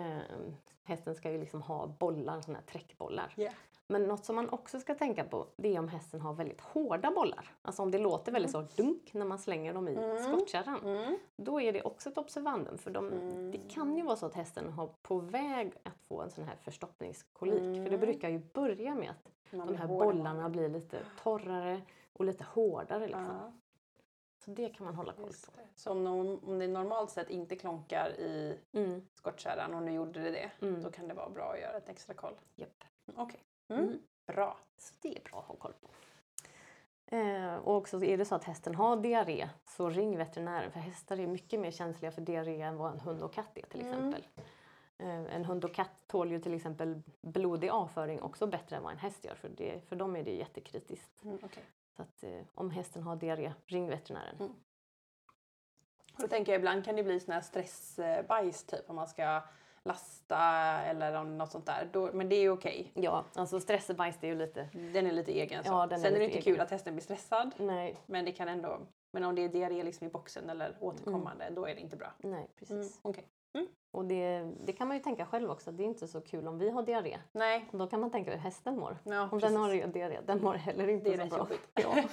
Ehm, 0.03 0.57
hästen 0.85 1.15
ska 1.15 1.31
ju 1.31 1.39
liksom 1.39 1.63
ha 1.63 1.87
bollar, 1.87 2.41
sådana 2.41 2.59
här 2.59 2.67
träckbollar. 2.67 3.33
Ja. 3.37 3.51
Men 3.91 4.03
något 4.03 4.25
som 4.25 4.37
man 4.37 4.49
också 4.51 4.81
ska 4.81 4.95
tänka 4.95 5.25
på 5.25 5.47
det 5.57 5.75
är 5.75 5.79
om 5.79 5.89
hästen 5.89 6.21
har 6.21 6.35
väldigt 6.35 6.61
hårda 6.61 7.11
bollar. 7.11 7.55
Alltså 7.63 7.83
om 7.83 7.91
det 7.91 7.99
låter 7.99 8.33
väldigt 8.33 8.51
så 8.53 8.61
dunk 8.77 9.15
när 9.15 9.25
man 9.27 9.39
slänger 9.39 9.75
dem 9.75 9.89
i 9.89 9.95
Mm. 9.95 10.19
skottkärran. 10.23 10.85
Mm. 10.85 11.19
Då 11.37 11.61
är 11.61 11.73
det 11.73 11.83
också 11.83 12.09
ett 12.11 12.19
observandum 12.19 12.79
för 12.79 12.91
de, 12.91 13.07
Mm. 13.13 13.51
det 13.51 13.59
kan 13.59 13.97
ju 13.97 14.03
vara 14.03 14.17
så 14.17 14.27
att 14.27 14.35
hästen 14.35 14.73
har 14.73 14.91
på 15.03 15.19
väg 15.19 15.73
att 15.83 15.99
få 16.09 16.21
en 16.21 16.31
sån 16.31 16.45
här 16.45 16.57
förstoppningskolik. 16.57 17.59
För 17.59 17.91
det 17.91 17.97
Mm. 17.97 18.01
brukar 18.01 18.29
ju 18.29 18.39
börja 18.39 18.95
med 18.95 19.11
att 19.11 19.33
de 19.51 19.75
här 19.77 19.87
bollarna 19.87 20.49
blir 20.49 20.69
lite 20.69 20.99
torrare 21.23 21.81
och 22.13 22.25
lite 22.25 22.45
hårdare. 22.45 23.07
Liksom. 23.07 23.25
Ja, 23.25 23.53
Så 24.45 24.51
det 24.51 24.69
kan 24.69 24.85
man 24.87 24.95
hålla 24.95 25.13
koll 25.13 25.25
på. 25.29 25.53
Så 25.75 25.91
om, 25.91 26.07
om 26.47 26.59
det 26.59 26.69
normalt 26.69 27.11
sett 27.11 27.31
inte 27.31 27.57
klonkar 27.57 28.11
i 28.11 28.59
Mm. 28.73 29.07
skottkärran 29.15 29.75
och 29.75 29.83
nu 29.83 29.93
gjorde 29.93 30.21
det 30.21 30.31
det, 30.31 30.51
Mm. 30.67 30.83
då 30.83 30.91
kan 30.91 31.09
det 31.09 31.15
vara 31.15 31.31
bra 31.31 31.53
att 31.53 31.61
göra 31.61 31.77
ett 31.77 31.89
extra 31.89 32.15
koll. 32.15 32.35
Japp. 32.57 32.85
Okej. 33.17 33.41
Mm. 33.41 33.50
Mm. 33.75 33.99
Bra. 34.27 34.57
Så 34.79 34.95
det 35.01 35.17
är 35.19 35.23
bra 35.23 35.39
att 35.39 35.45
ha 35.45 35.55
koll 35.55 35.73
på. 35.73 35.89
Eh, 37.17 37.55
och 37.57 37.77
också 37.77 38.05
är 38.05 38.19
det 38.19 38.25
så 38.25 38.35
att 38.35 38.45
hästen 38.45 38.75
har 38.75 38.97
diarré 38.97 39.49
så 39.65 39.89
ring 39.89 40.17
veterinären 40.19 40.73
för 40.73 40.81
hästar 40.81 41.21
är 41.21 41.27
mycket 41.27 41.61
mer 41.61 41.71
känsliga 41.71 42.13
för 42.13 42.21
diarré 42.23 42.61
än 42.63 42.77
vad 42.77 42.93
en 42.93 43.01
hund 43.01 43.23
och 43.23 43.33
katt 43.33 43.59
är 43.59 43.63
till 43.67 43.81
Mm. 43.81 43.93
exempel. 43.93 44.25
Eh, 44.99 45.35
en 45.35 45.45
hund 45.45 45.65
och 45.65 45.75
katt 45.75 45.91
tål 46.07 46.31
ju 46.31 46.41
till 46.41 46.55
exempel 46.55 47.03
blodig 47.21 47.69
avföring 47.69 48.23
också 48.23 48.47
bättre 48.47 48.77
än 48.77 48.83
vad 48.83 48.93
en 48.93 48.99
häst 48.99 49.25
gör 49.25 49.35
för, 49.35 49.49
det, 49.49 49.81
för 49.89 49.97
dem 49.97 50.17
är 50.17 50.23
det 50.25 50.35
jättekritiskt. 50.35 51.25
Mm, 51.25 51.39
okej. 51.43 51.63
Så 51.97 52.03
att, 52.03 52.23
eh, 52.25 52.41
om 52.55 52.71
hästen 52.71 53.03
har 53.03 53.17
diarré, 53.17 53.53
ring 53.67 53.89
veterinären. 53.89 54.37
Mm. 54.41 54.53
Då 56.17 56.29
tänker 56.29 56.53
jag 56.53 56.59
ibland 56.59 56.85
kan 56.85 56.97
det 56.97 57.03
bli 57.03 57.21
sån 57.21 57.35
här 57.35 57.41
stressbajs 57.41 58.65
typ 58.65 58.91
om 58.91 58.97
man 58.97 59.09
ska 59.09 59.43
lasta 59.85 60.39
eller 60.83 61.25
något 61.25 61.51
sånt 61.51 61.67
där. 61.67 61.89
Då, 61.93 62.11
men 62.13 62.29
det 62.29 62.37
är 62.37 62.51
okej. 62.51 62.91
Ja, 62.95 63.25
alltså 63.35 63.61
stressebajs 63.61 64.19
det 64.21 64.27
är 64.27 64.29
ju 64.29 64.39
lite... 64.39 64.69
Den 64.73 65.07
är 65.07 65.13
lite 65.13 65.33
egen. 65.33 65.65
Så. 65.65 65.71
Ja, 65.71 65.87
den 65.87 65.99
är 65.99 66.03
Sen 66.03 66.15
är 66.15 66.19
det 66.19 66.19
lite 66.19 66.25
inte 66.37 66.39
egen. 66.49 66.55
kul 66.55 66.61
att 66.61 66.71
hästen 66.71 66.95
blir 66.95 67.03
stressad. 67.05 67.55
Nej, 67.57 67.97
Men 68.07 68.25
det 68.25 68.33
kan 68.33 68.49
ändå. 68.49 68.79
Men 69.13 69.25
om 69.25 69.35
det 69.35 69.45
är 69.45 69.49
diarré 69.49 69.83
liksom 69.83 70.07
i 70.07 70.11
boxen 70.11 70.51
eller 70.51 70.77
återkommande, 70.81 71.51
då 71.51 71.67
är 71.67 71.75
det 71.75 71.81
inte 71.81 71.97
bra. 71.97 72.13
nej 72.19 72.51
precis. 72.59 72.71
Mm, 72.81 72.89
okej. 73.03 73.25
Och 73.93 74.05
det, 74.05 74.53
det 74.65 74.73
kan 74.73 74.89
man 74.89 74.97
ju 74.97 75.03
tänka 75.03 75.27
själv 75.27 75.51
också, 75.51 75.73
det 75.73 75.83
är 75.83 75.85
inte 75.85 76.09
så 76.09 76.21
kul 76.21 76.49
om 76.49 76.59
vi 76.59 76.71
har 76.71 76.83
diarré. 76.83 77.19
Nej. 77.33 77.69
Och 77.73 77.79
då 77.79 77.87
kan 77.87 78.01
man 78.01 78.11
tänka 78.11 78.31
hur 78.31 78.39
hästen 78.39 78.79
mår. 78.79 78.99
Ja, 79.05 79.29
Om 79.33 79.39
den 79.39 79.57
har 79.57 79.87
diarré, 79.87 80.19
den 80.27 80.43
mår 80.43 80.55
heller 80.55 80.89
inte 80.89 81.11
Det 81.11 81.23
är 81.23 81.29
så 81.29 81.37
bra. 81.37 81.47
Ja. 81.75 81.95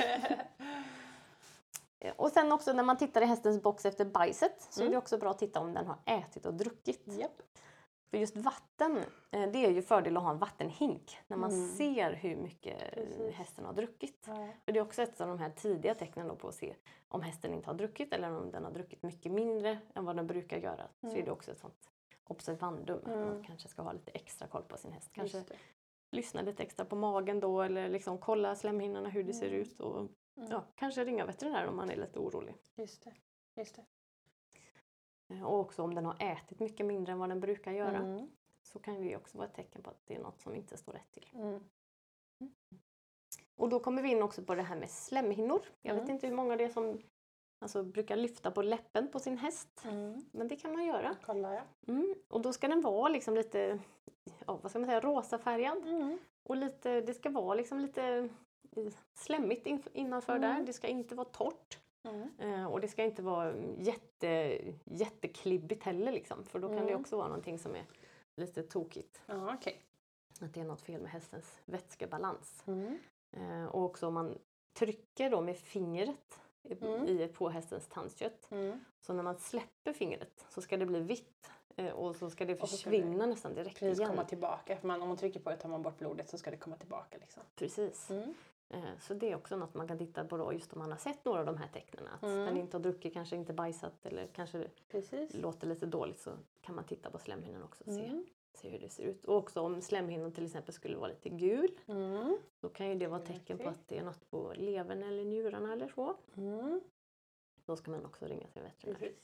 Och 2.15 2.29
sen 2.31 2.51
också 2.51 2.73
när 2.73 2.83
man 2.83 2.97
tittar 2.97 3.21
i 3.21 3.25
hästens 3.25 3.61
box 3.61 3.85
efter 3.85 4.05
bajset 4.05 4.67
så 4.69 4.79
är 4.81 4.83
Mm. 4.83 4.91
det 4.91 4.97
också 4.97 5.17
bra 5.17 5.31
att 5.31 5.39
titta 5.39 5.59
om 5.59 5.73
den 5.73 5.87
har 5.87 5.97
ätit 6.05 6.45
och 6.45 6.53
druckit. 6.53 7.03
Japp. 7.05 7.41
För 8.09 8.17
just 8.17 8.35
vatten, 8.37 8.97
eh, 9.31 9.49
det 9.51 9.65
är 9.65 9.69
ju 9.71 9.81
fördel 9.81 10.17
att 10.17 10.23
ha 10.23 10.31
en 10.31 10.37
vattenhink 10.37 11.17
när 11.27 11.37
man 11.37 11.51
Mm. 11.51 11.67
ser 11.69 12.13
hur 12.13 12.35
mycket 12.35 12.81
eh, 12.81 13.03
Precis. 13.03 13.33
hästen 13.35 13.65
har 13.65 13.73
druckit. 13.73 14.23
Ja. 14.27 14.47
För 14.65 14.71
det 14.71 14.79
är 14.79 14.83
också 14.83 15.01
ett 15.01 15.21
av 15.21 15.27
de 15.27 15.39
här 15.39 15.49
tidiga 15.49 15.95
tecknen 15.95 16.37
på 16.37 16.47
att 16.47 16.55
se 16.55 16.75
om 17.07 17.21
hästen 17.21 17.53
inte 17.53 17.69
har 17.69 17.73
druckit 17.73 18.13
eller 18.13 18.37
om 18.37 18.51
den 18.51 18.63
har 18.63 18.71
druckit 18.71 19.03
mycket 19.03 19.31
mindre 19.31 19.77
än 19.95 20.05
vad 20.05 20.15
den 20.15 20.27
brukar 20.27 20.57
göra. 20.57 20.87
Så 21.01 21.07
Mm. 21.07 21.19
är 21.21 21.25
det 21.25 21.31
också 21.31 21.51
ett 21.51 21.59
sånt 21.59 21.89
observandum. 22.27 22.97
Att 22.97 23.05
man 23.07 23.23
Mm. 23.27 23.43
kanske 23.43 23.67
ska 23.69 23.81
ha 23.81 23.91
lite 23.91 24.11
extra 24.11 24.47
koll 24.47 24.63
på 24.63 24.77
sin 24.77 24.91
häst. 24.91 25.09
Kanske 25.13 25.43
lyssna 26.11 26.41
lite 26.41 26.63
extra 26.63 26.85
på 26.85 26.95
magen 26.95 27.39
då 27.39 27.61
eller 27.61 27.89
liksom 27.89 28.17
kolla 28.17 28.55
slemhinnorna 28.55 29.09
hur 29.09 29.23
det 29.23 29.33
ser 29.33 29.47
Mm. 29.47 29.61
ut. 29.61 29.79
Och, 29.79 29.95
Mm. 29.99 30.09
Ja, 30.49 30.63
kanske 30.75 31.03
ringa 31.05 31.25
veterinären 31.25 31.69
om 31.69 31.75
man 31.75 31.89
är 31.89 31.95
lite 31.95 32.19
orolig. 32.19 32.55
Just 32.75 33.03
det. 33.03 33.13
Just 33.55 33.75
det. 33.75 33.85
Eh, 35.35 35.43
Och 35.43 35.59
också 35.59 35.83
om 35.83 35.95
den 35.95 36.05
har 36.05 36.15
ätit 36.19 36.59
mycket 36.59 36.85
mindre 36.85 37.11
än 37.13 37.19
vad 37.19 37.29
den 37.29 37.39
brukar 37.39 37.71
göra. 37.71 37.97
Mm. 37.97 38.29
så 38.63 38.79
kan 38.79 39.01
det 39.01 39.17
också 39.17 39.37
vara 39.37 39.47
ett 39.47 39.53
tecken 39.55 39.81
på 39.83 39.89
att 39.89 40.01
det 40.07 40.15
är 40.15 40.19
något 40.19 40.41
som 40.41 40.55
inte 40.55 40.77
står 40.77 40.93
rätt 40.93 41.11
till. 41.11 41.29
Mm. 41.33 41.63
Och 43.55 43.69
då 43.69 43.79
kommer 43.79 44.01
vi 44.01 44.09
in 44.11 44.23
också 44.23 44.43
på 44.43 44.55
det 44.55 44.61
här 44.61 44.75
med 44.75 44.89
slemhinnor. 44.89 45.61
Jag 45.81 45.93
vet 45.93 46.03
Mm. 46.03 46.15
inte 46.15 46.27
hur 46.27 46.35
många 46.35 46.55
det 46.55 46.63
är 46.63 46.69
som 46.69 47.01
alltså, 47.59 47.83
brukar 47.83 48.15
lyfta 48.15 48.51
på 48.51 48.61
läppen 48.61 49.11
på 49.11 49.19
sin 49.19 49.37
häst. 49.37 49.81
Mm. 49.85 50.25
Men 50.31 50.47
det 50.47 50.55
kan 50.55 50.73
man 50.73 50.85
göra. 50.85 51.15
Kolla 51.25 51.53
ja. 51.55 51.61
Mm. 51.87 52.15
Och 52.27 52.41
då 52.41 52.53
ska 52.53 52.67
den 52.67 52.81
vara 52.81 53.09
liksom 53.09 53.35
lite, 53.35 53.79
ja, 54.47 54.59
vad 54.61 54.71
ska 54.71 54.79
man 54.79 54.87
säga, 54.89 54.99
rosafärgad. 54.99 55.87
Mm. 55.87 56.17
Och 56.43 56.55
lite, 56.57 57.01
det 57.01 57.13
ska 57.13 57.29
vara 57.29 57.55
liksom 57.55 57.79
lite 57.79 58.29
slemmigt 59.13 59.65
inf- 59.67 59.89
innanför 59.93 60.35
Mm. 60.35 60.49
där. 60.55 60.65
Det 60.65 60.73
ska 60.73 60.87
inte 60.87 61.15
vara 61.15 61.27
torrt. 61.27 61.79
Mm. 62.39 62.67
Och 62.67 62.81
det 62.81 62.87
ska 62.87 63.03
inte 63.03 63.21
vara 63.21 63.53
jätte, 63.77 64.59
jätteklibbigt 64.85 65.83
heller 65.83 66.11
liksom. 66.11 66.43
För 66.43 66.59
då 66.59 66.67
kan 66.67 66.77
det 66.77 66.83
Mm. 66.91 67.01
också 67.01 67.17
vara 67.17 67.27
någonting 67.27 67.59
som 67.59 67.75
är 67.75 67.85
lite 68.35 68.63
tokigt. 68.63 69.21
Ja, 69.25 69.53
okej. 69.53 69.81
Att 70.41 70.53
det 70.53 70.59
är 70.59 70.65
något 70.65 70.81
fel 70.81 71.01
med 71.01 71.11
hästens 71.11 71.59
vätskebalans. 71.65 72.63
Mm. 72.67 72.97
Eh, 73.31 73.65
och 73.65 73.83
också 73.83 74.07
om 74.07 74.13
man 74.13 74.37
trycker 74.73 75.29
då 75.29 75.41
med 75.41 75.57
fingret 75.57 76.39
i, 76.63 76.73
Mm. 76.85 77.33
på 77.33 77.49
hästens 77.49 77.87
tandkött. 77.87 78.51
Mm. 78.51 78.79
Så 79.01 79.13
när 79.13 79.23
man 79.23 79.37
släpper 79.37 79.93
fingret 79.93 80.45
så 80.49 80.61
ska 80.61 80.77
det 80.77 80.85
bli 80.85 80.99
vitt 80.99 81.49
eh, 81.75 81.91
och 81.93 82.15
så 82.15 82.29
ska 82.29 82.45
det 82.45 82.59
så 82.59 82.67
ska 82.67 82.75
det 82.89 82.97
försvinna 82.97 83.25
nästan 83.25 83.53
direkt 83.55 83.79
Precis, 83.79 83.99
igen. 83.99 84.09
komma 84.09 84.23
tillbaka. 84.23 84.77
För 84.77 84.87
man, 84.87 85.01
om 85.01 85.07
man 85.07 85.17
trycker 85.17 85.39
på 85.39 85.49
det 85.49 85.57
tar 85.57 85.69
man 85.69 85.81
bort 85.81 85.97
blodet 85.97 86.29
så 86.29 86.37
ska 86.37 86.51
det 86.51 86.57
komma 86.57 86.77
tillbaka. 86.77 87.17
Liksom. 87.17 87.43
Precis. 87.55 88.09
Mm. 88.11 88.33
Eh, 88.69 88.97
så 88.99 89.13
det 89.13 89.31
är 89.31 89.35
också 89.35 89.55
något 89.55 89.73
man 89.73 89.87
kan 89.87 89.97
titta 89.97 90.25
på 90.25 90.37
då 90.37 90.53
just 90.53 90.73
om 90.73 90.79
man 90.79 90.91
har 90.91 90.97
sett 90.97 91.25
några 91.25 91.39
av 91.39 91.45
de 91.45 91.57
här 91.57 91.67
tecknen. 91.67 92.07
Att 92.07 92.23
Mm. 92.23 92.37
den 92.45 92.57
inte 92.57 92.77
har 92.77 92.81
druckit, 92.83 93.13
kanske 93.13 93.35
inte 93.35 93.53
bajsat 93.53 94.05
eller 94.05 94.27
kanske 94.27 94.67
Precis. 94.91 95.33
låter 95.33 95.67
lite 95.67 95.85
dåligt 95.85 96.19
så 96.19 96.31
kan 96.61 96.75
man 96.75 96.83
titta 96.85 97.09
på 97.11 97.17
slemhinnan 97.19 97.63
också 97.63 97.83
och 97.83 97.93
se, 97.93 98.05
Mm. 98.05 98.25
se 98.53 98.69
hur 98.69 98.79
det 98.79 98.89
ser 98.89 99.03
ut. 99.03 99.25
Och 99.25 99.35
också 99.37 99.61
om 99.61 99.81
slemhinnan 99.81 100.31
till 100.31 100.45
exempel 100.45 100.73
skulle 100.73 100.97
vara 100.97 101.07
lite 101.09 101.29
gul 101.29 101.71
Mm. 101.87 102.37
då 102.59 102.69
kan 102.69 102.87
ju 102.89 102.95
det 102.95 103.07
vara 103.07 103.21
tecken 103.21 103.57
på 103.57 103.69
att 103.69 103.87
det 103.87 103.97
är 103.97 104.03
något 104.03 104.29
på 104.29 104.53
levern 104.55 105.03
eller 105.03 105.23
njurarna 105.23 105.73
eller 105.73 105.87
så. 105.87 106.15
Mm. 106.37 106.81
Då 107.65 107.75
ska 107.75 107.91
man 107.91 108.05
också 108.05 108.25
ringa 108.25 108.47
till 108.47 108.61
veterinär. 108.61 108.99
Precis. 108.99 109.17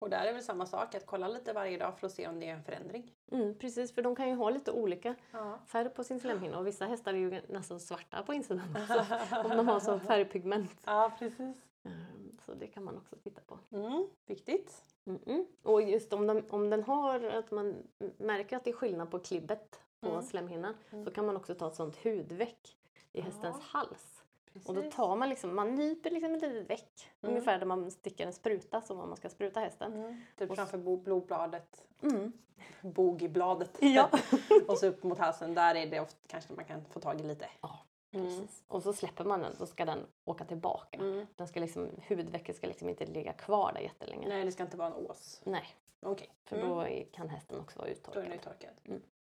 Och 0.00 0.10
där 0.10 0.26
är 0.26 0.32
väl 0.32 0.42
samma 0.42 0.66
sak, 0.66 0.94
att 0.94 1.06
kolla 1.06 1.28
lite 1.28 1.52
varje 1.52 1.78
dag 1.78 1.98
för 1.98 2.06
att 2.06 2.12
se 2.12 2.28
om 2.28 2.40
det 2.40 2.48
är 2.48 2.54
en 2.54 2.62
förändring. 2.62 3.12
Mm, 3.32 3.54
precis, 3.58 3.94
för 3.94 4.02
de 4.02 4.16
kan 4.16 4.28
ju 4.28 4.34
ha 4.34 4.50
lite 4.50 4.72
olika 4.72 5.14
Ja. 5.32 5.58
färg 5.66 5.88
på 5.90 6.04
sin 6.04 6.20
slemhinna 6.20 6.58
och 6.58 6.66
vissa 6.66 6.86
hästar 6.86 7.14
är 7.14 7.18
ju 7.18 7.40
nästan 7.48 7.80
svarta 7.80 8.22
på 8.22 8.34
insidan 8.34 8.76
om 9.44 9.50
de 9.56 9.68
har 9.68 9.80
så 9.80 9.98
färgpigment. 9.98 10.70
ja, 10.86 11.12
precis. 11.18 11.56
Ehm, 11.84 12.38
Så 12.46 12.54
det 12.54 12.66
kan 12.66 12.84
man 12.84 12.96
också 12.96 13.16
titta 13.16 13.40
på. 13.46 13.58
Mm. 13.70 14.06
Viktigt. 14.26 14.84
Mm-mm. 15.04 15.46
Och 15.62 15.82
just 15.82 16.12
om, 16.12 16.26
de, 16.26 16.42
om 16.50 16.70
den 16.70 16.82
har, 16.82 17.24
att 17.24 17.50
man 17.50 17.74
märker 18.18 18.56
att 18.56 18.64
det 18.64 18.70
är 18.70 18.74
skillnad 18.74 19.10
på 19.10 19.18
klibbet 19.18 19.80
på 20.00 20.08
Mm. 20.08 20.22
slemhinnan 20.22 20.74
Mm. 20.90 21.04
så 21.04 21.10
kan 21.10 21.26
man 21.26 21.36
också 21.36 21.54
ta 21.54 21.66
ett 21.68 21.74
sånt 21.74 21.96
hudveck 22.04 22.76
i 23.12 23.20
hästens 23.20 23.56
Ja. 23.60 23.64
hals. 23.78 24.19
Precis. 24.52 24.68
Och 24.68 24.74
då 24.74 24.82
tar 24.90 25.16
man 25.16 25.28
liksom, 25.28 25.54
man 25.56 25.74
nyper 25.74 26.10
liksom 26.10 26.34
ett 26.34 26.42
litet 26.42 26.70
veck. 26.70 27.10
Mm. 27.22 27.32
Ungefär 27.34 27.58
där 27.58 27.66
man 27.66 27.90
sticker 27.90 28.26
en 28.26 28.32
spruta 28.32 28.80
som 28.80 29.00
om 29.00 29.08
man 29.08 29.16
ska 29.16 29.28
spruta 29.28 29.60
hästen. 29.60 29.92
Mm. 29.94 30.20
Typ 30.36 30.50
Och- 30.50 30.56
framför 30.56 30.78
bo- 30.78 30.96
blodbladet, 30.96 31.84
Mm. 32.02 32.32
bogigbladet. 32.82 33.78
Ja. 33.80 34.10
och 34.68 34.78
så 34.78 34.86
upp 34.86 35.02
mot 35.02 35.18
halsen, 35.18 35.54
där 35.54 35.74
är 35.74 35.86
det 35.86 36.00
ofta 36.00 36.16
kanske 36.26 36.52
man 36.52 36.64
kan 36.64 36.84
få 36.84 37.00
tag 37.00 37.20
i 37.20 37.22
lite. 37.24 37.46
Ja, 37.60 37.78
Mm. 38.12 38.26
Precis. 38.26 38.62
Och 38.68 38.82
så 38.82 38.92
släpper 38.92 39.24
man 39.24 39.40
den, 39.40 39.52
då 39.58 39.66
ska 39.66 39.84
den 39.84 40.06
åka 40.24 40.44
tillbaka. 40.44 40.98
Mm. 40.98 41.26
Den 41.36 41.48
ska 41.48 41.60
liksom, 41.60 41.88
huvudvecket 42.02 42.56
ska 42.56 42.66
liksom 42.66 42.88
inte 42.88 43.06
ligga 43.06 43.32
kvar 43.32 43.72
där 43.72 43.80
jättelänge. 43.80 44.28
Nej, 44.28 44.44
det 44.44 44.52
ska 44.52 44.62
inte 44.62 44.76
vara 44.76 44.88
en 44.88 44.94
ås. 45.06 45.40
Nej, 45.44 45.64
Okej, 46.00 46.28
för 46.44 46.56
Mm. 46.56 46.68
då 46.68 46.86
kan 47.12 47.28
hästen 47.28 47.60
också 47.60 47.78
vara 47.78 47.86
då 47.88 47.90
är 47.92 47.96
uttorkad. 47.96 48.22
den 48.24 48.32
uttorkad. 48.32 48.70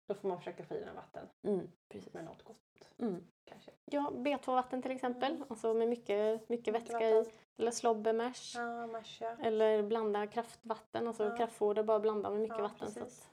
Mm. 0.09 0.15
Då 0.17 0.21
får 0.21 0.29
man 0.29 0.39
försöka 0.39 0.65
få 0.65 0.75
i 0.75 0.81
den 0.81 0.95
vatten 0.95 1.27
Mm, 1.43 1.69
precis. 1.89 2.15
med 2.15 2.25
något 2.25 2.43
gott. 2.43 2.91
Mm. 2.99 3.25
Kanske. 3.45 3.71
Ja, 3.85 4.11
B2-vatten 4.15 4.83
till 4.83 4.91
exempel, 4.91 5.33
Mm. 5.33 5.45
alltså 5.49 5.75
med 5.75 5.89
mycket, 5.89 6.49
mycket 6.49 6.49
Mycket 6.49 6.75
vätska 6.75 7.11
i. 7.11 7.25
Eller 7.59 7.71
slobbermash. 7.71 8.55
Ja, 8.57 8.87
masha. 8.87 9.37
Eller 9.43 9.83
blanda 9.83 10.27
kraftvatten, 10.27 11.09
alltså 11.09 11.25
Ja. 11.25 11.37
kraftfoder, 11.37 11.83
bara 11.83 12.01
blanda 12.01 12.31
med 12.31 12.41
mycket 12.41 12.57
Ja, 12.59 12.63
vatten. 12.63 12.91
Så 12.91 13.01
att, 13.03 13.29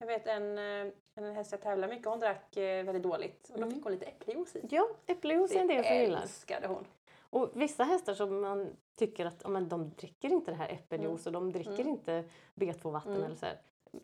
Jag 0.00 0.06
vet 0.06 0.26
en, 0.26 0.58
eh, 0.58 0.92
en 1.14 1.34
häst 1.34 1.52
jag 1.52 1.60
tävlar 1.60 1.88
mycket, 1.88 2.06
hon 2.06 2.20
drack 2.20 2.56
eh, 2.56 2.84
väldigt 2.84 3.02
dåligt 3.02 3.48
och 3.50 3.56
då 3.58 3.62
Mm. 3.62 3.74
fick 3.74 3.82
hon 3.84 3.92
lite 3.92 4.06
äppeljuice 4.06 4.56
i. 4.56 4.66
ja, 4.70 4.88
äppeljuice 5.06 5.52
är 5.56 5.60
en 5.60 5.66
del 5.66 5.84
som 5.84 5.94
gillar. 5.96 6.22
älskade 6.22 6.66
hon. 6.66 6.84
Och 7.30 7.50
vissa 7.54 7.84
hästar 7.84 8.14
som 8.14 8.40
man 8.40 8.76
tycker 8.94 9.26
att 9.26 9.40
ja, 9.42 9.48
men 9.48 9.68
de 9.68 9.90
dricker 9.90 10.28
inte 10.32 10.50
det 10.50 10.56
här 10.56 10.68
äppeljuice 10.68 11.26
och 11.26 11.32
de 11.32 11.52
dricker 11.52 11.72
Mm. 11.72 11.88
inte 11.88 12.24
B2-vatten 12.54 13.12
Mm. 13.12 13.24
eller 13.24 13.36
så 13.36 13.46
här. 13.46 13.58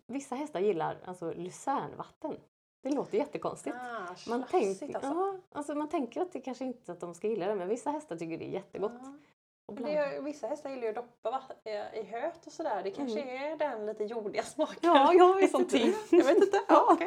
Vissa 0.06 0.34
hästar 0.34 0.60
gillar 0.60 0.98
alltså 1.04 1.32
lucernvatten. 1.32 2.36
Det 2.82 2.90
låter 2.90 3.18
jättekonstigt. 3.18 3.76
Ah, 3.80 4.14
Man, 4.28 4.44
tänk, 4.50 4.82
alltså. 4.82 4.98
ja, 5.00 5.36
alltså 5.52 5.74
man 5.74 5.88
tänker 5.88 6.20
att 6.20 6.32
det 6.32 6.40
kanske 6.40 6.64
inte 6.64 6.92
att 6.92 7.00
de 7.00 7.14
ska 7.14 7.28
gilla 7.28 7.46
det 7.46 7.54
men 7.54 7.68
vissa 7.68 7.90
hästar 7.90 8.16
tycker 8.16 8.38
det 8.38 8.44
är 8.44 8.50
jättegott. 8.50 8.92
Ja. 9.02 9.14
Och 9.66 9.74
Det 9.74 9.82
blanda. 9.82 10.04
är, 10.16 10.20
vissa 10.22 10.46
hästar 10.46 10.70
gillar 10.70 10.82
ju 10.82 10.88
att 10.88 10.94
doppa 10.94 11.30
vatten 11.30 11.56
i 11.94 12.02
höet 12.02 12.46
och 12.46 12.52
sådär. 12.52 12.82
Det 12.82 12.90
kanske 12.90 13.20
är 13.20 13.56
den 13.56 13.86
lite 13.86 14.04
jordiga 14.04 14.42
smaken. 14.54 14.78
Ja, 14.82 15.14
jag 15.14 15.34
vet 15.34 15.54
inte. 15.54 15.78
Jag 16.10 16.24
vet 16.24 16.36
inte. 16.36 16.60
Ja. 16.68 16.98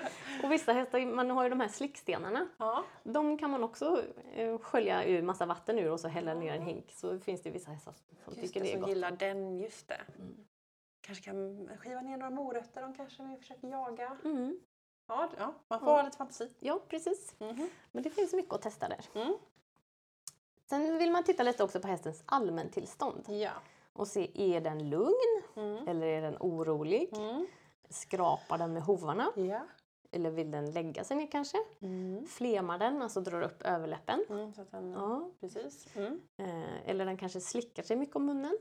Och 0.44 0.52
vissa 0.52 0.72
hästar, 0.72 1.06
man 1.06 1.30
har 1.30 1.42
ju 1.44 1.48
de 1.50 1.60
här 1.60 1.68
slickstenarna. 1.68 2.48
ja. 2.58 2.84
De 3.04 3.38
kan 3.38 3.50
man 3.50 3.64
också 3.64 4.02
eh, 4.34 4.58
skölja 4.58 5.04
ur 5.04 5.22
massa 5.22 5.46
vatten 5.46 5.78
ur 5.78 5.90
och 5.90 6.00
så 6.00 6.08
hälla 6.08 6.34
ner 6.34 6.54
en 6.54 6.62
hink. 6.62 6.92
Så 6.92 7.18
finns 7.18 7.42
det 7.42 7.50
vissa 7.50 7.70
hästar 7.70 7.92
som 7.92 8.34
Just 8.34 8.40
tycker 8.40 8.60
det, 8.60 8.66
det 8.66 8.70
är 8.70 8.72
som 8.72 8.80
gott. 8.80 8.88
gillar 8.90 9.10
den, 9.10 9.58
just 9.58 9.88
det. 9.88 10.00
Mm. 10.18 10.36
Kanske 11.06 11.24
kan 11.24 11.68
skiva 11.78 12.00
ner 12.00 12.16
några 12.16 12.30
morötter 12.30 12.82
de 12.82 12.94
kanske 12.94 13.22
vill 13.22 13.38
försöka 13.38 13.66
jaga. 13.68 14.16
Mm. 14.24 14.60
Ja, 15.06 15.28
ja 15.38 15.54
man 15.68 15.80
får 15.80 15.88
Ja. 15.88 15.94
ha 15.96 16.02
lite 16.02 16.16
fantasi. 16.16 16.50
Ja, 16.60 16.80
precis. 16.88 17.34
Mhm. 17.38 17.68
Men 17.92 18.02
det 18.02 18.10
finns 18.10 18.32
mycket 18.32 18.54
att 18.54 18.62
testa 18.62 18.88
där. 18.88 19.04
Mm. 19.14 19.34
Sen 20.68 20.98
vill 20.98 21.10
man 21.12 21.24
titta 21.24 21.42
lite 21.42 21.64
också 21.64 21.80
på 21.80 21.88
hästens 21.88 22.22
allmäntillstånd 22.26 23.24
Ja. 23.28 23.50
och 23.92 24.08
se, 24.08 24.30
är 24.54 24.60
den 24.60 24.90
lugn 24.90 25.42
Mm. 25.56 25.88
eller 25.88 26.06
är 26.06 26.22
den 26.22 26.36
orolig? 26.40 27.08
Mm. 27.16 27.46
Skrapar 27.88 28.58
den 28.58 28.72
med 28.72 28.82
hovarna? 28.82 29.32
Ja. 29.36 29.60
Eller 30.10 30.30
vill 30.30 30.50
den 30.50 30.70
lägga 30.70 31.04
sig 31.04 31.16
ner 31.16 31.26
kanske? 31.30 31.58
Mm. 31.80 32.26
Flemar 32.26 32.78
den, 32.78 33.02
alltså 33.02 33.20
drar 33.20 33.42
upp 33.42 33.62
överläppen? 33.62 34.24
Mm, 34.30 34.52
den, 34.70 34.92
Ja. 34.92 35.30
Precis. 35.40 35.96
Mm. 35.96 36.20
Eh, 36.36 36.88
eller 36.90 37.04
den 37.06 37.16
kanske 37.16 37.40
slickar 37.40 37.82
sig 37.82 37.96
mycket 37.96 38.16
om 38.16 38.26
munnen? 38.26 38.58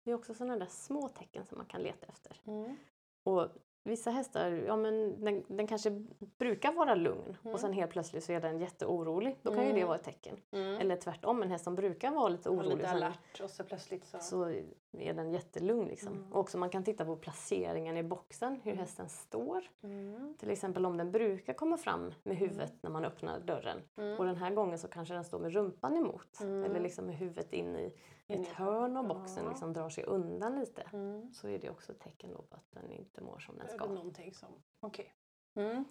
Mm. 0.00 0.04
Det 0.04 0.10
är 0.10 0.14
också 0.14 0.34
sådana 0.34 0.56
där 0.56 0.66
små 0.66 1.08
tecken 1.08 1.46
som 1.46 1.58
man 1.58 1.66
kan 1.66 1.82
leta 1.82 2.06
efter. 2.06 2.40
Mm. 2.46 2.76
Och 3.24 3.48
vissa 3.84 4.10
hästar, 4.10 4.50
ja 4.52 4.76
men 4.76 5.24
den, 5.24 5.44
den 5.48 5.66
kanske 5.66 5.90
brukar 6.38 6.72
vara 6.72 6.94
lugn 6.94 7.36
Mm. 7.42 7.54
och 7.54 7.60
sen 7.60 7.72
helt 7.72 7.90
plötsligt 7.90 8.24
så 8.24 8.32
är 8.32 8.40
den 8.40 8.58
jätteorolig. 8.60 9.38
Då 9.42 9.54
kan 9.54 9.64
ju 9.66 9.70
det 9.72 9.76
Mm. 9.76 9.88
vara 9.88 9.98
ett 9.98 10.04
tecken. 10.04 10.36
Mm. 10.50 10.80
Eller 10.80 10.96
tvärtom, 10.96 11.42
en 11.42 11.50
häst 11.50 11.64
som 11.64 11.74
brukar 11.74 12.10
vara 12.10 12.28
lite 12.28 12.48
Och 12.48 12.54
orolig 12.54 12.76
lite 12.76 12.88
sen, 12.88 12.96
alert 12.96 13.40
och 13.42 13.50
så 13.50 13.64
plötsligt 13.64 14.04
så... 14.06 14.18
så 14.18 14.54
är 14.92 15.14
den 15.14 15.30
jättelugn. 15.30 15.88
Liksom. 15.88 16.12
Mm. 16.12 16.32
Och 16.32 16.40
också 16.40 16.58
man 16.58 16.70
kan 16.70 16.84
titta 16.84 17.04
på 17.04 17.16
placeringen 17.16 17.96
i 17.96 18.02
boxen, 18.02 18.60
hur 18.62 18.72
Mm. 18.72 18.78
hästen 18.80 19.08
står. 19.08 19.64
Mm. 19.82 20.34
Till 20.38 20.50
exempel 20.50 20.86
om 20.86 20.96
den 20.96 21.12
brukar 21.12 21.52
komma 21.52 21.76
fram 21.76 22.14
med 22.22 22.36
huvudet 22.36 22.72
när 22.82 22.90
man 22.90 23.04
öppnar 23.04 23.40
dörren. 23.40 23.82
Mm. 23.96 24.18
Och 24.18 24.24
den 24.24 24.36
här 24.36 24.50
gången 24.50 24.78
så 24.78 24.88
kanske 24.88 25.14
den 25.14 25.24
står 25.24 25.38
med 25.38 25.52
rumpan 25.52 25.96
emot. 25.96 26.40
Mm. 26.40 26.64
Eller 26.64 26.80
liksom 26.80 27.06
med 27.06 27.16
huvudet 27.16 27.52
in 27.52 27.76
i 27.76 27.94
ett 28.26 28.48
hörn 28.48 28.96
av 28.96 29.06
boxen, 29.08 29.48
liksom 29.48 29.72
drar 29.72 29.88
sig 29.90 30.04
undan 30.04 30.60
lite. 30.60 30.82
Mm. 30.92 31.32
Så 31.32 31.48
är 31.48 31.58
det 31.58 31.70
också 31.70 31.92
ett 31.92 32.00
tecken 32.00 32.30
på 32.30 32.44
att 32.56 32.70
den 32.70 32.90
inte 32.90 33.20
mår 33.20 33.38
som 33.38 33.58
den 33.58 33.68
ska. 33.68 33.86
det 33.86 33.94
någonting 33.94 34.34
som... 34.34 34.48
Okej. 34.80 35.14
Mm. 35.54 35.84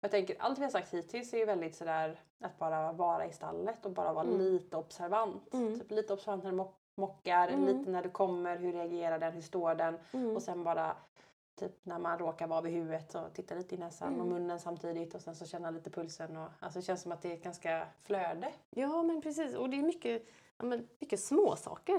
Jag 0.00 0.10
tänker, 0.10 0.36
allt 0.38 0.58
vi 0.58 0.62
har 0.62 0.70
sagt 0.70 0.94
hittills 0.94 1.32
är 1.34 1.38
ju 1.38 1.44
väldigt 1.44 1.74
sådär 1.76 2.20
att 2.40 2.58
bara 2.58 2.92
vara 2.92 3.26
i 3.26 3.32
stallet 3.32 3.86
och 3.86 3.92
bara 3.92 4.12
vara 4.12 4.24
Mm. 4.26 4.38
lite 4.38 4.76
observant. 4.76 5.54
Mm. 5.54 5.80
Typ 5.80 5.90
lite 5.90 6.12
observant 6.12 6.44
när 6.44 6.50
den 6.50 6.56
mockar, 6.98 7.48
Mm. 7.48 7.66
lite 7.66 7.90
när 7.90 8.02
du 8.02 8.10
kommer, 8.10 8.56
hur 8.56 8.72
reagerar 8.72 9.18
den, 9.18 9.32
hur 9.32 9.40
står 9.42 9.74
den? 9.74 9.98
Mm. 10.12 10.36
Och 10.36 10.42
sen 10.42 10.64
bara 10.64 10.96
typ 11.60 11.72
när 11.82 11.98
man 11.98 12.18
råkar 12.18 12.46
vara 12.46 12.60
vid 12.60 12.72
huvudet 12.72 13.10
så 13.12 13.24
titta 13.34 13.54
lite 13.54 13.74
i 13.74 13.78
näsan 13.78 14.08
och 14.20 14.26
Mm. 14.26 14.28
munnen 14.28 14.60
samtidigt 14.60 15.14
och 15.14 15.20
sen 15.20 15.34
så 15.34 15.46
känna 15.46 15.70
lite 15.70 15.90
pulsen. 15.90 16.36
Och, 16.36 16.48
alltså 16.60 16.78
det 16.78 16.82
känns 16.84 17.02
som 17.02 17.12
att 17.12 17.22
det 17.22 17.30
är 17.30 17.34
ett 17.34 17.42
ganska 17.44 17.86
flöde. 18.02 18.48
Ja 18.70 19.02
men 19.02 19.22
precis 19.22 19.54
och 19.56 19.70
det 19.70 19.78
är 19.78 19.82
mycket, 19.82 20.26
ja, 20.58 20.64
men 20.64 20.88
mycket 20.98 21.20
små 21.20 21.56
saker. 21.56 21.98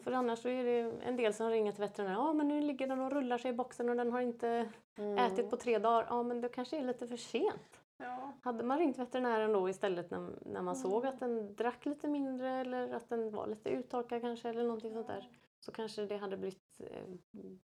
För 0.00 0.12
annars 0.12 0.38
så 0.38 0.48
är 0.48 0.64
det 0.64 0.92
en 1.06 1.16
del 1.16 1.34
som 1.34 1.50
ringer 1.50 1.72
till 1.72 1.80
veterinären. 1.80 2.18
Ja 2.18 2.32
men 2.32 2.48
nu 2.48 2.60
ligger 2.60 2.86
den 2.86 3.00
och 3.00 3.12
rullar 3.12 3.38
sig 3.38 3.50
i 3.50 3.54
boxen 3.54 3.88
och 3.88 3.96
den 3.96 4.12
har 4.12 4.20
inte 4.20 4.68
Mm. 4.98 5.18
ätit 5.18 5.50
på 5.50 5.56
tre 5.56 5.78
dagar. 5.78 6.06
Ja 6.10 6.22
men 6.22 6.40
det 6.40 6.48
kanske 6.48 6.78
är 6.78 6.82
lite 6.82 7.06
för 7.08 7.16
sent. 7.16 7.80
Ja. 7.98 8.32
Hade 8.42 8.64
man 8.64 8.78
ringt 8.78 8.98
veterinären 8.98 9.52
då 9.52 9.68
istället 9.68 10.10
när, 10.10 10.18
när 10.20 10.62
man 10.62 10.74
Mm. 10.74 10.74
såg 10.74 11.06
att 11.06 11.20
den 11.20 11.54
drack 11.56 11.86
lite 11.86 12.08
mindre 12.08 12.50
eller 12.50 12.92
att 12.94 13.08
den 13.08 13.30
var 13.30 13.46
lite 13.46 13.68
uttorkad 13.70 14.20
kanske 14.20 14.48
eller 14.48 14.62
någonting 14.62 14.92
sånt 14.94 15.06
där. 15.06 15.28
Så 15.60 15.72
kanske 15.72 16.06
det 16.06 16.16
hade 16.16 16.36
blivit 16.36 16.80
eh, 16.80 17.02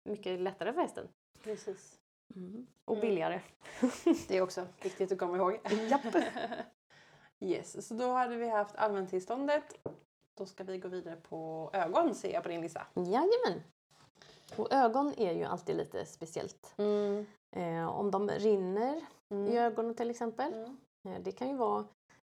mycket 0.04 0.40
lättare 0.40 0.72
för 0.72 0.80
hästen. 0.80 1.08
Precis. 1.42 1.98
Och 2.84 2.94
Mm. 2.96 3.00
billigare. 3.08 3.40
Det 4.28 4.36
är 4.36 4.42
också 4.42 4.66
viktigt 4.82 5.12
att 5.12 5.18
komma 5.18 5.36
ihåg. 5.36 5.58
Japp. 5.90 6.14
yes, 7.40 7.86
så 7.88 7.94
då 7.94 8.10
hade 8.12 8.36
vi 8.36 8.48
haft 8.48 8.76
allmäntillståndet. 8.76 9.64
Då 10.34 10.46
ska 10.46 10.64
vi 10.64 10.78
gå 10.78 10.88
vidare 10.88 11.16
på 11.16 11.70
ögon 11.72 12.14
ser 12.14 12.32
jag 12.32 12.42
på 12.42 12.48
din 12.48 12.60
lista. 12.60 12.86
Jajamän! 12.94 13.62
Och 14.56 14.72
ögon 14.72 15.12
är 15.16 15.32
ju 15.32 15.44
alltid 15.44 15.76
lite 15.76 16.06
speciellt. 16.06 16.74
Eh, 17.50 17.88
om 17.98 18.10
de 18.10 18.28
rinner 18.30 19.00
i 19.32 19.58
ögonen 19.58 19.94
till 19.94 20.10
exempel. 20.10 20.52
Mm. 20.54 20.76
Eh, 21.04 21.22
det 21.22 21.32
kan 21.32 21.48
ju 21.48 21.56
vara 21.56 21.84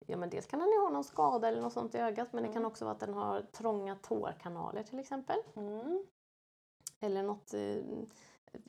Ja, 0.07 0.17
men 0.17 0.29
dels 0.29 0.45
kan 0.47 0.59
den 0.59 0.69
ju 0.69 0.79
ha 0.79 0.89
någon 0.89 1.03
skada 1.03 1.47
eller 1.47 1.61
något 1.61 1.73
sånt 1.73 1.95
i 1.95 1.97
ögat 1.97 2.33
men 2.33 2.43
det 2.43 2.47
kan 2.49 2.57
Mm. 2.57 2.67
också 2.71 2.85
vara 2.85 2.93
att 2.93 2.99
den 2.99 3.13
har 3.13 3.41
trånga 3.41 3.95
tårkanaler 3.95 4.83
till 4.83 4.99
exempel. 4.99 5.37
Mm. 5.55 6.05
Eller 6.99 7.23
något 7.23 7.53
eh, 7.53 7.77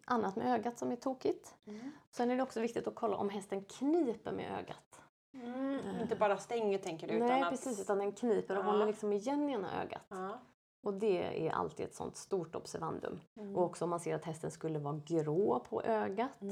annat 0.04 0.36
med 0.36 0.54
ögat 0.54 0.78
som 0.78 0.92
är 0.92 0.96
tokigt. 0.96 1.54
Mm. 1.66 1.90
Sen 2.10 2.30
är 2.30 2.36
det 2.36 2.42
också 2.42 2.60
viktigt 2.60 2.86
att 2.86 2.94
kolla 2.94 3.16
om 3.16 3.28
hästen 3.28 3.64
kniper 3.64 4.32
med 4.32 4.58
ögat. 4.58 5.00
Mm. 5.34 6.00
Inte 6.02 6.16
bara 6.16 6.36
stänger 6.36 6.78
tänker 6.78 7.08
du? 7.08 7.18
Nej 7.18 7.26
utan 7.28 7.42
att... 7.42 7.50
precis, 7.50 7.80
utan 7.80 7.98
den 7.98 8.12
kniper 8.12 8.58
och 8.58 8.64
Ja. 8.64 8.70
håller 8.70 8.86
liksom 8.86 9.12
igen 9.12 9.50
ena 9.50 9.82
ögat. 9.82 10.02
Ja. 10.08 10.38
Och 10.82 10.94
det 10.94 11.46
är 11.48 11.52
alltid 11.52 11.86
ett 11.86 11.94
sånt 11.94 12.16
stort 12.16 12.54
observandum. 12.54 13.20
Mm. 13.36 13.56
Och 13.56 13.62
också 13.64 13.84
om 13.84 13.90
man 13.90 14.00
ser 14.00 14.14
att 14.14 14.24
hästen 14.24 14.50
skulle 14.50 14.78
vara 14.78 15.00
grå 15.06 15.60
på 15.68 15.82
ögat. 15.82 16.42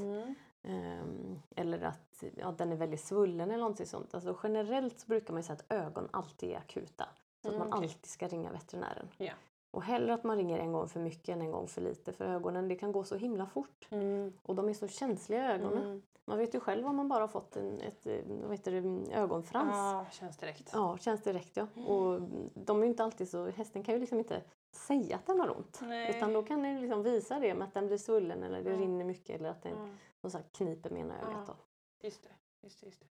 Ehm, 0.63 1.39
eller 1.55 1.81
att 1.81 2.23
ja, 2.35 2.51
den 2.57 2.71
är 2.71 2.75
väldigt 2.75 2.99
svullen 3.01 3.51
eller 3.51 3.59
någonting 3.59 3.85
sånt. 3.85 4.13
Alltså 4.13 4.37
generellt 4.43 4.99
så 4.99 5.07
brukar 5.07 5.33
man 5.33 5.43
säga 5.43 5.53
att 5.55 5.71
ögon 5.73 6.07
alltid 6.11 6.49
är 6.51 6.57
akuta. 6.57 7.05
Så 7.41 7.47
att 7.47 7.53
Mm, 7.55 7.69
man 7.69 7.77
okej. 7.77 7.89
alltid 7.89 8.05
ska 8.11 8.27
ringa 8.27 8.51
veterinären. 8.51 9.07
Ja. 9.17 9.33
Och 9.71 9.83
hellre 9.83 10.13
att 10.13 10.23
man 10.23 10.37
ringer 10.37 10.59
en 10.59 10.71
gång 10.73 10.87
för 10.87 10.99
mycket 10.99 11.29
än 11.35 11.41
en 11.41 11.51
gång 11.51 11.67
för 11.67 11.81
lite. 11.81 12.13
För 12.13 12.25
ögonen 12.25 12.67
det 12.67 12.75
kan 12.75 12.91
gå 12.91 13.03
så 13.03 13.15
himla 13.15 13.45
fort. 13.45 13.87
Mm. 13.89 14.33
Och 14.43 14.55
de 14.55 14.69
är 14.69 14.73
så 14.73 14.87
känsliga 14.87 15.53
ögonen. 15.53 15.83
Mm. 15.83 16.01
Man 16.25 16.37
vet 16.37 16.55
ju 16.55 16.59
själv 16.59 16.87
om 16.87 16.95
man 16.95 17.07
bara 17.07 17.19
har 17.23 17.27
fått 17.27 17.55
en, 17.55 17.81
ett 17.81 18.07
eh, 18.07 18.15
vad 18.27 18.51
heter 18.51 18.71
det, 18.81 19.13
ögonfrans. 19.13 19.71
Ja, 19.73 20.05
känns 20.11 20.37
direkt. 20.37 20.69
Ja, 20.73 20.97
känns 20.97 21.21
direkt 21.23 21.57
ja. 21.57 21.67
Och 21.85 22.21
de 22.53 22.77
är 22.79 22.83
ju 22.83 22.89
inte 22.89 23.03
alltid 23.03 23.29
så, 23.29 23.45
hästen 23.49 23.83
kan 23.83 23.93
ju 23.93 23.99
liksom 23.99 24.19
inte 24.19 24.41
säga 24.75 25.15
att 25.15 25.25
den 25.25 25.39
har 25.39 25.57
ont. 25.57 25.79
Nej. 25.81 26.09
Utan 26.17 26.33
då 26.33 26.43
kan 26.43 26.63
den 26.63 26.81
liksom 26.81 27.03
visa 27.03 27.39
det 27.39 27.53
med 27.53 27.67
att 27.67 27.73
den 27.73 27.87
blir 27.87 27.97
svullen 27.97 28.43
eller 28.43 28.63
det 28.63 28.69
Ja. 28.71 28.77
rinner 28.77 29.05
mycket 29.05 29.39
eller 29.39 29.49
att 29.49 29.61
den 29.63 29.77
Ja. 29.77 29.87
som 30.21 30.31
sagt 30.31 30.55
kniper 30.57 30.89
med 30.89 30.99
ena 31.01 31.17
ögat. 31.21 31.43
Ja. 31.47 31.55
Just 32.01 32.23
det. 32.23 32.29
Just 32.61 32.79
det, 32.79 32.85
just 32.85 32.99
det. 32.99 33.07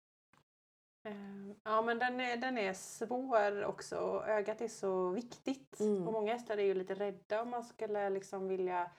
Ehm, 1.09 1.55
Ja 1.63 1.81
men 1.81 1.99
den 1.99 2.19
är, 2.21 2.37
den 2.37 2.57
är 2.57 2.73
svår 2.73 3.65
också. 3.65 4.23
Ögat 4.27 4.61
är 4.61 4.67
så 4.67 5.09
viktigt. 5.09 5.79
Mm. 5.79 6.07
Och 6.07 6.13
många 6.13 6.33
hästar 6.33 6.57
är 6.57 6.63
ju 6.63 6.73
lite 6.73 6.93
rädda 6.95 7.41
om 7.41 7.49
man 7.49 7.63
skulle 7.63 8.09
liksom 8.09 8.47
vilja 8.47 8.91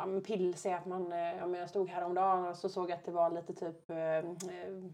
ja, 0.00 0.06
men 0.06 0.22
pill, 0.22 0.54
säga 0.54 0.76
att 0.76 0.86
man, 0.86 1.12
eh, 1.12 1.36
ja, 1.36 1.46
men 1.46 1.60
jag 1.60 1.68
stod 1.68 1.88
häromdagen 1.88 2.44
och 2.48 2.56
så 2.56 2.68
såg 2.68 2.90
jag 2.90 2.96
att 2.96 3.04
det 3.04 3.10
var 3.12 3.30
lite 3.30 3.54
typ 3.54 3.90
eh, 3.90 3.98
eh, 4.16 4.24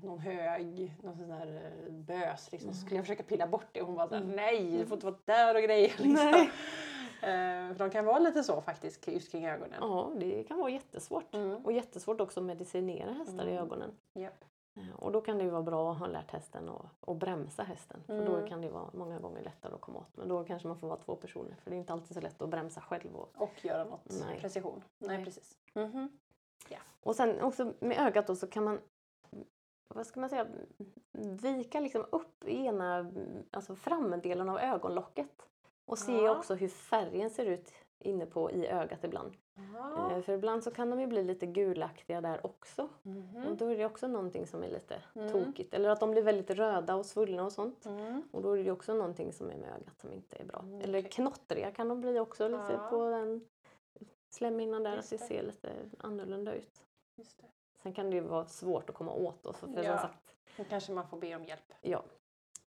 någon 0.02 0.18
hög, 0.18 0.92
någon 1.02 1.16
sån 1.16 1.28
där 1.28 1.72
eh, 1.86 1.92
bös 1.92 2.52
liksom. 2.52 2.72
Så 2.74 2.80
skulle 2.80 2.96
jag 2.96 3.04
försöka 3.04 3.22
pilla 3.22 3.46
bort 3.46 3.66
det 3.72 3.80
och 3.80 3.86
hon 3.86 3.96
var 3.96 4.08
såhär, 4.08 4.22
Mm. 4.22 4.36
nej 4.36 4.78
du 4.78 4.86
får 4.86 4.94
inte 4.96 5.06
vara 5.06 5.16
där 5.24 5.54
och 5.54 5.62
grejer 5.62 5.92
liksom. 5.98 6.48
Eh, 7.22 7.74
för 7.74 7.78
de 7.78 7.90
kan 7.90 8.04
vara 8.04 8.18
lite 8.18 8.42
så 8.42 8.60
faktiskt 8.60 9.08
just 9.08 9.32
kring 9.32 9.46
ögonen. 9.46 9.78
Ja, 9.80 10.10
det 10.16 10.44
kan 10.44 10.58
vara 10.58 10.70
jättesvårt. 10.70 11.34
Mm. 11.34 11.56
Och 11.64 11.72
jättesvårt 11.72 12.20
också 12.20 12.40
att 12.40 12.46
medicinera 12.46 13.12
hästar 13.12 13.46
i 13.46 13.50
Mm. 13.52 13.62
ögonen. 13.64 13.90
Japp. 14.14 14.44
Eh, 14.76 14.94
Och 14.96 15.12
då 15.12 15.20
kan 15.20 15.38
det 15.38 15.44
ju 15.44 15.50
vara 15.50 15.62
bra 15.62 15.92
att 15.92 15.98
ha 15.98 16.06
lärt 16.06 16.30
hästen 16.30 16.68
att, 16.68 17.08
att 17.08 17.16
bromsa 17.16 17.62
hästen. 17.62 18.02
För 18.06 18.12
Mm. 18.12 18.24
då 18.24 18.46
kan 18.48 18.60
det 18.60 18.68
vara 18.68 18.90
många 18.92 19.18
gånger 19.18 19.42
lättare 19.42 19.74
att 19.74 19.80
komma 19.80 19.98
åt. 19.98 20.16
Men 20.16 20.28
då 20.28 20.44
kanske 20.44 20.68
man 20.68 20.78
får 20.78 20.88
vara 20.88 20.98
två 21.00 21.16
personer. 21.16 21.56
För 21.62 21.70
det 21.70 21.76
är 21.76 21.78
inte 21.78 21.92
alltid 21.92 22.14
så 22.14 22.20
lätt 22.20 22.42
att 22.42 22.48
bromsa 22.48 22.80
själv. 22.80 23.16
Och, 23.16 23.32
Och 23.42 23.64
göra 23.64 23.84
något 23.84 24.20
Nej. 24.26 24.40
precision. 24.40 24.82
Nej, 24.98 25.16
Nej. 25.16 25.24
precis. 25.24 25.58
Mhm. 25.74 26.18
och 27.00 27.16
sen 27.16 27.40
också 27.40 27.72
med 27.80 27.98
ögat 28.06 28.26
då 28.26 28.36
så 28.36 28.46
kan 28.46 28.64
man 28.64 28.78
vad 29.88 30.06
ska 30.06 30.20
man 30.20 30.28
säga, 30.30 30.46
vika 31.42 31.80
liksom 31.80 32.04
upp 32.12 32.44
ena 32.44 33.12
alltså 33.50 33.74
framdelen 33.76 34.48
av 34.48 34.58
ögonlocket. 34.58 35.48
Och 35.84 35.98
se 35.98 36.12
Ja. 36.12 36.36
också 36.38 36.54
hur 36.54 36.68
färgen 36.68 37.30
ser 37.30 37.46
ut 37.46 37.72
inne 37.98 38.26
på 38.26 38.50
i 38.50 38.66
ögat 38.66 39.04
ibland. 39.04 39.32
Ja. 39.74 40.12
Eh, 40.12 40.20
För 40.22 40.32
ibland 40.32 40.64
så 40.64 40.70
kan 40.70 40.90
de 40.90 41.00
ju 41.00 41.06
bli 41.06 41.24
lite 41.24 41.46
gulaktiga 41.46 42.20
där 42.20 42.46
också. 42.46 42.88
Mhm. 43.02 43.46
Och 43.48 43.56
då 43.56 43.66
är 43.66 43.76
det 43.78 43.84
också 43.86 44.06
någonting 44.08 44.46
som 44.46 44.62
är 44.62 44.68
lite 44.68 45.02
Mm. 45.14 45.32
tokigt. 45.32 45.74
Eller 45.74 45.88
att 45.88 46.00
de 46.00 46.10
blir 46.10 46.22
väldigt 46.22 46.50
röda 46.50 46.94
och 46.94 47.06
svullna 47.06 47.44
och 47.44 47.52
sånt. 47.52 47.86
Mm. 47.86 48.22
Och 48.32 48.42
då 48.42 48.58
är 48.58 48.64
det 48.64 48.70
också 48.70 48.94
någonting 48.94 49.32
som 49.32 49.50
är 49.50 49.56
med 49.56 49.68
ögat 49.70 50.00
som 50.00 50.12
inte 50.12 50.36
är 50.36 50.44
bra. 50.44 50.58
Mm, 50.62 50.80
Eller 50.80 50.98
okej. 50.98 51.10
knottriga 51.10 51.70
kan 51.70 51.88
de 51.88 52.00
bli 52.00 52.18
också 52.20 52.48
lite 52.48 52.72
Ja. 52.72 52.88
på 52.90 53.10
den 53.10 53.46
slemhinnan 54.30 54.82
där. 54.82 54.96
Just 54.96 55.12
att 55.12 55.18
det 55.18 55.24
det. 55.24 55.28
ser 55.28 55.42
lite 55.42 55.72
annorlunda 55.98 56.54
ut. 56.54 56.82
Just 57.16 57.38
det. 57.38 57.44
Sen 57.82 57.92
kan 57.92 58.10
det 58.10 58.16
ju 58.16 58.22
vara 58.22 58.46
svårt 58.46 58.90
att 58.90 58.96
komma 58.96 59.12
åt 59.12 59.46
också. 59.46 59.66
För 59.66 59.82
Ja. 59.84 59.98
som 59.98 60.08
sagt, 60.08 60.36
Då 60.56 60.64
kanske 60.64 60.92
man 60.92 61.08
får 61.08 61.16
be 61.18 61.36
om 61.36 61.44
hjälp. 61.44 61.72
ja, 61.80 62.02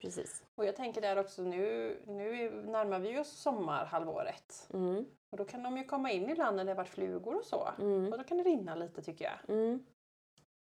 precis. 0.01 0.43
Och 0.55 0.65
jag 0.65 0.75
tänker 0.75 1.01
där 1.01 1.17
också 1.19 1.41
nu, 1.41 1.97
nu 2.07 2.36
är- 2.45 2.51
närmar 2.51 2.99
vi 2.99 3.19
oss 3.19 3.29
sommarhalvåret. 3.32 4.69
Mm. 4.73 5.05
Och 5.32 5.38
då 5.38 5.45
kan 5.45 5.63
de 5.63 5.77
ju 5.77 5.84
komma 5.84 6.11
in 6.11 6.29
ibland 6.29 6.55
när 6.55 6.63
det 6.65 6.71
har 6.71 6.75
varit 6.77 6.89
flugor 6.89 7.36
och 7.36 7.45
så. 7.45 7.69
Mm. 7.79 8.11
Och 8.11 8.17
då 8.17 8.23
kan 8.23 8.38
det 8.38 8.43
rinna 8.43 8.75
lite 8.75 9.01
tycker 9.01 9.25
jag. 9.25 9.55
Mm. 9.57 9.84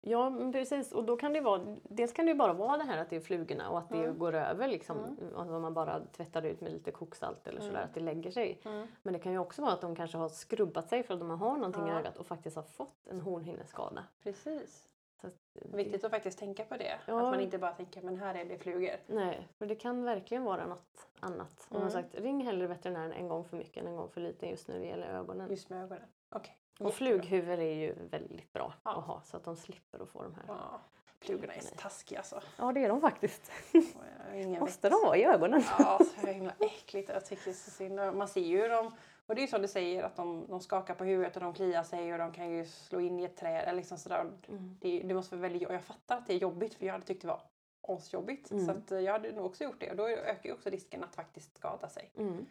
Ja, 0.02 0.52
precis. 0.54 0.92
Och 0.92 1.04
då 1.06 1.16
kan 1.16 1.34
det 1.34 1.42
vara, 1.42 1.76
dels 1.84 2.14
kan 2.14 2.26
det 2.26 2.32
ju 2.32 2.38
bara 2.38 2.54
vara 2.54 2.78
det 2.78 2.84
här 2.84 2.98
att 2.98 3.10
det 3.10 3.16
är 3.16 3.20
flugorna 3.20 3.70
och 3.70 3.78
att 3.78 3.90
det 3.90 4.04
Mm. 4.04 4.18
går 4.18 4.36
över 4.36 4.68
liksom. 4.68 4.98
Mm. 4.98 5.36
Alltså 5.36 5.56
om 5.56 5.62
man 5.62 5.74
bara 5.74 6.00
tvättar 6.06 6.44
ut 6.46 6.62
med 6.62 6.72
lite 6.72 6.92
koksalt 6.92 7.48
eller 7.48 7.60
sådär, 7.62 7.74
Mm. 7.76 7.84
att 7.86 7.94
det 7.94 8.00
lägger 8.00 8.32
sig. 8.32 8.62
Mm. 8.66 8.88
Men 9.04 9.14
det 9.14 9.20
kan 9.20 9.32
ju 9.32 9.38
också 9.40 9.62
vara 9.62 9.74
att 9.74 9.82
de 9.82 9.96
kanske 9.96 10.18
har 10.18 10.30
skrubbat 10.30 10.90
sig 10.90 11.04
för 11.04 11.14
att 11.14 11.20
de 11.20 11.30
har 11.30 11.56
någonting 11.58 11.88
i 11.88 11.92
ögat 11.92 12.18
och 12.18 12.28
faktiskt 12.28 12.56
har 12.56 12.64
fått 12.64 13.08
en 13.08 13.22
hornhinneskada. 13.22 14.04
Precis. 14.24 14.90
Så 15.22 15.28
att 15.28 15.34
Viktigt 15.54 16.04
att 16.04 16.12
faktiskt 16.12 16.40
tänka 16.40 16.64
på 16.66 16.78
det. 16.78 17.00
Ja. 17.06 17.18
Att 17.18 17.24
man 17.24 17.40
inte 17.40 17.58
bara 17.58 17.72
tänker 17.72 18.02
men 18.02 18.18
här 18.18 18.36
är 18.36 18.46
det 18.46 18.58
flugor. 18.58 18.96
Nej, 19.08 19.48
för 19.58 19.66
det 19.66 19.76
kan 19.76 20.04
verkligen 20.04 20.44
vara 20.44 20.66
något 20.68 21.07
annat. 21.20 21.68
Mm. 21.72 21.82
som 21.82 21.92
sagt, 21.92 22.16
ring 22.16 22.46
hellre 22.46 22.68
veterinären 22.68 23.12
en 23.12 23.28
gång 23.28 23.46
för 23.46 23.58
mycket 23.58 23.78
än 23.78 23.88
en 23.88 23.96
gång 23.96 24.10
för 24.10 24.22
lite 24.22 24.46
just 24.48 24.68
när 24.68 24.80
det 24.80 24.86
gäller 24.86 25.08
ögonen. 25.08 25.50
Just 25.50 25.70
med 25.70 25.84
ögonen. 25.84 26.08
Okej. 26.30 26.58
och 26.80 26.94
flughuvud 26.94 27.60
är 27.60 27.74
ju 27.74 27.96
väldigt 28.10 28.54
bra 28.54 28.74
Ja. 28.84 28.98
att 28.98 29.06
ha 29.06 29.22
så 29.22 29.38
att 29.38 29.44
de 29.44 29.56
slipper 29.56 30.00
att 30.04 30.10
få 30.10 30.24
de 30.24 30.34
här. 30.36 30.44
Ja. 30.48 30.82
Flugorna 31.20 31.54
är 31.54 31.62
så 31.62 31.76
taskiga 31.76 32.20
alltså. 32.20 32.42
Ja, 32.58 32.72
det 32.72 32.84
är 32.84 32.90
de 32.90 33.02
faktiskt. 33.02 33.52
Har 33.74 34.60
Måste 34.60 34.90
de 34.90 35.02
vara 35.06 35.18
i 35.18 35.24
ögonen? 35.24 35.64
Ja, 35.80 36.00
så 36.22 36.28
himla 36.28 36.54
äckligt. 36.60 37.10
Jag 37.10 37.26
tycker 37.26 37.54
så 37.54 37.72
synd. 37.72 37.96
Man 37.96 38.28
ser 38.28 38.42
ju 38.42 38.68
dem. 38.68 38.92
Och 39.26 39.36
det 39.36 39.40
är 39.40 39.42
ju 39.42 39.48
som 39.48 39.62
du 39.62 39.68
säger 39.68 40.04
att 40.04 40.16
de, 40.16 40.46
de 40.48 40.60
skakar 40.60 40.96
på 40.96 41.04
huvudet 41.04 41.36
och 41.36 41.42
de 41.42 41.54
kliar 41.54 41.84
sig 41.84 42.14
och 42.14 42.20
de 42.20 42.32
kan 42.32 42.50
ju 42.52 42.66
slå 42.66 43.00
in 43.00 43.20
i 43.20 43.24
ett 43.24 43.38
träd. 43.38 43.64
Eller 43.64 43.74
liksom 43.74 43.98
sådär. 43.98 44.32
Mm. 44.48 44.78
Det, 44.82 45.00
det 45.00 45.14
måste 45.14 45.36
vara 45.36 45.42
väldigt, 45.42 45.68
och 45.68 45.74
jag 45.74 45.84
fattar 45.84 46.18
att 46.18 46.28
det 46.28 46.34
är 46.34 46.38
jobbigt 46.38 46.74
för 46.74 46.86
jag 46.86 46.94
hade 46.94 47.06
tyckt 47.06 47.22
det 47.22 47.28
var 47.28 47.42
asjobbigt. 47.88 48.52
Mm. 48.52 48.66
Så 48.66 48.72
att 48.72 48.92
eh, 48.92 49.00
jag 49.00 49.14
hade 49.14 49.32
nog 49.32 49.46
också 49.46 49.64
gjort 49.64 49.80
det. 49.80 49.90
Och 49.90 49.96
då 49.96 50.08
ökar 50.08 50.50
ju 50.50 50.54
också 50.54 50.70
risken 50.70 51.04
att 51.04 51.16
faktiskt 51.16 51.58
skada 51.58 51.90
sig. 51.90 52.12
Mm. 52.18 52.46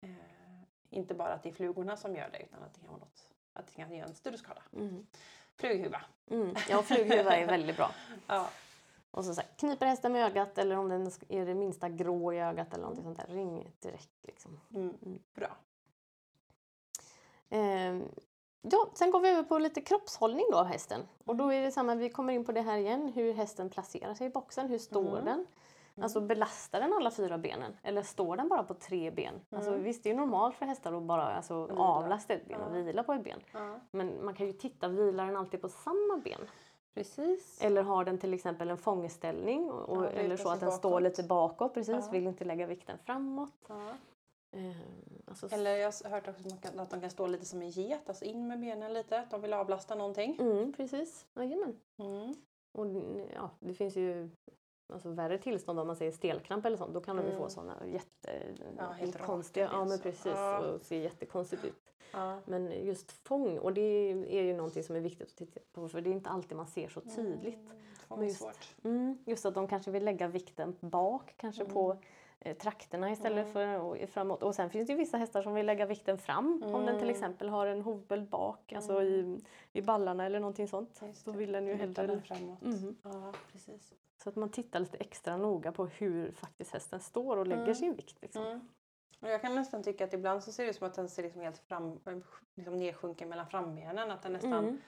Eh, 0.00 0.10
inte 0.90 1.14
bara 1.14 1.32
att 1.32 1.42
det 1.42 1.48
är 1.48 1.52
flugorna 1.52 1.96
som 1.96 2.16
gör 2.16 2.30
det 2.32 2.42
utan 2.42 2.62
att 2.62 2.74
det 2.74 2.80
kan 2.80 2.88
vara 2.88 2.98
något, 2.98 3.28
att 3.52 3.66
det 3.66 3.72
kan 3.72 3.94
göra 3.94 4.08
en 4.08 4.14
större 4.14 4.38
skada. 4.38 4.62
Mm. 4.72 5.06
Flughuva. 5.56 6.02
Mm. 6.30 6.54
Ja, 6.68 6.82
flughuvud 6.82 7.26
är 7.26 7.46
väldigt 7.46 7.76
bra. 7.76 7.94
Ja. 8.26 8.50
Och 9.10 9.24
så, 9.24 9.34
så 9.34 9.40
här, 9.40 9.50
kniper 9.56 9.86
hästen 9.86 10.12
med 10.12 10.24
ögat 10.24 10.58
eller 10.58 10.76
om 10.76 10.88
den 10.88 11.10
är 11.28 11.46
det 11.46 11.54
minsta 11.54 11.88
grå 11.88 12.32
i 12.32 12.38
ögat 12.38 12.72
eller 12.72 12.82
någonting 12.82 13.04
sånt 13.04 13.18
där, 13.18 13.34
ring 13.34 13.72
direkt. 13.80 14.10
Liksom. 14.22 14.60
Mm. 14.74 14.94
Mm. 15.02 15.18
Bra. 15.34 15.56
Ehm, 17.48 18.08
ja, 18.62 18.86
sen 18.94 19.10
går 19.10 19.20
vi 19.20 19.28
över 19.28 19.42
på 19.42 19.58
lite 19.58 19.80
kroppshållning 19.80 20.46
då 20.52 20.58
av 20.58 20.66
hästen. 20.66 21.00
Och 21.24 21.36
då 21.36 21.52
är 21.52 21.60
det 21.62 21.70
samma, 21.70 21.94
vi 21.94 22.10
kommer 22.10 22.32
in 22.32 22.44
på 22.44 22.52
det 22.52 22.60
här 22.62 22.78
igen, 22.78 23.12
hur 23.14 23.32
hästen 23.32 23.70
placerar 23.70 24.14
sig 24.14 24.26
i 24.26 24.30
boxen, 24.30 24.68
hur 24.68 24.78
står 24.78 25.08
Mm. 25.12 25.24
den? 25.24 25.46
Alltså 26.02 26.20
belastar 26.20 26.80
den 26.80 26.92
alla 26.92 27.10
fyra 27.10 27.38
benen 27.38 27.76
eller 27.82 28.02
står 28.02 28.36
den 28.36 28.48
bara 28.48 28.62
på 28.62 28.74
tre 28.74 29.10
ben? 29.10 29.34
Alltså, 29.50 29.70
Mm. 29.70 29.82
visst, 29.82 30.02
det 30.04 30.10
är 30.10 30.14
normalt 30.14 30.54
för 30.56 30.66
hästar 30.66 30.92
att 30.92 31.02
bara 31.02 31.22
alltså, 31.34 31.66
Vila. 31.66 31.80
avlasta 31.80 32.34
ett 32.34 32.48
ben 32.48 32.60
och 32.60 32.76
vila 32.76 33.02
på 33.02 33.12
ett 33.12 33.24
ben. 33.24 33.40
Ja. 33.52 33.80
Men 33.90 34.24
man 34.24 34.34
kan 34.34 34.46
ju 34.46 34.52
titta, 34.52 34.88
vilar 34.88 35.26
den 35.26 35.36
alltid 35.36 35.60
på 35.60 35.68
samma 35.68 36.16
ben? 36.24 36.40
Precis. 36.94 37.58
Eller 37.62 37.82
har 37.82 38.04
den 38.04 38.18
till 38.18 38.34
exempel 38.34 38.70
en 38.70 38.78
fångeställning 38.78 39.70
och, 39.70 40.04
Ja, 40.04 40.08
eller 40.10 40.36
så 40.36 40.48
att 40.48 40.60
den 40.60 40.72
står 40.72 40.90
bakåt. 40.90 41.02
lite 41.02 41.22
bakåt 41.22 41.74
precis, 41.74 42.04
Ja. 42.06 42.10
vill 42.12 42.26
inte 42.26 42.44
lägga 42.44 42.66
vikten 42.66 42.98
framåt. 43.04 43.50
Ja. 43.68 43.80
Ehm, 44.52 44.74
alltså, 45.26 45.48
Eller 45.50 45.76
jag 45.76 45.92
har 46.04 46.10
hört 46.10 46.28
också 46.28 46.42
att, 46.78 46.90
de 46.90 47.00
kan 47.00 47.10
stå 47.10 47.26
lite 47.26 47.44
som 47.44 47.62
en 47.62 47.70
get, 47.70 48.08
alltså 48.08 48.24
in 48.24 48.46
med 48.48 48.60
benen 48.60 48.92
lite, 48.92 49.18
att 49.20 49.30
de 49.30 49.42
vill 49.42 49.52
avlasta 49.52 49.94
någonting. 49.94 50.36
Mm, 50.40 50.72
precis, 50.72 51.26
jajamän. 51.34 51.76
Mm. 51.98 52.34
Och 52.72 52.86
ja, 53.34 53.50
det 53.60 53.74
finns 53.74 53.96
ju 53.96 54.28
alltså, 54.92 55.08
värre 55.08 55.38
tillstånd 55.38 55.80
om 55.80 55.86
man 55.86 55.96
säger 55.96 56.12
stelkramp 56.12 56.66
eller 56.66 56.76
sånt. 56.76 56.94
Då 56.94 57.00
kan 57.00 57.16
de 57.16 57.22
ju 57.22 57.28
Mm. 57.28 57.42
få 57.42 57.48
sådana 57.48 57.86
jätte, 57.86 58.42
Ja, 58.78 58.90
helt 58.90 59.18
konstiga, 59.22 59.68
ja 59.72 59.84
men 59.84 59.98
precis, 59.98 60.26
Ja. 60.26 60.58
och 60.58 60.80
ser 60.82 60.98
jättekonstigt 61.00 61.64
ut. 61.64 61.92
Ja. 62.12 62.38
Men 62.44 62.84
just 62.86 63.12
fång, 63.12 63.58
och 63.58 63.72
det 63.74 63.80
är 64.38 64.42
ju 64.42 64.54
någonting 64.56 64.82
som 64.84 64.96
är 64.96 65.00
viktigt 65.00 65.28
att 65.28 65.36
titta 65.36 65.60
på 65.72 65.88
för 65.88 66.00
det 66.00 66.10
är 66.10 66.12
inte 66.12 66.30
alltid 66.30 66.56
man 66.56 66.66
ser 66.66 66.88
så 66.88 67.00
tydligt. 67.00 67.54
Mm. 67.54 67.76
Fång 68.08 68.18
är 68.20 68.24
just- 68.24 68.38
svårt. 68.38 68.74
Mm, 68.84 69.18
just 69.26 69.46
att 69.46 69.54
de 69.54 69.68
kanske 69.68 69.90
vill 69.90 70.04
lägga 70.04 70.28
vikten 70.28 70.76
bak, 70.80 71.34
kanske 71.36 71.64
på 71.64 71.92
eh, 71.92 71.98
trakterna 72.58 73.10
istället 73.10 73.46
Mm. 73.46 73.52
för 73.52 73.78
och 73.80 74.08
framåt. 74.08 74.42
Och 74.42 74.54
sen 74.54 74.70
finns 74.70 74.86
det 74.86 74.92
ju 74.92 74.98
vissa 74.98 75.16
hästar 75.16 75.42
som 75.42 75.54
vill 75.54 75.66
lägga 75.66 75.86
vikten 75.86 76.18
fram 76.18 76.62
om 76.62 76.72
den 76.86 76.94
till 76.94 76.94
Mm. 76.96 77.08
exempel 77.10 77.48
har 77.48 77.66
en 77.66 77.82
hovböld 77.82 78.28
bak, 78.28 78.72
alltså 78.72 79.02
i, 79.02 79.40
i 79.72 79.82
ballarna 79.82 80.26
eller 80.26 80.40
någonting 80.40 80.68
sånt. 80.68 81.00
Då 81.24 81.32
vill 81.32 81.52
den 81.52 81.66
ju 81.66 81.74
hellre... 81.74 82.06
den 82.06 82.22
framåt. 82.22 82.62
Mhm. 82.62 82.96
Ja, 83.02 83.32
precis. 83.52 83.92
Så 84.22 84.28
att 84.28 84.36
man 84.36 84.48
tittar 84.48 84.80
lite 84.80 84.96
extra 84.96 85.36
noga 85.36 85.72
på 85.72 85.86
hur 85.86 86.32
faktiskt 86.32 86.72
hästen 86.72 87.00
står 87.00 87.36
och 87.36 87.46
lägger 87.46 87.62
Mm. 87.62 87.74
sin 87.74 87.94
vikt. 87.94 88.22
Liksom. 88.22 88.42
Mm. 88.46 88.60
Jag 89.20 89.40
kan 89.40 89.54
nästan 89.54 89.82
tycka 89.82 90.04
att 90.04 90.12
ibland 90.12 90.42
så 90.44 90.52
ser 90.52 90.64
det 90.64 90.70
ut 90.70 90.76
som 90.76 90.86
att 90.86 90.94
den 90.94 91.08
ser 91.08 91.22
liksom 91.22 91.40
helt 91.42 91.58
fram, 91.58 91.98
liksom 92.54 92.76
nedsjunken 92.78 93.28
mellan 93.28 93.46
frambenen. 93.46 94.10
Att 94.10 94.22
den 94.22 94.32
nästan 94.32 94.52
Mm. 94.52 94.78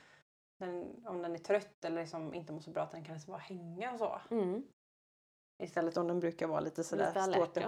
den, 0.58 1.04
om 1.06 1.22
den 1.22 1.34
är 1.34 1.38
trött 1.38 1.84
eller 1.84 2.00
liksom 2.00 2.34
inte 2.34 2.52
mår 2.52 2.60
så 2.60 2.70
bra 2.70 2.82
att 2.82 2.90
den 2.90 3.04
kan 3.04 3.14
liksom 3.14 3.32
bara 3.32 3.38
hänga 3.40 3.92
och 3.92 3.98
så. 3.98 4.20
Istället 5.64 5.96
om 5.96 6.06
den 6.08 6.20
brukar 6.20 6.46
vara 6.46 6.60
lite 6.60 6.84
sådär 6.84 7.06
Lite 7.06 7.22
ståtlig 7.22 7.62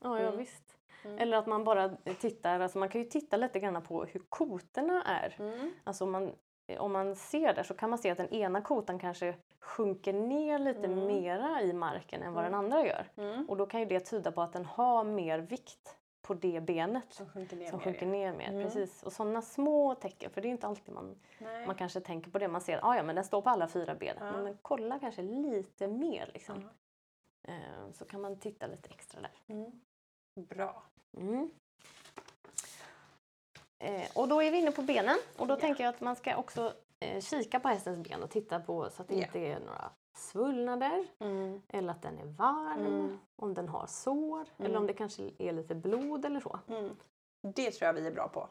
ja. 0.00 0.08
Ja, 0.08 0.20
ja 0.20 0.26
Mm. 0.26 0.36
visst. 0.38 0.78
Mm. 1.04 1.18
Eller 1.18 1.36
att 1.36 1.46
man 1.46 1.64
bara 1.64 1.88
tittar, 2.20 2.60
alltså 2.60 2.78
man 2.78 2.88
kan 2.88 3.00
ju 3.00 3.06
titta 3.06 3.36
lite 3.36 3.60
grann 3.60 3.82
på 3.82 4.04
hur 4.04 4.20
kotorna 4.28 5.02
är. 5.02 5.36
Mm. 5.38 5.72
Alltså 5.84 6.04
om 6.04 6.10
man, 6.10 6.32
om 6.78 6.92
man 6.92 7.16
ser 7.16 7.54
där 7.54 7.62
så 7.62 7.74
kan 7.74 7.90
man 7.90 7.98
se 7.98 8.10
att 8.10 8.18
den 8.18 8.34
ena 8.34 8.60
kotan 8.60 8.98
kanske 8.98 9.34
sjunker 9.60 10.12
ner 10.12 10.58
lite 10.58 10.84
Mm. 10.84 11.06
mera 11.06 11.62
i 11.62 11.72
marken 11.72 12.22
än 12.22 12.32
vad 12.34 12.44
den 12.44 12.54
Mm. 12.54 12.64
andra 12.64 12.86
gör. 12.86 13.06
Mm. 13.16 13.46
Och 13.48 13.56
då 13.56 13.66
kan 13.66 13.80
ju 13.80 13.86
det 13.86 14.00
tyda 14.00 14.32
på 14.32 14.42
att 14.42 14.52
den 14.52 14.64
har 14.64 15.04
mer 15.04 15.38
vikt 15.38 15.96
på 16.22 16.34
det 16.34 16.60
benet 16.60 17.04
Som 17.12 17.26
sjunker 17.28 17.56
ner 17.56 17.66
som 17.70 17.78
mer, 17.78 17.84
sjunker 17.84 18.06
ja. 18.06 18.12
ner 18.12 18.32
mer. 18.32 18.48
Mm. 18.48 18.62
Precis. 18.64 19.02
Och 19.02 19.12
sådana 19.12 19.42
små 19.42 19.94
tecken, 19.94 20.30
för 20.30 20.40
det 20.40 20.48
är 20.48 20.50
inte 20.50 20.66
alltid 20.66 20.94
man, 20.94 21.16
Nej. 21.38 21.66
man 21.66 21.74
kanske 21.76 22.00
tänker 22.00 22.30
på 22.30 22.38
det. 22.38 22.48
Man 22.48 22.60
ser 22.60 22.76
att 22.78 22.96
ja, 22.96 23.02
men 23.02 23.14
den 23.14 23.24
står 23.24 23.42
på 23.42 23.50
alla 23.50 23.68
fyra 23.68 23.94
ben. 23.94 24.16
Ja. 24.20 24.32
Men 24.32 24.58
kolla 24.62 24.98
kanske 24.98 25.22
lite 25.22 25.88
mer 25.88 26.30
liksom. 26.34 26.70
Eh, 27.48 27.90
Så 27.92 28.04
kan 28.04 28.20
man 28.20 28.38
titta 28.40 28.66
lite 28.66 28.88
extra 28.90 29.20
där. 29.20 29.32
Mm. 29.46 29.70
Bra. 30.48 30.82
Mm. 31.16 31.50
Eh, 33.78 34.08
och 34.14 34.28
då 34.28 34.42
är 34.42 34.50
vi 34.50 34.58
inne 34.58 34.72
på 34.72 34.82
benen 34.82 35.18
och 35.38 35.46
då 35.46 35.54
Ja. 35.54 35.60
tänker 35.60 35.84
jag 35.84 35.94
att 35.94 36.00
man 36.00 36.16
ska 36.16 36.36
också 36.36 36.72
eh, 37.00 37.20
kika 37.20 37.60
på 37.60 37.68
hästens 37.68 38.08
ben 38.08 38.22
och 38.22 38.30
titta 38.30 38.60
på 38.60 38.90
så 38.90 39.02
att 39.02 39.08
det 39.08 39.14
Ja. 39.16 39.24
inte 39.26 39.38
är 39.38 39.60
några 39.60 39.90
svullnader 40.16 41.06
Mm. 41.18 41.62
eller 41.68 41.90
att 41.92 42.02
den 42.02 42.18
är 42.18 42.24
varm, 42.24 42.86
Mm. 42.86 43.18
om 43.36 43.54
den 43.54 43.68
har 43.68 43.86
sår 43.86 44.46
eller 44.58 44.68
Mm. 44.70 44.80
om 44.80 44.86
det 44.86 44.92
kanske 44.92 45.30
är 45.38 45.52
lite 45.52 45.74
blod 45.74 46.24
eller 46.24 46.40
så. 46.40 46.58
Mm. 46.68 46.96
Det 47.54 47.70
tror 47.70 47.86
jag 47.86 47.92
vi 47.94 48.06
är 48.06 48.12
bra 48.12 48.28
på. 48.28 48.48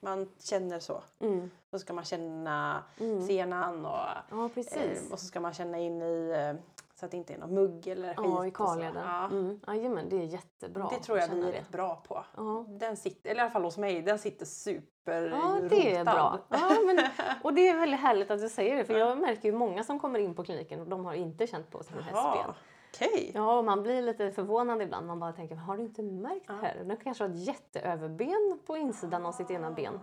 Man 0.00 0.32
känner 0.38 0.80
så. 0.80 1.02
Mm. 1.18 1.50
Då 1.72 1.78
ska 1.78 1.92
man 1.92 2.04
känna 2.04 2.84
Mm. 3.00 3.26
senan 3.26 3.86
och, 3.86 4.08
Ja, 4.30 4.48
precis. 4.54 5.12
och 5.12 5.20
så 5.20 5.26
ska 5.26 5.40
man 5.40 5.54
känna 5.54 5.78
in 5.78 6.02
i 6.02 6.54
så 6.98 7.04
att 7.04 7.10
det 7.10 7.16
inte 7.16 7.34
är 7.34 7.38
någon 7.38 7.54
mugg 7.54 7.86
eller 7.86 8.14
skit. 8.14 8.26
Ja, 8.26 8.46
i 8.46 8.50
karleden. 8.50 9.04
Ja. 9.06 9.26
Mm. 9.26 9.60
Jajamän, 9.66 10.08
det 10.08 10.16
är 10.16 10.24
jättebra. 10.24 10.88
Det 10.90 10.98
tror 10.98 11.18
jag 11.18 11.28
vi 11.28 11.48
är 11.48 11.52
rätt 11.52 11.68
bra 11.68 12.02
på. 12.08 12.24
Ja. 12.36 12.66
Den 12.68 12.96
sitter, 12.96 13.30
eller 13.30 13.40
i 13.40 13.42
alla 13.42 13.50
fall 13.50 13.64
hos 13.64 13.78
mig, 13.78 14.02
den 14.02 14.18
sitter 14.18 14.46
super 14.46 15.30
Ja, 15.30 15.58
det 15.70 15.94
är 15.94 16.04
bra. 16.04 16.38
Ja, 16.48 16.76
men, 16.86 16.98
och 17.42 17.54
det 17.54 17.68
är 17.68 17.78
väldigt 17.78 18.00
härligt 18.00 18.30
att 18.30 18.40
du 18.40 18.48
säger 18.48 18.76
det, 18.76 18.84
för 18.84 18.94
jag 18.94 19.18
märker 19.18 19.48
ju 19.48 19.54
många 19.54 19.84
som 19.84 20.00
kommer 20.00 20.18
in 20.18 20.34
på 20.34 20.44
kliniken 20.44 20.80
och 20.80 20.86
de 20.86 21.04
har 21.04 21.14
inte 21.14 21.46
känt 21.46 21.70
på 21.70 21.82
sin 21.82 21.98
hästben. 21.98 22.54
Okej. 22.94 23.32
Ja, 23.34 23.58
och 23.58 23.64
man 23.64 23.82
blir 23.82 24.02
lite 24.02 24.30
förvånad 24.30 24.82
ibland. 24.82 25.06
Man 25.06 25.20
bara 25.20 25.32
tänker, 25.32 25.54
har 25.56 25.76
du 25.76 25.82
inte 25.82 26.02
märkt 26.02 26.46
det 26.46 26.52
här? 26.52 26.84
Den 26.84 26.96
kanske 26.96 27.24
har 27.24 27.30
ett 27.30 27.46
jätteöverben 27.46 28.58
på 28.66 28.76
insidan 28.76 29.26
av 29.26 29.32
sitt 29.32 29.50
ena 29.50 29.70
ben. 29.70 30.00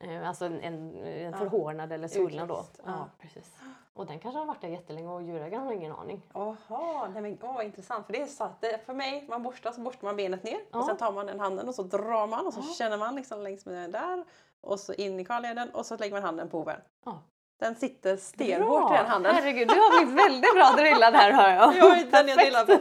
Eh, 0.00 0.28
Alltså 0.28 0.44
en, 0.44 0.60
en, 0.60 0.96
en 1.04 1.32
Ja. 1.32 1.38
förhårdnad 1.38 1.92
eller 1.92 2.08
svullnad 2.08 2.48
då. 2.48 2.64
Ja. 2.76 2.82
Ja, 2.86 3.08
precis. 3.18 3.52
Och 3.94 4.06
den 4.06 4.18
kanske 4.18 4.38
har 4.38 4.46
varit 4.46 4.60
där 4.60 4.68
jättelänge 4.68 5.08
och 5.08 5.22
djurägaren 5.22 5.64
har 5.66 5.72
ingen 5.72 5.92
aning. 5.92 6.22
Jaha, 6.34 7.08
nej 7.08 7.22
men, 7.22 7.38
åh, 7.42 7.64
intressant. 7.64 8.06
För 8.06 8.12
det 8.12 8.22
är 8.22 8.26
så 8.26 8.44
att 8.44 8.60
det, 8.60 8.86
för 8.86 8.94
mig, 8.94 9.26
man 9.28 9.42
borstar 9.42 9.72
så 9.72 9.80
borstar 9.80 10.04
man 10.06 10.16
benet 10.16 10.42
ner 10.42 10.58
Ja. 10.72 10.78
och 10.78 10.84
sen 10.84 10.96
tar 10.96 11.12
man 11.12 11.26
den 11.26 11.40
handen 11.40 11.68
och 11.68 11.74
så 11.74 11.82
drar 11.82 12.26
man 12.26 12.46
och 12.46 12.54
så 12.54 12.60
Ja. 12.60 12.74
känner 12.78 12.98
man 12.98 13.14
liksom 13.16 13.42
längs 13.42 13.66
med 13.66 13.90
där 13.90 14.24
och 14.60 14.80
så 14.80 14.92
in 14.92 15.20
i 15.20 15.24
karleden 15.24 15.70
och 15.70 15.86
så 15.86 15.96
lägger 15.96 16.14
man 16.14 16.22
handen 16.22 16.48
på 16.48 16.58
hoven. 16.58 16.80
Ja. 17.04 17.22
Den 17.60 17.74
sitter 17.74 18.16
stenhårt 18.16 18.90
i 18.90 18.94
den 18.94 19.06
handen. 19.06 19.34
Herregud, 19.34 19.68
du 19.68 19.74
har 19.74 19.98
blivit 20.04 20.26
väldigt 20.26 20.54
bra 20.54 20.70
drillad 20.76 21.14
här 21.14 21.32
hör 21.32 21.50
jag. 21.50 21.76
Är 21.98 22.10
den 22.10 22.28
jag 22.28 22.38
delar 22.38 22.64
på. 22.64 22.72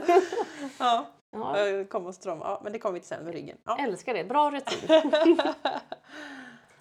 Ja, 0.84 1.06
Ja, 1.32 1.56
kommer 1.90 2.08
och 2.08 2.16
strama. 2.16 2.46
Ja, 2.46 2.60
men 2.64 2.74
det 2.74 2.80
kommer 2.80 2.94
vi 2.94 3.00
till 3.00 3.08
sen 3.10 3.24
med 3.24 3.34
ryggen. 3.34 3.58
Ja. 3.64 3.78
älskar 3.80 4.14
det, 4.14 4.24
bra 4.24 4.52
rutin. 4.52 5.02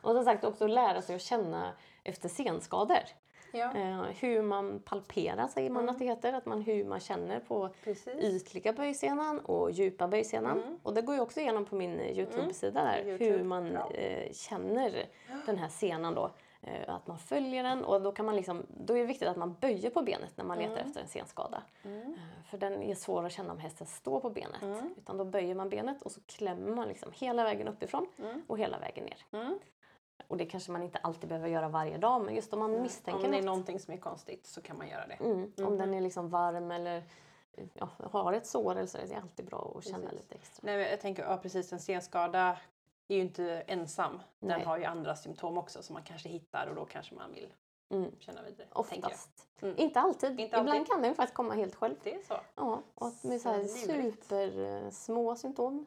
och 0.07 0.15
som 0.15 0.25
sagt 0.25 0.45
också 0.45 0.67
lära 0.67 1.03
sig 1.03 1.17
att 1.17 1.23
känna 1.23 1.73
efter 2.05 2.29
senskador. 2.29 2.99
ja, 3.53 3.73
Eh, 3.75 4.03
hur 4.03 4.43
man 4.43 4.81
palperar 4.81 5.47
säger 5.49 5.71
man 5.71 5.83
Mm. 5.83 5.93
att 5.95 5.99
det 5.99 6.05
heter, 6.05 6.33
att 6.33 6.47
man, 6.47 6.61
hur 6.63 6.85
man 6.85 7.01
känner 7.01 7.41
på 7.41 7.69
precis. 7.85 8.23
ytliga 8.23 8.73
böjsenan 8.73 9.41
och 9.41 9.71
djupa 9.71 10.09
böjsenan. 10.09 10.61
Mm. 10.63 10.79
Och 10.83 10.95
det 10.95 11.03
går 11.03 11.15
ju 11.15 11.21
också 11.21 11.41
igenom 11.41 11.65
på 11.65 11.75
min 11.77 12.01
eh, 12.01 12.19
Youtube-sida 12.19 12.83
där, 12.85 13.05
Youtube, 13.07 13.31
hur 13.31 13.45
man 13.45 13.77
eh, 13.77 14.33
känner 14.33 15.07
den 15.47 15.59
här 15.59 15.69
senan 15.69 16.15
då. 16.15 16.31
Eh, 16.63 16.95
att 16.95 17.07
man 17.07 17.19
följer 17.19 17.63
den 17.63 17.85
och 17.85 18.03
då 18.03 18.13
kan 18.13 18.27
man 18.27 18.37
liksom, 18.37 18.67
då 18.69 18.95
är 18.95 18.99
det 19.01 19.07
viktigt 19.07 19.29
att 19.29 19.37
man 19.37 19.55
böjer 19.61 19.91
på 19.91 20.03
benet 20.03 20.37
när 20.37 20.45
man 20.45 20.59
letar 20.59 20.73
Mm. 20.75 20.87
efter 20.87 21.01
en 21.01 21.09
senskada. 21.09 21.63
Mm. 21.85 22.01
Eh, 22.03 22.45
för 22.51 22.59
den 22.59 22.83
är 22.83 22.95
svår 22.95 23.27
att 23.27 23.33
känna 23.33 23.53
om 23.53 23.59
hästen 23.59 23.87
står 23.87 24.21
på 24.21 24.31
benet. 24.31 24.63
Mm. 24.63 24.95
Utan 24.99 25.17
då 25.17 25.25
böjer 25.25 25.55
man 25.55 25.69
benet 25.69 26.03
och 26.03 26.13
så 26.13 26.21
klämmer 26.27 26.75
man 26.75 26.89
liksom 26.89 27.13
hela 27.15 27.45
vägen 27.45 27.69
uppifrån 27.69 28.07
Mm. 28.19 28.43
och 28.47 28.59
hela 28.59 28.79
vägen 28.79 29.05
ner. 29.05 29.19
Mm. 30.27 30.31
Och 30.31 30.37
det 30.37 30.47
kanske 30.47 30.73
man 30.73 30.83
inte 30.83 30.99
alltid 30.99 31.29
behöver 31.29 31.49
göra 31.49 31.69
varje 31.69 31.99
dag 31.99 32.25
men 32.25 32.35
just 32.35 32.53
om 32.53 32.59
man 32.59 32.83
misstänker 32.83 33.25
Om 33.25 33.31
det 33.31 33.37
är 33.37 33.41
något. 33.43 33.47
någonting 33.47 33.81
som 33.81 33.95
är 33.95 33.99
konstigt 33.99 34.47
så 34.47 34.61
kan 34.63 34.79
man 34.79 34.89
göra 34.89 35.07
det. 35.07 35.15
Mm, 35.15 35.53
Om 35.59 35.65
Mhm. 35.65 35.79
den 35.79 35.95
är 35.95 36.01
liksom 36.01 36.29
varm 36.29 36.71
eller 36.71 37.03
ja, 37.75 37.89
har 38.11 38.33
ett 38.33 38.47
sår 38.47 38.73
eller 38.77 38.87
så 38.87 38.99
är 38.99 39.07
det 39.07 39.15
alltid 39.17 39.47
bra 39.47 39.75
att 39.79 39.85
känna 39.85 39.99
Precis. 39.99 40.13
lite 40.21 40.35
extra. 40.35 40.61
Nej, 40.67 40.91
jag 40.91 41.01
tänker, 41.01 41.23
ja 41.25 41.37
precis, 41.37 41.73
en 41.73 41.81
senskada 41.81 42.59
är 43.09 43.17
ju 43.17 43.21
inte 43.23 43.61
ensam. 43.67 44.21
Den 44.41 44.49
Nej. 44.59 44.65
har 44.67 44.79
ju 44.79 44.85
andra 44.85 45.17
symptom 45.17 45.59
också 45.59 45.83
som 45.83 45.95
man 45.95 46.03
kanske 46.03 46.29
hittar 46.29 46.67
och 46.67 46.75
då 46.75 46.85
kanske 46.85 47.15
man 47.15 47.33
vill 47.33 47.53
Mm. 47.89 48.11
känna 48.19 48.43
vidare. 48.43 48.67
Oftast. 48.73 49.49
Mm. 49.63 49.75
Inte 49.79 50.01
alltid. 50.01 50.31
Inte 50.31 50.43
Ibland 50.43 50.69
alltid. 50.69 50.87
kan 50.87 51.03
den 51.03 51.15
faktiskt 51.15 51.35
komma 51.35 51.55
helt 51.55 51.75
själv. 51.75 51.95
Det 52.03 52.15
är 52.15 52.23
så. 52.23 52.35
Ja, 52.55 52.81
och 52.95 53.13
med 53.23 53.41
så 53.41 53.49
här 53.49 53.65
Så 53.65 53.77
supersmå 53.79 55.37
symptom. 55.37 55.87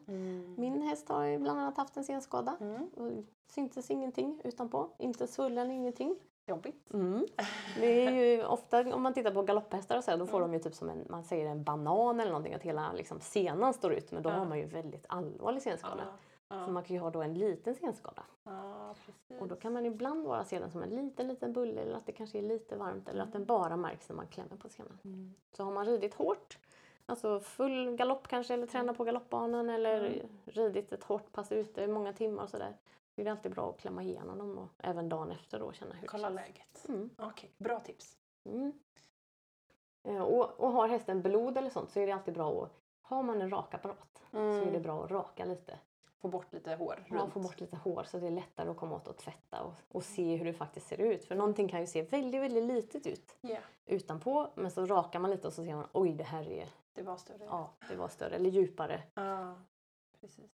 Min 0.56 0.82
häst 0.82 1.08
har 1.08 1.38
bland 1.38 1.60
annat 1.60 1.76
haft 1.76 1.96
en 1.96 2.04
senskada. 2.04 2.56
Mm. 2.60 2.86
Och 2.96 3.24
syntes 3.46 3.90
ingenting 3.90 4.40
utanpå. 4.44 4.88
Inte 4.98 5.26
svullen, 5.26 5.70
ingenting. 5.70 6.16
Jobbigt. 6.46 6.92
Mm. 6.94 7.26
Det 7.80 8.06
är 8.06 8.10
ju 8.10 8.44
ofta 8.44 8.94
om 8.94 9.02
man 9.02 9.14
tittar 9.14 9.30
på 9.30 9.42
galopphästar 9.42 9.96
och 9.96 10.04
så 10.04 10.10
här, 10.10 10.18
då 10.18 10.26
får 10.26 10.38
Mm. 10.38 10.50
de 10.50 10.56
ju 10.56 10.62
typ 10.62 10.74
som 10.74 10.88
en, 10.88 11.06
man 11.10 11.24
säger 11.24 11.46
en 11.46 11.64
banan 11.64 12.20
eller 12.20 12.30
någonting, 12.30 12.54
att 12.54 12.62
hela 12.62 12.92
liksom, 12.92 13.20
senan 13.20 13.74
står 13.74 13.92
ut. 13.92 14.12
Men 14.12 14.22
då 14.22 14.30
Ja. 14.30 14.34
har 14.34 14.44
man 14.46 14.58
ju 14.58 14.66
väldigt 14.66 15.06
allvarlig 15.08 15.62
senskada. 15.62 16.02
Ja, 16.48 16.64
Så 16.66 16.72
man 16.72 16.82
kan 16.82 16.96
ju 16.96 17.00
ha 17.02 17.10
då 17.10 17.22
en 17.22 17.34
liten 17.34 17.74
senskada. 17.74 18.22
ja, 18.44 18.79
precis. 19.06 19.40
Och 19.40 19.48
då 19.48 19.56
kan 19.56 19.72
man 19.72 19.86
ibland 19.86 20.24
bara 20.24 20.44
se 20.44 20.58
den 20.58 20.70
som 20.70 20.82
en 20.82 20.90
liten, 20.90 21.28
liten 21.28 21.52
bulle 21.52 21.80
eller 21.80 21.94
att 21.96 22.06
det 22.06 22.12
kanske 22.12 22.38
är 22.38 22.42
lite 22.42 22.76
varmt 22.76 23.08
eller 23.08 23.22
att 23.22 23.32
den 23.32 23.44
bara 23.44 23.76
märks 23.76 24.08
när 24.08 24.16
man 24.16 24.26
klämmer 24.26 24.56
på 24.56 24.68
senan. 24.68 24.98
Mm. 25.04 25.34
Så 25.52 25.64
har 25.64 25.72
man 25.72 25.86
ridit 25.86 26.14
hårt, 26.14 26.58
alltså 27.06 27.40
full 27.40 27.96
galopp 27.96 28.28
kanske 28.28 28.54
eller 28.54 28.66
tränat 28.66 28.96
på 28.96 29.04
galoppbanan 29.04 29.70
eller 29.70 30.04
Mm. 30.06 30.26
ridit 30.44 30.92
ett 30.92 31.04
hårt 31.04 31.32
pass 31.32 31.52
ute 31.52 31.82
i 31.82 31.86
många 31.88 32.12
timmar 32.12 32.42
och 32.42 32.50
sådär. 32.50 32.76
Så 33.14 33.20
är 33.20 33.24
det 33.24 33.30
alltid 33.30 33.52
bra 33.52 33.70
att 33.70 33.78
klämma 33.80 34.02
igenom 34.02 34.38
dem 34.38 34.58
och 34.58 34.68
även 34.78 35.08
dagen 35.08 35.30
efter 35.30 35.58
då 35.58 35.72
känna 35.72 35.94
hur 35.94 36.06
Kolla 36.08 36.30
det 36.30 36.36
känns. 36.36 36.48
läget. 36.48 36.88
Mm. 36.88 37.10
Okej, 37.18 37.50
bra 37.58 37.80
tips. 37.80 38.16
Mm. 38.44 38.72
Eh, 40.02 40.22
Och, 40.22 40.60
och 40.60 40.72
har 40.72 40.88
hästen 40.88 41.22
blod 41.22 41.58
eller 41.58 41.70
sånt 41.70 41.90
så 41.90 42.00
är 42.00 42.06
det 42.06 42.12
alltid 42.12 42.34
bra 42.34 42.64
att 42.64 42.80
har 43.02 43.22
man 43.22 43.42
en 43.42 43.50
rakapparat 43.50 44.22
så 44.30 44.38
är 44.38 44.72
det 44.72 44.80
bra 44.80 45.04
att 45.04 45.10
raka 45.10 45.44
lite. 45.44 45.78
Få 46.20 46.28
bort 46.28 46.52
lite 46.52 46.74
hår 46.74 47.04
runt. 47.08 47.32
få 47.32 47.40
bort 47.40 47.60
lite 47.60 47.76
hår 47.76 48.02
så 48.04 48.18
det 48.18 48.26
är 48.26 48.30
lättare 48.30 48.70
att 48.70 48.76
komma 48.76 48.96
åt 48.96 49.08
och 49.08 49.16
tvätta 49.16 49.62
och, 49.62 49.72
och 49.88 50.02
se 50.02 50.36
hur 50.36 50.44
det 50.44 50.52
faktiskt 50.52 50.86
ser 50.88 51.00
ut. 51.00 51.24
För 51.24 51.34
någonting 51.34 51.68
kan 51.68 51.80
ju 51.80 51.86
se 51.86 52.02
väldigt, 52.02 52.40
väldigt 52.42 52.64
litet 52.64 53.06
ut 53.06 53.36
Ja, 53.40 53.58
utanpå 53.86 54.48
men 54.54 54.70
så 54.70 54.86
rakar 54.86 55.18
man 55.20 55.30
lite 55.30 55.46
och 55.46 55.52
så 55.52 55.64
ser 55.64 55.74
man 55.74 55.88
oj 55.92 56.12
det 56.12 56.24
här 56.24 56.48
är, 56.50 56.68
det 56.92 57.02
var 57.02 57.16
större. 57.16 57.44
ja 57.44 57.70
det 57.88 57.96
var 57.96 58.08
större 58.08 58.34
eller 58.36 58.50
djupare. 58.50 59.02
Ja, 59.14 59.54
precis. 60.20 60.50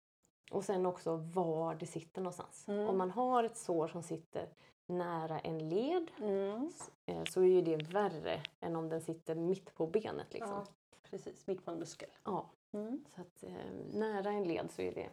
Och 0.51 0.65
sen 0.65 0.85
också 0.85 1.15
var 1.15 1.75
det 1.75 1.85
sitter 1.85 2.21
någonstans. 2.21 2.67
Mm. 2.67 2.87
Om 2.89 2.97
man 2.97 3.11
har 3.11 3.43
ett 3.43 3.57
sår 3.57 3.87
som 3.87 4.03
sitter 4.03 4.49
nära 4.87 5.39
en 5.39 5.69
led 5.69 6.11
Mm. 6.21 6.69
eh, 7.05 7.23
så 7.23 7.41
är 7.41 7.45
ju 7.45 7.61
det 7.61 7.77
värre 7.77 8.41
än 8.59 8.75
om 8.75 8.89
den 8.89 9.01
sitter 9.01 9.35
mitt 9.35 9.75
på 9.75 9.87
benet. 9.87 10.33
Liksom. 10.33 10.51
Ja, 10.53 10.65
precis. 11.09 11.47
Mitt 11.47 11.65
på 11.65 11.71
en 11.71 11.79
muskel. 11.79 12.09
Ja. 12.23 12.49
Mm. 12.71 13.05
Så 13.15 13.21
att, 13.21 13.43
eh, 13.43 13.53
nära 13.93 14.29
en 14.31 14.43
led 14.43 14.71
så 14.71 14.81
är 14.81 14.91
det, 14.95 15.09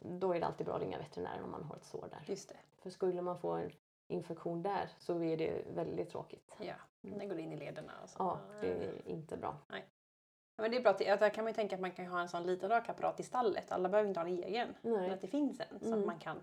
då 0.00 0.32
är 0.32 0.40
det 0.40 0.46
alltid 0.46 0.66
bra 0.66 0.74
att 0.76 0.82
ringa 0.82 0.98
veterinären 0.98 1.44
om 1.44 1.50
man 1.50 1.62
har 1.62 1.76
ett 1.76 1.84
sår 1.84 2.08
där. 2.10 2.22
Just 2.26 2.48
det. 2.48 2.56
För 2.82 2.90
skulle 2.90 3.22
man 3.22 3.38
få 3.38 3.50
en 3.50 3.70
infektion 4.08 4.62
där 4.62 4.88
så 4.98 5.22
är 5.24 5.36
det 5.36 5.62
väldigt 5.74 6.10
tråkigt. 6.10 6.54
Ja, 6.60 6.74
den 7.00 7.28
går 7.28 7.38
in 7.38 7.52
i 7.52 7.56
lederna. 7.56 7.92
Och 8.02 8.08
så. 8.10 8.16
Ja, 8.18 8.38
det 8.60 8.66
är 8.72 9.08
inte 9.08 9.36
bra. 9.36 9.56
Ja, 9.68 9.76
Men 10.56 10.70
det 10.70 10.76
är 10.76 10.82
bra, 10.82 10.92
till, 10.92 11.06
där 11.06 11.30
kan 11.30 11.44
man 11.44 11.50
ju 11.50 11.54
tänka 11.54 11.74
att 11.74 11.80
man 11.80 11.90
kan 11.90 12.06
ha 12.06 12.20
en 12.20 12.28
sån 12.28 12.42
liten 12.46 12.68
rakapparat 12.70 13.20
i 13.20 13.22
stallet. 13.22 13.72
Alla 13.72 13.88
behöver 13.88 14.08
inte 14.08 14.20
ha 14.20 14.26
en 14.26 14.42
egen. 14.42 14.74
Men 14.82 14.92
Nej. 14.92 15.10
att 15.10 15.20
det 15.20 15.26
finns 15.28 15.60
en 15.60 15.80
så 15.80 15.86
Mm. 15.86 16.00
att 16.00 16.06
man 16.06 16.18
kan 16.18 16.42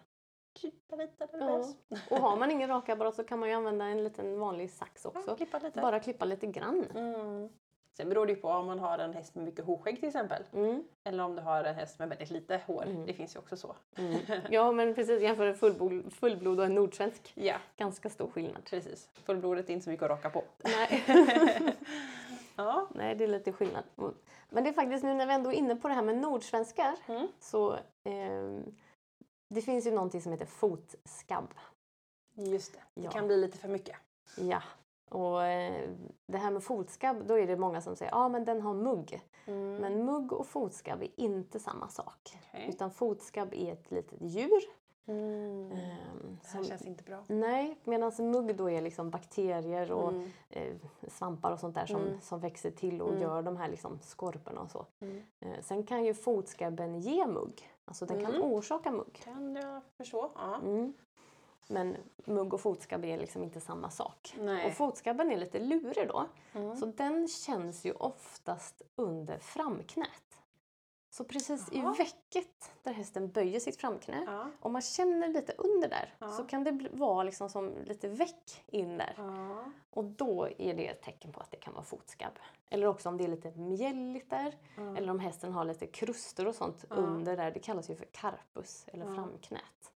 klippa 0.59 0.95
lite 0.95 1.25
där 1.25 1.27
det 1.27 1.37
Ja. 1.39 1.45
behövs. 1.45 1.75
Och 2.11 2.17
har 2.17 2.37
man 2.37 2.51
ingen 2.51 2.69
rakapparat 2.69 3.15
så 3.15 3.23
kan 3.23 3.39
man 3.39 3.49
ju 3.49 3.55
använda 3.55 3.85
en 3.85 4.03
liten 4.03 4.39
vanlig 4.39 4.71
sax 4.71 5.01
Ja, 5.05 5.09
också. 5.19 5.35
klippa 5.35 5.59
lite. 5.59 5.81
Bara 5.81 5.99
klippa 5.99 6.25
lite 6.25 6.47
grann. 6.47 6.83
Mm. 6.95 7.49
Sen 7.97 8.09
beror 8.09 8.25
det 8.25 8.33
ju 8.33 8.39
på 8.39 8.47
om 8.49 8.65
man 8.65 8.79
har 8.79 8.97
en 8.99 9.13
häst 9.13 9.35
med 9.35 9.45
mycket 9.45 9.65
hovskägg 9.65 9.95
till 9.99 10.07
exempel. 10.07 10.43
Mm. 10.53 10.83
Eller 11.03 11.23
om 11.23 11.35
du 11.35 11.41
har 11.41 11.63
en 11.63 11.75
häst 11.75 11.99
med 11.99 12.09
väldigt 12.09 12.29
lite 12.29 12.61
hår. 12.67 12.83
Mm. 12.85 13.05
Det 13.05 13.13
finns 13.13 13.35
ju 13.35 13.39
också 13.39 13.57
så. 13.57 13.75
Mm. 13.97 14.19
Ja 14.49 14.71
men 14.71 14.95
precis, 14.95 15.21
jämför 15.21 15.53
fullblod, 15.53 16.13
fullblod 16.13 16.59
och 16.59 16.65
en 16.65 16.75
nordsvensk. 16.75 17.31
Ja, 17.35 17.55
Ganska 17.77 18.09
stor 18.09 18.29
skillnad. 18.31 18.63
precis. 18.65 19.09
Fullblodet 19.13 19.69
är 19.69 19.73
inte 19.73 19.83
så 19.83 19.89
mycket 19.89 20.03
att 20.03 20.09
raka 20.11 20.29
på. 20.29 20.43
Nej. 20.63 21.03
ja. 22.55 22.87
Nej, 22.95 23.15
det 23.15 23.23
är 23.23 23.27
lite 23.27 23.51
skillnad. 23.51 23.83
Men 24.49 24.63
det 24.63 24.69
är 24.69 24.73
faktiskt 24.73 25.03
nu 25.03 25.13
när 25.13 25.25
vi 25.27 25.33
ändå 25.33 25.49
är 25.49 25.55
inne 25.55 25.75
på 25.75 25.87
det 25.87 25.93
här 25.93 26.01
med 26.03 26.17
nordsvenskar 26.17 26.95
Mm. 27.07 27.27
så 27.39 27.77
ehm, 28.03 28.75
det 29.49 29.61
finns 29.61 29.87
ju 29.87 29.91
någonting 29.91 30.21
som 30.21 30.31
heter 30.31 30.45
fotskabb. 30.45 31.53
Just 32.33 32.73
det. 32.73 32.79
Det 32.93 33.01
Ja. 33.05 33.11
kan 33.11 33.27
bli 33.27 33.37
lite 33.37 33.57
för 33.57 33.67
mycket. 33.67 33.95
Ja, 34.37 34.61
och 35.09 35.43
eh, 35.43 35.89
det 36.25 36.37
här 36.37 36.51
med 36.51 36.63
fotskabb, 36.63 37.17
då 37.27 37.39
är 37.39 37.47
det 37.47 37.57
många 37.57 37.81
som 37.81 37.95
säger 37.95 38.11
ja 38.11 38.17
ah, 38.17 38.29
men 38.29 38.45
den 38.45 38.61
har 38.61 38.73
mugg. 38.73 39.21
Mm. 39.45 39.75
Men 39.75 40.05
mugg 40.05 40.33
och 40.33 40.47
fotskabb 40.47 41.01
är 41.03 41.09
inte 41.15 41.59
samma 41.59 41.87
sak. 41.87 42.37
Okej. 42.53 42.65
Utan 42.69 42.91
fotskabb 42.91 43.53
är 43.53 43.73
ett 43.73 43.91
litet 43.91 44.21
djur. 44.21 44.61
Mm. 45.09 45.71
ehm, 45.71 46.37
Det 46.41 46.47
här 46.47 46.53
som, 46.59 46.63
känns 46.63 46.81
inte 46.85 47.03
bra. 47.03 47.23
nej, 47.27 47.77
medan 47.83 48.11
mugg 48.19 48.55
då 48.55 48.69
är 48.69 48.81
liksom 48.81 49.09
bakterier 49.09 49.91
och 49.91 50.09
Mm. 50.11 50.29
eh, 50.49 50.75
svampar 51.07 51.51
och 51.51 51.59
sånt 51.59 51.75
där 51.75 51.85
som, 51.85 52.01
Mm. 52.01 52.21
som 52.21 52.39
växer 52.39 52.71
till 52.71 53.01
och 53.01 53.09
Mm. 53.09 53.21
gör 53.21 53.41
de 53.41 53.57
här 53.57 53.69
liksom 53.69 53.99
skorporna 54.01 54.61
och 54.61 54.71
så. 54.71 54.85
Mm. 54.99 55.21
Eh, 55.39 55.61
sen 55.61 55.83
kan 55.83 56.03
ju 56.05 56.13
fotskabben 56.13 56.99
ge 56.99 57.27
mugg. 57.27 57.69
Alltså 57.85 58.05
den 58.05 58.21
kan 58.25 58.41
orsaka 58.41 58.91
mugg. 58.91 59.13
Kan 59.23 59.55
jag 59.55 59.81
förstå. 59.97 60.31
Ja. 60.35 60.59
Men 61.69 61.97
mugg 62.25 62.53
och 62.53 62.61
fotskabb 62.61 63.05
är 63.05 63.17
liksom 63.17 63.43
inte 63.43 63.59
samma 63.61 63.89
sak. 63.89 64.35
Nej. 64.39 64.67
Och 64.67 64.73
fotskabben 64.73 65.31
är 65.31 65.37
lite 65.37 65.59
lurig 65.59 66.07
då. 66.07 66.25
Mm. 66.53 66.75
Så 66.75 66.85
den 66.85 67.27
känns 67.27 67.85
ju 67.85 67.91
oftast 67.91 68.81
under 68.95 69.39
framknät. 69.39 70.23
Så 71.09 71.23
precis 71.23 71.67
Jaha. 71.71 71.95
i 71.95 71.97
vecket 71.97 72.71
där 72.83 72.91
hästen 72.93 73.31
böjer 73.31 73.59
sitt 73.59 73.77
framknä. 73.77 74.23
Ja. 74.27 74.45
Om 74.59 74.73
man 74.73 74.81
känner 74.81 75.27
lite 75.27 75.53
under 75.57 75.89
där 75.89 76.15
Ja. 76.19 76.31
så 76.31 76.43
kan 76.43 76.63
det 76.63 76.89
vara 76.91 77.23
liksom 77.23 77.49
som 77.49 77.73
lite 77.85 78.07
väck 78.07 78.63
in 78.67 78.97
där. 78.97 79.13
Ja. 79.17 79.63
Och 79.89 80.03
då 80.03 80.47
är 80.57 80.73
det 80.73 80.87
ett 80.87 81.01
tecken 81.01 81.31
på 81.31 81.39
att 81.39 81.51
det 81.51 81.57
kan 81.57 81.73
vara 81.73 81.83
fotskabb. 81.83 82.39
Eller 82.69 82.87
också 82.87 83.09
om 83.09 83.17
det 83.17 83.23
är 83.23 83.27
lite 83.27 83.51
mjälligt 83.51 84.29
där. 84.29 84.57
Eller 84.97 85.09
om 85.09 85.19
hästen 85.19 85.51
har 85.53 85.65
lite 85.65 85.87
krustor 85.87 86.47
och 86.47 86.55
sånt 86.55 86.85
under 86.89 87.37
där. 87.37 87.51
Det 87.51 87.59
kallas 87.59 87.89
ju 87.89 87.95
för 87.95 88.05
carpus 88.05 88.85
eller 88.87 89.15
framknät. 89.15 89.91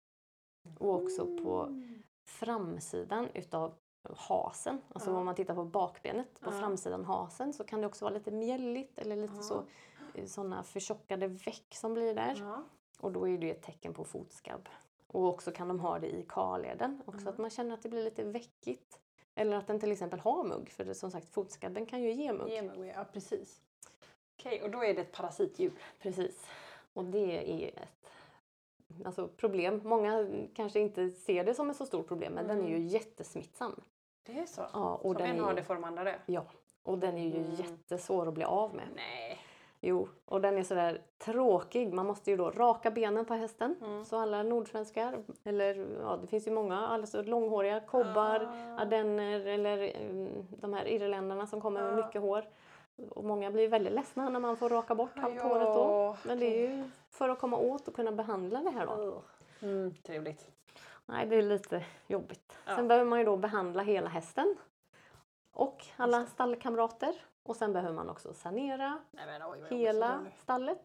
Och 0.80 0.96
också 0.96 1.26
på 1.26 1.82
framsidan 2.26 3.28
utav 3.34 3.74
hasen, 4.18 4.82
alltså 4.94 5.10
Ja. 5.12 5.18
om 5.18 5.26
man 5.26 5.36
tittar 5.36 5.56
på 5.56 5.64
bakbenet, 5.66 6.40
på 6.40 6.50
Ja. 6.52 6.60
framsidan 6.60 7.06
hasen 7.06 7.54
så 7.54 7.64
kan 7.64 7.82
det 7.82 7.88
också 7.88 8.06
vara 8.06 8.14
lite 8.14 8.32
mjälligt 8.32 8.98
eller 9.00 9.16
lite 9.16 9.34
Ja. 9.38 9.42
så 9.42 9.64
sådana 10.28 10.64
förtjockade 10.64 11.28
veck 11.28 11.76
som 11.76 11.94
blir 11.94 12.16
där. 12.16 12.36
Och 13.00 13.12
då 13.12 13.28
är 13.28 13.38
det 13.38 13.52
ett 13.52 13.62
tecken 13.64 13.94
på 13.94 14.04
fotskabb. 14.04 14.70
Och 15.08 15.26
också 15.28 15.52
kan 15.52 15.68
de 15.68 15.80
ha 15.80 16.00
det 16.00 16.08
i 16.10 16.26
karleden, 16.30 17.02
också 17.06 17.30
att 17.30 17.38
man 17.38 17.50
känner 17.50 17.74
att 17.74 17.82
det 17.84 17.90
blir 17.90 18.04
lite 18.04 18.24
veckigt. 18.24 19.00
Eller 19.36 19.58
att 19.58 19.68
den 19.68 19.80
till 19.80 19.92
exempel 19.92 20.20
har 20.20 20.44
mugg, 20.44 20.70
för 20.70 20.86
det, 20.86 20.96
som 20.96 21.12
sagt 21.12 21.30
fotskabben 21.30 21.86
kan 21.86 22.02
ju 22.02 22.12
ge 22.12 22.34
mugg. 22.34 22.50
Ge 22.50 22.62
mig, 22.62 22.94
ja 22.96 23.06
precis. 23.14 23.62
Okej, 24.40 24.64
och 24.64 24.72
då 24.72 24.84
är 24.84 24.94
det 24.94 25.02
ett 25.02 25.12
parasitdjur. 25.12 25.72
Precis. 26.00 26.46
Och 26.94 27.06
det 27.06 27.64
är 27.66 27.68
ett 27.84 28.01
alltså, 29.06 29.28
problem. 29.28 29.82
Många 29.84 30.28
kanske 30.56 30.80
inte 30.80 31.10
ser 31.10 31.44
det 31.44 31.54
som 31.54 31.70
ett 31.70 31.78
så 31.78 31.86
stort 31.86 32.08
problem, 32.08 32.34
men 32.34 32.48
den 32.48 32.58
är 32.64 32.68
ju 32.70 32.76
Mm. 32.76 32.88
jättesmittsam. 32.88 33.82
Det 34.26 34.40
är 34.40 34.46
så? 34.46 34.62
Ja, 34.74 34.96
och 34.96 35.02
Som 35.02 35.14
den 35.14 35.40
en 35.58 35.64
får 35.64 35.74
de 35.74 35.84
andra 35.84 36.04
det? 36.04 36.16
Ja, 36.26 36.46
och 36.84 36.98
den 36.98 37.18
är 37.18 37.28
ju 37.28 37.38
Mm. 37.38 37.52
jättesvår 37.52 38.28
att 38.28 38.34
bli 38.34 38.44
av 38.44 38.76
med. 38.76 38.86
Nej. 38.96 39.38
Jo, 39.84 40.08
och 40.26 40.42
den 40.42 40.58
är 40.58 40.64
sådär 40.64 41.02
tråkig. 41.18 41.94
Man 41.94 42.06
måste 42.06 42.32
ju 42.32 42.38
då 42.38 42.50
raka 42.52 42.92
benen 42.92 43.26
på 43.26 43.34
hästen. 43.34 43.76
Mm. 43.82 44.06
Så 44.06 44.18
alla 44.18 44.44
nordsvenskar, 44.44 45.24
eller 45.44 45.88
ja, 46.02 46.18
det 46.22 46.28
finns 46.28 46.48
ju 46.48 46.52
många, 46.52 46.88
alltså 46.88 47.22
långhåriga, 47.22 47.80
kobbar, 47.80 48.50
Ah. 48.54 48.82
ardenner 48.82 49.46
eller 49.46 49.78
mm, 49.96 50.48
de 50.50 50.74
här 50.74 50.86
irländarna 50.88 51.48
som 51.48 51.62
kommer 51.62 51.84
med 51.84 52.00
Ja. 52.00 52.06
mycket 52.06 52.22
hår. 52.22 52.46
Och 53.10 53.24
många 53.24 53.52
blir 53.52 53.68
väldigt 53.68 53.94
ledsna 53.94 54.30
när 54.30 54.40
man 54.40 54.58
får 54.58 54.70
raka 54.70 54.96
bort 54.96 55.18
halvt 55.18 55.36
Ja, 55.36 55.44
håret 55.44 55.68
då. 55.74 56.18
Men 56.24 56.40
det 56.40 56.46
är 56.46 56.70
ju 56.70 56.90
för 57.10 57.30
att 57.30 57.40
komma 57.40 57.58
åt 57.58 57.88
och 57.88 57.96
kunna 57.96 58.12
behandla 58.12 58.60
det 58.62 58.70
här 58.70 58.86
då. 58.86 59.22
Mm, 59.62 59.96
trevligt. 60.04 60.48
Nej, 61.06 61.26
det 61.28 61.36
är 61.36 61.42
lite 61.42 61.86
jobbigt. 62.08 62.58
Ja. 62.66 62.76
Sen 62.76 62.88
behöver 62.88 63.10
man 63.10 63.20
ju 63.20 63.26
då 63.26 63.38
behandla 63.38 63.84
hela 63.84 64.10
hästen 64.10 64.56
och 65.52 65.86
alla 65.98 66.26
stallkamrater. 66.26 67.16
Och 67.44 67.56
sen 67.56 67.74
behöver 67.74 67.96
man 67.96 68.10
också 68.10 68.34
sanera 68.34 69.00
Nej, 69.12 69.26
men, 69.26 69.42
oj, 69.44 69.64
hela 69.70 70.26
stallet. 70.38 70.82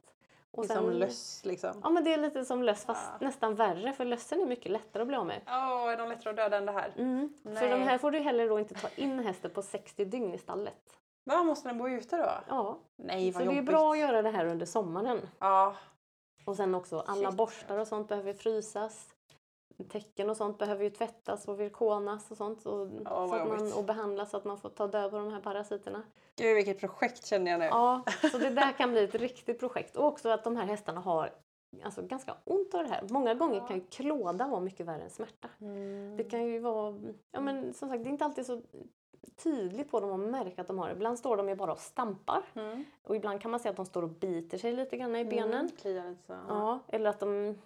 Det 0.51 0.59
Och 0.61 0.65
är 0.65 0.69
som 0.75 0.91
löss 0.91 1.45
liksom. 1.45 1.81
Ja 1.83 1.91
men 1.91 2.05
det 2.05 2.15
är 2.15 2.19
lite 2.19 2.45
som 2.45 2.63
löss 2.63 2.85
fast 2.85 3.11
Ja. 3.21 3.27
nästan 3.27 3.55
värre 3.55 3.93
för 3.93 4.05
lössen 4.05 4.41
är 4.41 4.47
mycket 4.47 4.73
lättare 4.73 5.01
att 5.03 5.09
bli 5.09 5.17
av 5.17 5.27
med. 5.27 5.41
Åh, 5.47 5.93
är 5.93 5.97
de 5.97 6.09
lättare 6.09 6.31
att 6.31 6.37
döda 6.37 6.57
än 6.57 6.67
det 6.67 6.73
här? 6.73 6.93
Mm. 6.97 7.33
För 7.43 7.51
Nej. 7.51 7.71
de 7.71 7.77
här 7.83 7.99
får 7.99 8.11
du 8.11 8.19
heller 8.19 8.49
då 8.49 8.59
inte 8.59 8.75
ta 8.75 8.89
in 8.97 9.19
hästen 9.19 9.51
på 9.51 9.63
60 9.63 10.05
dygn 10.05 10.35
i 10.35 10.39
stallet. 10.39 10.99
Va, 11.27 11.43
måste 11.43 11.69
den 11.69 11.79
bo 11.79 11.89
ute 11.89 12.17
då? 12.17 12.31
Ja, 12.49 12.79
Nej, 12.97 13.33
så 13.33 13.39
vad 13.39 13.47
det 13.49 13.53
är 13.53 13.57
jobbigt. 13.57 13.71
bra 13.71 13.93
att 13.93 13.99
göra 13.99 14.23
det 14.23 14.31
här 14.31 14.47
under 14.47 14.67
sommaren. 14.67 15.21
Ja. 15.39 15.75
Och 16.45 16.57
sen 16.57 16.75
också 16.75 17.01
alla 17.01 17.29
Shit. 17.31 17.37
borstar 17.37 17.79
och 17.79 17.89
sånt 17.89 18.09
behöver 18.09 18.33
frysas. 18.33 19.07
Täcken 19.89 20.31
och 20.31 20.37
sånt 20.37 20.59
behöver 20.59 20.85
ju 20.85 20.91
tvättas 20.91 21.49
och 21.49 21.61
virkonas 21.61 22.31
och 22.31 22.37
sånt. 22.37 22.67
Och, 22.67 22.89
vad 22.89 23.29
så 23.29 23.35
att 23.35 23.49
man, 23.49 23.59
jobbigt. 23.59 23.75
och 23.77 23.85
behandlas 23.85 24.31
så 24.31 24.37
att 24.37 24.45
man 24.45 24.59
får 24.59 24.69
ta 24.69 24.87
död 24.87 25.11
på 25.11 25.17
de 25.17 25.33
här 25.33 25.41
parasiterna. 25.41 26.03
Gud, 26.37 26.55
vilket 26.57 26.81
projekt 26.81 27.27
känner 27.27 27.51
jag 27.51 27.61
nu. 27.61 27.67
Ja, 27.67 28.03
så 28.33 28.39
det 28.39 28.51
där 28.51 28.73
kan 28.73 28.91
bli 28.91 29.05
ett 29.05 29.15
riktigt 29.15 29.61
projekt. 29.61 29.97
Och 29.97 30.05
också 30.07 30.29
att 30.29 30.45
de 30.45 30.57
här 30.57 30.65
hästarna 30.65 31.01
har 31.01 31.31
alltså, 31.85 32.03
ganska 32.03 32.37
ont 32.45 32.75
av 32.75 32.83
det 32.85 32.91
här. 32.91 33.05
Många 33.11 33.35
gånger 33.35 33.57
Ja. 33.57 33.67
kan 33.67 33.77
ju 33.77 33.85
klåda 33.87 34.47
vara 34.47 34.61
mycket 34.61 34.87
värre 34.87 35.03
än 35.03 35.11
smärta. 35.11 35.49
Mm. 35.61 36.17
Det 36.17 36.25
kan 36.25 36.45
ju 36.47 36.59
vara, 36.59 36.95
ja 37.33 37.41
men 37.41 37.75
som 37.75 37.89
sagt 37.89 38.05
det 38.05 38.09
är 38.09 38.13
inte 38.13 38.25
alltid 38.25 38.47
så 38.47 38.63
tydligt 39.43 39.91
på 39.91 40.01
dem 40.01 40.13
att 40.13 40.31
märka 40.31 40.61
att 40.63 40.67
de 40.69 40.79
har 40.79 40.87
det. 40.89 40.93
Ibland 40.93 41.19
står 41.19 41.37
de 41.37 41.49
ju 41.49 41.55
bara 41.55 41.73
och 41.73 41.79
stampar 41.79 42.43
Mm. 42.55 42.85
och 43.03 43.17
ibland 43.17 43.41
kan 43.41 43.51
man 43.51 43.61
se 43.61 43.69
att 43.69 43.77
de 43.77 43.87
står 43.87 44.03
och 44.03 44.09
biter 44.09 44.59
sig 44.59 44.73
lite 44.73 44.97
grann 44.97 45.17
i 45.17 45.25
benen. 45.25 45.53
Mm. 45.53 45.67
Lite 45.67 46.15
så. 46.27 46.33
Ja, 46.49 46.79
eller 46.89 47.11
att, 47.11 47.21
de, 47.21 47.59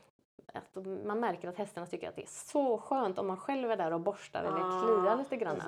att 0.55 0.75
de, 0.75 1.01
man 1.07 1.21
märker 1.21 1.49
att 1.49 1.57
hästarna 1.57 1.87
tycker 1.87 2.09
att 2.09 2.17
det 2.17 2.23
är 2.23 2.27
så 2.27 2.79
skönt 2.79 3.19
om 3.19 3.27
man 3.27 3.37
själv 3.37 3.71
är 3.71 3.77
där 3.77 3.93
och 3.93 4.01
borstar 4.01 4.41
eller 4.45 4.59
Ja, 4.59 4.83
kliar 4.85 5.17
lite 5.17 5.37
grann. 5.37 5.63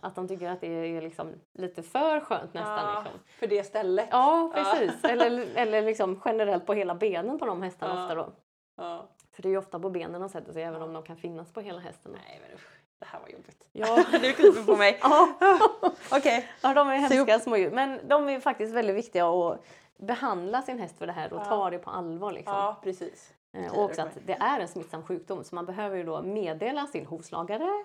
Att 0.00 0.14
de 0.14 0.28
tycker 0.28 0.50
att 0.50 0.60
det 0.60 0.66
är 0.96 1.02
liksom 1.02 1.28
lite 1.52 1.82
för 1.82 2.20
skönt 2.20 2.54
nästan. 2.54 2.94
Ja, 2.94 3.00
Liksom. 3.02 3.20
För 3.38 3.46
det 3.46 3.64
stället. 3.64 4.08
Ja, 4.10 4.52
Ja. 4.56 4.62
precis. 4.62 5.04
Eller, 5.04 5.46
eller 5.54 5.82
liksom 5.82 6.20
generellt 6.24 6.66
på 6.66 6.72
hela 6.74 6.94
benen 6.94 7.38
på 7.38 7.46
de 7.46 7.62
hästarna 7.62 7.94
Ja. 7.94 8.02
ofta 8.02 8.14
då. 8.14 8.32
Ja. 8.76 9.08
För 9.32 9.42
det 9.42 9.48
är 9.48 9.50
ju 9.50 9.58
ofta 9.58 9.78
på 9.80 9.90
benen 9.90 10.20
de 10.20 10.28
sätter 10.28 10.52
sig 10.52 10.62
även 10.62 10.82
om 10.82 10.92
de 10.92 11.02
kan 11.02 11.16
finnas 11.16 11.52
på 11.52 11.60
hela 11.60 11.78
hästen. 11.80 12.12
Nej 12.12 12.40
men 12.46 12.54
usch, 12.54 12.80
det 12.98 13.06
här 13.06 13.20
var 13.20 13.28
jobbigt. 13.28 13.68
Ja. 13.72 14.04
du 14.12 14.32
kryper 14.32 14.64
på 14.66 14.76
mig. 14.76 14.98
Ja. 15.02 15.28
Okej. 16.12 16.48
ja, 16.62 16.74
de 16.74 16.88
är 16.88 16.96
hemska 16.96 17.38
små 17.38 17.56
djur. 17.56 17.70
Men 17.70 18.00
de 18.08 18.28
är 18.28 18.40
faktiskt 18.40 18.74
väldigt 18.74 18.96
viktiga 18.96 19.26
att 19.28 19.60
behandla 19.96 20.62
sin 20.62 20.78
häst 20.78 20.98
för 20.98 21.06
det 21.06 21.12
här 21.12 21.32
och 21.32 21.40
Ja. 21.40 21.44
ta 21.44 21.70
det 21.70 21.78
på 21.78 21.90
allvar. 21.90 22.32
Liksom. 22.32 22.54
Ja, 22.54 22.76
precis. 22.82 23.32
Eh, 23.52 23.78
och 23.78 23.84
också 23.84 24.02
att 24.02 24.18
det 24.26 24.32
är 24.40 24.60
en 24.60 24.68
smittsam 24.68 25.02
sjukdom 25.02 25.44
så 25.44 25.54
man 25.54 25.66
behöver 25.66 25.96
ju 25.96 26.04
då 26.04 26.22
meddela 26.22 26.86
sin 26.86 27.06
hovslagare 27.06 27.84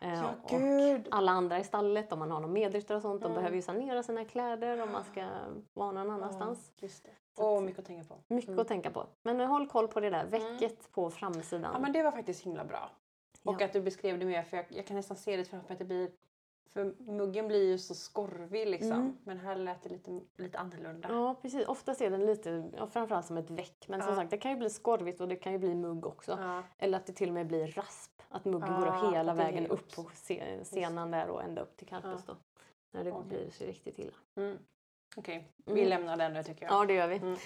eh, 0.00 0.14
Ja, 0.14 0.24
och 0.42 0.50
gud. 0.60 1.08
alla 1.10 1.32
andra 1.32 1.58
i 1.58 1.64
stallet 1.64 2.12
om 2.12 2.18
man 2.18 2.30
har 2.30 2.40
någon 2.40 2.52
medryttare 2.52 2.96
och 2.96 3.02
sånt. 3.02 3.20
De 3.22 3.26
Mm. 3.26 3.36
behöver 3.36 3.56
ju 3.56 3.62
sanera 3.62 4.02
sina 4.02 4.24
kläder 4.24 4.82
om 4.82 4.92
man 4.92 5.04
ska 5.04 5.24
vara 5.74 5.92
någon 5.92 6.10
annanstans. 6.10 6.72
Ja, 6.76 6.82
just 6.82 7.06
att- 7.38 7.62
mycket 7.62 7.78
att 7.78 7.86
tänka 7.86 8.04
på. 8.08 8.14
Mycket 8.34 8.48
Mm. 8.48 8.60
att 8.60 8.68
tänka 8.68 8.90
på. 8.90 9.06
Men 9.22 9.40
håll 9.40 9.68
koll 9.68 9.88
på 9.88 10.00
det 10.00 10.10
där 10.10 10.24
väcket 10.24 10.92
på 10.92 11.10
framsidan. 11.10 11.70
Ja 11.74 11.78
men 11.80 11.92
det 11.92 12.02
var 12.02 12.10
faktiskt 12.10 12.42
himla 12.46 12.64
bra. 12.64 12.90
Och 13.44 13.60
Ja. 13.60 13.64
att 13.66 13.72
du 13.72 13.80
beskrev 13.80 14.18
det 14.18 14.26
mer 14.26 14.42
för 14.42 14.56
jag, 14.56 14.66
jag 14.68 14.86
kan 14.86 14.96
nästan 14.96 15.16
se 15.16 15.36
det 15.36 15.44
framför 15.44 15.68
mig 15.68 15.72
att 15.72 15.78
det 15.78 15.84
blir 15.84 16.10
för 16.66 16.94
muggen 17.12 17.48
blir 17.48 17.68
ju 17.70 17.78
så 17.78 17.94
skorvig 17.94 18.68
liksom. 18.68 18.92
Mm. 18.92 19.16
Men 19.24 19.38
här 19.38 19.56
lät 19.56 19.82
det 19.82 19.88
lite, 19.88 20.20
lite 20.36 20.58
annorlunda. 20.58 21.08
Ja 21.10 21.34
precis, 21.42 21.66
ofta 21.68 21.94
ser 21.94 22.10
den 22.10 22.26
lite, 22.26 22.70
ja, 22.76 22.86
framförallt 22.86 23.26
som 23.26 23.36
ett 23.36 23.50
väck. 23.50 23.84
Men 23.88 24.00
som 24.00 24.10
Ja. 24.10 24.16
sagt 24.16 24.30
det 24.30 24.38
kan 24.38 24.50
ju 24.50 24.56
bli 24.56 24.70
skorvigt 24.70 25.20
och 25.20 25.28
det 25.28 25.36
kan 25.36 25.52
ju 25.52 25.58
bli 25.58 25.74
mugg 25.74 26.06
också. 26.06 26.38
Ja. 26.40 26.62
Eller 26.78 26.98
att 26.98 27.06
det 27.06 27.12
till 27.12 27.28
och 27.28 27.34
med 27.34 27.46
blir 27.46 27.66
rasp. 27.66 28.22
Att 28.28 28.44
muggen 28.44 28.80
går 28.80 29.12
hela 29.12 29.34
vägen 29.34 29.66
upp 29.66 29.94
på 29.96 30.10
se- 30.14 30.64
senan 30.64 31.10
där 31.10 31.28
och 31.28 31.42
ända 31.42 31.62
upp 31.62 31.76
till 31.76 31.86
carpus 31.86 32.24
Ja. 32.26 32.34
då. 32.34 32.36
När 32.92 33.04
det 33.04 33.12
Okej. 33.12 33.28
blir 33.28 33.50
så 33.50 33.64
riktigt 33.64 33.98
illa. 33.98 34.12
Mm. 34.36 34.58
Okej, 35.16 35.48
vi 35.64 35.72
Mm. 35.72 35.88
lämnar 35.88 36.16
den 36.16 36.32
nu 36.32 36.42
tycker 36.42 36.64
jag. 36.66 36.72
Ja 36.74 36.84
det 36.86 36.94
gör 36.94 37.08
vi. 37.08 37.16
Mm. 37.16 37.36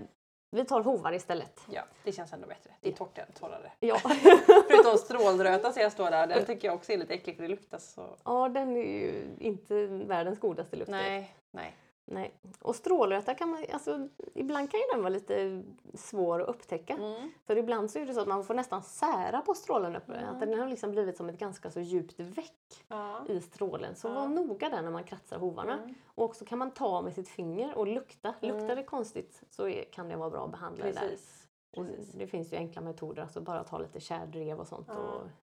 Eh, 0.00 0.06
vi 0.54 0.64
tar 0.64 0.82
hovar 0.82 1.12
istället. 1.12 1.60
Ja, 1.70 1.82
det 2.04 2.12
känns 2.12 2.32
ändå 2.32 2.46
bättre. 2.46 2.70
Det 2.80 2.88
är 2.88 2.92
torrare. 2.92 3.26
torrare. 3.40 3.72
Ja. 3.80 3.98
Förutom 4.68 4.98
strålröta 4.98 5.72
ser 5.72 5.80
jag 5.80 5.92
står 5.92 6.10
där. 6.10 6.26
Den 6.26 6.44
tycker 6.44 6.68
jag 6.68 6.74
också 6.74 6.92
är 6.92 6.96
lite 6.98 7.14
äcklig 7.14 7.36
för 7.36 7.42
det 7.42 7.48
luktar 7.48 7.78
så... 7.78 8.16
ja 8.24 8.48
den 8.48 8.76
är 8.76 9.00
ju 9.00 9.24
inte 9.38 9.86
världens 9.86 10.40
godaste 10.40 10.76
lukt. 10.76 10.90
Nej, 10.90 11.34
nej. 11.50 11.74
Nej. 12.06 12.34
Och 12.60 12.76
strålröta 12.76 13.34
kan 13.34 13.48
man, 13.50 13.64
alltså 13.72 14.08
ibland 14.34 14.70
kan 14.70 14.80
ju 14.80 14.86
den 14.92 15.02
vara 15.02 15.08
lite 15.08 15.62
svår 15.94 16.42
att 16.42 16.48
upptäcka. 16.48 16.94
Mm. 16.94 17.30
För 17.46 17.56
ibland 17.56 17.90
så 17.90 17.98
är 17.98 18.06
det 18.06 18.14
så 18.14 18.20
att 18.20 18.28
man 18.28 18.44
får 18.44 18.54
nästan 18.54 18.82
sära 18.82 19.40
på 19.40 19.54
strålen 19.54 19.96
uppe. 19.96 20.12
Mm. 20.14 20.28
Att 20.34 20.40
den 20.40 20.58
har 20.58 20.68
liksom 20.68 20.90
blivit 20.90 21.16
som 21.16 21.28
ett 21.28 21.38
ganska 21.38 21.70
så 21.70 21.80
djupt 21.80 22.20
veck 22.20 22.84
Ja. 22.88 23.24
i 23.28 23.40
strålen. 23.40 23.96
Så 23.96 24.08
Ja. 24.08 24.14
var 24.14 24.28
noga 24.28 24.68
där 24.68 24.82
när 24.82 24.90
man 24.90 25.04
kratsar 25.04 25.38
hovarna. 25.38 25.78
Mm. 25.78 25.94
Och 26.06 26.24
också 26.24 26.44
kan 26.44 26.58
man 26.58 26.70
ta 26.70 27.02
med 27.02 27.14
sitt 27.14 27.28
finger 27.28 27.74
och 27.78 27.86
lukta. 27.86 28.34
Mm. 28.40 28.56
Luktar 28.56 28.76
det 28.76 28.84
konstigt 28.84 29.42
så 29.50 29.68
är, 29.68 29.84
kan 29.84 30.08
det 30.08 30.16
vara 30.16 30.30
bra 30.30 30.44
att 30.44 30.50
behandla 30.50 30.84
det 30.84 30.92
där. 30.92 31.00
Precis. 31.00 31.40
Och 31.76 31.86
Precis. 31.86 32.12
det 32.12 32.26
finns 32.26 32.52
ju 32.52 32.56
enkla 32.56 32.80
metoder, 32.82 33.22
alltså 33.22 33.40
bara 33.40 33.64
ta 33.64 33.78
lite 33.78 34.00
kärdrev 34.00 34.60
och 34.60 34.66
sånt 34.68 34.88
Ja. 34.90 34.94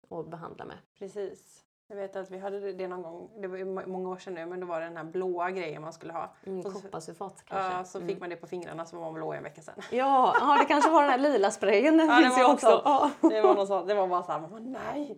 och, 0.10 0.18
och 0.18 0.26
behandla 0.26 0.66
med. 0.66 0.78
Precis. 1.00 1.66
Jag 1.92 1.98
vet 1.98 2.16
att 2.16 2.32
vi 2.32 2.38
hade 2.38 2.74
det 2.74 2.88
någon 2.88 3.02
gång, 3.02 3.30
det 3.42 3.48
var 3.48 3.88
många 3.88 4.10
år 4.10 4.18
sedan 4.18 4.34
nu, 4.34 4.46
men 4.46 4.60
då 4.60 4.68
var 4.68 4.80
det 4.80 4.86
den 4.86 4.98
här 4.98 5.04
blåa 5.04 5.52
grejen 5.52 5.82
man 5.82 5.94
skulle 5.94 6.14
ha. 6.14 6.34
Mm, 6.46 6.64
så- 6.64 6.72
Kopparsulfat 6.72 7.44
kanske. 7.48 7.78
Ja, 7.78 7.84
så 7.84 8.02
fick 8.02 8.20
man 8.20 8.30
det 8.30 8.36
på 8.36 8.48
fingrarna 8.48 8.86
så 8.86 8.96
var 8.96 9.04
man 9.04 9.14
blå 9.14 9.34
en 9.34 9.44
vecka 9.44 9.62
sen. 9.62 9.74
Ja, 9.92 10.36
ja, 10.40 10.58
det 10.60 10.66
kanske 10.66 10.92
var 10.92 11.02
den 11.02 11.12
här 11.12 11.18
lila 11.18 11.52
sprayen. 11.52 11.98
Den 11.98 12.08
Ja, 12.08 12.16
det 12.16 12.22
finns 12.24 12.36
var 12.38 12.44
ju 12.44 12.54
också. 12.54 12.82
Ja. 12.86 13.12
Det 13.30 13.42
var, 13.42 13.56
något 13.56 13.68
sånt, 13.68 13.88
det 13.88 13.94
var 13.94 14.08
bara 14.08 14.24
såhär, 14.24 14.40
man 14.40 14.50
bara, 14.50 14.60
nej! 14.92 15.18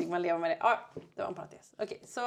Fick 0.00 0.08
man 0.08 0.22
leva 0.22 0.38
med 0.38 0.50
det. 0.50 0.56
Ja, 0.60 0.78
det 1.14 1.22
var 1.22 1.28
en 1.28 1.34
parentes. 1.34 1.72
Okej, 1.78 2.00
så 2.06 2.20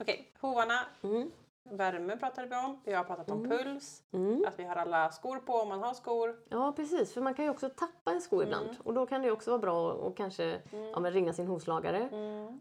okej, 0.00 0.32
hovarna, 0.40 0.78
Mm. 1.02 1.30
Värme 1.64 2.16
pratade 2.16 2.46
vi 2.48 2.54
om. 2.56 2.80
Vi 2.84 2.92
har 2.92 3.04
pratat 3.04 3.30
om 3.30 3.48
puls, 3.48 4.02
Mm. 4.12 4.44
att 4.48 4.58
vi 4.58 4.64
har 4.64 4.76
alla 4.76 5.10
skor 5.12 5.36
på 5.38 5.52
om 5.52 5.68
man 5.68 5.82
har 5.82 5.94
skor. 5.94 6.36
Ja 6.48 6.72
precis, 6.76 7.14
för 7.14 7.20
man 7.20 7.34
kan 7.34 7.44
ju 7.44 7.50
också 7.50 7.68
tappa 7.68 8.10
en 8.12 8.20
sko 8.20 8.42
ibland 8.42 8.68
och 8.84 8.94
då 8.94 9.06
kan 9.06 9.22
det 9.22 9.30
också 9.30 9.50
vara 9.50 9.58
bra 9.60 10.06
att 10.08 10.16
kanske 10.16 10.62
ja, 10.92 11.00
men 11.00 11.12
ringa 11.12 11.32
sin 11.32 11.46
hovslagare. 11.46 12.08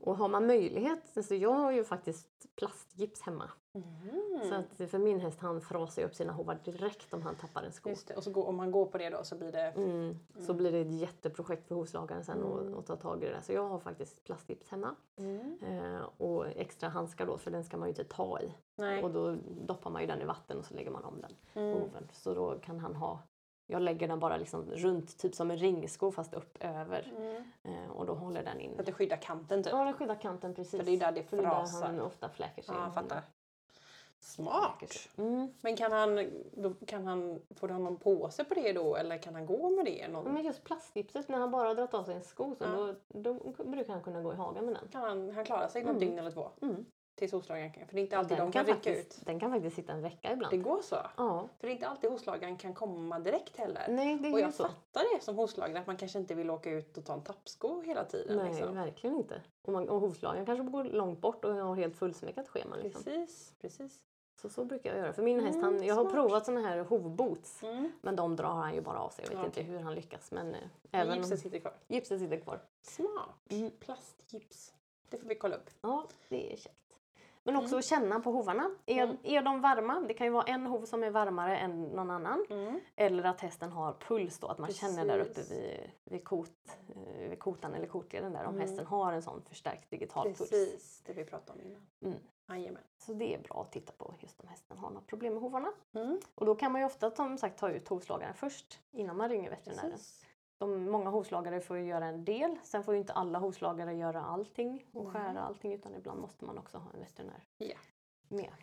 Och 0.01 0.17
har 0.17 0.27
man 0.27 0.47
möjlighet, 0.47 1.17
alltså 1.17 1.35
jag 1.35 1.53
har 1.53 1.71
ju 1.71 1.83
faktiskt 1.83 2.27
plastgips 2.55 3.21
hemma. 3.21 3.49
Så 4.49 4.55
att 4.55 4.89
för 4.91 4.99
min 4.99 5.19
häst 5.19 5.39
han 5.39 5.61
frasar 5.61 6.03
upp 6.03 6.15
sina 6.15 6.33
hovar 6.33 6.59
direkt 6.63 7.13
om 7.13 7.21
han 7.21 7.35
tappar 7.35 7.63
en 7.63 7.71
sko. 7.71 7.89
Just 7.89 8.07
det. 8.07 8.13
Och 8.13 8.23
så 8.23 8.31
går, 8.31 8.47
om 8.47 8.55
man 8.55 8.71
går 8.71 8.85
på 8.85 8.97
det 8.97 9.09
då 9.09 9.23
så 9.23 9.37
blir 9.37 9.51
det... 9.51 9.61
Mm. 9.61 10.19
Så 10.39 10.53
blir 10.53 10.71
det 10.71 10.79
ett 10.79 10.91
jätteprojekt 10.91 11.67
för 11.67 11.75
hovslagaren 11.75 12.23
sen 12.23 12.43
att 12.43 12.77
att 12.77 12.85
ta 12.85 12.95
tag 12.95 13.23
i 13.23 13.25
det 13.25 13.31
där. 13.31 13.41
Så 13.41 13.53
jag 13.53 13.67
har 13.67 13.79
faktiskt 13.79 14.23
plastgips 14.23 14.69
hemma. 14.69 14.95
Eh, 15.61 16.01
och 16.17 16.47
extra 16.47 16.89
handskar 16.89 17.25
då 17.25 17.37
för 17.37 17.51
den 17.51 17.63
ska 17.63 17.77
man 17.77 17.87
ju 17.87 17.89
inte 17.89 18.03
ta 18.03 18.39
i. 18.39 18.53
Nej. 18.77 19.03
Och 19.03 19.11
då 19.11 19.35
doppar 19.65 19.91
man 19.91 20.01
ju 20.01 20.07
den 20.07 20.21
i 20.21 20.25
vatten 20.25 20.57
och 20.57 20.65
så 20.65 20.73
lägger 20.73 20.91
man 20.91 21.03
om 21.03 21.21
den 21.21 21.35
på 21.53 21.79
hoven. 21.79 22.07
Så 22.11 22.33
då 22.33 22.59
kan 22.59 22.79
han 22.79 22.95
ha 22.95 23.19
jag 23.71 23.81
lägger 23.81 24.07
den 24.07 24.19
bara 24.19 24.37
liksom 24.37 24.65
runt, 24.71 25.17
typ 25.17 25.35
som 25.35 25.51
en 25.51 25.57
ringsko 25.57 26.11
fast 26.11 26.33
upp 26.33 26.57
över. 26.59 27.13
Eh, 27.63 27.91
och 27.91 28.05
då 28.05 28.13
håller 28.13 28.43
den 28.43 28.59
in. 28.59 28.75
Så 28.75 28.79
att 28.79 28.85
det 28.85 28.91
skyddar 28.91 29.17
kanten 29.17 29.63
typ. 29.63 29.73
Ja, 29.73 29.83
den 29.83 29.93
skyddar 29.93 30.15
kanten 30.15 30.53
precis. 30.53 30.79
För 30.79 30.85
det 30.85 30.91
är 30.91 30.99
där 30.99 31.11
det 31.11 31.23
För 31.23 31.37
det 31.37 31.43
är 31.43 31.47
där 31.47 31.55
frasar. 31.55 31.85
han 31.85 31.99
ofta 31.99 32.29
fläker 32.29 32.61
sig. 32.61 32.75
Ja, 32.75 32.83
jag 32.83 32.93
fattar. 32.93 33.21
Smart! 34.23 35.09
Mm. 35.17 35.53
Men 35.61 35.75
kan 35.77 35.91
han, 35.91 36.29
då 36.51 36.73
kan 36.85 37.07
han, 37.07 37.41
får 37.55 37.69
han 37.69 37.83
någon 37.83 37.97
påse 37.97 38.43
på 38.43 38.53
det 38.53 38.73
då 38.73 38.95
eller 38.95 39.17
kan 39.17 39.35
han 39.35 39.45
gå 39.45 39.69
med 39.69 39.85
det? 39.85 40.07
Någon, 40.07 40.33
Men 40.33 40.43
just 40.43 40.63
plastgipset, 40.63 41.27
när 41.29 41.37
han 41.37 41.51
bara 41.51 41.67
har 41.67 41.75
dragit 41.75 41.93
av 41.93 42.03
sig 42.03 42.15
en 42.15 42.23
sko 42.23 42.55
så 42.55 42.63
Ja. 42.63 42.93
då, 43.07 43.33
då 43.53 43.63
brukar 43.63 43.93
han 43.93 44.03
kunna 44.03 44.21
gå 44.21 44.33
i 44.33 44.35
hagen 44.35 44.65
med 44.65 44.75
den. 44.75 44.87
kan 44.91 45.01
han, 45.01 45.31
han 45.31 45.45
klara 45.45 45.67
sig 45.69 45.83
något 45.83 45.99
dygn 45.99 46.19
eller 46.19 46.31
två? 46.31 46.49
Mm. 46.61 46.85
Tills 47.15 47.31
hovslagaren 47.31 47.71
kan, 47.73 47.87
för 47.87 47.95
det 47.95 48.01
är 48.01 48.03
inte 48.03 48.17
alltid 48.17 48.37
Den 48.37 48.45
de 48.45 48.51
kan 48.51 48.65
rycka 48.65 48.75
faktiskt, 48.75 49.19
ut. 49.19 49.25
Den 49.25 49.39
kan 49.39 49.51
faktiskt 49.51 49.75
sitta 49.75 49.93
en 49.93 50.01
vecka 50.01 50.33
ibland. 50.33 50.53
Det 50.53 50.57
går 50.57 50.81
så? 50.81 50.95
Ja. 51.17 51.47
För 51.59 51.67
det 51.67 51.71
är 51.71 51.73
inte 51.73 51.87
alltid 51.87 52.09
hovslagaren 52.09 52.57
kan 52.57 52.73
komma 52.73 53.19
direkt 53.19 53.57
heller. 53.57 53.85
Nej, 53.89 54.17
det 54.17 54.27
är 54.27 54.33
och 54.33 54.39
jag 54.39 54.53
så. 54.53 54.63
fattar 54.63 55.15
det 55.15 55.23
som 55.23 55.35
hovslagare 55.35 55.79
att 55.79 55.87
man 55.87 55.97
kanske 55.97 56.19
inte 56.19 56.33
vill 56.35 56.49
åka 56.49 56.69
ut 56.71 56.97
och 56.97 57.05
ta 57.05 57.13
en 57.13 57.23
tappsko 57.23 57.81
hela 57.81 58.05
tiden. 58.05 58.37
Nej, 58.37 58.53
liksom. 58.53 58.75
verkligen 58.75 59.15
inte. 59.15 59.41
Och, 59.61 59.73
man, 59.73 59.89
och 59.89 59.99
hovslagaren 59.99 60.45
kanske 60.45 60.63
går 60.63 60.83
långt 60.83 61.21
bort 61.21 61.45
och 61.45 61.53
har 61.53 61.75
helt 61.75 61.95
fullsmäckat 61.95 62.47
schema. 62.47 62.75
Liksom. 62.75 63.03
Precis, 63.03 63.53
precis. 63.61 63.99
Så, 64.41 64.49
så 64.49 64.65
brukar 64.65 64.89
jag 64.89 64.99
göra. 64.99 65.13
För 65.13 65.23
min 65.23 65.39
häst, 65.39 65.57
Mm, 65.57 65.63
han, 65.73 65.83
jag 65.85 65.95
har 65.95 66.01
smart. 66.03 66.13
provat 66.13 66.45
såna 66.45 66.61
här 66.61 66.79
hovboots. 66.79 67.63
Mm. 67.63 67.91
Men 68.01 68.15
de 68.15 68.35
drar 68.35 68.53
han 68.53 68.75
ju 68.75 68.81
bara 68.81 68.99
av 68.99 69.09
sig. 69.09 69.23
Jag 69.25 69.29
vet 69.29 69.39
Ja, 69.39 69.45
inte 69.45 69.61
hur 69.61 69.79
han 69.79 69.95
lyckas. 69.95 70.31
Men, 70.31 70.55
eh, 70.55 70.61
Men 70.91 71.01
även 71.01 71.17
gipset 71.17 71.39
sitter 71.39 71.59
kvar. 71.59 71.73
gipset 71.87 72.19
sitter 72.19 72.39
kvar. 72.39 72.59
Smart! 72.81 73.35
Mm. 73.51 73.71
Plastgips. 73.79 74.73
Det 75.09 75.17
får 75.17 75.27
vi 75.27 75.35
kolla 75.35 75.55
upp. 75.55 75.69
Ja, 75.81 76.07
det 76.29 76.53
är 76.53 76.57
käckt. 76.57 76.75
Men 77.43 77.55
också 77.55 77.67
Mm. 77.67 77.79
att 77.79 77.85
känna 77.85 78.19
på 78.19 78.31
hovarna. 78.31 78.69
Är, 78.85 79.03
Mm. 79.03 79.17
är 79.23 79.41
de 79.41 79.61
varma? 79.61 79.99
Det 80.07 80.13
kan 80.13 80.27
ju 80.27 80.31
vara 80.33 80.43
en 80.43 80.65
hov 80.65 80.85
som 80.85 81.03
är 81.03 81.09
varmare 81.11 81.57
än 81.57 81.81
någon 81.83 82.11
annan. 82.11 82.45
Eller 82.95 83.23
att 83.23 83.41
hästen 83.41 83.71
har 83.71 83.93
puls 83.93 84.39
då, 84.39 84.47
att 84.47 84.57
man 84.57 84.71
känner 84.71 85.05
där 85.05 85.19
uppe 85.19 85.33
Precis. 85.33 85.51
vid, 85.51 85.89
vid, 86.03 86.23
kot, 86.23 86.51
eh, 86.95 87.29
vid 87.29 87.39
kotan 87.39 87.73
eller 87.73 87.87
kotleden 87.87 88.33
där 88.33 88.43
om 88.45 88.55
Mm. 88.55 88.67
hästen 88.67 88.85
har 88.85 89.13
en 89.13 89.21
sån 89.21 89.41
förstärkt 89.41 89.89
digital 89.89 90.27
puls. 90.27 90.37
Precis, 90.37 91.01
det 91.05 91.13
vi 91.13 91.25
pratade 91.25 91.59
om 91.59 91.65
innan. 91.67 91.81
Mm. 92.01 92.17
Jajamän. 92.49 92.81
Så 92.97 93.13
det 93.13 93.33
är 93.35 93.39
bra 93.39 93.61
att 93.61 93.71
titta 93.71 93.93
på 93.97 94.13
just 94.19 94.41
om 94.41 94.47
hästen 94.47 94.77
har 94.77 94.89
något 94.89 95.07
problem 95.07 95.33
med 95.33 95.41
hovarna. 95.41 95.71
Mm. 95.93 96.19
Och 96.35 96.45
då 96.45 96.55
kan 96.55 96.71
man 96.71 96.81
ju 96.81 96.85
ofta 96.85 97.11
som 97.11 97.37
sagt 97.37 97.59
ta 97.59 97.69
ut 97.69 97.87
hovslagaren 97.87 98.33
först 98.33 98.79
innan 98.91 99.17
man 99.17 99.29
ringer 99.29 99.49
veterinären. 99.49 99.91
Precis. 99.91 100.25
De, 100.61 100.89
många 100.91 101.09
hovslagare 101.09 101.61
får 101.61 101.77
ju 101.77 101.85
göra 101.85 102.05
en 102.05 102.25
del, 102.25 102.57
sen 102.63 102.83
får 102.83 102.93
ju 102.93 102.99
inte 102.99 103.13
alla 103.13 103.39
hovslagare 103.39 103.93
göra 103.93 104.21
allting 104.21 104.85
och 104.93 105.03
Nej. 105.03 105.13
skära 105.13 105.41
allting 105.41 105.73
utan 105.73 105.95
ibland 105.95 106.21
måste 106.21 106.45
man 106.45 106.57
också 106.57 106.77
ha 106.77 106.91
en 106.93 106.99
veterinär 106.99 107.43
Ja. 107.57 107.77
med. 108.27 108.53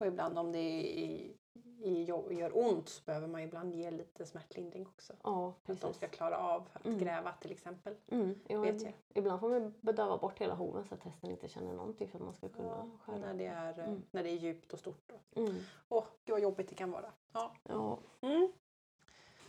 Och 0.00 0.06
ibland 0.06 0.38
om 0.38 0.52
det 0.52 0.58
i, 0.80 1.36
i, 1.82 2.02
gör 2.04 2.50
ont 2.58 2.88
så 2.88 3.02
behöver 3.04 3.26
man 3.26 3.40
ibland 3.40 3.74
ge 3.74 3.90
lite 3.90 4.26
smärtlindring 4.26 4.86
också. 4.86 5.12
Ja, 5.22 5.54
För 5.64 5.72
att 5.72 5.80
de 5.80 5.94
ska 5.94 6.08
klara 6.08 6.38
av 6.38 6.68
att 6.72 6.86
Mm. 6.86 6.98
gräva 6.98 7.32
till 7.32 7.52
exempel. 7.52 7.94
Mm, 8.08 8.34
ja, 8.48 8.60
vet 8.60 8.82
jag. 8.82 8.92
Ibland 9.14 9.40
får 9.40 9.48
man 9.48 9.74
bedöva 9.80 10.18
bort 10.18 10.38
hela 10.38 10.54
hoven 10.54 10.84
så 10.84 10.94
att 10.94 11.02
hästen 11.02 11.30
inte 11.30 11.48
känner 11.48 11.72
någonting 11.72 12.08
för 12.08 12.18
att 12.18 12.24
man 12.24 12.34
ska 12.34 12.48
kunna 12.48 12.90
skära. 13.04 13.16
när, 13.18 13.34
det 13.34 13.46
är, 13.46 13.78
eh, 13.78 13.84
Mm. 13.88 14.02
när 14.10 14.22
det 14.22 14.30
är 14.30 14.36
djupt 14.36 14.72
och 14.72 14.78
stort. 14.78 15.12
Mm, 15.36 15.54
Åh, 15.88 16.04
gud 16.24 16.32
vad 16.32 16.40
jobbigt 16.40 16.68
det 16.68 16.74
kan 16.74 16.90
vara. 16.90 17.12
Ja. 17.32 17.52
ja. 17.62 17.98
Mm. 18.20 18.48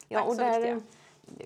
Ja, 0.08 0.20
Tack 0.20 0.28
och 0.30 0.36
så 0.36 0.42
där 0.42 0.76
viktiga. 0.76 0.82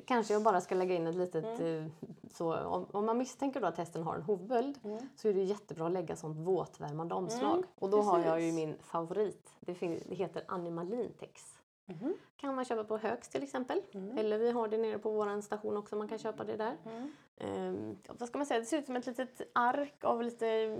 Kanske 0.06 0.34
jag 0.34 0.44
bara 0.44 0.62
ska 0.62 0.76
lägga 0.76 0.96
in 0.96 1.08
ett 1.08 1.16
litet... 1.16 1.60
Mm. 1.60 1.86
eh, 1.86 1.92
Så, 2.32 2.56
om, 2.66 2.86
om 2.92 3.06
man 3.06 3.18
misstänker 3.18 3.62
då 3.62 3.68
att 3.68 3.78
hästen 3.78 4.04
har 4.04 4.16
en 4.16 4.22
hovböld 4.22 4.80
Mm. 4.84 5.00
så 5.16 5.28
är 5.30 5.34
det 5.34 5.44
jättebra 5.44 5.86
att 5.86 5.92
lägga 5.92 6.16
sånt 6.16 6.38
våtvärmande 6.38 7.16
omslag. 7.16 7.54
Mm, 7.58 7.66
och 7.76 7.90
då 7.90 8.02
har 8.02 8.20
jag 8.20 8.42
ju 8.42 8.52
precis. 8.52 8.56
min 8.56 8.78
favorit. 8.82 9.50
Det, 9.60 9.76
fin- 9.76 10.04
det 10.10 10.16
heter 10.16 10.44
Animalintex. 10.48 11.60
Mhm. 11.86 12.14
kan 12.36 12.56
man 12.56 12.66
köpa 12.66 12.84
på 12.84 12.98
Högs 12.98 13.30
till 13.30 13.44
exempel. 13.44 13.82
Mm. 13.92 14.18
Eller 14.18 14.38
vi 14.38 14.52
har 14.52 14.68
det 14.68 14.78
nere 14.78 15.00
på 15.00 15.12
vår 15.12 15.42
station 15.42 15.78
också, 15.78 15.96
man 15.96 16.08
kan 16.08 16.18
köpa 16.18 16.44
det 16.44 16.58
där. 16.58 16.78
Mm. 16.86 17.12
Ehm, 17.38 17.98
vad 18.20 18.28
ska 18.28 18.38
man 18.38 18.46
säga, 18.46 18.60
det 18.60 18.66
ser 18.66 18.78
ut 18.78 18.86
som 18.86 18.96
ett 18.96 19.06
litet 19.06 19.42
ark 19.54 20.04
av 20.04 20.22
lite, 20.24 20.78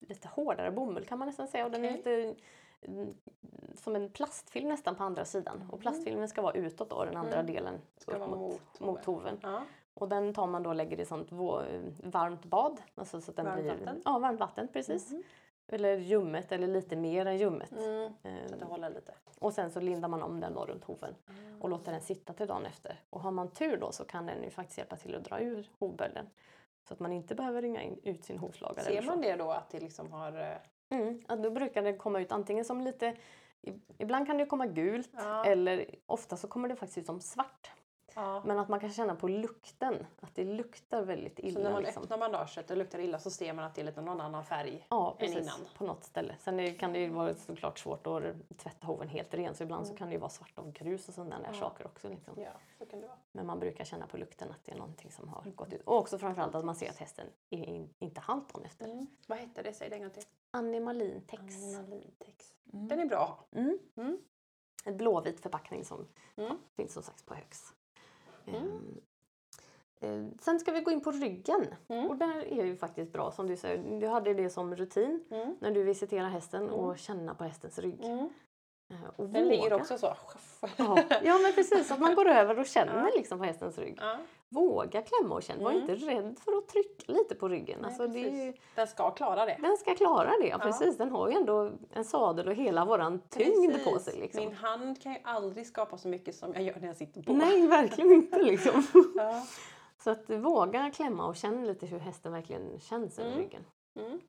lite 0.00 0.28
hårdare 0.28 0.70
bomull 0.70 1.04
kan 1.04 1.18
man 1.18 1.28
nästan 1.28 1.48
säga. 1.48 1.64
Och 1.64 1.70
den 1.70 1.84
är 1.84 1.96
lite 1.96 2.12
mm, 2.12 2.34
som 3.74 3.96
en 3.96 4.10
plastfilm 4.10 4.68
nästan 4.68 4.94
på 4.94 5.04
andra 5.04 5.24
sidan. 5.24 5.68
Och 5.72 5.80
plastfilmen 5.80 6.28
ska 6.28 6.42
vara 6.42 6.54
utåt 6.54 6.90
då, 6.90 7.04
den 7.04 7.16
andra 7.16 7.34
Mm. 7.40 7.46
delen 7.54 7.80
Ska 7.96 8.12
upp 8.12 8.28
mot, 8.28 8.40
mot 8.40 8.80
mot 8.80 9.04
hoven. 9.04 9.38
Ja. 9.42 9.62
Och 9.94 10.08
den 10.08 10.34
tar 10.34 10.46
man 10.46 10.62
då 10.62 10.70
och 10.70 10.76
lägger 10.76 11.00
i 11.00 11.04
sånt 11.04 11.28
varmt 12.02 12.44
bad. 12.44 12.82
Alltså 12.94 13.20
så 13.20 13.30
att 13.30 13.36
den 13.36 13.46
Varmt 13.46 13.60
blir, 13.62 13.70
vatten? 13.70 14.02
Ja, 14.04 14.18
varmt 14.18 14.40
vatten 14.40 14.68
precis. 14.72 15.10
Mhm. 15.10 15.22
Eller 15.72 15.96
ljummet 15.96 16.52
eller 16.52 16.66
lite 16.66 16.96
mer 16.96 17.26
än 17.26 17.38
ljummet. 17.38 17.72
Mm. 17.72 18.12
Ehm, 18.22 18.48
Så 18.48 18.54
att 18.54 18.60
det 18.60 18.66
håller 18.66 18.90
lite. 18.90 19.14
och 19.38 19.52
sen 19.52 19.70
så 19.70 19.80
lindar 19.80 20.08
man 20.08 20.22
om 20.22 20.40
den 20.40 20.54
då 20.54 20.64
runt 20.66 20.84
hoven 20.84 21.14
och 21.60 21.68
låter 21.68 21.92
den 21.92 22.00
sitta 22.00 22.32
till 22.32 22.46
dagen 22.46 22.66
efter. 22.66 23.00
Och 23.10 23.20
har 23.20 23.30
man 23.30 23.50
tur 23.50 23.76
då 23.76 23.92
så 23.92 24.04
kan 24.04 24.26
den 24.26 24.42
ju 24.42 24.50
faktiskt 24.50 24.78
hjälpa 24.78 24.96
till 24.96 25.14
att 25.14 25.24
dra 25.24 25.40
ur 25.40 25.70
hovbölden. 25.78 26.26
Så 26.88 26.94
att 26.94 27.00
man 27.00 27.12
inte 27.12 27.34
behöver 27.34 27.62
ringa 27.62 27.82
in, 27.82 28.00
ut 28.02 28.24
sin 28.24 28.38
hovslagare. 28.38 28.84
Ser 28.84 29.02
man 29.02 29.20
det 29.20 29.36
då 29.36 29.50
att 29.50 29.70
det 29.70 29.80
liksom 29.80 30.12
har... 30.12 30.58
Mm, 30.90 31.20
ja, 31.28 31.36
då 31.36 31.50
brukar 31.50 31.82
det 31.82 31.92
komma 31.92 32.20
ut 32.20 32.32
antingen 32.32 32.64
som 32.64 32.80
lite, 32.80 33.16
ibland 33.98 34.26
kan 34.26 34.38
det 34.38 34.46
komma 34.46 34.66
gult 34.66 35.10
Ja. 35.12 35.44
eller 35.44 35.86
ofta 36.06 36.36
så 36.36 36.48
kommer 36.48 36.68
det 36.68 36.76
faktiskt 36.76 36.98
ut 36.98 37.06
som 37.06 37.20
svart. 37.20 37.70
Ja. 38.20 38.42
Men 38.46 38.58
att 38.58 38.68
man 38.68 38.80
kan 38.80 38.90
känna 38.90 39.14
på 39.16 39.28
lukten, 39.28 40.06
att 40.20 40.34
det 40.34 40.44
luktar 40.44 41.02
väldigt 41.02 41.36
Så 41.36 41.42
illa. 41.46 41.60
när 41.60 41.72
man 41.72 41.82
liksom. 41.82 42.02
öppnar 42.02 42.18
bandaget 42.18 42.70
och 42.70 42.76
luktar 42.76 42.98
illa 42.98 43.18
så 43.18 43.30
ser 43.30 43.52
man 43.52 43.64
att 43.64 43.74
det 43.74 43.80
är 43.80 43.84
lite 43.84 44.00
någon 44.00 44.20
annan 44.20 44.44
färg. 44.44 44.86
Ja, 44.90 45.10
än 45.10 45.16
precis. 45.18 45.36
innan. 45.42 45.60
På 45.78 45.84
något 45.84 46.04
ställe. 46.04 46.34
Sen 46.40 46.60
är, 46.60 46.74
kan 46.74 46.92
det 46.92 46.98
ju 46.98 47.08
vara 47.08 47.34
såklart 47.34 47.78
svårt 47.78 48.06
att 48.06 48.22
tvätta 48.58 48.86
hoven 48.86 49.08
helt 49.08 49.34
ren 49.34 49.54
så 49.54 49.62
ibland 49.62 49.86
så 49.86 49.94
kan 49.94 50.08
det 50.08 50.12
ju 50.14 50.20
vara 50.20 50.30
svart 50.30 50.58
av 50.58 50.72
grus 50.72 51.08
och 51.08 51.14
sådana 51.14 51.38
där 51.38 51.50
Ja. 51.52 51.58
saker 51.60 51.86
också. 51.86 52.08
Liksom. 52.08 52.34
Ja, 52.42 52.50
så 52.78 52.86
kan 52.86 53.00
det 53.00 53.06
vara. 53.06 53.18
Men 53.32 53.46
man 53.46 53.58
brukar 53.60 53.84
känna 53.84 54.06
på 54.06 54.16
lukten 54.16 54.50
att 54.50 54.64
det 54.64 54.72
är 54.72 54.76
någonting 54.76 55.10
som 55.12 55.28
har 55.28 55.42
gått 55.56 55.72
ut. 55.72 55.82
Och 55.84 55.96
också 55.96 56.18
framförallt 56.18 56.54
att 56.54 56.64
man 56.64 56.74
ser 56.74 56.90
att 56.90 56.98
hästen 56.98 57.26
är 57.50 57.64
in, 57.64 57.94
inte 57.98 58.20
halt 58.20 58.54
dagen 58.54 58.64
efter. 58.66 58.84
Mm. 58.84 59.06
Vad 59.26 59.38
hette 59.38 59.62
det? 59.62 59.72
Säg 59.72 59.88
det 59.90 59.96
en 59.96 60.02
gång 60.02 60.10
till. 60.10 60.22
Animalintex. 60.50 61.42
Animalintex. 61.42 62.52
Den 62.64 63.00
är 63.00 63.06
bra 63.06 63.18
att 63.22 63.28
ha. 63.28 63.60
Mm. 63.60 63.78
Mm. 63.96 64.18
En 64.84 64.96
blåvit 64.96 65.40
förpackning 65.40 65.84
som 65.84 66.06
Mm. 66.36 66.56
finns 66.76 66.92
som 66.92 67.02
sagt 67.02 67.26
på 67.26 67.34
Högs. 67.34 67.74
Ehm, 68.54 69.00
eh, 70.00 70.38
sen 70.40 70.60
ska 70.60 70.72
vi 70.72 70.80
gå 70.80 70.90
in 70.90 71.00
på 71.00 71.10
ryggen. 71.10 71.66
Mm. 71.88 72.06
Och 72.10 72.16
där 72.16 72.52
är 72.52 72.64
ju 72.64 72.76
faktiskt 72.76 73.12
bra 73.12 73.30
som 73.32 73.46
du 73.46 73.56
säger. 73.56 74.00
Du 74.00 74.06
hade 74.08 74.34
det 74.34 74.50
som 74.50 74.76
rutin 74.76 75.24
Mm. 75.30 75.56
när 75.60 75.70
du 75.70 75.82
visiterar 75.82 76.28
hästen 76.28 76.70
och 76.70 76.98
känna 76.98 77.34
på 77.34 77.44
hästens 77.44 77.78
rygg. 77.78 78.04
Mm. 78.04 78.28
Eh, 78.90 78.96
Och 79.16 79.28
Den 79.28 79.48
ligger 79.48 79.62
våga. 79.70 79.76
också 79.76 79.98
så. 79.98 80.06
Ja. 80.76 81.02
ja 81.22 81.38
men 81.38 81.52
precis, 81.54 81.90
att 81.90 82.00
man 82.00 82.14
går 82.14 82.28
över 82.28 82.58
och 82.58 82.66
känner 82.66 83.10
liksom 83.16 83.38
på 83.38 83.44
hästens 83.44 83.78
rygg. 83.78 83.98
Våga 84.52 85.02
klämma 85.02 85.34
och 85.34 85.42
känna. 85.42 85.64
Var 85.64 85.70
Mm. 85.70 85.82
inte 85.90 86.06
rädd 86.06 86.38
för 86.44 86.58
att 86.58 86.68
trycka 86.68 87.12
lite 87.12 87.34
på 87.34 87.48
ryggen. 87.48 87.78
Nej, 87.82 87.88
alltså, 88.00 88.18
ju. 88.18 88.52
Den 88.74 88.86
ska 88.86 89.10
klara 89.10 89.46
det. 89.46 89.58
den 89.62 89.76
ska 89.76 89.94
klara 89.94 90.30
det, 90.40 90.46
ja, 90.48 90.58
precis. 90.58 90.96
Den 90.96 91.10
har 91.10 91.28
ju 91.28 91.34
ändå 91.34 91.70
en 91.92 92.04
sadel 92.04 92.48
och 92.48 92.54
hela 92.54 92.84
våran 92.84 93.20
tyngd 93.28 93.84
på 93.84 93.90
Precis. 93.90 94.04
sig. 94.12 94.20
Liksom. 94.20 94.44
Min 94.44 94.54
hand 94.54 95.02
kan 95.02 95.12
ju 95.12 95.18
aldrig 95.24 95.66
skapa 95.66 95.98
så 95.98 96.08
mycket 96.08 96.34
som 96.34 96.54
jag 96.54 96.62
gör 96.62 96.76
när 96.80 96.86
jag 96.86 96.96
sitter 96.96 97.22
på. 97.22 97.32
Nej, 97.32 97.66
verkligen 97.66 98.12
inte 98.12 98.42
liksom. 98.42 98.82
Ja. 99.16 99.42
Så 99.98 100.10
att 100.10 100.30
våga 100.30 100.90
klämma 100.90 101.26
och 101.26 101.36
känna 101.36 101.64
lite 101.64 101.86
hur 101.86 101.98
hästen 101.98 102.32
verkligen 102.32 102.80
känns 102.80 103.18
över 103.18 103.30
Mm. 103.30 103.42
ryggen. 103.42 103.64
Mm. 103.98 104.20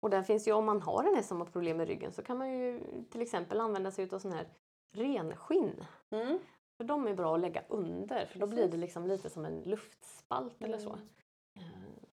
Och 0.00 0.10
där 0.10 0.22
finns 0.22 0.48
ju, 0.48 0.52
om 0.52 0.64
man 0.64 0.82
har 0.82 1.04
en 1.04 1.14
häst 1.14 1.28
som 1.28 1.38
har 1.40 1.46
problem 1.46 1.76
med 1.76 1.88
ryggen 1.88 2.12
så 2.12 2.22
kan 2.22 2.38
man 2.38 2.50
ju 2.58 2.80
till 3.10 3.22
exempel 3.22 3.60
använda 3.60 3.90
sig 3.90 4.08
av 4.12 4.18
sån 4.18 4.32
här 4.32 4.46
renskinn. 4.92 5.84
Mm. 6.10 6.38
För 6.80 6.84
de 6.84 7.06
är 7.06 7.14
bra 7.14 7.34
att 7.34 7.40
lägga 7.40 7.62
under 7.68 8.26
för 8.26 8.38
då 8.38 8.46
blir 8.46 8.68
det 8.68 8.76
liksom 8.76 9.06
lite 9.06 9.30
som 9.30 9.44
en 9.44 9.62
luftspalt 9.62 10.62
eller 10.64 10.78
så. 10.78 10.88
Mm. 10.92 11.06
Eh, 11.54 11.62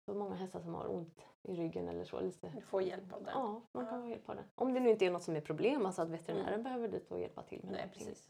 så 0.05 0.13
många 0.13 0.35
hästar 0.35 0.59
som 0.59 0.75
har 0.75 0.87
ont 0.95 1.21
i 1.43 1.53
ryggen 1.55 1.87
eller 1.89 2.05
så. 2.05 2.19
Lite. 2.19 2.51
Du 2.55 2.61
får 2.61 2.81
hjälp 2.81 3.13
av 3.13 3.23
den. 3.23 3.31
Ja, 3.33 3.61
man 3.71 3.85
kan 3.87 4.01
få 4.01 4.07
hjälp 4.09 4.29
av 4.29 4.35
det. 4.35 4.43
Om 4.55 4.73
det 4.73 4.79
nu 4.79 4.89
inte 4.89 5.05
är 5.05 5.11
något 5.11 5.23
som 5.23 5.35
är 5.35 5.41
problem, 5.41 5.85
alltså 5.85 6.01
att 6.01 6.09
veterinären 6.09 6.47
Mm. 6.53 6.63
behöver 6.63 6.87
dit 6.87 7.11
och 7.11 7.19
hjälpa 7.19 7.43
till 7.43 7.59
med 7.63 7.71
Nej, 7.71 7.81
någonting. 7.81 8.07
precis. 8.07 8.27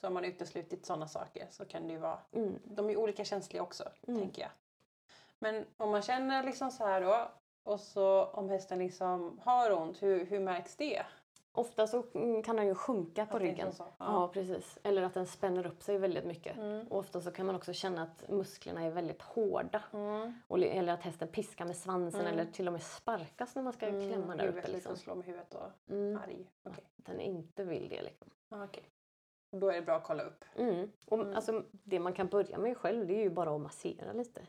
Så 0.00 0.06
har 0.06 0.12
man 0.12 0.24
uteslutit 0.24 0.86
sådana 0.86 1.08
saker 1.08 1.46
så 1.50 1.64
kan 1.64 1.86
det 1.86 1.92
ju 1.92 1.98
vara... 1.98 2.18
Mm. 2.32 2.58
De 2.64 2.90
är 2.90 2.96
olika 2.96 3.24
känsliga 3.24 3.62
också, 3.62 3.84
Mm. 4.06 4.20
tänker 4.20 4.42
jag. 4.42 4.50
Men 5.38 5.64
om 5.76 5.90
man 5.90 6.02
känner 6.02 6.42
liksom 6.44 6.70
så 6.70 6.84
här 6.84 7.00
då 7.00 7.28
och 7.62 7.80
så 7.80 8.24
om 8.24 8.48
hästen 8.48 8.78
liksom 8.78 9.40
har 9.44 9.70
ont, 9.72 10.02
hur, 10.02 10.24
hur 10.24 10.40
märks 10.40 10.76
det? 10.76 11.02
Ofta 11.52 11.86
så 11.86 12.04
mm, 12.14 12.42
kan 12.42 12.56
den 12.56 12.66
ju 12.66 12.74
sjunka 12.74 13.26
på 13.26 13.36
Att 13.36 13.42
ryggen. 13.42 13.72
Ja. 13.78 13.86
Ja. 13.98 14.30
precis. 14.32 14.78
Eller 14.82 15.02
att 15.02 15.14
den 15.14 15.26
spänner 15.26 15.66
upp 15.66 15.82
sig 15.82 15.98
väldigt 15.98 16.24
mycket. 16.24 16.56
Mm. 16.58 16.86
Och 16.88 16.98
ofta 16.98 17.20
så 17.20 17.30
kan 17.30 17.46
man 17.46 17.54
också 17.54 17.72
känna 17.72 18.02
att 18.02 18.28
musklerna 18.28 18.82
är 18.84 18.90
väldigt 18.90 19.22
hårda. 19.22 19.82
Mm. 19.92 20.32
Eller 20.62 20.92
att 20.92 21.02
hästen 21.02 21.28
piskar 21.28 21.64
med 21.64 21.76
svansen 21.76 22.20
Mm. 22.20 22.32
eller 22.32 22.44
till 22.52 22.66
och 22.66 22.72
med 22.72 22.82
sparkas 22.82 23.54
när 23.54 23.62
man 23.62 23.72
ska 23.72 23.86
klämma 23.86 24.36
där 24.36 24.44
huvudet 24.44 24.48
uppe. 24.64 24.72
liksom 24.72 24.74
Liksom. 24.74 24.96
slår 24.96 25.14
med 25.14 25.26
huvudet 25.26 25.54
och 25.54 25.92
Mm. 25.94 26.16
arg. 26.24 26.46
Okej. 26.64 26.84
Att 26.98 27.04
den 27.06 27.20
inte 27.20 27.64
vill 27.64 27.88
det. 27.88 28.02
Liksom. 28.02 28.28
Ah, 28.48 28.64
okej. 28.64 28.84
Då 29.56 29.68
är 29.68 29.74
det 29.74 29.82
bra 29.82 29.96
att 29.96 30.04
kolla 30.04 30.22
upp. 30.22 30.44
Mm. 30.56 30.90
Och, 31.08 31.18
Mm. 31.20 31.34
Alltså, 31.36 31.62
det 31.70 31.98
man 32.00 32.12
kan 32.12 32.26
börja 32.26 32.58
med 32.58 32.76
själv 32.76 33.06
det 33.06 33.14
är 33.14 33.22
ju 33.22 33.30
bara 33.30 33.54
att 33.54 33.60
massera 33.60 34.12
lite. 34.12 34.40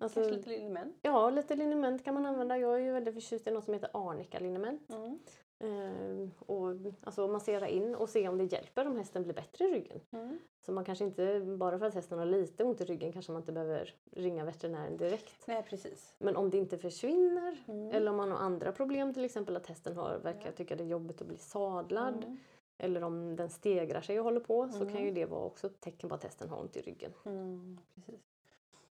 Alltså- 0.00 0.20
Kanske 0.20 0.36
lite 0.36 0.48
liniment. 0.50 0.96
Ja, 1.02 1.30
lite 1.30 1.56
liniment 1.56 2.04
kan 2.04 2.14
man 2.14 2.26
använda. 2.26 2.58
Jag 2.58 2.74
är 2.74 2.78
ju 2.78 2.92
väldigt 2.92 3.14
förtjust 3.14 3.46
i 3.46 3.50
något 3.50 3.64
som 3.64 3.74
heter 3.74 3.90
arnika-liniment. 3.94 4.90
Mm. 4.92 5.18
Ehm, 5.58 6.30
och 6.38 6.70
alltså 7.02 7.28
massera 7.28 7.68
in 7.68 7.94
och 7.94 8.08
se 8.08 8.28
om 8.28 8.38
det 8.38 8.44
hjälper 8.44 8.86
om 8.86 8.96
hästen 8.96 9.22
blir 9.22 9.34
bättre 9.34 9.64
i 9.64 9.72
ryggen. 9.72 10.00
Mm. 10.10 10.38
Så 10.60 10.72
man 10.72 10.84
kanske 10.84 11.04
inte, 11.04 11.40
bara 11.40 11.78
för 11.78 11.86
att 11.86 11.94
hästen 11.94 12.18
har 12.18 12.26
lite 12.26 12.64
ont 12.64 12.80
i 12.80 12.84
ryggen 12.84 13.12
kanske 13.12 13.32
man 13.32 13.42
inte 13.42 13.52
behöver 13.52 13.94
ringa 14.12 14.44
veterinären 14.44 14.96
direkt. 14.96 15.46
Nej, 15.46 15.62
precis. 15.62 16.14
Men 16.18 16.36
om 16.36 16.50
det 16.50 16.58
inte 16.58 16.78
försvinner 16.78 17.56
Mm. 17.68 17.90
eller 17.90 18.10
om 18.10 18.16
man 18.16 18.30
har 18.30 18.38
andra 18.38 18.72
problem, 18.72 19.14
till 19.14 19.24
exempel 19.24 19.56
att 19.56 19.66
hästen 19.66 19.96
har, 19.96 20.18
verkar 20.18 20.52
tycka 20.52 20.76
det 20.76 20.84
är 20.84 20.88
jobbigt 20.88 21.20
att 21.20 21.26
bli 21.26 21.36
sadlad 21.36 22.24
Mm. 22.24 22.36
eller 22.78 23.04
om 23.04 23.36
den 23.36 23.50
stegrar 23.50 24.00
sig 24.00 24.18
och 24.18 24.24
håller 24.24 24.40
på 24.40 24.68
så 24.68 24.82
Mm. 24.82 24.92
kan 24.94 25.04
ju 25.04 25.10
det 25.10 25.24
vara 25.26 25.44
också 25.44 25.66
ett 25.66 25.80
tecken 25.80 26.08
på 26.08 26.14
att 26.14 26.22
hästen 26.24 26.48
har 26.48 26.60
ont 26.60 26.76
i 26.76 26.80
ryggen. 26.80 27.12
Mm, 27.24 27.78
precis. 27.94 28.20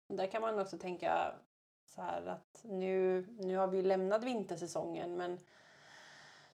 Och 0.07 0.15
Där 0.15 0.27
kan 0.27 0.41
man 0.41 0.59
också 0.59 0.77
tänka 0.77 1.31
så 1.85 2.01
här 2.01 2.25
att 2.25 2.61
nu, 2.63 3.25
nu 3.39 3.57
har 3.57 3.67
vi 3.67 3.81
lämnat 3.81 4.23
vintersäsongen 4.23 5.17
men 5.17 5.37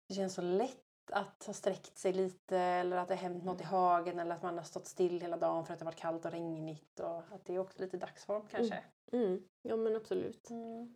det 0.09 0.15
känns 0.15 0.33
så 0.33 0.41
lätt 0.41 1.11
att 1.11 1.43
ha 1.45 1.53
sträckt 1.53 1.97
sig 1.97 2.13
lite 2.13 2.57
eller 2.57 2.97
att 2.97 3.07
det 3.07 3.15
har 3.15 3.21
hänt 3.21 3.43
något 3.43 3.61
i 3.61 3.63
hagen 3.63 4.19
eller 4.19 4.35
att 4.35 4.43
man 4.43 4.57
har 4.57 4.63
stått 4.65 4.87
still 4.87 5.21
hela 5.21 5.37
dagen 5.37 5.65
för 5.65 5.73
att 5.73 5.79
det 5.79 5.85
har 5.85 5.91
varit 5.91 5.99
kallt 5.99 6.25
och 6.25 6.31
regnigt 6.31 6.99
och 6.99 7.17
att 7.17 7.45
det 7.45 7.55
är 7.55 7.59
också 7.59 7.81
lite 7.81 7.97
dagsform 7.97 8.41
kanske. 8.51 8.83
Mm. 9.11 9.43
Ja 9.61 9.75
men 9.75 9.95
absolut. 9.95 10.49
Mm. 10.49 10.95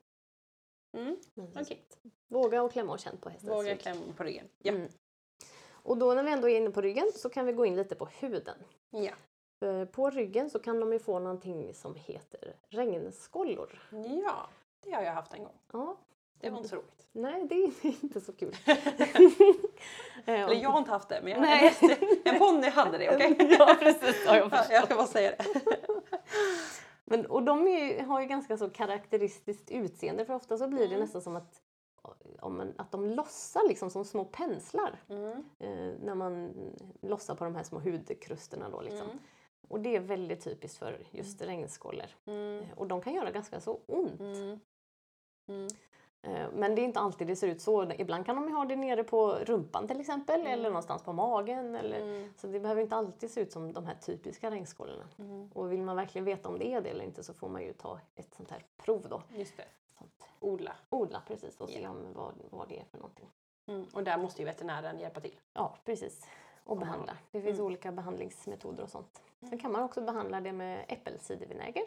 Mm. 0.98 1.18
Okej. 1.56 1.86
Våga 2.28 2.64
och 2.64 2.72
klämma 2.72 2.94
och 2.94 3.00
känn 3.00 3.18
på 3.18 3.30
hästens 3.30 3.52
Våga 3.52 3.72
rygg. 3.72 3.80
klämma 3.80 4.02
på 4.18 4.24
ryggen. 4.24 4.50
Ja. 4.58 4.72
Mm. 4.72 4.90
Och 5.72 5.98
då 5.98 6.14
när 6.14 6.24
vi 6.24 6.32
ändå 6.32 6.50
är 6.50 6.58
inne 6.58 6.72
på 6.72 6.82
ryggen 6.82 7.12
så 7.16 7.30
kan 7.30 7.46
vi 7.46 7.54
gå 7.54 7.66
in 7.66 7.76
lite 7.76 7.96
på 7.96 8.06
huden. 8.06 8.58
ja. 8.90 9.14
För 9.60 9.86
på 9.86 10.10
ryggen 10.10 10.50
så 10.50 10.60
kan 10.60 10.80
de 10.80 10.94
ju 10.94 11.00
få 11.00 11.20
någonting 11.20 11.74
som 11.74 11.96
heter 11.96 12.56
regnskollor. 12.70 13.82
Ja, 14.24 14.50
det 14.84 14.92
har 14.92 15.04
jag 15.04 15.14
haft 15.14 15.34
en 15.34 15.44
gång. 15.44 15.60
Ja, 15.72 15.98
Det 16.44 16.50
var 16.50 16.58
inte 16.58 16.70
så 16.70 16.76
roligt. 16.76 17.08
nej 17.12 17.48
det 17.50 17.56
är 17.56 17.72
inte 18.04 18.22
så 18.22 18.34
kul. 18.34 18.56
Eh, 20.26 20.42
Eller 20.42 20.54
jag 20.56 20.70
har 20.70 20.80
inte 20.80 20.92
haft 20.92 21.10
det 21.10 21.20
men 21.24 21.32
jag, 21.32 21.42
Nej. 21.42 21.74
en, 21.82 22.34
en 22.34 22.40
ponny 22.40 22.70
hade 22.70 22.98
det, 22.98 23.16
okej? 23.16 23.56
ja 23.60 23.76
precis, 23.80 24.24
ja, 24.26 24.38
jag 24.38 24.50
Ja, 24.52 24.66
jag 24.70 24.86
ska 24.86 24.96
bara 24.96 25.08
säga 25.08 25.32
det. 25.38 25.46
Men, 27.06 27.26
och 27.26 27.44
de 27.44 27.68
är, 27.68 28.04
har 28.04 28.22
ju 28.22 28.28
ganska 28.28 28.58
så 28.58 28.70
karaktäristiskt 28.70 29.72
utseende 29.72 30.26
för 30.26 30.34
ofta 30.34 30.58
så 30.58 30.68
blir 30.68 30.80
det 30.80 30.86
Mm. 30.86 31.00
nästan 31.00 31.22
som 31.22 31.36
att, 31.36 31.62
man, 32.42 32.74
att 32.78 32.92
de 32.92 33.06
lossar 33.06 33.68
liksom 33.68 33.90
som 33.90 34.06
små 34.06 34.26
penslar 34.26 35.00
Mm. 35.10 35.32
eh, 35.60 35.94
när 36.04 36.16
man 36.16 36.54
lossar 37.02 37.36
på 37.36 37.44
de 37.44 37.56
här 37.56 37.64
små 37.64 37.80
hudkrusterna. 37.80 38.70
Då, 38.70 38.82
liksom. 38.82 39.06
Mm. 39.10 39.20
Och 39.68 39.80
det 39.80 39.96
är 39.96 40.00
väldigt 40.00 40.44
typiskt 40.44 40.78
för 40.80 41.00
just 41.12 41.42
regnskålor. 41.42 42.08
Mm. 42.26 42.60
Eh, 42.60 42.66
Och 42.78 42.88
de 42.88 43.02
kan 43.02 43.14
göra 43.14 43.32
ganska 43.32 43.60
så 43.60 43.80
ont. 43.86 44.22
Mm. 46.24 46.36
Mm. 46.36 46.42
Eh, 46.46 46.50
Men 46.60 46.76
det 46.76 46.82
är 46.82 46.84
inte 46.84 47.00
alltid 47.00 47.28
det 47.28 47.36
ser 47.36 47.48
ut 47.48 47.62
så. 47.62 47.92
Ibland 47.92 48.26
kan 48.26 48.36
de 48.36 48.54
ha 48.56 48.66
det 48.66 48.76
nere 48.76 49.04
på 49.04 49.32
rumpan 49.32 49.88
till 49.88 50.00
exempel 50.00 50.40
Mm. 50.42 50.54
eller 50.54 50.70
någonstans 50.70 51.04
på 51.04 51.14
magen. 51.14 51.76
Eller, 51.76 52.02
Mm. 52.02 52.34
Så 52.38 52.48
det 52.48 52.60
behöver 52.60 52.82
inte 52.82 52.96
alltid 52.96 53.32
se 53.32 53.42
ut 53.42 53.52
som 53.52 53.74
de 53.74 53.86
här 53.86 53.96
typiska 53.96 54.52
regnskålorna. 54.52 55.08
Mm. 55.20 55.50
Och 55.54 55.72
vill 55.72 55.82
man 55.82 55.96
verkligen 55.96 56.26
veta 56.26 56.50
om 56.50 56.60
det 56.60 56.74
är 56.74 56.82
det 56.82 56.90
eller 56.90 57.04
inte 57.06 57.24
så 57.24 57.34
får 57.34 57.50
man 57.50 57.62
ju 57.64 57.74
ta 57.74 58.00
ett 58.16 58.34
sånt 58.34 58.52
här 58.52 58.64
prov 58.78 59.06
då. 59.10 59.22
Just 59.36 59.58
det. 59.58 59.66
Sånt. 59.98 60.24
Odla. 60.40 60.72
Odla 60.90 61.22
precis 61.28 61.62
och 61.62 61.70
se 61.70 61.82
Ja. 61.82 61.90
om 61.90 61.98
vad, 62.14 62.34
vad 62.50 62.70
det 62.70 62.80
är 62.80 62.86
för 62.86 62.98
någonting. 62.98 63.30
Mm. 63.68 63.86
Och 63.94 64.04
där 64.04 64.18
måste 64.18 64.42
ju 64.42 64.46
veterinären 64.46 65.00
hjälpa 65.00 65.20
till. 65.22 65.36
Ja 65.54 65.76
precis. 65.86 66.28
Och 66.64 66.78
behandla. 66.78 67.18
Det 67.32 67.42
finns 67.42 67.54
Mm. 67.60 67.66
olika 67.66 67.92
behandlingsmetoder 67.92 68.84
och 68.84 68.90
sånt. 68.90 69.22
Sen 69.50 69.58
kan 69.60 69.72
man 69.72 69.84
också 69.84 70.02
behandla 70.02 70.42
det 70.42 70.52
med 70.52 70.86
äppelcidervinäger. 70.88 71.84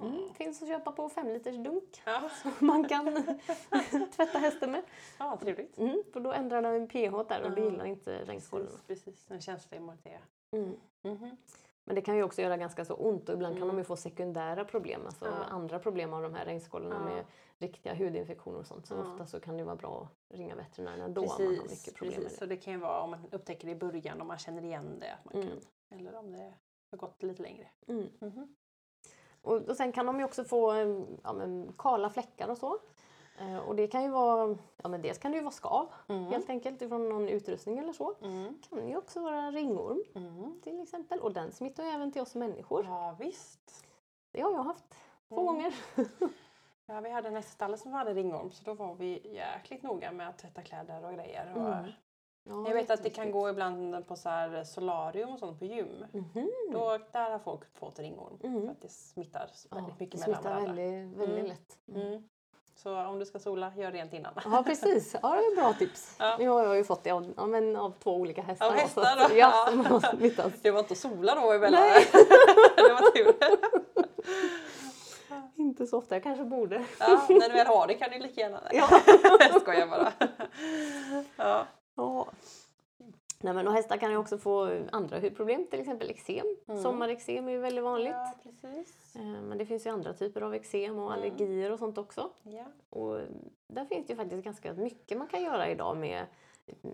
Mm. 0.00 0.34
Finns 0.34 0.62
att 0.62 0.68
köpa 0.68 0.92
på 0.92 1.08
fem 1.08 1.26
liters 1.28 1.56
dunk. 1.56 2.02
Ja. 2.06 2.30
Man 2.60 2.88
kan 2.88 3.04
tvätta 4.16 4.38
hästen 4.38 4.70
med. 4.72 4.82
ja, 5.18 5.38
trevligt. 5.42 5.78
Mm, 5.78 6.02
för 6.12 6.20
då 6.20 6.32
ändrar 6.32 6.62
den 6.62 6.88
pH 6.88 7.28
där 7.28 7.42
och 7.44 7.50
det 7.50 7.60
gillar 7.60 7.84
inte 7.84 8.24
regnskålarna. 8.24 8.70
Precis, 8.86 9.04
precis. 9.04 9.30
En 9.30 9.40
känslig 9.40 9.80
mot 9.80 10.04
det. 10.04 10.18
Mm. 10.56 10.76
Mhm. 11.02 11.36
Men 11.84 11.94
det 11.94 12.00
kan 12.02 12.16
ju 12.16 12.22
också 12.22 12.42
göra 12.42 12.56
ganska 12.56 12.84
så 12.84 12.94
ont 12.94 13.28
och 13.28 13.34
ibland 13.34 13.54
kan 13.54 13.62
Mm. 13.62 13.76
de 13.76 13.80
ju 13.80 13.84
få 13.84 13.96
sekundära 13.96 14.64
problem, 14.64 15.00
alltså 15.06 15.24
Ja. 15.24 15.32
andra 15.44 15.78
problem 15.78 16.12
av 16.12 16.22
de 16.22 16.34
här 16.34 16.44
regnskålarna 16.44 16.94
Ja. 16.94 17.14
med 17.14 17.24
riktiga 17.58 17.94
hudinfektioner 17.94 18.58
och 18.58 18.66
sånt. 18.66 18.86
Så 18.86 18.94
Ja. 18.94 19.00
ofta 19.00 19.26
så 19.26 19.40
kan 19.40 19.56
det 19.56 19.64
vara 19.64 19.76
bra 19.76 20.08
att 20.30 20.36
ringa 20.38 20.54
veterinären 20.54 21.00
ändå 21.00 21.20
om 21.20 21.26
man 21.28 21.46
har 21.46 21.52
mycket 21.62 21.94
problem 21.94 22.14
precis. 22.14 22.22
med 22.24 22.32
Så 22.32 22.46
det. 22.46 22.54
det 22.54 22.56
kan 22.60 22.72
ju 22.72 22.78
vara 22.78 23.00
om 23.00 23.10
man 23.10 23.20
upptäcker 23.32 23.66
det 23.66 23.72
i 23.72 23.76
början, 23.76 24.20
om 24.20 24.26
man 24.26 24.38
känner 24.38 24.62
igen 24.64 24.98
det. 25.00 25.18
Man 25.24 25.42
Mm. 25.42 25.48
kan, 25.88 25.98
eller 25.98 26.14
om 26.16 26.32
det 26.32 26.54
har 26.90 26.98
gått 26.98 27.22
lite 27.22 27.42
längre. 27.42 27.68
Mm. 27.86 28.08
Mhm. 28.20 28.54
Och, 29.46 29.56
och 29.68 29.76
sen 29.76 29.92
kan 29.92 30.06
de 30.06 30.18
ju 30.18 30.24
också 30.24 30.44
få 30.44 30.72
eh, 30.72 31.00
ja, 31.24 31.32
men, 31.32 31.72
kala 31.78 32.10
fläckar 32.10 32.48
och 32.48 32.58
så. 32.58 32.78
Eh, 33.40 33.58
och 33.68 33.76
det 33.76 33.86
kan 33.86 34.02
ju 34.02 34.08
vara, 34.10 34.56
ja 34.82 34.88
men 34.88 35.02
dels 35.02 35.18
kan 35.18 35.30
det 35.32 35.36
ju 35.36 35.42
vara 35.44 35.52
skav 35.52 35.88
Mm. 36.08 36.24
helt 36.26 36.50
enkelt 36.50 36.82
ifrån 36.82 37.08
någon 37.08 37.28
utrustning 37.28 37.78
eller 37.78 37.92
så. 37.92 38.14
Mm. 38.22 38.58
Det 38.62 38.76
kan 38.76 38.88
ju 38.88 38.96
också 38.96 39.20
vara 39.20 39.50
ringorm 39.50 40.02
Mm. 40.14 40.60
till 40.60 40.80
exempel 40.82 41.20
och 41.20 41.32
den 41.32 41.52
smittar 41.52 41.82
ju 41.84 41.88
även 41.90 42.12
till 42.12 42.22
oss 42.22 42.34
människor. 42.34 42.84
Ja, 42.84 43.16
visst. 43.18 43.84
Det 44.32 44.40
har 44.40 44.52
jag 44.52 44.62
haft 44.62 44.84
två 45.28 45.40
Mm. 45.40 45.46
gånger. 45.46 45.74
Ja, 46.88 47.00
vi 47.00 47.10
hade 47.10 47.28
en 47.28 47.34
häststallet 47.36 47.80
som 47.80 47.92
hade 47.92 48.14
ringorm 48.14 48.50
så 48.50 48.64
då 48.64 48.74
var 48.74 48.94
vi 48.94 49.34
jäkligt 49.34 49.82
noga 49.82 50.12
med 50.12 50.28
att 50.28 50.38
tvätta 50.38 50.62
kläder 50.62 51.04
och 51.04 51.12
grejer. 51.14 51.52
Och 51.56 51.60
Mm. 51.66 51.84
Ja, 52.48 52.64
Jag 52.68 52.74
vet 52.74 52.90
att 52.90 53.02
det 53.02 53.10
kan 53.10 53.30
gå 53.30 53.48
ibland 53.50 54.06
på 54.08 54.16
så 54.16 54.28
här 54.28 54.64
solarium 54.64 55.30
och 55.30 55.38
sånt 55.38 55.58
på 55.58 55.64
gym. 55.64 56.04
Mhm. 56.12 56.50
Då, 56.72 56.98
där 57.12 57.30
har 57.30 57.38
folk 57.38 57.60
fått 57.78 57.98
ringorm 57.98 58.38
Mm. 58.42 58.62
för 58.64 58.70
att 58.72 58.80
det 58.82 58.88
smittar 58.88 59.50
Ja, 59.70 59.76
väldigt 59.76 60.00
mycket 60.00 60.20
det 60.20 60.26
mellan 60.26 60.42
smittar 60.42 60.54
varandra. 60.60 60.82
väldigt, 60.82 61.18
väldigt 61.18 61.38
Mm. 61.38 61.46
lätt. 61.46 61.78
Mm. 61.94 62.06
Mm. 62.06 62.22
Så 62.76 62.96
om 63.06 63.18
du 63.18 63.26
ska 63.26 63.38
sola, 63.38 63.72
gör 63.76 63.92
rent 63.92 64.12
innan. 64.12 64.32
Ja 64.44 64.62
precis, 64.66 65.16
ja, 65.22 65.28
det 65.36 65.36
är 65.46 65.56
bra 65.56 65.72
tips. 65.72 66.16
Ja. 66.18 66.36
Nu 66.38 66.48
har 66.48 66.64
jag 66.64 66.76
ju 66.76 66.84
fått 66.84 67.04
det 67.04 67.10
av, 67.10 67.32
ja, 67.36 67.46
men 67.46 67.76
av 67.76 67.92
två 68.02 68.14
olika 68.16 68.42
hästar. 68.42 68.66
Av 68.66 68.72
hästar 68.72 69.28
då? 69.28 69.34
Ja, 69.36 69.70
smittats. 70.16 70.60
Det 70.62 70.70
var 70.70 70.80
inte 70.80 70.92
att 70.92 70.98
sola 70.98 71.34
då 71.34 71.52
emellan? 71.52 71.80
Nej. 71.80 72.06
det 72.76 72.92
var 72.92 73.10
tur. 73.10 73.34
Inte 75.56 75.86
så 75.86 75.98
ofta, 75.98 76.14
jag 76.14 76.22
kanske 76.22 76.44
borde. 76.44 76.84
Ja, 77.00 77.26
när 77.28 77.48
du 77.48 77.54
väl 77.54 77.66
har 77.66 77.86
det 77.86 77.94
kan 77.94 78.10
du 78.10 78.18
lika 78.18 78.40
gärna... 78.40 78.60
Ja. 78.72 78.88
jag 79.40 79.60
skojar 79.62 79.86
bara. 79.86 80.12
Ja. 81.36 81.66
Ja. 81.96 82.26
Nej, 83.40 83.54
men 83.54 83.66
och 83.68 83.72
hästar 83.72 83.96
kan 83.96 84.10
ju 84.10 84.16
också 84.16 84.38
få 84.38 84.78
andra 84.92 85.18
hudproblem, 85.20 85.66
till 85.70 85.80
exempel 85.80 86.10
eksem. 86.10 86.46
Mm. 86.68 86.82
Sommarexem 86.82 87.48
är 87.48 87.52
ju 87.52 87.58
väldigt 87.58 87.84
vanligt. 87.84 88.12
ja. 88.62 88.68
Eh, 89.14 89.20
Men 89.42 89.58
det 89.58 89.66
finns 89.66 89.86
ju 89.86 89.90
andra 89.90 90.12
typer 90.12 90.40
av 90.40 90.54
eksem 90.54 90.98
och 90.98 91.12
Mm. 91.12 91.18
allergier 91.18 91.72
och 91.72 91.78
sånt 91.78 91.98
också. 91.98 92.30
Ja. 92.42 92.64
Och 92.90 93.20
där 93.66 93.84
finns 93.84 94.06
det 94.06 94.12
ju 94.12 94.16
faktiskt 94.16 94.44
ganska 94.44 94.72
mycket 94.74 95.18
man 95.18 95.26
kan 95.28 95.42
göra 95.42 95.68
idag 95.70 95.96
med 95.96 96.26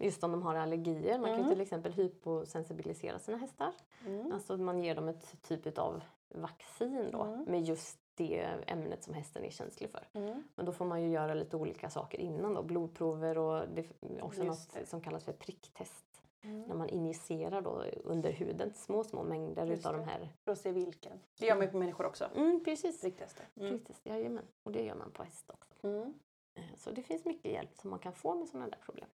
just 0.01 0.25
om 0.25 0.33
de 0.33 0.43
har 0.43 0.55
allergier. 0.55 1.19
Man 1.19 1.27
kan 1.31 1.35
Mm. 1.35 1.49
ju 1.49 1.55
till 1.55 1.61
exempel 1.63 1.93
hyposensibilisera 1.93 3.19
sina 3.19 3.37
hästar. 3.37 3.73
Mm. 4.07 4.33
Alltså 4.33 4.57
man 4.57 4.79
ger 4.79 4.95
dem 4.95 5.09
ett 5.09 5.43
typ 5.43 5.79
av 5.79 6.03
vaccin 6.29 7.09
då 7.13 7.23
Mm. 7.23 7.45
med 7.45 7.63
just 7.63 7.99
det 8.15 8.41
ämnet 8.67 9.05
som 9.05 9.15
hästen 9.15 9.45
är 9.45 9.51
känslig 9.51 9.91
för. 9.91 10.09
Mm. 10.13 10.43
Men 10.55 10.67
då 10.67 10.73
får 10.73 10.85
man 10.85 11.03
ju 11.03 11.09
göra 11.09 11.35
lite 11.35 11.57
olika 11.57 11.91
saker 11.91 12.19
innan 12.21 12.55
då. 12.55 12.63
Blodprover 12.63 13.39
och 13.39 13.69
det 13.69 13.81
är 14.01 14.25
också 14.25 14.45
Just 14.45 14.69
något 14.69 14.81
det. 14.81 14.87
som 14.87 15.01
kallas 15.01 15.25
för 15.25 15.33
pricktest. 15.33 16.23
Mm. 16.45 16.63
När 16.63 16.75
man 16.75 16.89
injicerar 16.89 17.61
då 17.61 17.85
under 18.05 18.33
huden 18.33 18.73
små, 18.75 19.05
små 19.05 19.23
mängder 19.23 19.67
Just 19.67 19.81
utav 19.81 19.93
de 19.93 19.99
det. 19.99 20.05
här. 20.05 20.29
För 20.45 20.53
att 20.53 20.59
se 20.59 20.73
vilken. 20.73 21.13
Det 21.39 21.47
gör 21.47 21.55
man 21.57 21.65
ju 21.65 21.71
på 21.71 21.77
människor 21.77 22.07
också. 22.07 22.29
Mm, 22.37 22.65
precis. 22.65 23.01
Pricktester. 23.01 23.49
Mm. 23.57 23.71
Pricktest, 23.71 24.07
jajamän. 24.07 24.45
Och 24.63 24.73
det 24.73 24.83
gör 24.85 24.95
man 24.95 25.11
på 25.11 25.23
häst 25.23 25.51
också. 25.51 25.75
Mm. 25.87 26.15
Eh, 26.55 26.63
Så 26.77 26.91
det 26.91 27.03
finns 27.03 27.25
mycket 27.25 27.53
hjälp 27.53 27.71
som 27.77 27.91
man 27.91 27.99
kan 27.99 28.13
få 28.13 28.35
med 28.35 28.49
sådana 28.49 28.69
där 28.69 28.79
problem. 28.85 29.09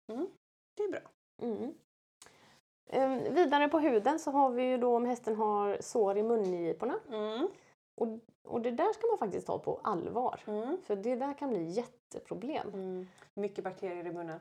Det 0.76 0.82
är 0.82 0.90
bra. 0.90 1.00
Mm. 1.42 1.74
Eh, 2.86 3.32
vidare 3.32 3.68
på 3.68 3.78
huden 3.78 4.18
så 4.18 4.30
har 4.30 4.50
vi 4.50 4.62
ju 4.62 4.78
då 4.78 4.96
om 4.96 5.04
hästen 5.04 5.36
har 5.36 5.76
sår 5.80 6.18
i 6.18 6.22
mungiporna. 6.22 6.94
Mm. 8.00 8.20
Och, 8.44 8.52
och 8.52 8.60
det 8.60 8.70
där 8.70 8.92
ska 8.92 9.06
man 9.06 9.18
faktiskt 9.18 9.46
ta 9.46 9.58
på 9.58 9.80
allvar. 9.84 10.40
Mm. 10.46 10.76
För 10.82 10.96
det 10.96 11.16
där 11.16 11.34
kan 11.34 11.50
bli 11.50 11.64
jätteproblem. 11.64 12.68
Mm. 12.74 13.06
Mycket 13.34 13.64
bakterier 13.64 14.06
i 14.06 14.12
munnen. 14.12 14.40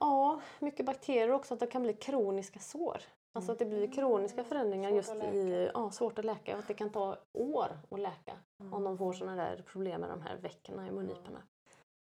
Ja, 0.00 0.40
mycket 0.58 0.86
bakterier 0.86 1.30
också 1.30 1.54
att 1.54 1.60
det 1.60 1.66
kan 1.66 1.82
bli 1.82 1.92
kroniska 1.92 2.58
sår. 2.58 2.98
Alltså 3.32 3.52
att 3.52 3.58
det 3.58 3.64
blir 3.64 3.92
kroniska 3.92 4.44
förändringar 4.44 4.90
Mm. 4.90 5.02
Svårt 5.02 5.16
just 5.24 5.34
i, 5.34 5.70
ja, 5.74 5.90
svårt 5.90 6.18
att 6.18 6.24
läka 6.24 6.52
och 6.52 6.58
att 6.58 6.68
det 6.68 6.74
kan 6.74 6.90
ta 6.90 7.16
år 7.32 7.78
att 7.90 8.00
läka 8.00 8.32
om 8.72 8.84
de 8.84 8.98
får 8.98 9.12
sådana 9.12 9.36
där 9.44 9.64
problem 9.66 10.00
med 10.00 10.10
de 10.10 10.22
här 10.22 10.36
veckorna 10.36 10.88
i 10.88 10.90
mungiporna. 10.90 11.42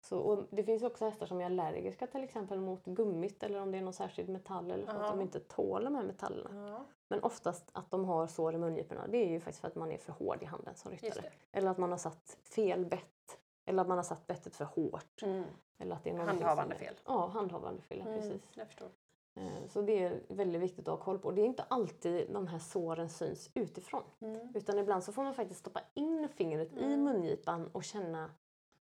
Så, 0.01 0.19
och 0.19 0.43
det 0.49 0.63
finns 0.63 0.83
också 0.83 1.05
hästar 1.05 1.25
som 1.25 1.41
är 1.41 1.45
allergiska 1.45 2.07
till 2.07 2.23
exempel 2.23 2.59
mot 2.59 2.85
gummit 2.85 3.43
eller 3.43 3.61
om 3.61 3.71
det 3.71 3.77
är 3.77 3.81
någon 3.81 3.93
särskild 3.93 4.29
metall 4.29 4.71
eller 4.71 4.85
så 4.85 4.91
Ja. 4.95 4.99
att 5.01 5.11
de 5.11 5.21
inte 5.21 5.39
tål 5.39 5.83
de 5.83 5.95
här 5.95 6.03
metallerna. 6.03 6.69
Ja, 6.69 6.85
Men 7.09 7.23
oftast 7.23 7.69
att 7.73 7.91
de 7.91 8.05
har 8.05 8.27
sår 8.27 8.53
i 8.55 8.57
mungiporna 8.57 9.07
det 9.07 9.17
är 9.17 9.29
ju 9.29 9.39
faktiskt 9.39 9.61
för 9.61 9.67
att 9.67 9.75
man 9.75 9.91
är 9.91 9.97
för 9.97 10.13
hård 10.13 10.43
i 10.43 10.45
handen 10.45 10.75
som 10.75 10.91
ryttare. 10.91 11.31
Eller 11.51 11.71
att 11.71 11.77
man 11.77 11.91
har 11.91 11.97
satt 11.97 12.37
fel 12.43 12.85
bett. 12.85 13.39
Eller 13.65 13.81
att 13.81 13.87
man 13.87 13.97
har 13.97 14.03
satt 14.03 14.27
bettet 14.27 14.55
för 14.55 14.65
hårt. 14.65 15.21
Mm. 15.23 15.43
Eller 15.77 15.95
att 15.95 16.03
det 16.03 16.09
är 16.09 16.17
Handhavande 16.17 16.61
som 16.63 16.71
är- 16.71 16.75
fel. 16.87 16.95
Ja, 17.05 17.27
handhavande 17.27 17.81
fel, 17.81 18.01
Mm. 18.01 18.13
precis. 18.13 18.41
Jag 18.53 18.67
förstår. 18.67 18.89
Eh, 19.35 19.67
Så 19.67 19.81
det 19.81 20.03
är 20.03 20.23
väldigt 20.27 20.61
viktigt 20.61 20.87
att 20.87 20.97
ha 20.97 21.05
koll 21.05 21.19
på. 21.19 21.31
Det 21.31 21.41
är 21.41 21.45
inte 21.45 21.63
alltid 21.63 22.33
de 22.33 22.47
här 22.47 22.59
såren 22.59 23.09
syns 23.09 23.49
utifrån. 23.53 24.03
Mm. 24.19 24.51
Utan 24.55 24.79
ibland 24.79 25.03
så 25.03 25.11
får 25.11 25.23
man 25.23 25.33
faktiskt 25.33 25.59
stoppa 25.59 25.81
in 25.93 26.27
fingret 26.35 26.73
i 26.77 26.83
Mm. 26.83 27.03
mungipan 27.03 27.67
och 27.71 27.83
känna 27.83 28.31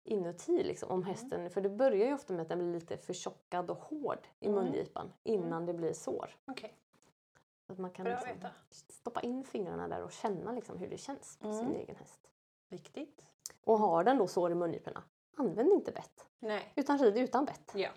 inuti 0.03 0.63
liksom, 0.63 0.91
om 0.91 1.03
hästen, 1.03 1.49
för 1.49 1.61
det 1.61 1.69
börjar 1.69 2.07
ju 2.07 2.13
ofta 2.13 2.33
med 2.33 2.41
att 2.41 2.49
den 2.49 2.59
blir 2.59 2.71
lite 2.73 2.97
förtjockad 2.97 3.69
och 3.71 3.77
hård 3.77 4.27
i 4.39 4.47
Mm. 4.47 4.63
mungipan 4.65 5.13
innan 5.23 5.65
det 5.65 5.73
blir 5.73 5.93
sår. 5.93 6.35
Så 6.45 6.51
att 7.73 7.79
man 7.79 7.91
kan 7.91 8.05
liksom 8.05 8.49
stoppa 8.89 9.21
in 9.21 9.43
fingrarna 9.43 9.87
där 9.87 10.03
och 10.03 10.11
känna 10.11 10.51
liksom 10.51 10.77
hur 10.77 10.89
det 10.89 10.97
känns 10.97 11.37
på 11.37 11.53
sin 11.53 11.61
Mm. 11.67 11.75
egen 11.77 11.95
häst. 11.95 12.29
Viktigt. 12.69 13.23
Och 13.63 13.79
har 13.79 14.03
den 14.03 14.17
då 14.17 14.27
sår 14.27 14.51
i 14.51 14.55
mungiporna, 14.55 15.03
använd 15.35 15.71
inte 15.73 15.91
bett. 15.91 16.27
Nej. 16.39 16.73
Utan 16.75 16.97
rid 16.97 17.17
utan 17.17 17.45
bett. 17.45 17.71
Ja. 17.75 17.89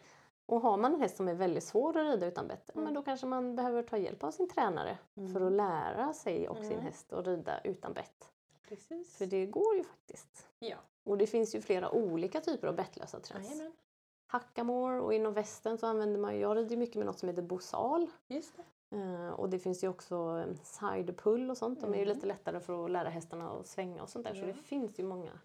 Och 0.46 0.60
har 0.60 0.76
man 0.76 0.94
en 0.94 1.00
häst 1.00 1.16
som 1.16 1.28
är 1.28 1.34
väldigt 1.34 1.64
svår 1.64 1.96
att 1.98 2.06
rida 2.06 2.26
utan 2.26 2.48
bett, 2.48 2.70
Mm. 2.74 2.84
men 2.84 2.94
då 2.94 3.02
kanske 3.02 3.26
man 3.26 3.56
behöver 3.56 3.82
ta 3.82 3.96
hjälp 3.98 4.24
av 4.24 4.30
sin 4.30 4.48
tränare 4.48 4.98
Mm. 5.16 5.32
för 5.32 5.40
att 5.40 5.52
lära 5.52 6.12
sig 6.12 6.48
och 6.48 6.56
sin 6.58 6.72
Mm. 6.72 6.84
häst 6.84 7.12
att 7.12 7.26
rida 7.26 7.60
utan 7.64 7.92
bett. 7.92 8.32
Precis. 8.68 9.16
För 9.16 9.26
det 9.26 9.46
går 9.46 9.76
ju 9.76 9.84
faktiskt. 9.84 10.48
Ja. 10.58 10.76
Och 11.04 11.18
det 11.18 11.26
finns 11.26 11.54
ju 11.54 11.60
flera 11.60 11.90
olika 11.90 12.40
typer 12.40 12.68
av 12.68 12.74
bettlösa 12.76 13.20
träns. 13.20 13.50
Jajamän. 13.50 13.72
Hackamore 14.26 15.00
och 15.00 15.14
inom 15.14 15.32
västen 15.32 15.78
så 15.78 15.86
använder 15.86 16.20
man 16.20 16.34
ju, 16.34 16.40
jag 16.40 16.56
rider 16.56 16.76
mycket 16.76 16.96
med 16.96 17.06
något 17.06 17.18
som 17.18 17.28
heter 17.28 17.42
bosal. 17.42 18.10
Just 18.26 18.56
det. 18.56 18.62
Eh, 18.92 19.30
och 19.30 19.50
det 19.50 19.58
finns 19.58 19.84
ju 19.84 19.88
också 19.88 20.14
eh, 20.48 20.54
side 20.62 21.16
pull 21.18 21.50
och 21.50 21.56
sånt. 21.58 21.80
De 21.80 21.92
är 21.94 21.96
ju 21.98 22.02
Mm. 22.02 22.14
lite 22.14 22.26
lättare 22.26 22.60
för 22.60 22.84
att 22.84 22.90
lära 22.90 23.08
hästarna 23.08 23.50
att 23.50 23.66
svänga 23.66 24.02
och 24.02 24.08
sånt 24.08 24.26
där. 24.26 24.34
Så 24.34 24.40
Ja. 24.40 24.46
det 24.46 24.54
finns 24.54 24.98
ju 25.00 25.04
många 25.04 25.38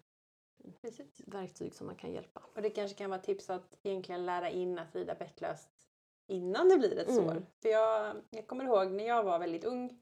Precis. 0.80 1.20
verktyg 1.26 1.74
som 1.74 1.86
man 1.86 1.96
kan 1.96 2.12
hjälpa. 2.12 2.42
Och 2.56 2.62
det 2.62 2.70
kanske 2.70 2.98
kan 2.98 3.10
vara 3.10 3.20
tips 3.20 3.50
att 3.50 3.76
egentligen 3.82 4.26
lära 4.26 4.50
in 4.50 4.78
att 4.78 4.94
rida 4.96 5.14
bettlöst 5.14 5.70
innan 6.26 6.68
det 6.68 6.76
blir 6.78 6.98
ett 6.98 7.08
Mm. 7.08 7.24
sår. 7.24 7.42
För 7.62 7.68
jag, 7.68 8.16
jag 8.30 8.46
kommer 8.46 8.64
ihåg 8.64 8.90
när 8.92 9.04
jag 9.06 9.24
var 9.24 9.38
väldigt 9.38 9.64
ung, 9.64 10.00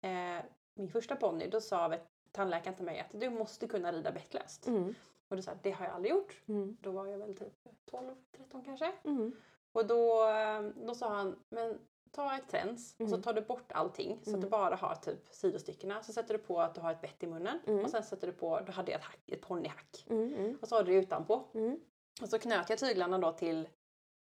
eh, 0.00 0.44
min 0.74 0.88
första 0.88 1.16
ponny, 1.16 1.48
då 1.48 1.60
sa 1.60 1.94
tandläkaren 2.32 2.76
till 2.76 2.84
mig 2.84 3.00
att 3.00 3.20
du 3.20 3.30
måste 3.30 3.66
kunna 3.66 3.92
rida 3.92 4.12
bettlöst. 4.12 4.66
Mm. 4.66 4.94
Och 5.28 5.36
då 5.36 5.42
sa 5.42 5.50
jag, 5.50 5.58
det 5.62 5.70
har 5.70 5.84
jag 5.86 5.94
aldrig 5.94 6.12
gjort. 6.14 6.42
Mm. 6.46 6.76
Då 6.80 6.90
var 6.90 7.06
jag 7.06 7.18
väl 7.18 7.36
typ 7.36 7.52
12, 7.90 8.14
13 8.36 8.64
kanske. 8.64 8.92
Mm. 9.04 9.32
Och 9.72 9.86
då, 9.86 10.28
eh, 10.28 10.62
då 10.86 10.94
sa 10.94 11.08
han, 11.08 11.36
men 11.48 11.78
ta 12.16 12.36
ett 12.36 12.48
träns 12.50 12.94
och 12.98 13.08
så 13.08 13.14
Mm. 13.14 13.22
tar 13.22 13.32
du 13.32 13.40
bort 13.40 13.72
allting 13.72 14.14
så 14.14 14.20
att 14.22 14.26
Mm. 14.28 14.40
du 14.40 14.48
bara 14.48 14.74
har 14.76 14.94
typ 14.94 15.28
sidostyckena. 15.30 16.02
Så 16.02 16.12
sätter 16.12 16.34
du 16.34 16.38
på 16.40 16.60
att 16.60 16.74
du 16.74 16.80
har 16.80 16.92
ett 16.92 17.00
bett 17.00 17.22
i 17.22 17.26
munnen 17.26 17.58
Mm. 17.66 17.84
och 17.84 17.90
sen 17.90 18.02
sätter 18.02 18.26
du 18.26 18.32
på, 18.32 18.60
då 18.66 18.72
hade 18.72 18.90
jag 18.92 18.98
ett, 18.98 19.04
hack, 19.04 19.18
ett 19.26 19.40
ponnyhack. 19.40 20.06
Mm. 20.10 20.34
Mm. 20.34 20.58
Och 20.62 20.68
så 20.68 20.76
har 20.76 20.82
du 20.82 20.92
det 20.92 20.98
utanpå. 20.98 21.42
Mm. 21.54 21.80
Och 22.22 22.28
så 22.28 22.38
knöt 22.38 22.70
jag 22.70 22.78
tyglarna 22.78 23.18
då 23.18 23.32
till, 23.32 23.68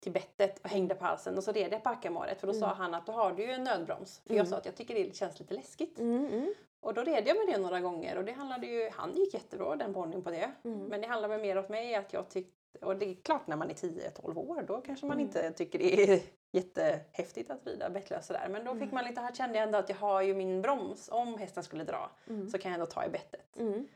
till 0.01 0.13
bettet 0.13 0.59
och 0.65 0.69
hängde 0.71 0.95
på 0.95 1.05
halsen 1.05 1.37
och 1.37 1.45
så 1.45 1.53
red 1.53 1.73
jag 1.73 1.83
på 1.83 1.89
hackamåret 1.89 2.41
för 2.41 2.47
då 2.47 2.53
sa 2.53 2.67
Mm. 2.67 2.77
han 2.79 2.95
att 2.95 3.07
då 3.07 3.13
har 3.13 3.33
du 3.33 3.43
ju 3.43 3.51
en 3.51 3.65
nödbroms. 3.65 4.19
För 4.19 4.35
jag 4.35 4.37
Mm. 4.41 4.51
sa 4.51 4.57
att 4.57 4.67
jag 4.67 4.75
tycker 4.77 4.95
det 4.95 5.17
känns 5.17 5.39
lite 5.41 5.55
läskigt. 5.55 5.99
Mm. 5.99 6.27
Mm. 6.27 6.55
Och 6.81 6.95
då 6.95 7.03
red 7.03 7.23
jag 7.29 7.37
med 7.37 7.47
det 7.55 7.59
några 7.63 7.81
gånger 7.81 8.19
och 8.19 8.25
det 8.25 8.33
handlade 8.33 8.67
ju, 8.67 8.91
han 8.93 9.15
gick 9.17 9.35
jättebra 9.35 9.77
den 9.77 9.95
ponnyn 9.95 10.23
på 10.23 10.31
det. 10.31 10.53
Mm. 10.65 10.79
Men 10.87 11.01
det 11.01 11.07
handlar 11.07 11.29
väl 11.29 11.41
mer 11.41 11.59
åt 11.59 11.69
mig 11.69 11.95
att 11.95 12.13
jag 12.13 12.29
tyckte, 12.31 12.87
och 12.87 12.97
det 12.97 13.07
är 13.11 13.15
klart 13.15 13.47
när 13.47 13.57
man 13.57 13.71
är 13.71 13.75
10-12 13.75 14.39
år 14.39 14.63
då 14.69 14.81
kanske 14.81 15.07
man 15.07 15.17
Mm. 15.17 15.27
inte 15.27 15.51
tycker 15.53 15.79
det 15.79 16.03
är 16.13 16.21
jättehäftigt 16.53 17.51
att 17.51 17.67
rida 17.67 17.91
bettlös 17.91 18.27
sådär. 18.27 18.49
Men 18.51 18.65
då 18.65 18.73
fick 18.73 18.83
Mm. 18.83 18.95
man 18.95 19.05
lite, 19.05 19.21
här 19.21 19.33
kände 19.35 19.59
jag 19.59 19.65
ändå 19.67 19.79
att 19.79 19.89
jag 19.89 19.97
har 19.97 20.23
ju 20.23 20.35
min 20.35 20.63
broms. 20.63 21.09
Om 21.13 21.39
hästen 21.39 21.63
skulle 21.63 21.85
dra 21.85 22.11
Mm. 22.29 22.49
så 22.51 22.59
kan 22.59 22.71
jag 22.71 22.75
ändå 22.81 22.87
ta 22.93 23.05
i 23.05 23.09
bettet. 23.09 23.57
Mm. 23.57 23.89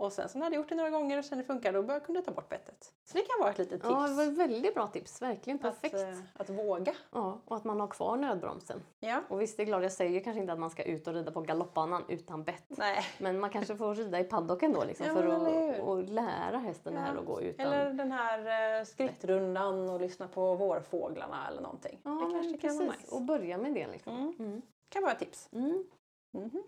Och 0.00 0.12
sen 0.12 0.28
så 0.28 0.38
när 0.38 0.44
jag 0.44 0.46
hade 0.46 0.56
gjort 0.56 0.68
det 0.68 0.74
några 0.74 0.90
gånger 0.90 1.18
och 1.18 1.24
sen 1.24 1.38
det 1.38 1.44
funkar 1.44 1.72
då 1.72 1.82
bör- 1.82 2.00
kunde 2.00 2.18
jag 2.18 2.24
ta 2.24 2.32
bort 2.32 2.48
bettet. 2.48 2.92
Så 3.04 3.18
det 3.18 3.22
kan 3.24 3.40
vara 3.40 3.50
ett 3.50 3.58
litet 3.58 3.80
tips. 3.82 3.90
Ja, 3.92 4.08
det 4.08 4.14
var 4.14 4.22
ett 4.22 4.38
väldigt 4.38 4.74
bra 4.74 4.86
tips. 4.86 5.22
Verkligen 5.22 5.58
perfekt. 5.58 5.94
Att, 5.94 6.00
eh, 6.00 6.18
att 6.34 6.50
våga. 6.50 6.94
Ja, 7.12 7.40
och 7.44 7.56
att 7.56 7.64
man 7.64 7.80
har 7.80 7.86
kvar 7.88 8.16
nödbromsen. 8.16 8.82
Ja. 9.00 9.22
Och 9.28 9.40
visst, 9.40 9.56
det 9.56 9.62
är 9.62 9.66
klart, 9.66 9.82
jag 9.82 9.92
säger 9.92 10.20
kanske 10.24 10.40
inte 10.40 10.52
att 10.52 10.58
man 10.58 10.70
ska 10.70 10.82
ut 10.82 11.06
och 11.06 11.14
rida 11.14 11.32
på 11.32 11.40
galoppbanan 11.40 12.04
utan 12.08 12.44
bett. 12.44 12.64
Nej. 12.68 13.04
Men 13.18 13.40
man 13.40 13.50
kanske 13.50 13.76
får 13.76 13.94
rida 13.94 14.20
i 14.20 14.24
paddocken 14.24 14.72
då 14.72 14.84
liksom, 14.84 15.06
Ja, 15.06 15.14
för 15.14 15.24
att 15.26 15.80
och 15.80 16.02
lära 16.04 16.58
hästen 16.58 16.94
det 16.94 17.00
här 17.00 17.16
att 17.16 17.26
gå 17.26 17.40
utan. 17.42 17.66
Eller 17.66 17.90
den 17.92 18.12
här 18.12 18.78
eh, 18.80 18.84
skrittrundan 18.84 19.90
och 19.90 20.00
lyssna 20.00 20.28
på 20.28 20.54
vårfåglarna 20.54 21.48
eller 21.48 21.62
någonting. 21.62 22.00
ja, 22.04 22.10
det 22.10 22.32
kanske 22.32 22.58
kan 22.68 22.76
vara 22.78 22.96
nice. 22.96 23.14
Och 23.14 23.22
börja 23.22 23.58
med 23.58 23.74
det 23.74 23.86
liksom. 23.86 24.12
Mm. 24.16 24.34
Mm. 24.38 24.62
kan 24.88 25.02
vara 25.02 25.12
ett 25.12 25.18
tips. 25.18 25.48
Mm. 25.52 25.84
Mhm. 26.32 26.62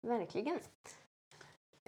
Verkligen. 0.00 0.58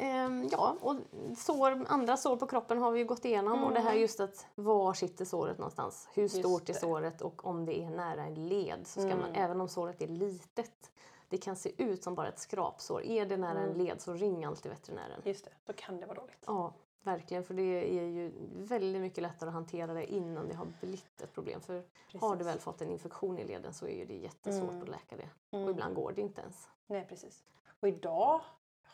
Ehm, 0.01 0.48
ja, 0.53 0.76
och 0.80 0.96
sår, 1.36 1.84
andra 1.88 2.16
sår 2.16 2.36
på 2.36 2.46
kroppen 2.46 2.78
har 2.78 2.90
vi 2.90 2.98
ju 2.98 3.05
gått 3.05 3.24
igenom 3.24 3.64
och 3.64 3.72
det 3.72 3.80
här 3.80 3.90
Mm. 3.90 4.01
just 4.03 4.20
att 4.20 4.46
var 4.55 4.94
sitter 4.94 5.24
såret 5.24 5.59
någonstans? 5.59 6.09
Hur 6.14 6.28
stort 6.28 6.68
är 6.68 6.72
såret 6.74 7.20
och 7.22 7.46
om 7.46 7.64
det 7.66 7.80
är 7.82 7.90
nära 7.90 8.24
en 8.24 8.48
led 8.48 8.86
så 8.86 9.01
ska 9.01 9.09
man, 9.16 9.18
Mm. 9.30 9.34
även 9.44 9.61
om 9.61 9.68
såret 9.68 10.03
är 10.03 10.07
litet, 10.09 10.90
det 11.28 11.38
kan 11.38 11.57
se 11.57 11.82
ut 11.82 12.03
som 12.03 12.14
bara 12.14 12.28
ett 12.28 12.38
skrapsår. 12.38 13.03
Är 13.05 13.26
det 13.26 13.36
nära 13.36 13.59
en 13.59 13.64
Mm. 13.70 13.78
led 13.78 14.01
så 14.01 14.12
ring 14.12 14.44
alltid 14.44 14.72
veterinären. 14.72 15.20
Just 15.24 15.44
det, 15.44 15.51
då 15.64 15.72
kan 15.72 16.01
det 16.01 16.07
vara 16.07 16.20
dåligt. 16.20 16.44
Ja, 16.46 16.72
verkligen 17.03 17.44
för 17.44 17.55
det 17.55 17.98
är 17.98 18.05
ju 18.05 18.32
väldigt 18.57 19.01
mycket 19.03 19.22
lättare 19.22 19.48
att 19.48 19.55
hantera 19.55 19.94
det 19.94 20.12
innan 20.12 20.48
det 20.48 20.55
har 20.55 20.66
blivit 20.80 21.20
ett 21.22 21.32
problem. 21.34 21.61
För 21.61 21.84
har 22.20 22.36
du 22.36 22.44
väl 22.44 22.59
fått 22.59 22.80
en 22.82 22.90
infektion 22.90 23.38
i 23.38 23.44
leden 23.46 23.74
så 23.74 23.86
är 23.86 24.07
det 24.07 24.14
jättesvårt 24.16 24.70
Mm. 24.70 24.82
att 24.82 24.88
läka 24.88 25.16
det. 25.16 25.28
Mm. 25.57 25.64
Och 25.64 25.70
ibland 25.70 25.94
går 25.94 26.12
det 26.12 26.20
inte 26.20 26.40
ens. 26.40 26.68
Nej, 26.86 27.07
precis. 27.09 27.44
Och 27.80 27.88
idag 27.88 28.40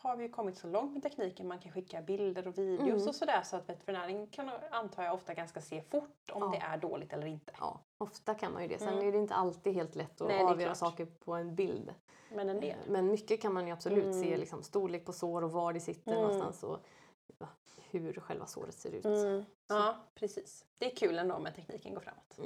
har 0.01 0.15
vi 0.15 0.23
ju 0.23 0.29
kommit 0.29 0.57
så 0.57 0.67
långt 0.67 0.93
med 0.93 1.03
tekniken. 1.03 1.47
Man 1.47 1.59
kan 1.59 1.71
skicka 1.71 2.01
bilder 2.01 2.47
och 2.47 2.57
videos 2.57 2.81
Mm. 3.01 3.07
och 3.07 3.15
sådär 3.15 3.41
så 3.41 3.55
att 3.57 3.69
veterinären 3.69 4.27
kan 4.27 4.49
antar 4.71 5.03
jag 5.03 5.13
ofta 5.13 5.33
ganska 5.33 5.61
se 5.61 5.81
fort 5.81 6.31
om 6.31 6.41
Ja. 6.41 6.49
det 6.59 6.65
är 6.65 6.77
dåligt 6.77 7.13
eller 7.13 7.27
inte. 7.27 7.53
Ja, 7.59 7.79
ofta 7.97 8.33
kan 8.35 8.53
man 8.53 8.61
ju 8.61 8.67
det. 8.67 8.79
Sen 8.79 8.93
Mm. 8.93 9.07
är 9.07 9.11
det 9.11 9.17
inte 9.17 9.33
alltid 9.33 9.73
helt 9.73 9.95
lätt 9.95 10.21
att 10.21 10.27
Nej, 10.27 10.43
avgöra 10.43 10.75
saker 10.75 11.05
på 11.05 11.33
en 11.33 11.55
bild. 11.55 11.93
Men 12.31 12.49
en 12.49 12.59
del. 12.59 12.77
Men 12.87 13.07
mycket 13.07 13.41
kan 13.41 13.53
man 13.53 13.67
ju 13.67 13.73
absolut 13.73 14.03
Mm. 14.05 14.23
se, 14.23 14.37
liksom, 14.37 14.63
storlek 14.63 15.05
på 15.05 15.13
sår 15.13 15.43
och 15.43 15.51
var 15.51 15.73
det 15.73 15.79
sitter 15.79 16.11
Mm. 16.11 16.23
någonstans 16.23 16.63
och 16.63 16.79
hur 17.91 18.13
själva 18.13 18.45
såret 18.45 18.73
ser 18.75 18.91
ut. 18.91 19.05
Mm. 19.05 19.45
Ja, 19.67 19.95
precis. 20.15 20.65
Det 20.77 20.91
är 20.91 20.95
kul 20.95 21.19
ändå 21.19 21.39
med 21.39 21.55
tekniken 21.55 21.93
går 21.93 22.01
framåt. 22.01 22.37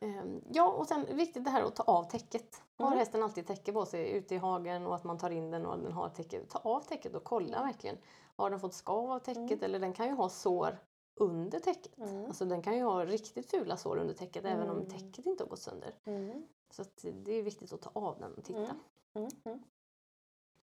Mm. 0.00 0.18
Ehm, 0.18 0.42
Ja, 0.52 0.72
och 0.72 0.86
sen 0.86 1.16
viktigt 1.16 1.44
det 1.44 1.50
här 1.50 1.62
att 1.62 1.76
ta 1.76 1.82
av 1.82 2.04
täcket. 2.04 2.62
Har 2.76 2.86
Mm. 2.86 2.98
hästen 2.98 3.22
alltid 3.22 3.46
täcke 3.46 3.72
på 3.72 3.86
sig 3.86 4.10
ute 4.10 4.34
i 4.34 4.38
hagen 4.38 4.86
och 4.86 4.94
att 4.94 5.04
man 5.04 5.18
tar 5.18 5.30
in 5.30 5.50
den 5.50 5.66
och 5.66 5.78
den 5.78 5.92
har 5.92 6.08
täcke. 6.08 6.40
Ta 6.48 6.58
av 6.58 6.80
täcket 6.80 7.14
och 7.14 7.24
kolla 7.24 7.62
verkligen. 7.62 7.98
Har 8.36 8.50
den 8.50 8.60
fått 8.60 8.74
skav 8.74 9.10
av 9.10 9.18
täcket 9.18 9.50
Mm. 9.50 9.62
eller 9.64 9.78
den 9.78 9.92
kan 9.92 10.06
ju 10.06 10.12
ha 10.12 10.28
sår 10.28 10.78
under 11.14 11.60
täcket. 11.60 11.98
Mm. 11.98 12.24
Alltså 12.26 12.44
den 12.44 12.62
kan 12.62 12.76
ju 12.76 12.82
ha 12.82 13.04
riktigt 13.04 13.50
fula 13.50 13.76
sår 13.76 13.96
under 13.98 14.14
täcket 14.14 14.44
även 14.44 14.70
om 14.70 14.76
Mm. 14.76 14.88
täcket 14.90 15.26
inte 15.26 15.44
har 15.44 15.48
gått 15.48 15.58
sönder. 15.58 15.94
Mm. 16.04 16.46
Så 16.70 16.84
det 17.24 17.32
är 17.32 17.42
viktigt 17.42 17.72
att 17.72 17.80
ta 17.82 17.90
av 17.92 18.18
den 18.18 18.34
och 18.34 18.44
titta. 18.44 18.58
Mm. 18.60 18.76
Mm. 19.14 19.28
Mm. 19.44 19.62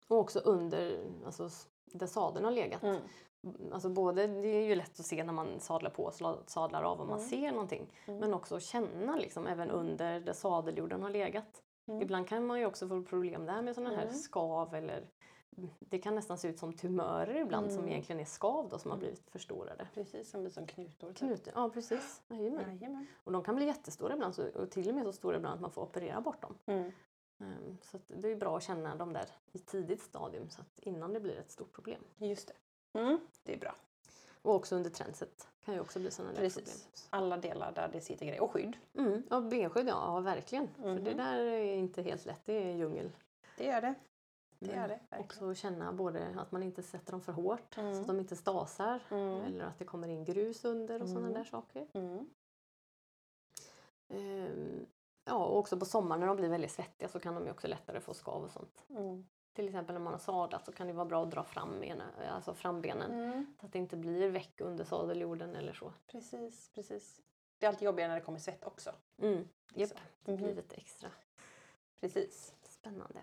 Och 0.08 0.18
också 0.18 0.40
under, 0.40 1.06
alltså 1.26 1.50
där 1.94 2.08
sadeln 2.08 2.46
har 2.46 2.52
legat. 2.52 2.84
Mm. 2.84 3.02
Alltså 3.72 3.90
både, 3.90 4.28
det 4.28 4.48
är 4.48 4.68
ju 4.68 4.76
lätt 4.76 5.00
att 5.00 5.06
se 5.06 5.24
när 5.24 5.34
man 5.34 5.60
sadlar 5.60 5.90
på 5.90 6.04
och 6.04 6.14
sadlar 6.50 6.84
av 6.84 7.02
om 7.02 7.08
man 7.08 7.18
Mm. 7.18 7.30
ser 7.30 7.52
någonting. 7.52 7.88
Mm. 8.08 8.20
Men 8.20 8.34
också 8.34 8.56
att 8.56 8.64
känna 8.64 9.16
liksom 9.16 9.48
även 9.48 9.72
under 9.72 10.20
där 10.20 10.34
sadeljorden 10.34 11.02
har 11.04 11.10
legat. 11.10 11.64
Mm. 11.88 12.02
Ibland 12.02 12.28
kan 12.28 12.48
man 12.48 12.60
ju 12.60 12.66
också 12.66 12.88
få 12.88 13.04
problem 13.04 13.46
där 13.46 13.62
med 13.62 13.76
sådana 13.76 13.96
här 13.96 14.04
Mm. 14.04 14.14
skav 14.16 14.76
eller 14.76 15.08
det 15.80 16.00
kan 16.00 16.16
nästan 16.16 16.38
se 16.38 16.48
ut 16.48 16.60
som 16.60 16.74
tumörer 16.74 17.36
ibland 17.42 17.72
som 17.72 17.80
Mm. 17.80 17.90
egentligen 17.92 18.20
är 18.20 18.26
skav 18.26 18.70
då, 18.70 18.78
som 18.80 18.92
har 18.92 18.98
blivit 18.98 19.30
förstorade. 19.30 19.88
Precis, 19.94 20.30
som 20.32 20.42
blir 20.42 20.52
som 20.52 20.68
knutor. 20.68 21.08
typ. 21.08 21.18
Knuten, 21.18 21.54
ja 21.56 21.70
precis. 21.70 22.22
Jajamän. 22.30 22.64
Jajamän. 22.80 23.08
Och 23.24 23.32
de 23.32 23.44
kan 23.44 23.56
bli 23.56 23.66
jättestora 23.66 24.14
ibland 24.14 24.36
så, 24.36 24.48
och 24.50 24.72
till 24.72 24.90
och 24.90 24.96
med 24.96 25.04
så 25.06 25.12
stora 25.12 25.36
ibland 25.38 25.56
att 25.56 25.62
man 25.62 25.72
får 25.72 25.82
operera 25.82 26.22
bort 26.22 26.42
dem. 26.42 26.56
Mm. 27.40 27.54
Ehm, 27.54 27.78
Så 27.82 28.00
det 28.08 28.28
är 28.32 28.36
bra 28.36 28.58
att 28.58 28.64
känna 28.64 28.96
dem 28.96 29.14
där 29.14 29.26
i 29.52 29.60
tidigt 29.60 30.02
stadium 30.02 30.50
så 30.50 30.62
att 30.62 30.80
innan 30.80 31.14
det 31.14 31.20
blir 31.20 31.38
ett 31.40 31.52
stort 31.52 31.74
problem. 31.74 32.02
Just 32.18 32.48
det. 32.48 33.00
Mm. 33.00 33.20
Det 33.44 33.54
är 33.54 33.58
bra. 33.58 33.76
Och 34.42 34.56
också 34.56 34.76
under 34.76 34.90
tränset 34.90 35.48
kan 35.66 35.74
ju 35.74 35.80
också 35.80 36.00
bli 36.00 36.12
sådana 36.12 36.34
där 36.34 36.40
Precis. 36.42 37.08
Alla 37.10 37.38
delar 37.38 37.72
där 37.72 37.90
det 37.94 38.02
sitter 38.02 38.26
grejer. 38.26 38.42
Och 38.42 38.52
skydd. 38.52 38.78
problem. 38.94 39.08
Mm. 39.14 39.24
Ja, 39.30 39.42
benskydd 39.42 39.88
ja, 39.88 39.92
ja 40.16 40.20
verkligen. 40.20 40.68
För 40.68 40.84
det 40.96 41.02
Mhm. 41.12 41.18
där 41.18 41.38
är 41.40 41.76
inte 41.76 42.02
helt 42.02 42.26
lätt, 42.26 42.42
det 42.46 42.54
är 42.54 42.76
djungel. 42.76 43.12
Det 43.58 43.66
gör 43.66 43.82
det. 43.82 43.96
Det 44.60 44.72
är 44.72 44.88
det. 44.88 45.00
verkligen. 45.10 45.24
Också 45.24 45.56
känna 45.56 45.94
både 45.94 46.36
att 46.40 46.52
man 46.52 46.64
inte 46.64 46.84
sätter 46.84 47.12
dem 47.12 47.22
för 47.22 47.32
hårt 47.34 47.74
så 47.76 47.82
Mm. 47.82 48.00
att 48.02 48.08
de 48.08 48.20
inte 48.20 48.36
stasar 48.36 49.00
Mm. 49.12 49.42
eller 49.46 49.66
att 49.66 49.80
det 49.80 49.86
kommer 49.86 50.08
in 50.08 50.24
grus 50.26 50.66
under 50.66 51.02
och 51.02 51.08
sådana 51.10 51.28
Mm. 51.28 51.38
där 51.38 51.44
saker. 51.50 51.88
Mm. 51.94 52.30
Ja, 55.30 55.46
och 55.46 55.58
också 55.58 55.78
på 55.80 55.86
sommaren 55.86 56.20
när 56.20 56.28
de 56.28 56.38
blir 56.38 56.50
väldigt 56.50 56.72
svettiga 56.72 57.10
så 57.10 57.20
kan 57.20 57.36
de 57.36 57.46
ju 57.46 57.52
också 57.52 57.68
lättare 57.68 58.00
få 58.00 58.14
skav 58.14 58.44
och 58.44 58.52
sånt. 58.52 58.84
Mm. 58.90 59.28
Till 59.54 59.68
exempel 59.68 59.94
när 59.94 60.00
man 60.02 60.14
har 60.14 60.20
sadlat 60.20 60.66
så 60.66 60.72
kan 60.72 60.88
det 60.88 60.94
vara 60.94 61.06
bra 61.06 61.24
att 61.24 61.32
dra 61.32 61.44
fram 61.44 61.80
benen, 61.80 62.08
alltså 62.32 62.54
frambenen 62.54 63.12
Mm. 63.14 63.54
så 63.60 63.66
att 63.66 63.72
det 63.72 63.80
inte 63.80 63.98
blir 63.98 64.30
väck 64.30 64.62
under 64.62 64.86
sadeljorden 64.86 65.56
eller 65.56 65.74
så. 65.74 65.94
Precis, 66.08 66.70
precis. 66.76 67.22
Det 67.58 67.66
är 67.66 67.68
alltid 67.70 67.86
jobbigare 67.86 68.08
när 68.10 68.16
det 68.16 68.26
kommer 68.26 68.40
svett 68.40 68.64
också. 68.64 68.92
Mm. 69.22 69.38
Japp, 69.38 69.48
liksom. 69.74 69.98
det 70.24 70.34
blir 70.34 70.48
Mhm. 70.48 70.56
lite 70.56 70.76
extra 70.76 71.10
Precis. 72.00 72.54
spännande. 72.64 73.20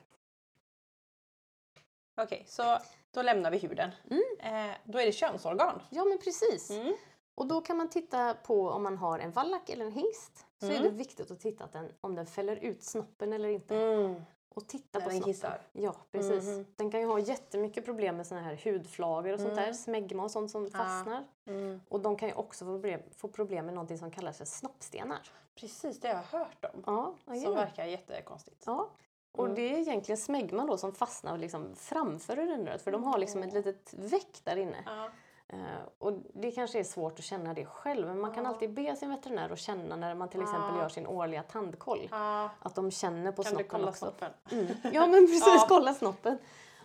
Okej, 2.16 2.45
så 2.49 2.78
då 3.11 3.23
lämnar 3.23 3.51
vi 3.51 3.59
huden. 3.59 3.91
Mm. 4.11 4.23
Eh, 4.70 4.77
då 4.85 4.99
är 4.99 5.07
det 5.07 5.12
könsorgan. 5.12 5.83
Ja 5.91 6.05
men 6.05 6.19
precis. 6.19 6.70
Mm. 6.70 6.97
Och 7.35 7.47
då 7.47 7.61
kan 7.61 7.77
man 7.77 7.91
titta 7.91 8.35
på 8.35 8.69
om 8.70 8.83
man 8.83 8.97
har 8.99 9.19
en 9.19 9.31
vallack 9.31 9.69
eller 9.70 9.85
en 9.85 9.93
hingst. 9.93 10.45
Så 10.61 10.66
är 10.66 10.70
Mm. 10.70 10.83
det 10.83 10.91
viktigt 10.91 11.31
att 11.31 11.41
titta 11.41 11.65
att 11.65 11.73
den, 11.73 11.93
om 12.01 12.15
den 12.15 12.27
fäller 12.27 12.57
ut 12.57 12.83
snoppen 12.83 13.33
eller 13.33 13.49
inte. 13.49 13.77
Mm. 13.77 14.15
Och 14.49 14.66
titta 14.69 14.99
När 14.99 15.07
på 15.07 15.11
den 15.11 15.16
snoppen. 15.19 15.35
kissar. 15.35 15.61
Ja 15.73 15.95
precis. 16.12 16.45
Mhm. 16.45 16.66
Den 16.77 16.91
kan 16.91 17.01
ju 17.01 17.07
ha 17.07 17.19
jättemycket 17.19 17.85
problem 17.85 18.16
med 18.16 18.27
såna 18.27 18.41
här 18.41 18.61
hudflagor 18.65 19.33
och 19.33 19.41
sånt 19.41 19.53
Mm. 19.53 19.65
där. 19.65 19.73
Smegma 19.73 20.23
och 20.23 20.31
sånt 20.31 20.51
som 20.51 20.70
fastnar. 20.70 21.24
Mm. 21.47 21.81
Och 21.89 22.01
de 22.01 22.16
kan 22.16 22.28
ju 22.28 22.35
också 22.35 22.65
få 22.65 22.70
problem, 22.70 23.01
få 23.16 23.28
problem 23.28 23.65
med 23.66 23.74
någonting 23.74 23.99
som 23.99 24.11
kallas 24.11 24.39
för 24.39 24.45
snoppstenar. 24.45 25.19
Precis, 25.55 26.01
det 26.01 26.09
har 26.09 26.15
jag 26.15 26.39
hört 26.39 26.65
om. 26.74 26.83
Ja, 26.87 27.15
Som 27.24 27.35
jajamän. 27.35 27.57
verkar 27.59 27.85
jättekonstigt. 27.85 28.62
Ja. 28.66 28.89
Och 29.33 29.45
Mm. 29.45 29.55
det 29.55 29.62
är 29.62 29.78
egentligen 29.78 30.16
smegma 30.19 30.66
då 30.66 30.77
som 30.78 30.93
fastnar 30.93 31.39
liksom 31.39 31.74
framför 31.77 32.39
urinröret 32.39 32.83
för 32.83 32.93
de 32.93 33.05
har 33.05 33.19
liksom 33.19 33.43
ett 33.43 33.53
litet 33.53 33.95
väck 33.95 34.41
där 34.45 34.57
inne. 34.57 34.83
Ja. 34.87 35.11
Eh, 35.48 35.59
och 35.98 36.12
det 36.35 36.51
kanske 36.51 36.78
är 36.81 36.85
svårt 36.85 37.18
att 37.18 37.24
känna 37.24 37.55
det 37.55 37.64
själv 37.66 38.06
men 38.06 38.20
man 38.20 38.32
kan 38.35 38.44
Ja. 38.44 38.51
alltid 38.51 38.70
be 38.74 38.97
sin 38.97 39.10
veterinär 39.10 39.51
att 39.52 39.59
känna 39.59 39.97
när 39.97 40.14
man 40.14 40.28
till 40.28 40.43
exempel 40.43 40.74
Ja. 40.77 40.82
gör 40.82 40.89
sin 40.89 41.06
årliga 41.06 41.43
tandkoll. 41.43 42.09
Ja. 42.10 42.51
Att 42.59 42.74
de 42.74 42.90
känner 42.90 43.32
på 43.32 43.43
Kan 43.43 43.51
du 43.52 43.56
snoppen 43.56 43.68
kolla 43.70 43.89
också. 43.89 43.98
snoppen? 43.98 44.31
Mm. 44.51 44.66
Ja 44.93 45.06
men 45.06 45.27
precis, 45.27 45.64
kolla 45.68 45.94
snoppen. 45.94 46.39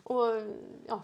Och 0.03 0.25
ja, 0.87 1.01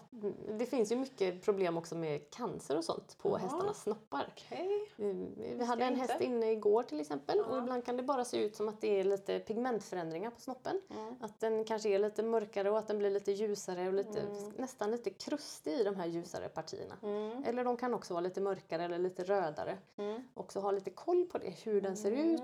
det 0.57 0.65
finns 0.65 0.91
ju 0.91 0.95
mycket 0.95 1.41
problem 1.41 1.78
också 1.78 1.95
med 1.95 2.30
cancer 2.30 2.78
och 2.78 2.84
sånt 2.84 3.18
på 3.18 3.30
Ja. 3.30 3.36
hästarnas 3.36 3.82
snoppar. 3.84 4.28
Okej. 4.32 4.91
Vi, 4.95 5.53
vi 5.57 5.65
hade 5.65 5.86
en 5.86 5.95
häst 5.95 6.11
inte. 6.14 6.26
inne 6.26 6.52
igår 6.52 6.84
till 6.84 6.99
exempel 6.99 7.40
och 7.40 7.56
Ja. 7.56 7.60
ibland 7.61 7.86
kan 7.86 7.98
det 7.98 8.03
bara 8.03 8.26
se 8.26 8.44
ut 8.45 8.56
som 8.56 8.69
att 8.69 8.82
det 8.82 8.99
är 8.99 9.03
lite 9.03 9.40
pigmentförändringar 9.40 10.30
på 10.32 10.40
snoppen. 10.41 10.82
Mm. 10.90 11.15
Att 11.22 11.40
den 11.40 11.64
kanske 11.65 11.90
är 11.90 11.99
lite 11.99 12.24
mörkare 12.24 12.69
och 12.72 12.78
att 12.80 12.88
den 12.88 12.98
blir 12.98 13.10
lite 13.10 13.32
ljusare 13.32 13.88
och 13.88 13.94
lite, 13.94 14.19
Mm. 14.22 14.52
nästan 14.57 14.91
lite 14.91 15.10
krustig 15.10 15.72
i 15.74 15.84
de 15.84 15.95
här 15.95 16.06
ljusare 16.07 16.49
partierna. 16.49 16.95
Mm. 17.03 17.44
Eller 17.44 17.64
de 17.64 17.78
kan 17.78 17.94
också 17.94 18.14
vara 18.14 18.22
lite 18.22 18.41
mörkare 18.41 18.86
eller 18.86 18.98
lite 18.99 19.24
rödare. 19.24 19.78
Mm. 19.98 20.22
Också 20.34 20.60
ha 20.60 20.72
lite 20.72 20.90
koll 20.90 21.26
på 21.26 21.38
det, 21.38 21.49
hur 21.64 21.82
den 21.82 21.98
ser 21.98 22.11
ut. 22.11 22.41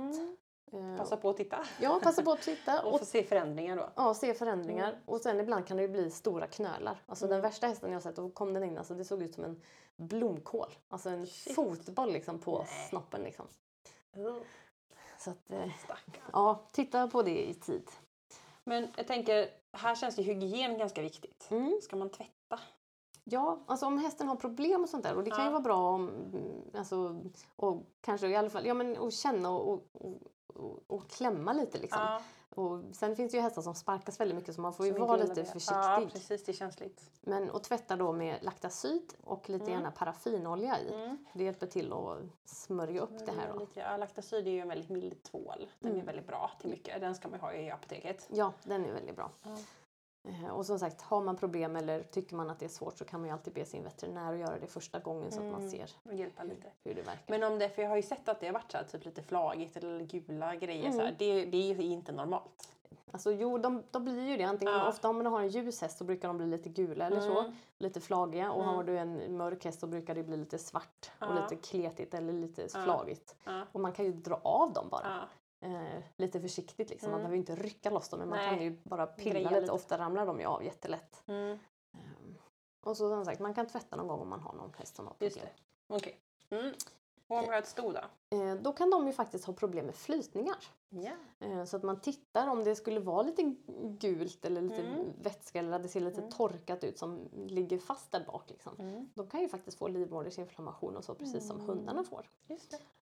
Mm. 0.74 0.91
Eh, 0.91 0.98
Passa 0.98 1.18
på 1.18 1.30
att 1.30 1.38
titta 1.38 1.64
Ja, 1.82 2.00
passa 2.04 2.24
på 2.24 2.32
att 2.32 2.41
titta 2.41 2.82
och 2.86 2.94
och 3.02 3.08
se 3.08 3.24
förändringar 3.24 3.76
då. 3.78 3.90
ja, 3.95 4.14
se 4.14 4.34
förändringar. 4.34 5.00
Och 5.06 5.22
sen 5.22 5.40
ibland 5.40 5.68
kan 5.68 5.78
det 5.78 5.84
ju 5.84 5.90
bli 5.90 6.12
stora 6.12 6.48
knölar. 6.48 7.02
Alltså 7.06 7.26
den 7.26 7.34
Mm. 7.40 7.41
värsta 7.41 7.68
hästen 7.68 7.91
jag 7.91 8.04
sett, 8.04 8.16
då 8.16 8.30
kom 8.30 8.54
den 8.54 8.64
in, 8.64 8.78
alltså 8.78 8.94
det 8.94 9.06
såg 9.06 9.22
ut 9.22 9.36
som 9.36 9.44
en 9.44 9.62
blomkål. 9.95 10.70
Alltså 10.90 11.10
en 11.10 11.28
Shit. 11.28 11.56
fotboll 11.56 12.14
liksom 12.14 12.40
på 12.40 12.58
Nej. 12.58 12.88
snoppen 12.90 13.22
liksom. 13.22 13.48
Mm. 14.16 14.40
Så 15.20 15.30
att, 15.30 15.52
eh, 15.52 15.72
ja, 16.34 16.70
titta 16.72 17.08
på 17.08 17.22
det 17.24 17.50
i 17.50 17.54
tid. 17.54 17.90
Men 18.64 18.88
jag 18.98 19.08
tänker, 19.08 19.50
här 19.72 19.95
känns 19.95 20.20
ju 20.20 20.24
hygien 20.24 20.78
ganska 20.78 21.02
viktigt. 21.02 21.48
Mm. 21.52 21.80
Ska 21.84 21.95
man 21.95 22.10
tvätta? 22.10 22.60
Ja, 23.24 23.60
alltså 23.68 23.86
om 23.86 23.98
hästen 23.98 24.28
har 24.28 24.36
problem 24.36 24.84
och 24.84 24.90
sånt 24.90 25.04
där 25.04 25.16
och 25.16 25.24
det 25.24 25.30
kan 25.32 25.40
ju 25.40 25.45
Ja. 25.45 25.52
vara 25.52 25.62
bra 25.62 25.90
om, 25.90 26.10
mm, 26.10 26.62
alltså, 26.74 27.22
och 27.56 27.84
kanske 28.02 28.28
i 28.28 28.36
alla 28.36 28.50
fall, 28.50 28.66
ja 28.66 28.74
men 28.74 28.98
att 28.98 29.14
känna 29.14 29.50
och, 29.52 29.68
och, 29.74 29.88
och, 29.94 30.18
och 30.88 31.10
klämma 31.10 31.54
lite 31.54 31.78
liksom. 31.78 32.02
Ja, 32.02 32.22
Och 32.64 32.84
sen 32.96 33.16
finns 33.16 33.32
det 33.32 33.38
ju 33.38 33.42
hästar 33.44 33.62
som 33.62 33.76
sparkas 33.76 34.20
väldigt 34.20 34.38
mycket 34.38 34.56
så 34.56 34.62
man 34.62 34.74
får 34.74 34.86
ju 34.86 34.92
vara 34.94 35.18
lite 35.18 35.46
försiktig. 35.46 35.76
Ja, 35.76 36.08
precis. 36.14 36.44
Det 36.44 36.52
är 36.52 36.54
känsligt. 36.54 37.10
Men 37.22 37.52
att 37.52 37.64
tvätta 37.64 37.96
då 37.96 38.12
med 38.12 38.38
Lactacyd 38.44 39.14
och 39.24 39.50
lite 39.50 39.64
Mm. 39.66 39.76
gärna 39.78 39.92
paraffinolja 39.92 40.80
i. 40.80 40.94
Mm. 40.94 41.18
Det 41.34 41.44
hjälper 41.44 41.68
till 41.68 41.94
att 41.94 42.18
smörja 42.46 43.02
upp 43.02 43.26
det 43.26 43.32
här 43.32 43.54
då. 43.54 43.60
Lite, 43.60 43.80
ja, 43.80 43.98
Lactacyd 43.98 44.48
är 44.48 44.52
ju 44.52 44.60
en 44.60 44.68
väldigt 44.68 44.90
mild 44.90 45.24
tvål. 45.24 45.68
Den 45.80 45.90
är 45.92 45.94
Mm. 45.96 46.06
väldigt 46.06 46.28
bra 46.28 46.52
till 46.62 46.70
mycket. 46.70 47.02
Den 47.02 47.16
ska 47.16 47.28
man 47.28 47.40
ha 47.40 47.54
i 47.54 47.72
apoteket. 47.72 48.28
Ja, 48.34 48.54
den 48.64 48.86
är 48.86 48.94
väldigt 48.94 49.16
bra. 49.16 49.32
Eh, 50.28 50.50
Och 50.50 50.66
som 50.66 50.80
sagt, 50.80 51.02
har 51.02 51.22
man 51.22 51.36
problem 51.36 51.76
eller 51.76 52.04
tycker 52.04 52.36
man 52.36 52.50
att 52.50 52.60
det 52.60 52.66
är 52.66 52.70
svårt 52.70 52.98
så 52.98 53.06
kan 53.06 53.20
man 53.20 53.28
ju 53.30 53.34
alltid 53.34 53.54
be 53.54 53.66
sin 53.66 53.84
veterinär 53.84 54.34
att 54.34 54.40
göra 54.40 54.60
det 54.60 54.68
första 54.68 55.00
gången 55.00 55.32
så 55.32 55.40
att 55.40 55.45
man 55.52 55.56
Mm. 55.62 55.70
ser 55.72 55.91
Och 56.04 56.14
hjälpa 56.14 56.44
lite. 56.44 56.68
hur 56.84 56.94
det 56.95 57.02
verkar. 57.02 57.24
Men 57.40 57.44
om 57.44 57.60
det, 57.60 57.70
för 57.70 57.82
jag 57.82 57.90
har 57.90 57.95
ju 57.95 58.02
sett 58.02 58.30
att 58.30 58.40
det 58.40 58.45
har 58.45 58.54
varit 58.54 58.72
så 58.72 58.78
här, 58.78 58.84
typ 58.86 59.06
lite 59.06 59.22
flagigt 59.24 59.78
eller 59.78 60.00
gula 60.00 60.56
grejer 60.56 60.86
Mm. 60.86 60.94
så 60.98 61.02
här. 61.06 61.16
Det, 61.20 61.45
det 61.45 61.58
är 61.72 61.76
ju 61.76 61.84
inte 61.91 62.12
normalt. 62.12 62.70
Alltså 63.12 63.32
jo, 63.32 63.58
de, 63.58 63.84
de 63.91 64.04
blir 64.04 64.28
ju 64.28 64.38
det. 64.38 64.44
Antingen, 64.44 64.74
Ja. 64.74 64.88
Ofta 64.90 65.10
om 65.10 65.18
man 65.18 65.26
har 65.26 65.40
en 65.41 65.48
ljus 65.48 65.82
häst 65.82 65.98
så 65.98 66.04
brukar 66.04 66.28
de 66.28 66.38
bli 66.38 66.48
lite 66.48 66.70
gula 66.70 67.06
eller 67.08 67.22
så. 67.22 67.40
Mm. 67.40 67.52
Lite 67.78 68.02
flagiga. 68.02 68.52
Och 68.52 68.64
Mm. 68.64 68.76
har 68.76 68.84
du 68.84 68.98
en 68.98 69.38
mörk 69.38 69.66
häst 69.66 69.80
så 69.80 69.88
brukar 69.88 70.16
det 70.16 70.24
bli 70.24 70.38
lite 70.38 70.58
svart 70.58 71.12
och 71.20 71.28
Ja. 71.28 71.41
lite 71.41 71.56
kletigt 71.56 72.14
eller 72.14 72.34
lite 72.34 72.62
Ja. 72.74 72.84
flagigt. 72.84 73.36
Och 73.72 73.80
man 73.80 73.91
kan 73.91 74.06
ju 74.06 74.12
dra 74.14 74.36
av 74.44 74.74
dem 74.74 74.90
bara. 74.90 75.08
Eh, 75.64 76.03
lite 76.18 76.41
försiktigt 76.41 76.90
liksom. 76.90 77.11
Man 77.11 77.19
Mm. 77.19 77.31
behöver 77.31 77.35
ju 77.35 77.40
inte 77.53 77.68
rycka 77.68 77.90
loss 77.90 78.10
dem 78.10 78.19
men 78.19 78.30
man 78.30 78.38
Nej. 78.38 78.49
kan 78.49 78.64
ju 78.64 78.77
bara 78.84 79.07
pilla 79.07 79.40
lite. 79.49 79.60
lite. 79.61 79.72
Ofta 79.72 79.98
ramlar 79.98 80.26
de 80.26 80.40
ju 80.40 80.45
av 80.45 80.64
jättelätt. 80.64 81.23
Mm. 81.27 81.57
Ehm, 81.94 82.38
och 82.81 82.98
så 82.98 83.10
som 83.10 83.26
sagt, 83.26 83.40
man 83.40 83.53
kan 83.53 83.68
tvätta 83.68 83.95
någon 83.95 84.07
gång 84.07 84.19
om 84.19 84.30
man 84.30 84.40
har 84.40 84.53
någon 84.53 84.73
häst 84.77 84.95
som 84.95 85.07
har 85.07 85.15
Just 85.19 85.38
problem. 85.38 85.53
det. 85.88 85.95
Okej. 85.95 86.19
Mm. 86.49 86.73
Och 87.27 87.38
om 87.38 87.61
sto 87.65 87.91
då? 87.91 87.99
Eh, 88.38 88.56
då 88.56 88.73
kan 88.73 88.90
de 88.90 89.07
ju 89.07 89.14
faktiskt 89.14 89.45
ha 89.45 89.53
problem 89.53 89.85
med 89.85 89.95
flytningar. 89.95 90.57
Ja. 90.90 91.11
Eh, 91.40 91.65
Så 91.65 91.77
att 91.77 91.84
man 91.84 91.99
tittar 92.02 92.48
om 92.48 92.64
det 92.64 92.76
skulle 92.76 92.99
vara 92.99 93.22
lite 93.22 93.56
gult 93.99 94.45
eller 94.45 94.61
lite 94.61 94.81
Mm. 94.84 95.14
vätska 95.22 95.60
eller 95.60 95.72
att 95.76 95.84
det 95.84 95.90
ser 95.90 95.99
lite 95.99 96.19
Mm. 96.22 96.31
torkat 96.31 96.84
ut 96.84 96.98
som 96.98 97.30
ligger 97.48 97.77
fast 97.77 98.11
där 98.11 98.26
bak. 98.26 98.49
Liksom. 98.49 98.76
Mm. 98.80 99.10
De 99.15 99.27
kan 99.27 99.41
ju 99.41 99.49
faktiskt 99.49 99.77
få 99.77 99.88
livmodersinflammation 99.88 100.95
och 100.98 101.03
så 101.03 101.15
precis 101.15 101.48
som 101.48 101.56
Mm. 101.56 101.68
hundarna 101.69 102.03
får. 102.03 102.30
Just 102.48 102.72
det. 102.72 102.77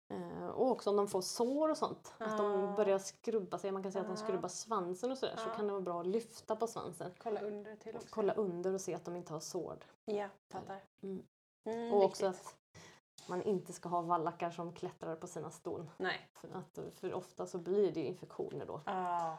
Eh, 0.08 0.46
Och 0.48 0.70
också 0.70 0.90
om 0.90 0.96
de 0.96 1.08
får 1.08 1.20
sår 1.20 1.68
och 1.68 1.76
sånt. 1.76 2.14
Att 2.18 2.38
de 2.38 2.64
Ah. 2.64 2.76
börjar 2.76 2.98
skrubba 2.98 3.58
sig. 3.58 3.72
Man 3.72 3.82
kan 3.82 3.92
säga 3.92 4.02
att 4.02 4.08
de 4.08 4.22
Ah. 4.22 4.26
skrubbar 4.26 4.48
svansen 4.48 5.10
och 5.12 5.18
sådär. 5.18 5.36
Så 5.36 5.50
Ah. 5.50 5.54
kan 5.54 5.66
det 5.66 5.72
vara 5.72 5.82
bra 5.82 6.00
att 6.00 6.06
lyfta 6.06 6.56
på 6.56 6.66
svansen. 6.66 7.12
Kolla 7.18 7.40
under 7.40 7.76
till 7.76 7.96
också. 7.96 8.08
Kolla 8.10 8.32
under 8.34 8.74
och 8.74 8.80
se 8.80 8.94
att 8.94 9.04
de 9.04 9.16
inte 9.16 9.32
har 9.32 9.40
sår. 9.40 9.78
Ja, 10.04 10.28
fattar. 10.50 10.80
Mm. 11.02 11.22
Mm, 11.64 11.92
Och 11.94 12.04
också 12.04 12.28
viktigt. 12.30 12.46
att 12.46 13.28
man 13.28 13.42
inte 13.42 13.72
ska 13.72 13.88
ha 13.88 14.00
vallackar 14.02 14.50
som 14.50 14.72
klättrar 14.72 15.16
på 15.16 15.26
sina 15.26 15.50
ston. 15.50 15.90
Nej. 15.96 16.28
För, 16.32 16.48
att, 16.48 16.78
för 16.94 17.14
ofta 17.14 17.46
så 17.46 17.58
blir 17.58 17.92
det 17.92 18.00
infektioner 18.02 18.66
då. 18.66 18.80
Ah. 18.86 19.32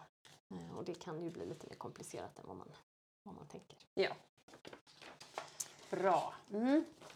Eh, 0.50 0.78
Och 0.78 0.86
det 0.86 0.94
kan 0.94 1.24
ju 1.24 1.30
bli 1.30 1.46
lite 1.46 1.68
mer 1.68 1.76
komplicerat 1.76 2.40
än 2.40 2.48
vad 2.48 2.56
man, 2.58 2.72
vad 3.24 3.36
man 3.36 3.48
tänker. 3.48 3.78
Ja. 3.94 4.10
Bra. 6.02 6.34
Och 6.52 6.58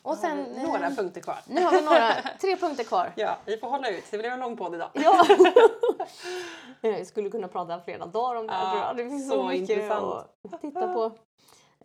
Då 0.03 0.09
har 0.09 0.15
sen, 0.15 0.45
vi 0.55 0.63
några 0.63 0.87
eh, 0.87 0.95
punkter 0.95 1.21
kvar. 1.21 1.37
nu 1.47 1.63
har 1.63 1.71
vi 1.71 1.81
några, 1.81 2.13
tre 2.41 2.55
punkter 2.55 2.83
kvar. 2.83 3.11
Ja, 3.15 3.37
vi 3.45 3.57
får 3.57 3.67
hålla 3.69 3.89
ut. 3.89 4.03
Det 4.11 4.17
blev 4.17 4.31
en 4.33 4.39
lång 4.39 4.57
podd 4.57 4.75
idag. 4.75 4.89
Ja. 4.93 5.25
Jag 6.89 7.07
skulle 7.07 7.29
kunna 7.29 7.47
prata 7.47 7.79
flera 7.79 8.05
dagar 8.05 8.39
om 8.39 8.47
det 8.47 8.53
här 8.53 8.75
Ja. 8.77 8.93
Det 8.93 9.03
finns 9.09 9.29
så, 9.29 9.35
så 9.35 9.47
mycket 9.47 9.69
intressant. 9.69 10.25
att 10.51 10.61
titta 10.61 10.93
på. 10.93 11.11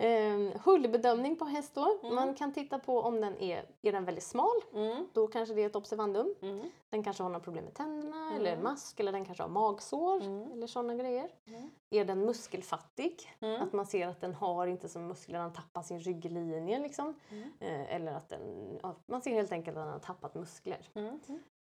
Um, 0.00 0.52
hullbedömning 0.64 1.36
på 1.36 1.44
häst 1.44 1.74
då. 1.74 1.98
Mm. 2.02 2.14
Man 2.14 2.34
kan 2.34 2.52
titta 2.52 2.78
på 2.78 3.00
om 3.00 3.20
den 3.20 3.38
är, 3.42 3.64
är 3.82 3.92
den 3.92 4.04
väldigt 4.04 4.24
smal. 4.24 4.56
Mm. 4.74 5.06
Då 5.12 5.26
kanske 5.26 5.54
det 5.54 5.62
är 5.62 5.66
ett 5.66 5.76
observandum. 5.76 6.34
Mm. 6.42 6.70
Den 6.90 7.02
kanske 7.04 7.22
har 7.22 7.30
några 7.30 7.44
problem 7.44 7.64
med 7.64 7.74
tänderna 7.74 8.26
Mm. 8.26 8.38
eller 8.40 8.62
mask 8.62 9.00
eller 9.00 9.12
den 9.12 9.24
kanske 9.24 9.42
har 9.42 9.50
magsår 9.50 10.20
Mm. 10.22 10.52
eller 10.52 10.66
sådana 10.66 10.94
grejer. 10.94 11.30
Mm. 11.46 11.70
Är 11.90 12.04
den 12.04 12.24
muskelfattig? 12.24 13.30
Att 13.60 13.72
man 13.72 13.86
ser 13.86 14.08
att 14.08 14.20
den 14.20 14.34
har 14.34 14.66
inte 14.66 14.88
så 14.88 14.98
muskler, 14.98 15.38
den 15.38 15.52
tappar 15.52 15.82
sin 15.82 16.00
rygglinje 16.00 16.78
liksom. 16.78 17.14
Eh, 17.60 17.94
eller 17.94 18.12
att 18.12 18.28
den, 18.28 18.40
ja, 18.82 18.94
man 19.06 19.22
ser 19.22 19.30
helt 19.34 19.52
enkelt 19.52 19.76
att 19.76 19.84
den 19.84 19.92
har 19.92 19.98
tappat 19.98 20.34
muskler. 20.34 20.88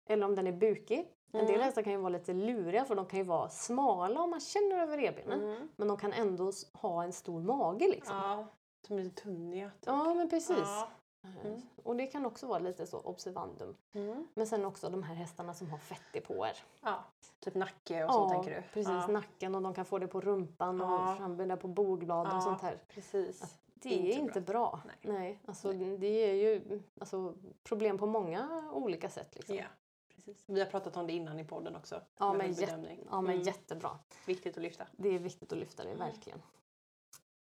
Mm. 0.06 0.18
Eller 0.18 0.26
om 0.26 0.34
den 0.34 0.46
är 0.46 0.52
bukig. 0.52 1.08
En 1.34 1.38
del 1.46 1.48
Mm. 1.54 1.60
hästar 1.60 1.82
kan 1.82 1.92
ju 1.92 1.98
vara 1.98 2.08
lite 2.08 2.32
luriga 2.32 2.84
för 2.84 2.94
de 2.94 3.06
kan 3.06 3.18
ju 3.18 3.24
vara 3.24 3.48
smala 3.48 4.20
om 4.20 4.30
man 4.30 4.40
känner 4.40 4.78
över 4.82 4.96
revbenen. 4.98 5.42
Mm. 5.42 5.68
Men 5.76 5.88
de 5.88 5.96
kan 5.96 6.12
ändå 6.12 6.52
ha 6.72 7.04
en 7.04 7.12
stor 7.12 7.40
mage 7.40 7.88
liksom. 7.88 8.16
Ja, 8.16 8.36
Ja, 8.38 8.46
som 8.86 8.98
är 8.98 9.02
lite 9.04 9.22
tunniga. 9.22 9.70
typ. 9.80 9.88
men 10.16 10.30
precis. 10.30 10.58
Ja. 10.58 10.82
Eh, 10.82 10.88
Mm. 11.46 11.60
Och 11.82 11.96
det 11.96 12.06
kan 12.06 12.26
också 12.26 12.46
vara 12.46 12.58
lite 12.58 12.86
så 12.86 12.98
observandum. 13.00 13.76
Mm. 13.92 14.26
Men 14.34 14.46
sen 14.46 14.64
också 14.64 14.88
de 14.90 15.02
här 15.02 15.14
hästarna 15.14 15.54
som 15.54 15.70
har 15.70 15.78
fettdepåer. 15.78 16.52
ja. 16.82 17.04
Typ 17.40 17.54
nacke 17.54 18.04
och 18.04 18.12
så 18.12 18.28
tänker 18.28 18.50
du? 18.50 18.62
precis. 18.62 18.88
Ja. 18.88 19.06
nacken 19.06 19.54
och 19.54 19.62
de 19.62 19.74
kan 19.74 19.84
få 19.84 19.98
det 19.98 20.06
på 20.06 20.20
rumpan 20.20 20.78
Ja. 20.80 21.10
och 21.12 21.16
framme 21.16 21.44
där 21.44 21.56
på 21.56 21.68
bogblad 21.68 22.26
Ja. 22.30 22.36
och 22.36 22.42
sånt 22.42 22.60
här. 22.62 22.78
Precis. 22.88 23.56
Det 23.74 23.88
är 23.88 23.98
Inte 23.98 24.20
inte 24.20 24.40
bra. 24.40 24.80
Nej. 24.86 24.96
Nej. 25.14 25.38
alltså, 25.46 25.72
Det 25.72 26.06
är 26.30 26.34
ju 26.34 26.82
alltså, 27.00 27.34
problem 27.64 27.98
på 27.98 28.06
många 28.06 28.70
olika 28.72 29.08
sätt. 29.10 29.34
Liksom. 29.34 29.56
Precis. 30.14 30.44
Vi 30.46 30.60
har 30.60 30.66
pratat 30.66 30.96
om 30.96 31.06
det 31.06 31.12
innan 31.12 31.40
i 31.40 31.44
podden 31.44 31.76
också. 31.76 32.00
Ja, 32.18 32.32
men, 32.32 32.54
bedömning. 32.54 33.06
ja, 33.10 33.20
men 33.20 33.32
Mm. 33.32 33.46
jättebra. 33.46 33.98
Viktigt 34.26 34.56
att 34.56 34.62
lyfta. 34.62 34.86
Det 34.96 35.08
är 35.08 35.18
viktigt 35.18 35.52
att 35.52 35.58
lyfta 35.58 35.82
det, 35.82 35.88
Mm. 35.90 35.98
verkligen. 36.08 36.42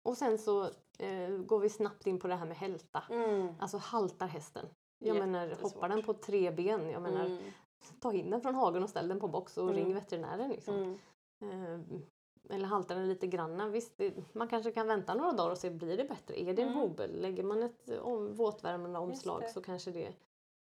Och 0.03 0.17
sen 0.17 0.39
så 0.39 0.65
eh, 0.99 1.29
går 1.31 1.59
vi 1.59 1.69
snabbt 1.69 2.07
in 2.07 2.19
på 2.21 2.29
det 2.29 2.35
här 2.35 2.47
med 2.47 2.57
hälta. 2.57 3.03
Mm. 3.11 3.49
Alltså 3.61 3.77
haltar 3.79 4.27
hästen. 4.27 4.67
Jag 4.99 5.17
menar, 5.17 5.57
hoppar 5.63 5.89
den 5.89 6.03
på 6.03 6.15
tre 6.15 6.51
ben? 6.51 6.91
Jag 6.91 7.03
menar, 7.03 7.25
Mm. 7.27 7.39
ta 8.01 8.13
in 8.13 8.31
den 8.31 8.41
från 8.41 8.55
hagen 8.55 8.83
och 8.83 8.91
ställ 8.91 9.09
den 9.09 9.21
på 9.21 9.29
box 9.29 9.57
och 9.59 9.65
Mm. 9.71 9.75
ring 9.77 9.95
veterinären. 9.95 10.51
Liksom. 10.51 10.75
Mm. 11.41 11.75
Eh, 11.75 11.81
eller 12.51 12.67
haltar 12.67 12.95
den 12.95 13.09
lite 13.09 13.27
granna. 13.27 13.69
Visst, 13.69 13.99
det, 13.99 14.35
man 14.35 14.49
kanske 14.49 14.73
kan 14.73 14.87
vänta 14.87 15.15
några 15.15 15.33
dagar 15.33 15.51
och 15.51 15.59
se, 15.59 15.71
blir 15.71 15.97
det 15.97 16.05
bättre? 16.05 16.41
Är 16.41 16.55
det 16.55 16.63
en 16.63 16.69
Mm. 16.69 16.81
hobel? 16.81 17.21
Lägger 17.21 17.43
man 17.43 17.63
ett 17.63 17.89
om, 18.01 18.35
våtvärmande 18.35 18.99
omslag 18.99 19.51
så 19.51 19.61
kanske 19.63 19.91
det 19.91 20.13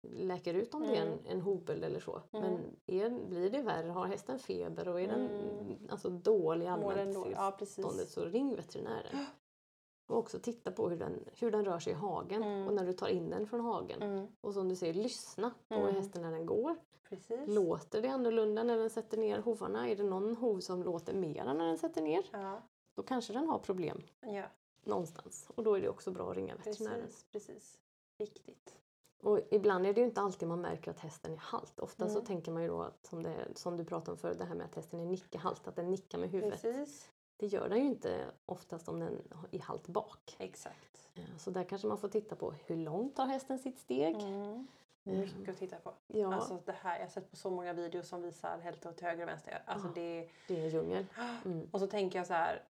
läker 0.03 0.55
ut 0.55 0.75
om 0.75 0.83
det 0.83 0.97
är 0.97 1.03
en, 1.03 1.09
Mm. 1.13 1.25
en 1.27 1.41
hobel 1.41 1.85
eller 1.85 2.01
så. 2.01 2.23
Mm. 2.33 2.51
Men 2.53 2.77
är, 2.87 3.11
blir 3.29 3.51
det 3.51 3.63
värre, 3.63 3.89
har 3.91 4.07
hästen 4.07 4.39
feber 4.39 4.89
och 4.89 5.01
är 5.01 5.09
den 5.09 5.27
Mm. 5.31 5.77
alltså, 5.91 6.09
dålig 6.11 6.67
allmänt 6.67 7.15
då? 7.15 7.27
Ja, 7.33 7.55
precis. 7.59 8.13
så 8.13 8.25
ring 8.25 8.57
veterinären. 8.57 9.27
Och 10.07 10.19
också 10.19 10.39
titta 10.39 10.73
på 10.73 10.89
hur 10.89 10.97
den, 10.97 11.25
hur 11.41 11.51
den 11.51 11.65
rör 11.65 11.79
sig 11.79 11.93
i 11.93 11.97
hagen 11.97 12.43
Mm. 12.43 12.67
och 12.69 12.75
när 12.75 12.87
du 12.87 12.93
tar 12.93 13.09
in 13.09 13.31
den 13.31 13.47
från 13.47 13.61
hagen. 13.61 14.03
Mm. 14.03 14.27
Och 14.41 14.55
som 14.55 14.69
du 14.69 14.77
säger, 14.77 14.95
lyssna 14.95 15.55
på 15.69 15.75
Mm. 15.75 15.95
hästen 15.95 16.23
när 16.23 16.31
den 16.33 16.47
går. 16.47 16.77
Precis. 17.09 17.41
Låter 17.49 18.03
det 18.03 18.09
annorlunda 18.09 18.63
när 18.63 18.77
den 18.79 18.91
sätter 18.91 19.17
ner 19.19 19.39
hovarna? 19.39 19.89
Är 19.89 19.97
det 19.97 20.03
någon 20.03 20.37
hov 20.37 20.61
som 20.61 20.83
låter 20.83 21.15
mera 21.15 21.53
när 21.55 21.67
den 21.67 21.79
sätter 21.79 22.03
ner? 22.03 22.25
Ja. 22.33 22.63
Då 22.95 23.03
kanske 23.03 23.33
den 23.33 23.47
har 23.49 23.59
problem 23.59 24.03
ja, 24.21 24.45
någonstans. 24.85 25.51
Och 25.55 25.65
då 25.65 25.75
är 25.75 25.81
det 25.81 25.89
också 25.89 26.11
bra 26.11 26.31
att 26.31 26.37
ringa 26.37 26.57
veterinären. 26.57 27.01
precis. 27.03 27.27
precis. 27.33 27.79
Viktigt. 28.19 28.75
Och 29.23 29.41
ibland 29.51 29.87
är 29.87 29.93
det 29.93 30.01
ju 30.01 30.07
inte 30.07 30.21
alltid 30.21 30.49
man 30.49 30.61
märker 30.61 30.91
att 30.91 30.99
hästen 31.01 31.33
är 31.33 31.37
halt. 31.37 31.81
Ofta 31.81 32.09
så 32.09 32.15
Mm. 32.15 32.27
tänker 32.27 32.53
man 32.53 32.63
ju 32.63 32.69
då 32.69 32.83
att, 32.83 33.07
som, 33.07 33.23
det, 33.23 33.47
som 33.55 33.77
du 33.77 33.85
pratade 33.85 34.11
om 34.11 34.17
förut, 34.19 34.39
det 34.39 34.45
här 34.45 34.55
med 34.55 34.67
att 34.67 34.75
hästen 34.75 35.01
är 35.01 35.05
nickehalt, 35.07 35.69
att 35.69 35.77
den 35.77 35.91
nickar 35.91 36.19
med 36.19 36.31
huvudet. 36.31 36.63
Precis. 36.63 37.11
Det 37.37 37.47
gör 37.47 37.69
den 37.69 37.79
ju 37.79 37.85
inte 37.85 38.25
oftast 38.47 38.89
om 38.89 39.01
den 39.01 39.23
är 39.51 39.59
halt 39.61 39.89
bak. 39.89 40.37
Exakt. 40.39 41.09
Eh, 41.15 41.25
Så 41.39 41.51
där 41.51 41.65
kanske 41.65 41.89
man 41.89 41.99
får 41.99 42.09
titta 42.09 42.37
på 42.37 42.53
hur 42.67 42.77
långt 42.77 43.17
tar 43.17 43.27
hästen 43.27 43.59
sitt 43.59 43.79
steg? 43.79 44.17
Mm. 44.23 44.67
Mycket 45.05 45.49
att 45.49 45.57
titta 45.59 45.77
på. 45.77 45.93
Ja, 46.07 46.35
Alltså 46.35 46.59
det 46.65 46.73
här, 46.73 46.99
jag 46.99 47.05
har 47.05 47.11
sett 47.11 47.31
på 47.31 47.37
så 47.37 47.51
många 47.51 47.73
videos 47.73 48.09
som 48.09 48.23
visar 48.23 48.59
hälften 48.59 48.95
till 48.95 49.07
höger 49.07 49.23
och 49.23 49.29
vänster. 49.29 49.63
Alltså 49.67 49.89
Ja. 49.89 49.93
det 49.95 50.29
det 50.49 50.61
är 50.61 50.65
en 50.65 50.69
djungel. 50.71 51.07
Mm. 51.45 51.69
Och 51.73 51.81
så 51.81 51.87
tänker 51.87 52.19
jag 52.19 52.27
så 52.27 52.33
här. 52.35 52.63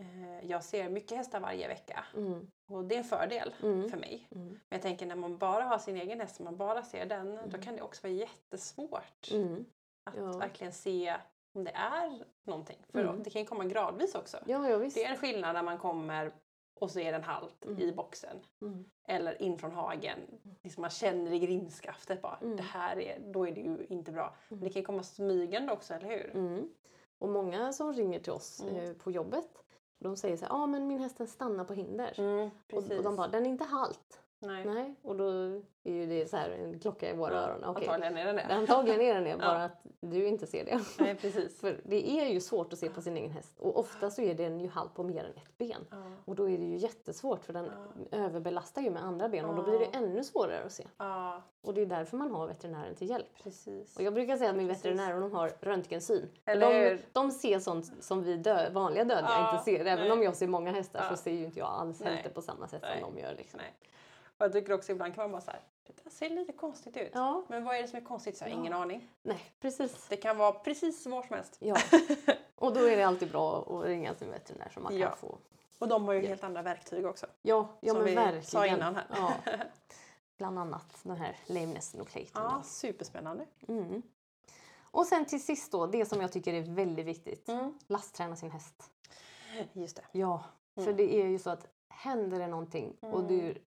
Eh, 0.00 0.46
jag 0.50 0.64
ser 0.64 0.88
mycket 0.90 1.16
hästar 1.16 1.40
varje 1.40 1.68
vecka 1.68 2.04
Mm. 2.16 2.50
Och 2.70 2.84
det 2.84 2.94
är 2.94 2.98
en 2.98 3.04
fördel 3.04 3.54
Mm. 3.62 3.88
för 3.90 3.96
mig. 3.98 4.26
Mm. 4.30 4.46
Men 4.48 4.58
jag 4.68 4.82
tänker 4.82 5.06
när 5.06 5.16
man 5.16 5.38
bara 5.38 5.64
har 5.64 5.78
sin 5.78 5.96
egen 5.96 6.20
häst 6.20 6.38
och 6.38 6.44
man 6.44 6.56
bara 6.56 6.82
ser 6.82 7.06
den, 7.06 7.38
då 7.46 7.58
kan 7.58 7.76
det 7.76 7.82
också 7.82 8.02
vara 8.02 8.12
jättesvårt 8.12 9.30
Mm. 9.32 9.64
att 10.04 10.14
Ja. 10.16 10.32
verkligen 10.38 10.72
se 10.72 11.16
om 11.52 11.64
det 11.64 11.70
är 11.74 12.24
någonting. 12.44 12.78
För 12.88 12.98
Mm. 13.04 13.22
det 13.22 13.30
kan 13.30 13.42
ju 13.42 13.46
komma 13.48 13.64
gradvis 13.64 14.14
också. 14.14 14.36
Ja, 14.46 14.68
ja. 14.68 14.78
Det 14.78 15.04
är 15.04 15.10
en 15.10 15.16
skillnad 15.16 15.54
när 15.54 15.62
man 15.62 15.78
kommer 15.78 16.32
och 16.80 16.90
så 16.90 17.00
är 17.00 17.12
den 17.12 17.22
halt 17.22 17.64
Mm. 17.66 17.80
i 17.80 17.92
boxen. 17.92 18.36
Mm. 18.62 18.84
Eller 19.08 19.42
in 19.42 19.58
från 19.58 19.72
hagen. 19.72 20.18
Liksom 20.62 20.80
man 20.80 20.90
känner 20.90 21.32
i 21.32 21.38
grimskaftet 21.38 22.22
bara, 22.22 22.38
Mm. 22.42 22.56
det 22.56 22.62
här 22.62 22.98
är, 23.00 23.18
då 23.20 23.46
är 23.48 23.52
det 23.52 23.60
ju 23.60 23.86
inte 23.88 24.12
bra. 24.12 24.34
Men 24.48 24.58
Mm. 24.58 24.68
det 24.68 24.72
kan 24.72 24.80
ju 24.82 24.86
komma 24.86 25.02
smygande 25.02 25.72
också, 25.72 25.94
eller 25.94 26.08
hur? 26.08 26.30
Mm. 26.36 26.68
Och 27.18 27.28
många 27.28 27.72
som 27.72 27.92
ringer 27.92 28.20
till 28.20 28.32
oss 28.32 28.60
Mm. 28.62 28.76
eh, 28.76 28.92
på 28.96 29.10
jobbet, 29.10 29.48
de 30.00 30.16
säger 30.16 30.36
så 30.36 30.44
här, 30.44 30.52
ah, 30.52 30.66
men 30.66 30.86
min 30.86 31.00
häst 31.00 31.18
den 31.18 31.26
stannar 31.26 31.64
på 31.64 31.74
hinder. 31.74 32.14
Mm, 32.18 32.50
Och, 32.72 32.82
och 32.96 33.02
de 33.02 33.16
bara, 33.16 33.28
den 33.28 33.46
är 33.46 33.50
inte 33.50 33.64
halt. 33.64 34.20
Nej. 34.42 34.64
Nej, 34.64 34.94
och 35.02 35.16
då 35.16 35.30
är 35.84 35.92
ju 35.92 36.06
det 36.06 36.30
så 36.30 36.36
här 36.36 36.50
en 36.50 36.78
klocka 36.80 37.10
i 37.10 37.16
våra 37.16 37.34
Ja, 37.34 37.40
öron. 37.40 37.64
Okej, 37.64 37.88
Antagligen 37.88 38.16
är 38.18 38.24
den 38.26 38.36
det. 38.36 38.54
Antagligen 38.54 39.00
är 39.00 39.14
den 39.14 39.24
det, 39.24 39.30
Ja. 39.30 39.36
bara 39.38 39.64
att 39.64 39.82
du 40.00 40.26
inte 40.26 40.46
ser 40.46 40.64
det. 40.64 40.80
Nej, 40.98 41.14
precis. 41.14 41.60
För 41.60 41.80
det 41.84 42.10
är 42.10 42.26
ju 42.28 42.40
svårt 42.40 42.72
att 42.72 42.78
se 42.78 42.88
på 42.88 43.02
sin 43.02 43.16
egen 43.16 43.30
häst 43.30 43.58
och 43.58 43.78
ofta 43.78 44.10
så 44.10 44.22
är 44.22 44.34
den 44.34 44.60
ju 44.60 44.68
halt 44.68 44.94
på 44.94 45.02
mer 45.02 45.24
än 45.24 45.30
ett 45.36 45.58
ben. 45.58 45.86
Ja. 45.90 45.96
Och 46.24 46.34
då 46.34 46.48
är 46.50 46.58
det 46.58 46.64
ju 46.64 46.76
jättesvårt 46.76 47.44
för 47.44 47.52
den 47.52 47.70
Ja. 48.10 48.18
överbelastar 48.18 48.82
ju 48.82 48.90
med 48.90 49.04
andra 49.04 49.28
ben 49.28 49.44
och 49.44 49.54
då 49.56 49.62
blir 49.62 49.78
det 49.78 49.84
Ja. 49.92 49.98
ännu 49.98 50.24
svårare 50.24 50.64
att 50.64 50.72
se. 50.72 50.86
ja, 50.98 51.42
Och 51.62 51.74
det 51.74 51.80
är 51.82 51.86
därför 51.86 52.16
man 52.16 52.30
har 52.30 52.46
veterinären 52.46 52.94
till 52.94 53.10
hjälp. 53.10 53.26
precis. 53.42 53.96
Och 53.96 54.02
jag 54.02 54.14
brukar 54.14 54.36
säga 54.36 54.50
att 54.50 54.56
min 54.56 54.68
veterinär 54.68 55.14
och 55.14 55.20
de 55.20 55.32
har 55.32 55.52
röntgensyn. 55.60 56.28
Eller 56.44 56.70
de, 56.72 56.88
hur? 56.90 57.00
de 57.12 57.30
ser 57.30 57.58
sånt 57.58 57.92
som 58.04 58.22
vi 58.22 58.36
dö, 58.36 58.70
vanliga 58.70 59.04
dödliga 59.04 59.30
Ja, 59.30 59.52
inte 59.52 59.64
ser. 59.64 59.80
Även 59.80 59.98
nej. 59.98 60.12
om 60.12 60.22
jag 60.22 60.36
ser 60.36 60.46
många 60.46 60.70
hästar 60.72 61.00
Ja. 61.10 61.16
så 61.16 61.22
ser 61.22 61.30
ju 61.32 61.44
inte 61.44 61.58
jag 61.58 61.68
alls 61.68 62.02
hälften 62.02 62.32
på 62.32 62.42
samma 62.42 62.68
sätt 62.68 62.82
Nej. 62.82 63.00
som 63.00 63.14
de 63.14 63.20
gör. 63.20 63.34
Liksom. 63.34 63.58
Nej. 63.62 63.74
Och 64.40 64.46
jag 64.46 64.52
tycker 64.52 64.72
också 64.72 64.92
ibland 64.92 65.14
kan 65.14 65.24
man 65.24 65.30
bara 65.32 65.40
så 65.40 65.50
här, 65.50 65.60
det 65.86 66.04
där 66.04 66.10
ser 66.10 66.30
lite 66.30 66.52
konstigt 66.52 66.96
ut. 66.96 67.10
Ja, 67.14 67.44
Men 67.48 67.64
vad 67.64 67.76
är 67.76 67.82
det 67.82 67.88
som 67.88 67.96
är 67.98 68.04
konstigt? 68.04 68.36
Så 68.36 68.44
jag 68.44 68.50
har 68.50 68.56
ingen 68.56 68.72
aning. 68.72 69.08
nej 69.22 69.40
precis. 69.60 70.06
Det 70.08 70.16
kan 70.16 70.36
vara 70.36 70.52
precis 70.52 71.06
var 71.06 71.22
som 71.22 71.36
helst. 71.36 71.56
Ja. 71.58 71.76
Och 72.54 72.74
då 72.74 72.80
är 72.80 72.96
det 72.96 73.02
alltid 73.02 73.30
bra 73.30 73.62
att 73.62 73.84
ringa 73.84 74.14
sin 74.14 74.30
veterinär 74.30 74.70
så 74.74 74.80
man 74.80 74.98
kan 75.00 75.16
få... 75.16 75.38
Och 75.78 75.88
de 75.88 76.04
har 76.04 76.12
ju 76.14 76.26
helt 76.26 76.44
andra 76.44 76.62
verktyg 76.62 77.06
också. 77.06 77.26
Ja, 77.42 77.68
ja 77.80 77.88
Som 77.92 77.96
men 78.02 78.06
vi 78.06 78.14
verkligen. 78.14 78.44
sa 78.44 78.66
innan 78.66 78.94
här. 78.94 79.06
Ja. 79.10 79.32
Bland 80.38 80.58
annat 80.58 80.86
den 81.02 81.16
här 81.16 81.36
lameness 81.46 81.94
nucleating. 81.94 82.30
Ja, 82.34 82.62
superspännande. 82.64 83.46
Mm. 83.68 84.02
Och 84.82 85.06
sen 85.06 85.24
till 85.24 85.44
sist 85.44 85.72
då, 85.72 85.86
det 85.86 86.06
som 86.06 86.20
jag 86.20 86.32
tycker 86.32 86.54
är 86.54 86.62
väldigt 86.62 87.06
viktigt. 87.06 87.48
Mm. 87.48 87.78
Lastträna 87.86 88.36
sin 88.36 88.50
häst. 88.50 88.90
Just 89.72 89.96
det. 89.96 90.02
Ja, 90.12 90.44
för 90.74 90.82
Mm. 90.82 90.96
det 90.96 91.14
är 91.14 91.26
ju 91.26 91.38
så 91.38 91.50
att 91.50 91.66
händer 91.88 92.38
det 92.38 92.46
någonting 92.46 92.96
och 93.00 93.20
Mm. 93.20 93.26
du, 93.26 93.62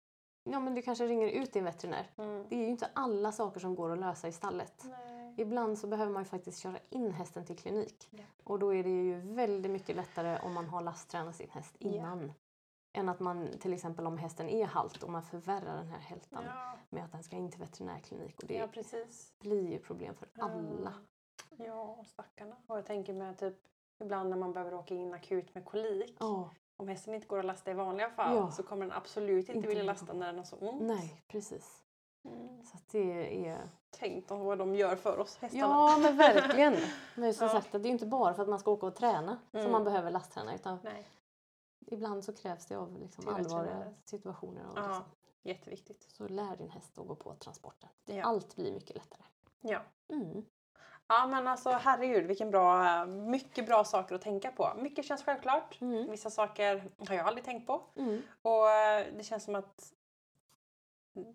ja, 0.45 0.61
men 0.61 0.75
du 0.75 0.83
kanske 0.83 1.07
ringer 1.07 1.29
ut 1.29 1.53
din 1.53 1.65
veterinär. 1.65 2.11
Mm. 2.17 2.47
Det 2.49 2.55
är 2.57 2.61
ju 2.61 2.69
inte 2.69 2.91
alla 2.95 3.33
saker 3.33 3.61
som 3.61 3.75
går 3.75 3.93
att 3.93 3.99
lösa 3.99 4.29
i 4.29 4.33
stallet. 4.33 4.85
Nej. 4.85 5.35
Ibland 5.37 5.79
så 5.79 5.87
behöver 5.87 6.13
man 6.13 6.23
ju 6.23 6.29
faktiskt 6.29 6.59
köra 6.59 6.79
in 6.91 7.13
hästen 7.13 7.45
till 7.45 7.59
klinik. 7.59 8.09
Ja. 8.11 8.25
Och 8.45 8.59
då 8.59 8.75
är 8.75 8.83
det 8.83 8.91
ju 8.91 9.21
väldigt 9.21 9.73
mycket 9.73 9.97
lättare 9.97 10.39
om 10.43 10.53
man 10.55 10.67
har 10.67 10.81
lasttränat 10.81 11.37
sin 11.37 11.51
häst 11.51 11.77
Ja. 11.79 11.91
innan. 11.91 12.33
Än 12.95 13.09
att 13.09 13.21
man 13.21 13.49
till 13.61 13.73
exempel 13.73 14.07
om 14.07 14.19
hästen 14.19 14.49
är 14.49 14.67
halt 14.67 15.03
och 15.03 15.11
man 15.11 15.23
förvärrar 15.23 15.77
den 15.77 15.89
här 15.89 15.99
hältan 15.99 16.45
Ja, 16.47 16.79
med 16.91 17.05
att 17.05 17.13
den 17.13 17.23
ska 17.23 17.37
in 17.37 17.51
till 17.51 17.61
veterinärklinik. 17.61 18.41
Och 18.43 18.49
det 18.49 18.55
ja, 18.55 18.69
blir 19.41 19.71
ju 19.71 19.79
problem 19.79 20.15
för 20.15 20.29
alla. 20.39 20.95
Ja, 21.57 22.05
stackarna. 22.07 22.57
Och 22.67 22.79
jag 22.79 22.87
tänker 22.87 23.13
med 23.13 23.39
typ 23.39 23.57
ibland 24.01 24.31
när 24.31 24.37
man 24.37 24.53
behöver 24.53 24.75
åka 24.75 24.95
in 24.95 25.15
akut 25.15 25.55
med 25.55 25.65
kolik. 25.65 26.17
Ja, 26.21 26.51
Om 26.77 26.89
hästen 26.89 27.15
inte 27.15 27.27
går 27.27 27.39
att 27.39 27.45
lasta 27.45 27.71
i 27.71 27.75
vanliga 27.75 28.11
fall 28.11 28.37
Ja. 28.37 28.51
så 28.51 28.63
kommer 28.63 28.87
den 28.87 28.93
absolut 28.97 29.39
inte, 29.41 29.53
Inte 29.53 29.69
vilja 29.69 29.83
lasta 29.85 30.13
när 30.13 30.27
den 30.27 30.37
har 30.39 30.45
så 30.45 30.57
ont. 30.57 30.83
nej 30.83 31.23
precis. 31.29 31.83
Mm. 32.25 32.65
Så 32.65 32.79
det 32.91 33.47
är... 33.49 33.69
Tänk 33.91 34.29
dem 34.29 34.41
vad 34.41 34.59
de 34.59 34.75
gör 34.75 34.97
för 34.97 35.19
oss 35.19 35.37
hästarna. 35.37 35.61
Ja 35.67 35.99
men 36.03 36.17
verkligen. 36.17 36.77
Men 37.17 37.35
som 37.35 37.47
Ja. 37.47 37.53
sagt, 37.53 37.73
det 37.73 37.79
är 37.79 37.85
ju 37.85 37.91
inte 37.91 38.07
bara 38.07 38.35
för 38.35 38.43
att 38.43 38.49
man 38.49 38.59
ska 38.59 38.71
åka 38.71 38.87
och 38.87 38.97
träna 38.97 39.39
Mm. 39.53 39.63
som 39.65 39.73
man 39.73 39.85
behöver 39.85 40.11
lastträna 40.11 40.55
utan 40.55 40.79
Nej, 40.85 41.09
ibland 41.87 42.25
så 42.25 42.33
krävs 42.33 42.67
det 42.67 42.77
av 42.77 42.99
liksom 42.99 43.29
allvarliga 43.29 43.95
situationer. 44.05 44.63
Och 44.71 44.79
Ja. 44.79 44.87
liksom. 44.87 45.05
jätteviktigt. 45.43 46.03
Så 46.03 46.29
lär 46.29 46.57
din 46.57 46.71
häst 46.71 46.99
att 46.99 47.07
gå 47.09 47.15
på 47.15 47.35
transporten. 47.35 47.89
Ja. 48.05 48.25
Allt 48.25 48.57
blir 48.57 48.73
mycket 48.73 48.97
lättare. 48.97 49.23
Ja. 49.61 49.81
Mm. 50.09 50.45
Ja 51.21 51.27
men 51.27 51.49
alltså 51.49 51.71
herregud 51.71 52.27
vilken 52.27 52.51
bra, 52.51 53.05
mycket 53.07 53.67
bra 53.67 53.85
saker 53.85 54.15
att 54.15 54.23
tänka 54.23 54.51
på. 54.51 54.73
Mycket 54.77 55.05
känns 55.05 55.25
självklart. 55.25 55.81
Mm. 55.81 56.11
Vissa 56.11 56.31
saker 56.31 56.83
har 57.09 57.15
jag 57.15 57.27
aldrig 57.27 57.45
tänkt 57.45 57.67
på. 57.67 57.83
Mm. 57.97 58.23
Och 58.43 58.71
eh, 58.71 59.07
det 59.17 59.25
känns 59.25 59.45
som 59.45 59.55
att 59.55 59.93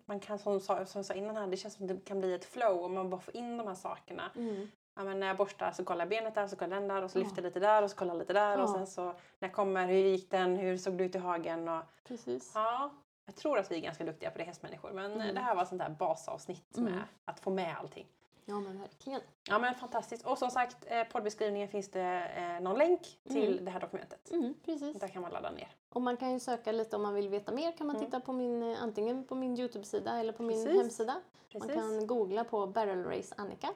man 0.04 0.20
kan 0.20 0.38
som, 0.38 0.60
jag 0.68 0.88
sa 1.04 1.14
innan 1.14 1.36
här, 1.36 1.46
det 1.46 1.56
känns 1.56 1.74
som 1.74 1.86
det 1.86 2.04
kan 2.04 2.20
bli 2.20 2.34
ett 2.34 2.44
flow 2.44 2.84
om 2.84 2.94
man 2.94 3.10
bara 3.10 3.20
får 3.20 3.36
in 3.36 3.56
de 3.56 3.66
här 3.66 3.74
sakerna. 3.74 4.30
Mm. 4.36 4.70
Ja, 4.96 5.04
men 5.04 5.20
när 5.20 5.26
jag 5.26 5.36
borstar 5.36 5.72
så 5.72 5.84
kollar 5.84 6.00
jag 6.00 6.08
benet 6.08 6.34
där, 6.34 6.46
så 6.46 6.56
kollar 6.56 6.76
den 6.80 6.88
där 6.88 7.02
och 7.02 7.10
så 7.10 7.18
lyfter 7.18 7.36
jag 7.36 7.44
lite 7.44 7.60
där 7.60 7.82
och 7.82 7.90
så 7.90 7.96
kollar 7.96 8.14
jag 8.14 8.18
lite 8.18 8.32
där 8.32 8.56
och 8.58 8.68
Ja. 8.68 8.74
sen 8.74 8.86
så 8.86 9.04
när 9.04 9.14
jag 9.48 9.52
kommer, 9.52 9.86
hur 9.86 9.94
gick 9.94 10.30
den, 10.30 10.56
hur 10.56 10.76
såg 10.76 10.98
det 10.98 11.04
ut 11.04 11.14
i 11.14 11.18
hagen 11.18 11.68
och 11.68 11.82
Precis. 12.04 12.52
ja. 12.54 12.90
Jag 13.26 13.36
tror 13.36 13.58
att 13.58 13.70
vi 13.70 13.76
är 13.76 13.80
ganska 13.80 14.04
duktiga 14.04 14.30
på 14.30 14.38
det 14.38 14.44
hästmänniskor 14.44 14.90
men 14.92 15.12
Mm. 15.12 15.34
det 15.34 15.40
här 15.40 15.54
var 15.54 15.64
sånt 15.64 15.80
där 15.80 15.88
basavsnitt 15.88 16.76
Mm. 16.76 16.92
med 16.92 17.02
att 17.24 17.40
få 17.40 17.50
med 17.50 17.76
allting. 17.78 18.06
Ja 18.50 18.60
men 18.60 18.80
verkligen. 18.80 19.20
Ja 19.48 19.58
men 19.58 19.74
fantastiskt 19.74 20.26
och 20.26 20.38
som 20.38 20.50
sagt 20.50 20.76
eh, 20.86 21.04
poddbeskrivningen 21.04 21.68
finns 21.68 21.90
det 21.90 22.22
eh, 22.36 22.60
någon 22.62 22.78
länk 22.78 23.00
till 23.30 23.52
Mm. 23.52 23.64
det 23.64 23.70
här 23.70 23.80
dokumentet. 23.80 24.30
Mm, 24.30 24.54
precis. 24.64 25.00
Där 25.00 25.08
kan 25.08 25.22
man 25.22 25.30
ladda 25.30 25.50
ner. 25.50 25.68
Och 25.88 26.02
man 26.02 26.16
kan 26.16 26.32
ju 26.32 26.40
söka 26.40 26.72
lite 26.72 26.96
om 26.96 27.02
man 27.02 27.14
vill 27.14 27.28
veta 27.28 27.52
mer 27.52 27.72
kan 27.72 27.86
man 27.86 27.96
Mm. 27.96 28.06
titta 28.06 28.20
på 28.20 28.32
min, 28.32 28.62
eh, 28.72 28.82
antingen 28.82 29.24
på 29.24 29.34
min 29.34 29.58
Youtube-sida 29.58 30.18
eller 30.20 30.32
på 30.32 30.42
min 30.42 30.64
Precis. 30.64 30.80
hemsida. 30.82 31.14
Precis. 31.52 31.68
Man 31.76 31.76
kan 31.76 32.06
googla 32.06 32.44
på 32.44 32.66
Barrel 32.66 33.04
Race 33.04 33.34
Annika. 33.38 33.68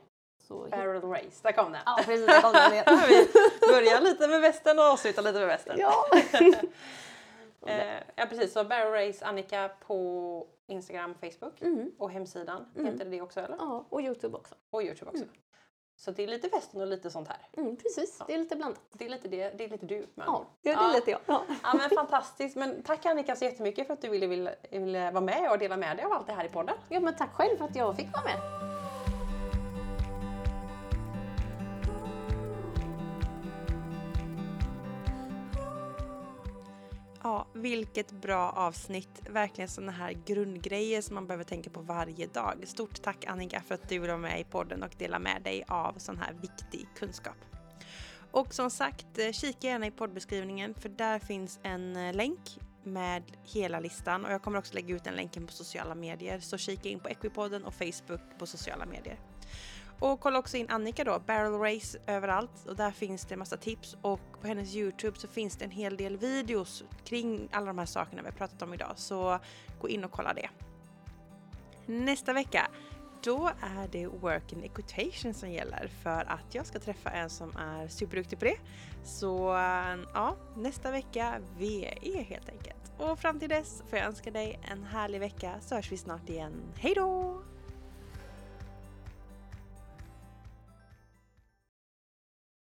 Så 0.48 0.66
Barrel 0.70 1.02
race, 1.02 1.40
där 1.42 1.52
kom 1.52 1.72
den. 1.72 1.80
Ja 1.86 1.96
precis, 2.04 2.26
där 2.26 2.40
kom 2.40 2.52
den 2.52 2.70
vi 3.08 3.72
börjar 3.72 4.00
lite 4.00 4.28
med 4.28 4.40
västern 4.40 4.78
och 4.78 4.84
avslutar 4.84 5.22
lite 5.22 5.38
med 5.38 5.48
västern. 5.48 5.76
Ja. 5.78 6.04
Eh, 7.66 8.02
ja 8.16 8.26
precis, 8.28 8.52
så 8.52 8.64
Barrel 8.64 8.92
Race 9.08 9.24
Annika 9.26 9.70
på 9.86 10.46
Instagram, 10.66 11.14
Facebook 11.14 11.62
Mm. 11.62 11.90
och 11.98 12.10
hemsidan. 12.10 12.66
Mm. 12.76 12.86
Heter 12.92 13.04
det 13.04 13.10
det 13.10 13.20
också 13.22 13.40
eller? 13.40 13.56
ja, 13.56 13.86
och 13.88 14.00
Youtube 14.02 14.36
också. 14.36 14.54
Och 14.70 14.82
Youtube 14.82 15.10
också. 15.10 15.22
Mm. 15.24 15.34
Så 15.96 16.10
det 16.10 16.22
är 16.22 16.26
lite 16.26 16.48
västern 16.48 16.80
och 16.80 16.86
lite 16.86 17.10
sånt 17.10 17.28
här. 17.28 17.48
Mm, 17.56 17.76
precis, 17.76 18.16
Ja. 18.18 18.24
det 18.28 18.34
är 18.34 18.38
lite 18.38 18.56
blandat. 18.56 18.80
Det 18.92 19.04
är 19.04 19.08
lite, 19.08 19.28
det, 19.28 19.50
det 19.58 19.64
är 19.64 19.68
lite 19.68 19.86
du 19.86 19.98
med 20.14 20.26
Ja, 20.26 20.46
det 20.62 20.70
är 20.70 20.94
lite 20.94 21.10
jag. 21.10 21.20
Ja. 21.26 21.42
Ja 21.62 21.74
men 21.74 21.90
fantastiskt. 21.90 22.56
Men 22.56 22.82
tack 22.82 23.06
Annika 23.06 23.36
så 23.36 23.44
jättemycket 23.44 23.86
för 23.86 23.94
att 23.94 24.00
du 24.02 24.08
ville, 24.08 24.26
ville, 24.26 24.54
ville 24.70 25.10
vara 25.10 25.24
med 25.24 25.50
och 25.50 25.58
dela 25.58 25.76
med 25.76 25.96
dig 25.96 26.06
av 26.06 26.12
allt 26.12 26.26
det 26.26 26.32
här 26.32 26.44
i 26.44 26.48
podden. 26.48 26.74
ja, 26.88 27.00
men 27.00 27.16
tack 27.16 27.32
själv 27.34 27.56
för 27.58 27.64
att 27.64 27.76
jag 27.76 27.96
fick 27.96 28.12
vara 28.12 28.24
med. 28.24 28.71
Ja, 37.24 37.46
vilket 37.52 38.12
bra 38.12 38.50
avsnitt. 38.50 39.22
Verkligen 39.30 39.68
sådana 39.68 39.92
här 39.92 40.12
grundgrejer 40.26 41.02
som 41.02 41.14
man 41.14 41.26
behöver 41.26 41.44
tänka 41.44 41.70
på 41.70 41.80
varje 41.80 42.26
dag. 42.26 42.54
Stort 42.64 43.02
tack 43.02 43.24
Annika 43.24 43.62
för 43.62 43.74
att 43.74 43.88
du 43.88 43.98
vill 43.98 44.10
vara 44.10 44.18
med 44.18 44.40
i 44.40 44.44
podden 44.44 44.82
och 44.82 44.94
dela 44.98 45.18
med 45.18 45.42
dig 45.42 45.64
av 45.68 45.94
sån 45.98 46.18
här 46.18 46.32
viktig 46.32 46.88
kunskap. 46.96 47.36
Och 48.30 48.54
som 48.54 48.70
sagt, 48.70 49.18
eh, 49.18 49.32
kika 49.32 49.66
gärna 49.66 49.86
i 49.86 49.90
poddbeskrivningen 49.90 50.74
för 50.74 50.88
där 50.88 51.18
finns 51.18 51.60
en 51.62 51.96
eh, 51.96 52.14
länk 52.14 52.58
med 52.84 53.22
hela 53.44 53.80
listan 53.80 54.24
och 54.24 54.32
jag 54.32 54.42
kommer 54.42 54.58
också 54.58 54.74
lägga 54.74 54.94
ut 54.94 55.04
den 55.04 55.14
länken 55.14 55.46
på 55.46 55.52
sociala 55.52 55.94
medier. 55.94 56.40
Så 56.40 56.58
kika 56.58 56.88
in 56.88 57.00
på 57.00 57.08
Equipodden 57.08 57.64
och 57.64 57.74
Facebook 57.74 58.20
på 58.38 58.46
sociala 58.46 58.86
medier. 58.86 59.31
Och 60.02 60.20
kolla 60.20 60.38
också 60.38 60.56
in 60.56 60.70
Annika 60.70 61.04
då, 61.04 61.22
Barrel 61.26 61.52
Race 61.52 61.98
överallt 62.06 62.66
och 62.66 62.76
där 62.76 62.90
finns 62.90 63.24
det 63.24 63.36
massa 63.36 63.56
tips 63.56 63.96
och 64.02 64.20
på 64.40 64.46
hennes 64.46 64.74
Youtube 64.74 65.18
så 65.18 65.28
finns 65.28 65.56
det 65.56 65.64
en 65.64 65.70
hel 65.70 65.96
del 65.96 66.16
videos 66.16 66.84
kring 67.04 67.48
alla 67.52 67.66
de 67.66 67.78
här 67.78 67.86
sakerna 67.86 68.22
vi 68.22 68.28
har 68.28 68.32
pratat 68.32 68.62
om 68.62 68.74
idag 68.74 68.92
så 68.96 69.38
gå 69.80 69.88
in 69.88 70.04
och 70.04 70.10
kolla 70.10 70.34
det. 70.34 70.48
Nästa 71.86 72.32
vecka 72.32 72.70
då 73.22 73.50
är 73.60 73.88
det 73.88 74.06
work 74.06 74.52
in 74.52 74.64
equitation 74.64 75.34
som 75.34 75.50
gäller 75.50 75.90
för 76.02 76.24
att 76.24 76.54
jag 76.54 76.66
ska 76.66 76.78
träffa 76.78 77.10
en 77.10 77.30
som 77.30 77.56
är 77.56 77.88
superduktig 77.88 78.38
på 78.38 78.44
det. 78.44 78.56
Så 79.04 79.48
ja, 80.14 80.36
nästa 80.56 80.90
vecka 80.90 81.40
VE 81.58 82.24
helt 82.28 82.48
enkelt. 82.48 82.92
Och 82.98 83.18
fram 83.18 83.38
till 83.38 83.48
dess 83.48 83.82
får 83.90 83.98
jag 83.98 84.08
önska 84.08 84.30
dig 84.30 84.60
en 84.62 84.84
härlig 84.84 85.20
vecka 85.20 85.54
så 85.60 85.74
hörs 85.74 85.92
vi 85.92 85.96
snart 85.96 86.28
igen. 86.28 86.52
Hejdå! 86.76 87.42